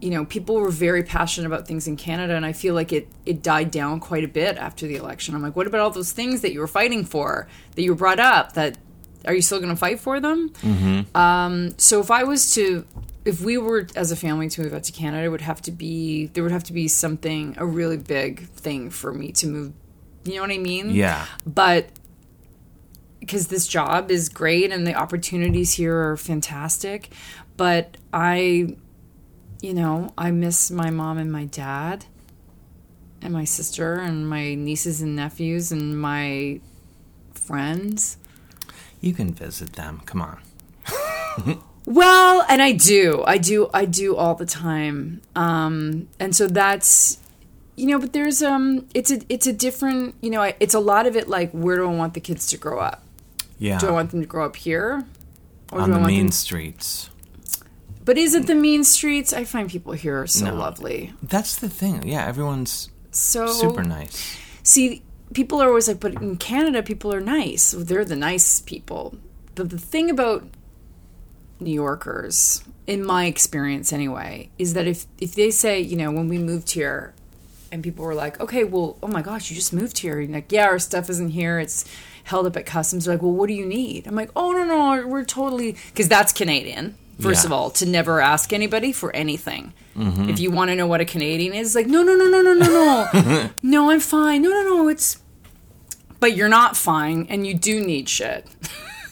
you 0.00 0.08
know, 0.08 0.24
people 0.24 0.58
were 0.58 0.70
very 0.70 1.02
passionate 1.02 1.46
about 1.46 1.68
things 1.68 1.86
in 1.86 1.94
Canada, 1.94 2.34
and 2.34 2.46
I 2.46 2.54
feel 2.54 2.74
like 2.74 2.90
it 2.90 3.06
it 3.26 3.42
died 3.42 3.70
down 3.70 4.00
quite 4.00 4.24
a 4.24 4.28
bit 4.28 4.56
after 4.56 4.86
the 4.86 4.96
election. 4.96 5.34
I'm 5.34 5.42
like, 5.42 5.54
what 5.54 5.66
about 5.66 5.80
all 5.80 5.90
those 5.90 6.12
things 6.12 6.40
that 6.40 6.54
you 6.54 6.60
were 6.60 6.66
fighting 6.66 7.04
for, 7.04 7.48
that 7.74 7.82
you 7.82 7.94
brought 7.94 8.18
up? 8.18 8.54
That 8.54 8.78
are 9.26 9.34
you 9.34 9.42
still 9.42 9.58
going 9.58 9.70
to 9.70 9.76
fight 9.76 10.00
for 10.00 10.20
them? 10.20 10.52
Um, 11.14 11.78
so 11.78 12.00
if 12.00 12.10
I 12.10 12.24
was 12.24 12.54
to, 12.54 12.86
if 13.24 13.40
we 13.42 13.58
were 13.58 13.86
as 13.96 14.10
a 14.12 14.16
family 14.16 14.48
to 14.48 14.62
move 14.62 14.72
out 14.74 14.84
to 14.84 14.92
Canada, 14.92 15.24
it 15.24 15.28
would 15.28 15.40
have 15.42 15.60
to 15.62 15.70
be 15.70 16.26
there 16.26 16.42
would 16.42 16.52
have 16.52 16.64
to 16.64 16.72
be 16.72 16.88
something 16.88 17.54
a 17.58 17.66
really 17.66 17.96
big 17.96 18.48
thing 18.50 18.90
for 18.90 19.12
me 19.12 19.32
to 19.32 19.46
move. 19.46 19.72
You 20.24 20.36
know 20.36 20.42
what 20.42 20.50
I 20.50 20.58
mean? 20.58 20.90
Yeah. 20.90 21.26
but 21.46 21.88
because 23.20 23.48
this 23.48 23.66
job 23.66 24.10
is 24.10 24.28
great 24.30 24.72
and 24.72 24.86
the 24.86 24.94
opportunities 24.94 25.74
here 25.74 25.94
are 25.94 26.16
fantastic 26.16 27.10
but 27.58 27.98
i 28.14 28.74
you 29.60 29.74
know 29.74 30.10
i 30.16 30.30
miss 30.30 30.70
my 30.70 30.88
mom 30.88 31.18
and 31.18 31.30
my 31.30 31.44
dad 31.44 32.06
and 33.20 33.32
my 33.34 33.44
sister 33.44 33.96
and 33.96 34.26
my 34.28 34.54
nieces 34.54 35.02
and 35.02 35.14
nephews 35.14 35.70
and 35.70 36.00
my 36.00 36.58
friends 37.34 38.16
You 39.00 39.12
can 39.14 39.32
visit 39.32 39.72
them. 39.74 40.02
Come 40.06 40.22
on. 40.22 40.38
Well, 41.86 42.44
and 42.48 42.60
I 42.60 42.72
do. 42.72 43.24
I 43.26 43.38
do 43.38 43.68
I 43.72 43.84
do 43.86 44.14
all 44.14 44.34
the 44.34 44.44
time. 44.46 45.22
Um 45.34 46.08
and 46.20 46.36
so 46.36 46.46
that's 46.46 47.18
you 47.74 47.86
know, 47.86 47.98
but 47.98 48.12
there's 48.12 48.42
um 48.42 48.86
it's 48.94 49.10
a 49.10 49.20
it's 49.30 49.46
a 49.46 49.52
different, 49.52 50.14
you 50.20 50.28
know, 50.30 50.42
I- 50.42 50.56
it's 50.60 50.74
a 50.74 50.78
lot 50.78 51.06
of 51.06 51.16
it 51.16 51.26
like 51.28 51.50
where 51.52 51.76
do 51.78 51.88
I 51.90 51.94
want 51.94 52.12
the 52.14 52.20
kids 52.20 52.46
to 52.48 52.58
grow 52.58 52.78
up? 52.78 53.02
Yeah. 53.58 53.78
Do 53.78 53.88
I 53.88 53.92
want 53.92 54.10
them 54.10 54.20
to 54.20 54.26
grow 54.26 54.44
up 54.44 54.56
here? 54.56 55.04
Or 55.72 55.80
on 55.80 55.90
the 55.90 55.98
main 56.00 56.26
them- 56.26 56.30
streets. 56.32 57.08
But 58.04 58.18
is 58.18 58.34
it 58.34 58.46
the 58.46 58.54
mean 58.54 58.84
streets? 58.84 59.32
I 59.32 59.44
find 59.44 59.68
people 59.70 59.92
here 59.94 60.20
are 60.22 60.26
so 60.26 60.46
No. 60.46 60.54
lovely. 60.56 61.12
That's 61.22 61.56
the 61.56 61.68
thing. 61.70 62.06
Yeah, 62.06 62.26
everyone's 62.26 62.90
So 63.10 63.46
super 63.46 63.82
nice. 63.82 64.36
See, 64.62 65.02
people 65.34 65.62
are 65.62 65.68
always 65.68 65.88
like, 65.88 66.00
but 66.00 66.14
in 66.14 66.36
Canada, 66.36 66.82
people 66.82 67.12
are 67.12 67.20
nice. 67.20 67.72
They're 67.72 68.04
the 68.04 68.16
nice 68.16 68.60
people. 68.60 69.16
But 69.54 69.70
the 69.70 69.78
thing 69.78 70.10
about 70.10 70.44
New 71.58 71.72
Yorkers, 71.72 72.64
in 72.86 73.04
my 73.04 73.26
experience 73.26 73.92
anyway, 73.92 74.50
is 74.58 74.74
that 74.74 74.86
if 74.86 75.06
if 75.18 75.34
they 75.34 75.50
say, 75.50 75.80
you 75.80 75.96
know, 75.96 76.10
when 76.10 76.28
we 76.28 76.38
moved 76.38 76.70
here, 76.70 77.14
and 77.72 77.82
people 77.82 78.04
were 78.04 78.14
like, 78.14 78.40
okay, 78.40 78.64
well, 78.64 78.98
oh 79.02 79.08
my 79.08 79.22
gosh, 79.22 79.50
you 79.50 79.56
just 79.56 79.72
moved 79.72 79.98
here. 79.98 80.18
And 80.20 80.32
like, 80.32 80.50
yeah, 80.50 80.66
our 80.66 80.78
stuff 80.78 81.08
isn't 81.10 81.30
here. 81.30 81.58
It's 81.58 81.84
held 82.24 82.46
up 82.46 82.56
at 82.56 82.66
customs. 82.66 83.04
They're 83.04 83.14
like, 83.14 83.22
well, 83.22 83.32
what 83.32 83.46
do 83.46 83.54
you 83.54 83.66
need? 83.66 84.06
I'm 84.06 84.14
like, 84.14 84.30
oh, 84.34 84.52
no, 84.52 84.64
no, 84.64 85.06
we're 85.06 85.24
totally, 85.24 85.76
because 85.88 86.08
that's 86.08 86.32
Canadian, 86.32 86.96
first 87.20 87.44
yeah. 87.44 87.48
of 87.48 87.52
all, 87.52 87.70
to 87.70 87.86
never 87.86 88.20
ask 88.20 88.52
anybody 88.52 88.92
for 88.92 89.14
anything. 89.14 89.72
Mm-hmm. 89.96 90.30
If 90.30 90.40
you 90.40 90.50
want 90.50 90.70
to 90.70 90.74
know 90.74 90.86
what 90.86 91.00
a 91.00 91.04
Canadian 91.04 91.54
is, 91.54 91.74
like, 91.74 91.86
no, 91.86 92.02
no, 92.02 92.14
no, 92.14 92.26
no, 92.26 92.42
no, 92.42 92.52
no, 92.54 93.10
no. 93.12 93.50
no, 93.62 93.90
I'm 93.90 94.00
fine. 94.00 94.42
No, 94.42 94.50
no, 94.50 94.62
no. 94.62 94.88
It's, 94.88 95.18
but 96.20 96.36
you're 96.36 96.48
not 96.48 96.76
fine, 96.76 97.26
and 97.28 97.46
you 97.46 97.54
do 97.54 97.80
need 97.84 98.08
shit. 98.08 98.46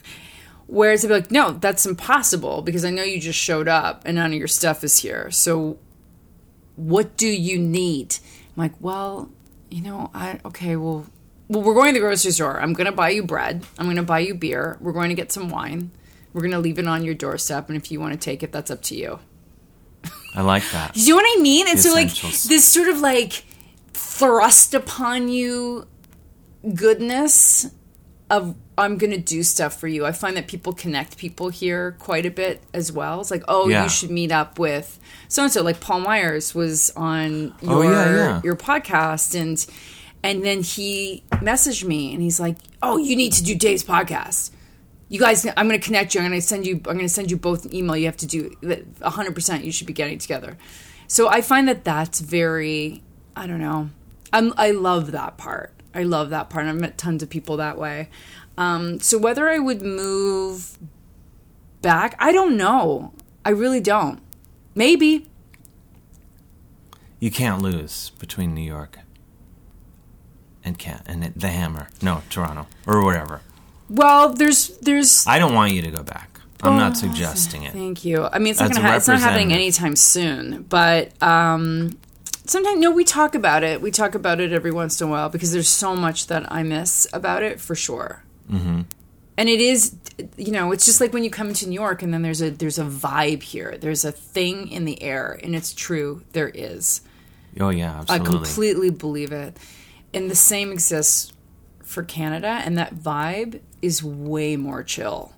Whereas 0.66 1.02
they'd 1.02 1.08
be 1.08 1.14
like, 1.14 1.30
no, 1.30 1.52
that's 1.52 1.86
impossible 1.86 2.60
because 2.60 2.84
I 2.84 2.90
know 2.90 3.02
you 3.02 3.18
just 3.18 3.38
showed 3.38 3.68
up 3.68 4.02
and 4.04 4.16
none 4.16 4.32
of 4.32 4.38
your 4.38 4.46
stuff 4.46 4.84
is 4.84 4.98
here. 4.98 5.30
So 5.30 5.78
what 6.76 7.16
do 7.16 7.26
you 7.26 7.58
need? 7.58 8.18
I'm 8.54 8.64
like, 8.64 8.74
well, 8.78 9.30
you 9.70 9.80
know, 9.80 10.10
I 10.12 10.40
okay, 10.44 10.76
well, 10.76 11.06
well, 11.48 11.62
we're 11.62 11.72
going 11.72 11.94
to 11.94 12.00
the 12.00 12.04
grocery 12.04 12.32
store. 12.32 12.60
I'm 12.60 12.74
going 12.74 12.84
to 12.84 12.92
buy 12.92 13.08
you 13.08 13.22
bread. 13.22 13.64
I'm 13.78 13.86
going 13.86 13.96
to 13.96 14.02
buy 14.02 14.18
you 14.18 14.34
beer. 14.34 14.76
We're 14.78 14.92
going 14.92 15.08
to 15.08 15.14
get 15.14 15.32
some 15.32 15.48
wine. 15.48 15.90
We're 16.32 16.42
gonna 16.42 16.60
leave 16.60 16.78
it 16.78 16.86
on 16.86 17.04
your 17.04 17.14
doorstep, 17.14 17.68
and 17.68 17.76
if 17.76 17.90
you 17.90 18.00
want 18.00 18.12
to 18.12 18.18
take 18.18 18.42
it, 18.42 18.52
that's 18.52 18.70
up 18.70 18.82
to 18.82 18.94
you. 18.94 19.18
I 20.34 20.42
like 20.42 20.62
that. 20.72 20.94
Do 20.94 21.00
you 21.04 21.08
know 21.10 21.16
what 21.16 21.38
I 21.38 21.42
mean? 21.42 21.66
And 21.68 21.78
The 21.78 21.82
so, 21.82 21.92
like, 21.92 22.14
this 22.14 22.66
sort 22.68 22.88
of 22.88 23.00
like 23.00 23.44
thrust 23.92 24.74
upon 24.74 25.28
you 25.28 25.86
goodness 26.74 27.70
of 28.30 28.54
I'm 28.76 28.96
gonna 28.98 29.18
do 29.18 29.42
stuff 29.42 29.78
for 29.80 29.88
you. 29.88 30.04
I 30.06 30.12
find 30.12 30.36
that 30.36 30.46
people 30.46 30.72
connect 30.72 31.16
people 31.16 31.48
here 31.48 31.96
quite 31.98 32.26
a 32.26 32.30
bit 32.30 32.62
as 32.74 32.92
well. 32.92 33.20
It's 33.20 33.30
like, 33.30 33.42
oh, 33.48 33.68
Yeah. 33.68 33.84
you 33.84 33.88
should 33.88 34.10
meet 34.10 34.30
up 34.30 34.58
with 34.58 34.98
so 35.28 35.42
and 35.44 35.52
so. 35.52 35.62
Like 35.62 35.80
Paul 35.80 36.00
Myers 36.00 36.54
was 36.54 36.90
on 36.90 37.54
Oh, 37.62 37.82
your 37.82 37.92
yeah, 37.92 38.14
yeah. 38.14 38.40
your 38.44 38.56
podcast, 38.56 39.34
and 39.38 39.64
and 40.22 40.44
then 40.44 40.62
he 40.62 41.22
messaged 41.30 41.84
me 41.84 42.12
and 42.12 42.22
he's 42.22 42.38
like, 42.40 42.56
oh, 42.82 42.96
you 42.98 43.16
need 43.16 43.32
to 43.34 43.42
do 43.42 43.54
Dave's 43.54 43.84
podcast. 43.84 44.50
You 45.08 45.18
guys, 45.20 45.46
I'm 45.56 45.68
going 45.68 45.80
to 45.80 45.84
connect 45.86 46.14
you. 46.14 46.20
I'm 46.20 46.28
going 46.28 46.38
to 46.40 46.46
send 46.46 46.66
you. 46.66 46.74
I'm 46.74 46.82
going 46.82 46.98
to 46.98 47.08
send 47.08 47.30
you 47.30 47.38
both 47.38 47.64
an 47.64 47.74
email. 47.74 47.96
You 47.96 48.04
have 48.06 48.16
to 48.18 48.26
do 48.26 48.54
100. 48.60 49.34
percent 49.34 49.64
You 49.64 49.72
should 49.72 49.86
be 49.86 49.92
getting 49.94 50.18
together. 50.18 50.58
So 51.06 51.28
I 51.28 51.40
find 51.40 51.66
that 51.68 51.82
that's 51.84 52.20
very. 52.20 53.02
I 53.34 53.46
don't 53.46 53.60
know. 53.60 53.88
I'm, 54.34 54.52
I 54.58 54.72
love 54.72 55.12
that 55.12 55.38
part. 55.38 55.72
I 55.98 56.04
love 56.04 56.30
that 56.30 56.48
part. 56.48 56.66
I've 56.66 56.76
met 56.80 56.96
tons 56.96 57.24
of 57.24 57.28
people 57.28 57.56
that 57.56 57.76
way. 57.76 58.08
Um, 58.56 59.00
so 59.00 59.18
whether 59.18 59.48
I 59.48 59.58
would 59.58 59.82
move 59.82 60.78
back, 61.82 62.14
I 62.20 62.30
don't 62.30 62.56
know. 62.56 63.12
I 63.44 63.50
really 63.50 63.80
don't. 63.80 64.20
Maybe. 64.76 65.26
You 67.18 67.32
can't 67.32 67.60
lose 67.60 68.10
between 68.20 68.54
New 68.54 68.62
York 68.62 69.00
and 70.64 70.78
can 70.78 71.02
and 71.06 71.24
the 71.34 71.48
Hammer. 71.48 71.88
No, 72.00 72.22
Toronto 72.30 72.68
or 72.86 73.02
whatever. 73.04 73.40
Well, 73.90 74.32
there's 74.34 74.78
there's 74.78 75.26
I 75.26 75.40
don't 75.40 75.54
want 75.54 75.72
you 75.72 75.82
to 75.82 75.90
go 75.90 76.04
back. 76.04 76.38
I'm 76.62 76.76
not 76.76 76.96
suggesting 76.96 77.64
it. 77.64 77.72
Thank 77.72 78.04
you. 78.04 78.24
I 78.24 78.38
mean, 78.38 78.52
it's 78.52 78.60
not 78.60 78.70
gonna 78.72 78.88
ha- 78.88 78.96
it's 78.96 79.08
not 79.08 79.20
happening 79.20 79.52
anytime 79.52 79.96
soon, 79.96 80.62
but 80.68 81.20
um, 81.22 81.98
sometimes 82.48 82.80
no, 82.80 82.90
we 82.90 83.04
talk 83.04 83.34
about 83.34 83.62
it. 83.62 83.80
We 83.80 83.90
talk 83.90 84.14
about 84.14 84.40
it 84.40 84.52
every 84.52 84.72
once 84.72 85.00
in 85.00 85.08
a 85.08 85.10
while 85.10 85.28
because 85.28 85.52
there's 85.52 85.68
so 85.68 85.94
much 85.94 86.26
that 86.28 86.50
I 86.52 86.62
miss 86.62 87.06
about 87.12 87.42
it 87.42 87.60
for 87.60 87.74
sure. 87.74 88.22
Mm-hmm. 88.50 88.82
And 89.36 89.48
it 89.48 89.60
is, 89.60 89.94
you 90.36 90.50
know, 90.50 90.72
it's 90.72 90.84
just 90.84 91.00
like 91.00 91.12
when 91.12 91.22
you 91.22 91.30
come 91.30 91.52
to 91.54 91.68
New 91.68 91.74
York 91.74 92.02
and 92.02 92.12
then 92.12 92.22
there's 92.22 92.42
a 92.42 92.50
there's 92.50 92.78
a 92.78 92.84
vibe 92.84 93.42
here. 93.42 93.76
There's 93.78 94.04
a 94.04 94.10
thing 94.10 94.68
in 94.68 94.84
the 94.84 95.00
air, 95.02 95.38
and 95.42 95.54
it's 95.54 95.72
true. 95.72 96.22
There 96.32 96.48
is. 96.52 97.02
Oh 97.60 97.68
yeah, 97.70 98.04
I 98.08 98.18
completely 98.18 98.90
believe 98.90 99.30
it. 99.32 99.56
And 100.12 100.30
the 100.30 100.34
same 100.34 100.72
exists 100.72 101.32
for 101.82 102.02
Canada, 102.02 102.48
and 102.64 102.76
that 102.78 102.94
vibe 102.94 103.60
is 103.80 104.02
way 104.02 104.56
more 104.56 104.82
chill. 104.82 105.32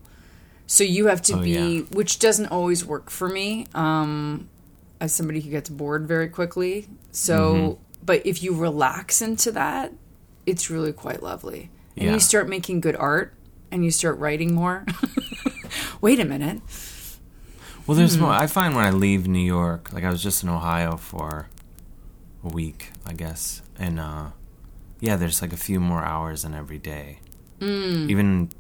So 0.67 0.85
you 0.85 1.07
have 1.09 1.21
to 1.23 1.35
Oh, 1.35 1.43
be, 1.43 1.51
yeah. 1.51 1.81
which 1.91 2.21
doesn't 2.21 2.47
always 2.47 2.85
work 2.85 3.11
for 3.11 3.29
me, 3.29 3.67
um, 3.75 4.49
as 5.01 5.13
somebody 5.13 5.41
who 5.41 5.51
gets 5.51 5.69
bored 5.69 6.07
very 6.07 6.29
quickly. 6.29 6.87
So, 7.13 7.55
Mm-hmm. 7.55 8.05
but 8.05 8.25
if 8.27 8.43
you 8.43 8.55
relax 8.55 9.21
into 9.23 9.51
that, 9.53 9.93
it's 10.47 10.71
really 10.71 10.93
quite 10.93 11.23
lovely. 11.23 11.71
And 11.97 12.07
Yeah. 12.07 12.13
you 12.15 12.21
start 12.21 12.49
making 12.49 12.81
good 12.81 12.97
art, 12.97 13.35
and 13.71 13.85
you 13.85 13.91
start 13.91 14.19
writing 14.19 14.55
more. 14.55 14.85
Wait 16.01 16.19
a 16.21 16.25
minute. 16.25 16.61
Well, 17.87 17.97
there's 17.97 18.15
Hmm. 18.17 18.23
more. 18.23 18.31
I 18.33 18.47
find 18.47 18.75
when 18.75 18.85
I 18.85 18.91
leave 18.91 19.27
New 19.27 19.45
York, 19.45 19.93
like 19.93 20.05
I 20.05 20.11
was 20.11 20.23
just 20.23 20.43
in 20.43 20.49
Ohio 20.49 20.97
for 20.97 21.49
a 22.45 22.49
week, 22.49 22.91
I 23.07 23.13
guess, 23.13 23.63
and 23.79 23.99
uh, 24.01 24.27
yeah, 25.01 25.17
there's 25.17 25.43
like 25.43 25.53
a 25.53 25.57
few 25.57 25.81
more 25.81 26.03
hours 26.05 26.45
in 26.45 26.55
every 26.55 26.79
day. 26.79 27.19
Hmm. 27.61 28.09
Even 28.09 28.51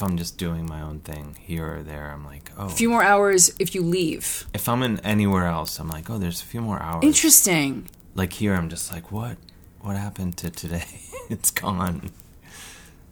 if 0.00 0.04
I'm 0.04 0.16
just 0.16 0.38
doing 0.38 0.64
my 0.64 0.80
own 0.80 1.00
thing 1.00 1.36
here 1.38 1.74
or 1.76 1.82
there, 1.82 2.10
I'm 2.10 2.24
like, 2.24 2.50
oh. 2.56 2.66
A 2.66 2.70
few 2.70 2.88
more 2.88 3.02
hours 3.02 3.52
if 3.58 3.74
you 3.74 3.82
leave. 3.82 4.46
if 4.54 4.66
I'm 4.66 4.82
in 4.82 4.98
anywhere 5.00 5.44
else, 5.44 5.78
I'm 5.78 5.90
like, 5.90 6.08
oh, 6.08 6.16
there's 6.16 6.40
a 6.40 6.44
few 6.46 6.62
more 6.62 6.80
hours. 6.80 7.04
Interesting. 7.04 7.86
Like 8.14 8.32
here, 8.32 8.54
I'm 8.54 8.70
just 8.70 8.90
like, 8.90 9.12
what? 9.12 9.36
What 9.82 9.96
happened 9.96 10.38
to 10.38 10.48
today? 10.48 10.86
it's 11.28 11.50
gone. 11.50 12.12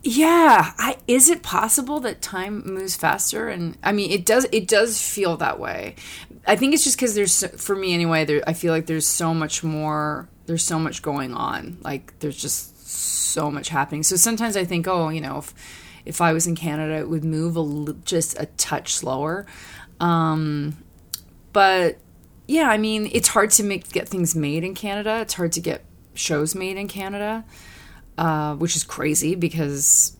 Yeah, 0.02 0.72
I 0.78 0.96
is 1.06 1.28
it 1.28 1.42
possible 1.42 2.00
that 2.00 2.22
time 2.22 2.62
moves 2.64 2.96
faster? 2.96 3.50
And 3.50 3.76
I 3.82 3.92
mean, 3.92 4.10
it 4.10 4.24
does. 4.24 4.46
It 4.50 4.66
does 4.66 4.98
feel 4.98 5.36
that 5.36 5.60
way. 5.60 5.94
I 6.46 6.56
think 6.56 6.72
it's 6.72 6.84
just 6.84 6.96
because 6.96 7.14
there's, 7.14 7.44
for 7.62 7.76
me 7.76 7.92
anyway. 7.92 8.24
There, 8.24 8.42
I 8.46 8.54
feel 8.54 8.72
like 8.72 8.86
there's 8.86 9.06
so 9.06 9.34
much 9.34 9.62
more. 9.62 10.26
There's 10.46 10.64
so 10.64 10.78
much 10.78 11.02
going 11.02 11.34
on. 11.34 11.76
Like 11.82 12.18
there's 12.20 12.40
just 12.40 12.88
so 12.88 13.50
much 13.50 13.68
happening. 13.68 14.02
So 14.04 14.16
sometimes 14.16 14.56
I 14.56 14.64
think, 14.64 14.88
oh, 14.88 15.10
you 15.10 15.20
know, 15.20 15.38
if 15.38 15.52
if 16.08 16.20
I 16.20 16.32
was 16.32 16.46
in 16.46 16.56
Canada, 16.56 16.94
it 16.94 17.08
would 17.08 17.24
move 17.24 17.56
a 17.56 17.92
just 18.04 18.38
a 18.40 18.46
touch 18.56 18.94
slower. 18.94 19.46
Um, 20.00 20.76
but 21.52 21.98
yeah, 22.46 22.68
I 22.68 22.78
mean, 22.78 23.08
it's 23.12 23.28
hard 23.28 23.50
to 23.52 23.62
make 23.62 23.92
get 23.92 24.08
things 24.08 24.34
made 24.34 24.64
in 24.64 24.74
Canada. 24.74 25.20
It's 25.20 25.34
hard 25.34 25.52
to 25.52 25.60
get 25.60 25.84
shows 26.14 26.54
made 26.54 26.76
in 26.76 26.88
Canada 26.88 27.44
uh, 28.18 28.56
which 28.56 28.76
is 28.76 28.84
crazy 28.84 29.34
because 29.36 30.16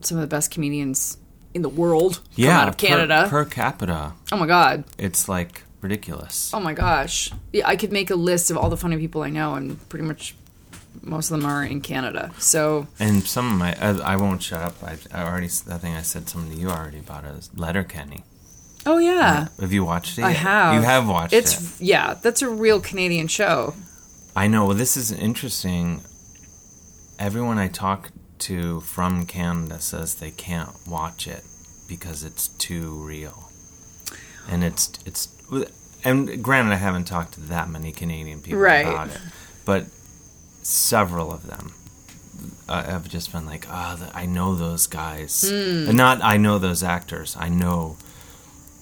some 0.00 0.16
of 0.16 0.22
the 0.22 0.26
best 0.26 0.50
comedians 0.50 1.18
in 1.54 1.62
the 1.62 1.68
world 1.68 2.20
come 2.34 2.46
out 2.46 2.68
of 2.68 2.78
per- 2.78 2.86
Canada. 2.86 3.26
per 3.28 3.44
capita, 3.44 4.14
oh 4.32 4.36
my 4.36 4.46
god! 4.46 4.84
it's 4.98 5.28
like 5.28 5.62
ridiculous. 5.82 6.52
Oh 6.54 6.60
my 6.60 6.72
gosh! 6.72 7.30
Yeah, 7.52 7.68
I 7.68 7.76
could 7.76 7.92
make 7.92 8.10
a 8.10 8.14
list 8.16 8.50
of 8.50 8.56
all 8.56 8.70
the 8.70 8.76
funny 8.76 8.96
people 8.96 9.22
I 9.22 9.28
know, 9.28 9.54
and 9.54 9.86
pretty 9.90 10.06
much 10.06 10.34
most 11.00 11.30
of 11.30 11.40
them 11.40 11.48
are 11.48 11.64
in 11.64 11.80
Canada. 11.80 12.30
So 12.38 12.86
And 12.98 13.22
some 13.22 13.52
of 13.52 13.58
my, 13.58 13.74
I, 13.80 14.12
I 14.14 14.16
won't 14.16 14.42
shut 14.42 14.60
up. 14.62 14.74
I, 14.82 14.96
I 15.12 15.24
already, 15.28 15.46
I 15.46 15.78
think 15.78 15.96
I 15.96 16.02
said 16.02 16.28
something 16.28 16.52
to 16.52 16.58
you 16.58 16.68
already 16.70 16.98
about 16.98 17.24
it. 17.24 17.48
Letterkenny. 17.54 18.24
oh 18.86 18.98
yeah, 18.98 19.48
Have 19.60 19.72
you 19.72 19.84
watched 19.84 20.18
it? 20.18 20.22
I 20.24 20.30
yet? 20.30 20.36
have. 20.38 20.74
You 20.74 20.80
have 20.82 21.08
watched 21.08 21.32
it's, 21.32 21.80
it. 21.80 21.84
yeah, 21.84 22.14
that's 22.14 22.42
a 22.42 22.48
real 22.48 22.80
Canadian 22.80 23.28
show. 23.28 23.74
I 24.34 24.48
know. 24.48 24.66
Well, 24.66 24.76
this 24.76 24.96
is 24.96 25.10
interesting. 25.12 26.00
Everyone 27.18 27.58
I 27.58 27.68
talk 27.68 28.10
to 28.40 28.80
from 28.80 29.26
Canada 29.26 29.80
says 29.80 30.16
they 30.16 30.30
can't 30.32 30.70
watch 30.88 31.26
it 31.28 31.44
because 31.88 32.24
it's 32.24 32.48
too 32.48 32.90
real, 33.04 33.50
and 34.50 34.64
it's 34.64 34.90
it's. 35.06 35.28
And 36.04 36.42
granted, 36.42 36.72
I 36.72 36.76
haven't 36.76 37.04
talked 37.04 37.34
to 37.34 37.40
that 37.42 37.68
many 37.68 37.92
Canadian 37.92 38.40
people 38.40 38.58
Right. 38.60 38.80
about 38.86 39.10
it, 39.10 39.20
but 39.64 39.84
several 40.62 41.30
of 41.32 41.46
them 41.46 41.74
uh, 42.68 42.82
have 42.84 43.08
just 43.08 43.32
been 43.32 43.46
like, 43.46 43.66
"Ah, 43.68 44.10
I 44.14 44.26
know 44.26 44.54
those 44.54 44.86
guys, 44.86 45.42
Hmm. 45.48 45.88
and 45.88 45.96
not 45.96 46.22
I 46.22 46.36
know 46.38 46.58
those 46.58 46.82
actors. 46.82 47.36
I 47.38 47.48
know." 47.48 47.96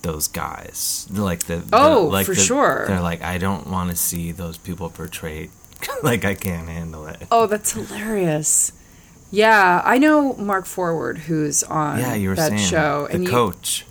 Those 0.03 0.29
guys, 0.29 1.07
like 1.11 1.41
the, 1.41 1.57
the 1.57 1.77
Oh, 1.77 2.07
like 2.07 2.25
for 2.25 2.35
the- 2.35 2.41
sure. 2.41 2.87
They're 2.89 3.03
like, 3.03 3.21
I 3.23 3.37
don't 3.37 3.67
want 3.67 3.91
to 3.91 3.97
see 3.97 4.33
those 4.33 4.57
people 4.57 4.89
portrayed 4.89 5.51
like 6.03 6.25
I 6.25 6.35
can't 6.35 6.69
handle 6.71 7.07
it. 7.07 7.21
Oh, 7.31 7.47
that's 7.47 7.73
hilarious. 7.73 8.73
Yeah, 9.31 9.83
I 9.85 9.99
know 9.99 10.33
Mark 10.37 10.65
Forward, 10.65 11.19
who's 11.19 11.63
on 11.65 11.99
yeah, 11.99 12.15
you 12.15 12.31
were 12.31 12.35
that 12.37 12.49
saying 12.49 12.61
show, 12.67 13.09
the 13.13 13.19
you- 13.21 13.29
coach. 13.29 13.85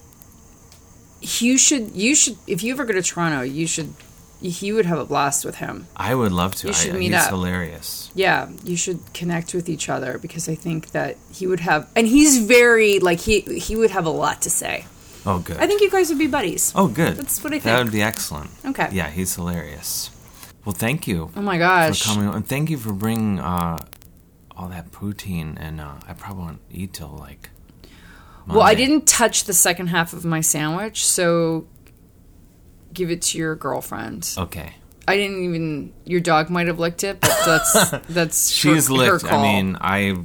you 1.22 1.60
should 1.60 1.92
you 1.96 2.16
should 2.16 2.38
if 2.48 2.64
you 2.64 2.74
ever 2.74 2.86
go 2.86 2.94
to 2.94 3.04
Toronto, 3.04 3.42
you 3.42 3.68
should 3.68 3.94
you 4.42 4.76
would 4.76 4.86
have 4.86 5.00
a 5.00 5.06
blast 5.06 5.44
with 5.46 5.56
him. 5.56 5.88
I 5.96 6.16
would 6.16 6.32
love 6.32 6.56
to. 6.56 6.68
You 6.68 6.74
should 6.74 6.96
I, 6.96 6.98
meet 7.00 7.12
he's 7.12 7.22
up. 7.24 7.30
hilarious. 7.30 8.10
Yeah, 8.16 8.50
you 8.64 8.78
should 8.78 9.00
connect 9.14 9.54
with 9.54 9.68
each 9.70 9.90
other 9.90 10.18
because 10.18 10.48
I 10.48 10.56
think 10.56 10.92
that 10.92 11.18
he 11.34 11.46
would 11.48 11.60
have 11.60 11.90
and 11.96 12.08
he's 12.08 12.40
very 12.46 13.00
like 13.00 13.20
he 13.20 13.42
he 13.42 13.76
would 13.76 13.92
have 13.92 14.06
a 14.06 14.10
lot 14.12 14.42
to 14.44 14.50
say. 14.50 14.86
Oh, 15.26 15.40
good. 15.40 15.58
I 15.58 15.68
think 15.68 15.82
you 15.82 15.90
guys 15.92 16.08
would 16.10 16.18
be 16.18 16.28
buddies. 16.28 16.72
Oh, 16.76 16.88
good. 16.88 17.18
That's 17.18 17.44
what 17.44 17.52
I 17.52 17.60
think. 17.60 17.64
That 17.66 17.84
would 17.84 17.92
be 17.92 18.02
excellent. 18.02 18.52
Okay. 18.66 18.88
Yeah, 18.94 19.10
he's 19.10 19.36
hilarious. 19.36 20.12
Well, 20.64 20.74
thank 20.74 21.08
you 21.08 21.30
Oh 21.36 21.42
my 21.42 21.58
gosh. 21.58 22.04
for 22.04 22.14
coming, 22.16 22.34
and 22.34 22.48
thank 22.48 22.70
you 22.70 22.78
for 22.78 22.94
bringing 22.94 23.40
uh, 23.40 23.86
all 24.56 24.70
that 24.70 24.92
poutine. 24.92 25.58
And 25.60 25.82
uh, 25.82 25.96
I 26.08 26.14
probably 26.14 26.44
won't 26.44 26.62
eat 26.72 26.94
till 26.94 27.10
like. 27.10 27.50
Well, 28.48 28.62
I 28.62 28.74
didn't 28.74 29.06
touch 29.08 29.44
the 29.44 29.54
second 29.54 29.88
half 29.88 30.12
of 30.14 30.26
my 30.26 30.42
sandwich, 30.42 31.06
so 31.06 31.68
give 32.94 33.12
it 33.12 33.22
to 33.24 33.38
your 33.38 33.56
girlfriend. 33.56 34.34
Okay. 34.38 34.74
I 35.08 35.18
didn't 35.18 35.44
even. 35.44 35.94
Your 36.06 36.20
dog 36.20 36.50
might 36.50 36.68
have 36.68 36.78
licked 36.80 37.04
it, 37.04 37.20
but 37.20 37.36
that's 37.46 37.90
that's 38.10 38.50
She's 38.50 38.88
her, 38.88 38.94
licked. 38.94 39.24
Her 39.24 39.30
I 39.38 39.42
mean, 39.42 39.78
I. 39.82 40.18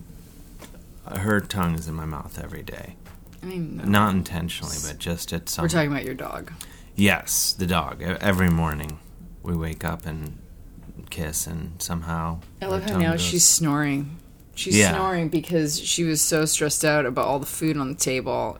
Her 1.18 1.40
tongue 1.40 1.74
is 1.74 1.86
in 1.88 1.94
my 1.94 2.04
mouth 2.06 2.38
every 2.42 2.62
day. 2.62 2.96
I 3.42 3.56
know. 3.56 3.84
Not 3.84 4.14
intentionally, 4.14 4.76
but 4.86 4.98
just 4.98 5.32
at 5.32 5.48
some. 5.48 5.62
we're 5.62 5.68
talking 5.68 5.90
about 5.92 6.04
your 6.04 6.14
dog. 6.14 6.50
Yes, 6.96 7.52
the 7.52 7.66
dog. 7.66 8.00
Every 8.02 8.48
morning, 8.50 8.98
we 9.42 9.54
wake 9.54 9.84
up 9.84 10.06
and 10.06 10.38
kiss, 11.10 11.46
and 11.46 11.80
somehow. 11.82 12.40
I 12.62 12.66
love 12.66 12.88
how 12.88 12.98
now 12.98 13.12
goes- 13.12 13.20
she's 13.22 13.44
snoring. 13.46 14.16
She's 14.54 14.76
Yeah. 14.76 14.92
snoring 14.94 15.28
because 15.30 15.80
she 15.80 16.04
was 16.04 16.22
so 16.22 16.44
stressed 16.44 16.84
out 16.84 17.06
about 17.06 17.26
all 17.26 17.38
the 17.38 17.46
food 17.46 17.76
on 17.76 17.88
the 17.88 17.94
table 17.96 18.58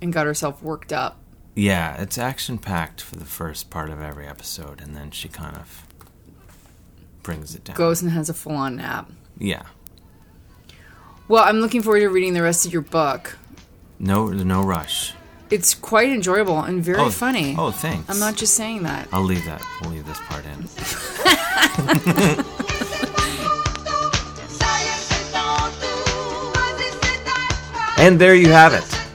and 0.00 0.12
got 0.12 0.26
herself 0.26 0.62
worked 0.62 0.92
up. 0.92 1.18
Yeah, 1.58 2.00
it's 2.00 2.16
action 2.18 2.58
packed 2.58 3.00
for 3.00 3.16
the 3.16 3.24
first 3.24 3.68
part 3.68 3.90
of 3.90 4.00
every 4.00 4.28
episode, 4.28 4.80
and 4.80 4.94
then 4.94 5.10
she 5.10 5.28
kind 5.28 5.56
of 5.56 5.84
brings 7.24 7.56
it 7.56 7.64
down. 7.64 7.74
Goes 7.74 8.00
and 8.00 8.12
has 8.12 8.28
a 8.28 8.34
full 8.34 8.54
on 8.54 8.76
nap. 8.76 9.10
Yeah. 9.36 9.64
Well, 11.26 11.42
I'm 11.42 11.58
looking 11.60 11.82
forward 11.82 11.98
to 12.00 12.08
reading 12.10 12.34
the 12.34 12.42
rest 12.42 12.64
of 12.64 12.72
your 12.72 12.82
book. 12.82 13.36
No, 13.98 14.28
no 14.28 14.62
rush. 14.62 15.14
It's 15.50 15.74
quite 15.74 16.10
enjoyable 16.10 16.60
and 16.60 16.80
very 16.84 16.98
Oh, 17.00 17.10
funny. 17.10 17.56
Oh, 17.58 17.72
thanks. 17.72 18.08
I'm 18.08 18.20
not 18.20 18.36
just 18.36 18.54
saying 18.54 18.84
that. 18.84 19.08
I'll 19.12 19.24
leave 19.24 19.44
that. 19.46 19.60
We'll 19.82 19.90
leave 19.90 20.06
this 20.06 20.20
part 20.28 20.44
in. 20.44 20.68
And 27.98 28.20
there 28.20 28.34
you 28.36 28.48
have 28.50 28.74
it. 28.74 29.07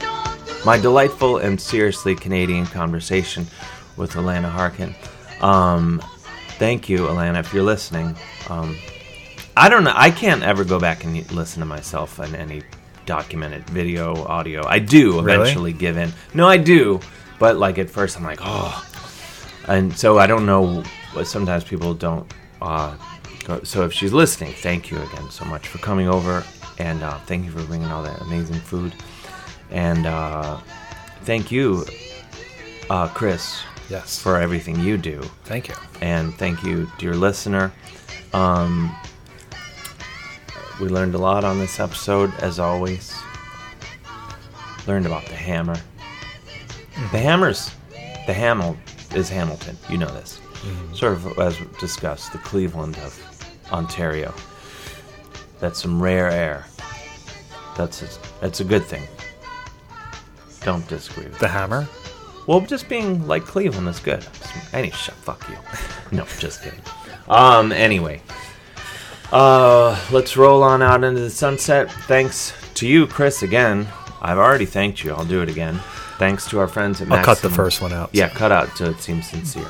My 0.65 0.77
delightful 0.77 1.38
and 1.38 1.60
seriously 1.60 2.15
Canadian 2.15 2.65
conversation 2.65 3.45
with 3.98 4.14
Alana 4.14 4.49
Harkin. 4.49 4.95
Um, 5.41 6.02
thank 6.57 6.88
you, 6.88 6.99
Alana, 6.99 7.40
if 7.41 7.53
you're 7.53 7.64
listening. 7.64 8.15
Um, 8.49 8.77
I 9.57 9.68
don't 9.68 9.84
know. 9.84 9.91
I 9.94 10.10
can't 10.10 10.41
ever 10.41 10.64
go 10.64 10.80
back 10.80 11.03
and 11.03 11.30
listen 11.34 11.60
to 11.60 11.65
myself 11.65 12.18
in 12.19 12.34
any 12.34 12.64
documented 13.06 13.69
video, 13.69 14.23
audio. 14.23 14.65
I 14.65 14.80
do 14.80 15.19
Really? 15.22 15.41
eventually 15.41 15.73
give 15.73 15.98
in. 15.98 16.14
No, 16.34 16.48
I 16.48 16.56
do. 16.57 17.02
But 17.40 17.57
like 17.57 17.77
at 17.77 17.90
first, 17.90 18.15
I'm 18.18 18.23
like, 18.23 18.40
oh. 18.41 18.90
And 19.68 19.95
so 19.98 20.18
I 20.18 20.27
don't 20.27 20.45
know. 20.45 20.84
Sometimes 21.26 21.65
people 21.65 21.94
don't. 21.94 22.31
Uh, 22.61 22.95
go, 23.44 23.61
so 23.64 23.84
if 23.84 23.91
she's 23.91 24.14
listening, 24.14 24.53
thank 24.53 24.90
you 24.90 24.98
again 24.98 25.30
so 25.30 25.44
much 25.44 25.68
for 25.68 25.77
coming 25.80 26.07
over, 26.07 26.41
and 26.80 27.03
uh, 27.03 27.18
thank 27.19 27.44
you 27.44 27.52
for 27.52 27.61
bringing 27.64 27.88
all 27.90 28.02
that 28.02 28.22
amazing 28.22 28.56
food, 28.61 28.94
and 29.73 30.05
uh, 30.05 30.57
thank 31.23 31.51
you, 31.51 31.85
uh, 32.89 33.07
Chris, 33.09 33.61
Yes. 33.89 34.17
for 34.19 34.39
everything 34.39 34.79
you 34.79 34.97
do 34.97 35.21
Thank 35.43 35.67
you. 35.67 35.75
and 36.01 36.33
thank 36.35 36.63
you, 36.63 36.89
dear 36.97 37.13
listener. 37.15 37.73
Um, 38.33 38.95
we 40.79 40.87
learned 40.87 41.15
a 41.15 41.17
lot 41.19 41.43
on 41.43 41.59
this 41.59 41.79
episode, 41.79 42.33
as 42.39 42.57
always. 42.59 43.13
Learned 44.87 45.05
about 45.05 45.25
the 45.25 45.35
hammer. 45.35 45.75
The 47.11 47.17
hammer's 47.19 47.69
the 48.25 48.33
Hamil 48.33 48.77
is 49.15 49.27
Hamilton. 49.29 49.77
You 49.89 49.97
know 49.97 50.07
this. 50.07 50.39
Sort 50.93 51.13
of 51.13 51.37
as 51.39 51.57
discussed, 51.79 52.31
the 52.31 52.37
Cleveland 52.39 52.97
of 52.99 53.19
Ontario. 53.71 54.33
That's 55.59 55.81
some 55.81 56.01
rare 56.01 56.29
air. 56.29 56.65
That's 57.77 58.01
a, 58.01 58.07
that's 58.39 58.61
a 58.61 58.63
good 58.63 58.83
thing. 58.85 59.03
Don't 60.64 60.88
disagree 60.88 61.26
with 61.26 61.40
The 61.40 61.48
hammer. 61.48 61.88
well, 62.48 62.61
just 62.61 62.88
being 62.90 63.27
like 63.27 63.44
Cleveland 63.45 63.88
is 63.88 63.99
good. 63.99 64.26
Any 64.73 64.91
shut 64.91 65.15
fuck 65.15 65.48
you. 65.49 65.57
No, 66.18 66.26
just 66.38 66.61
kidding. 66.61 66.80
Um. 67.27 67.72
Anyway, 67.72 68.22
uh, 69.31 69.99
let's 70.11 70.38
roll 70.38 70.61
on 70.61 70.81
out 70.84 71.03
into 71.03 71.22
the 71.22 71.30
sunset. 71.30 71.91
Thanks 71.91 72.53
to 72.76 72.88
you, 72.88 73.07
Chris. 73.07 73.41
Again, 73.41 73.88
I've 74.22 74.38
already 74.38 74.65
thanked 74.65 75.03
you. 75.03 75.14
I'll 75.14 75.26
do 75.26 75.41
it 75.41 75.49
again. 75.49 75.80
Thanks 76.19 76.48
to 76.49 76.60
our 76.60 76.68
friends 76.68 77.02
at 77.02 77.11
I'll 77.11 77.23
cut 77.26 77.40
the 77.40 77.49
first 77.49 77.81
one 77.81 77.91
out. 77.94 78.11
Yeah, 78.14 78.30
cut 78.30 78.52
out 78.52 78.69
so 78.77 78.85
it 78.85 78.99
seems 78.99 79.27
sincere. 79.27 79.65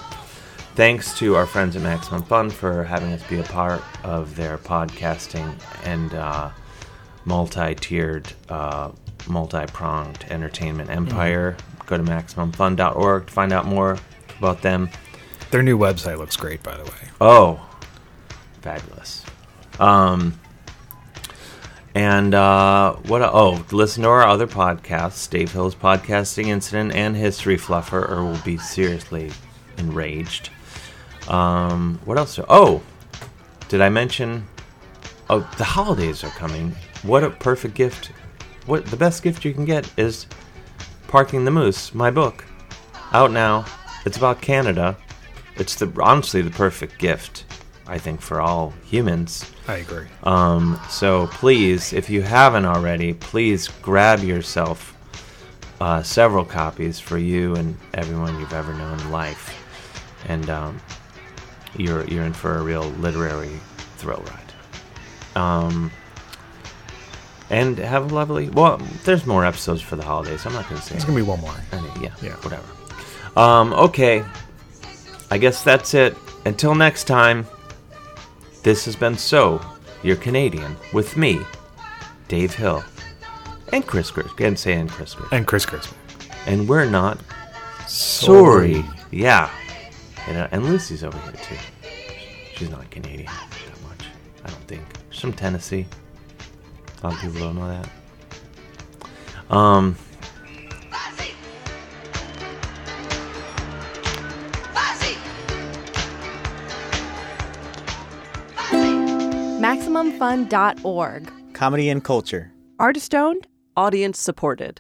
Thanks 0.76 1.18
to 1.20 1.36
our 1.36 1.46
friends 1.46 1.76
at 1.78 1.82
Maximum 1.82 2.24
Fun 2.24 2.50
for 2.50 2.84
having 2.84 3.14
us 3.14 3.24
be 3.30 3.40
a 3.40 3.44
part 3.44 3.82
of 4.04 4.36
their 4.36 4.58
podcasting 4.58 5.56
and 5.86 6.14
uh, 6.14 6.50
multi-tiered, 7.26 8.34
uh, 8.50 8.92
multi-pronged 9.28 10.26
entertainment 10.30 10.90
empire. 10.90 11.58
Go 11.86 11.98
to 11.98 12.04
maximumfun.org 12.04 13.28
to 13.28 13.34
find 13.34 13.52
out 13.52 13.66
more 13.66 13.98
about 14.38 14.62
them. 14.62 14.90
Their 15.52 15.64
new 15.64 15.78
website 15.78 16.18
looks 16.18 16.36
great, 16.36 16.64
by 16.64 16.76
the 16.78 16.84
way. 16.84 17.10
Oh, 17.22 17.66
fabulous. 18.62 19.24
Um, 19.80 20.40
and 21.96 22.34
uh, 22.34 22.94
what? 22.94 23.22
Oh, 23.22 23.64
listen 23.72 24.04
to 24.04 24.10
our 24.10 24.26
other 24.26 24.48
podcasts: 24.48 25.30
Dave 25.30 25.52
Hill's 25.52 25.76
podcasting 25.76 26.48
incident 26.48 26.96
and 26.96 27.16
History 27.16 27.58
Fluffer, 27.58 28.10
or 28.10 28.24
we'll 28.26 28.42
be 28.42 28.58
seriously 28.58 29.32
enraged. 29.78 30.50
Um, 31.28 32.00
what 32.06 32.18
else? 32.18 32.40
Oh, 32.50 32.82
did 33.70 33.82
I 33.82 33.90
mention? 33.90 34.48
Oh, 35.30 35.48
the 35.58 35.64
holidays 35.64 36.24
are 36.24 36.30
coming. 36.30 36.76
What 37.04 37.24
a 37.24 37.30
perfect 37.30 37.76
gift! 37.76 38.12
What 38.66 38.86
the 38.86 38.98
best 38.98 39.24
gift 39.24 39.44
you 39.44 39.54
can 39.54 39.66
get 39.66 39.90
is 39.98 40.26
Parking 41.08 41.44
the 41.46 41.52
Moose, 41.52 41.94
my 41.94 42.10
book, 42.10 42.46
out 43.12 43.32
now. 43.32 43.66
It's 44.06 44.18
about 44.18 44.42
Canada. 44.42 44.98
It's 45.56 45.76
the 45.76 45.92
honestly 46.02 46.42
the 46.42 46.50
perfect 46.50 46.98
gift, 46.98 47.46
I 47.88 47.98
think, 47.98 48.22
for 48.22 48.42
all 48.42 48.74
humans. 48.86 49.52
I 49.68 49.76
agree. 49.76 50.08
Um, 50.24 50.80
so 50.90 51.28
please, 51.28 51.94
if 51.94 52.10
you 52.10 52.22
haven't 52.22 52.66
already, 52.66 53.14
please 53.14 53.68
grab 53.82 54.24
yourself 54.24 54.98
uh, 55.80 56.02
several 56.02 56.46
copies 56.46 57.00
for 57.00 57.18
you 57.18 57.56
and 57.56 57.78
everyone 57.94 58.40
you've 58.40 58.54
ever 58.54 58.74
known 58.74 59.00
in 59.00 59.12
life, 59.12 59.54
and 60.28 60.50
um, 60.50 60.82
you're 61.78 62.06
you're 62.06 62.24
in 62.24 62.34
for 62.34 62.58
a 62.58 62.64
real 62.64 62.84
literary 63.00 63.60
thrill 63.98 64.24
ride. 64.26 64.54
Um, 65.36 65.92
and 67.54 67.78
have 67.78 68.12
a 68.12 68.16
lovely. 68.16 68.50
Well, 68.50 68.78
there's 69.04 69.26
more 69.28 69.46
episodes 69.46 69.82
for 69.82 69.96
the 69.96 70.04
holidays. 70.04 70.46
I'm 70.46 70.54
not 70.54 70.68
going 70.68 70.82
to 70.82 70.88
say. 70.88 70.96
It's 70.96 71.06
gonna 71.06 71.16
be 71.16 71.22
one 71.22 71.40
more. 71.40 71.54
I 71.72 71.80
mean, 71.82 71.92
yeah, 72.02 72.14
Yeah. 72.22 72.34
whatever. 72.38 72.64
Um, 73.40 73.74
okay. 73.74 74.24
I 75.30 75.38
guess 75.38 75.64
that's 75.64 75.94
it. 75.94 76.18
Until 76.46 76.74
next 76.76 77.04
time, 77.06 77.46
this 78.64 78.86
has 78.86 78.96
been 78.96 79.18
So, 79.18 79.62
You're 80.02 80.16
Canadian, 80.18 80.76
with 80.94 81.16
me, 81.16 81.40
Dave 82.28 82.56
Hill, 82.56 82.84
and 83.72 83.86
Chris 83.86 84.12
Chris. 84.12 84.28
And 84.40 84.58
say 84.60 84.74
and 84.74 84.90
Chris 84.90 85.14
Chris. 85.14 85.30
And 85.32 85.46
Chris 85.48 85.66
Christmas. 85.66 85.98
And 86.46 86.68
we're 86.68 86.86
not 86.90 87.20
sorry. 87.88 88.84
Yeah. 89.12 89.50
And, 90.28 90.38
uh, 90.38 90.48
and 90.52 90.66
Lucy's 90.66 91.04
over 91.04 91.18
here, 91.20 91.34
too. 91.34 91.56
She's 92.56 92.70
not 92.70 92.90
Canadian 92.92 93.26
that 93.28 93.82
much, 93.90 94.06
I 94.44 94.50
don't 94.50 94.68
think. 94.68 94.82
She's 95.10 95.22
from 95.22 95.34
Tennessee. 95.34 95.86
A 97.04 97.08
lot 97.08 97.16
of 97.16 97.22
people 97.22 97.40
don't 97.42 97.56
know 97.58 97.68
that. 97.68 97.90
Um, 99.54 99.96
Vas-y! 100.90 101.34
Vas-y! 104.74 105.18
MaximumFun.org. 109.60 111.32
Comedy 111.54 111.90
and 111.90 112.04
culture. 112.04 112.52
Artist 112.80 113.14
owned, 113.14 113.48
audience 113.76 114.20
supported. 114.20 114.80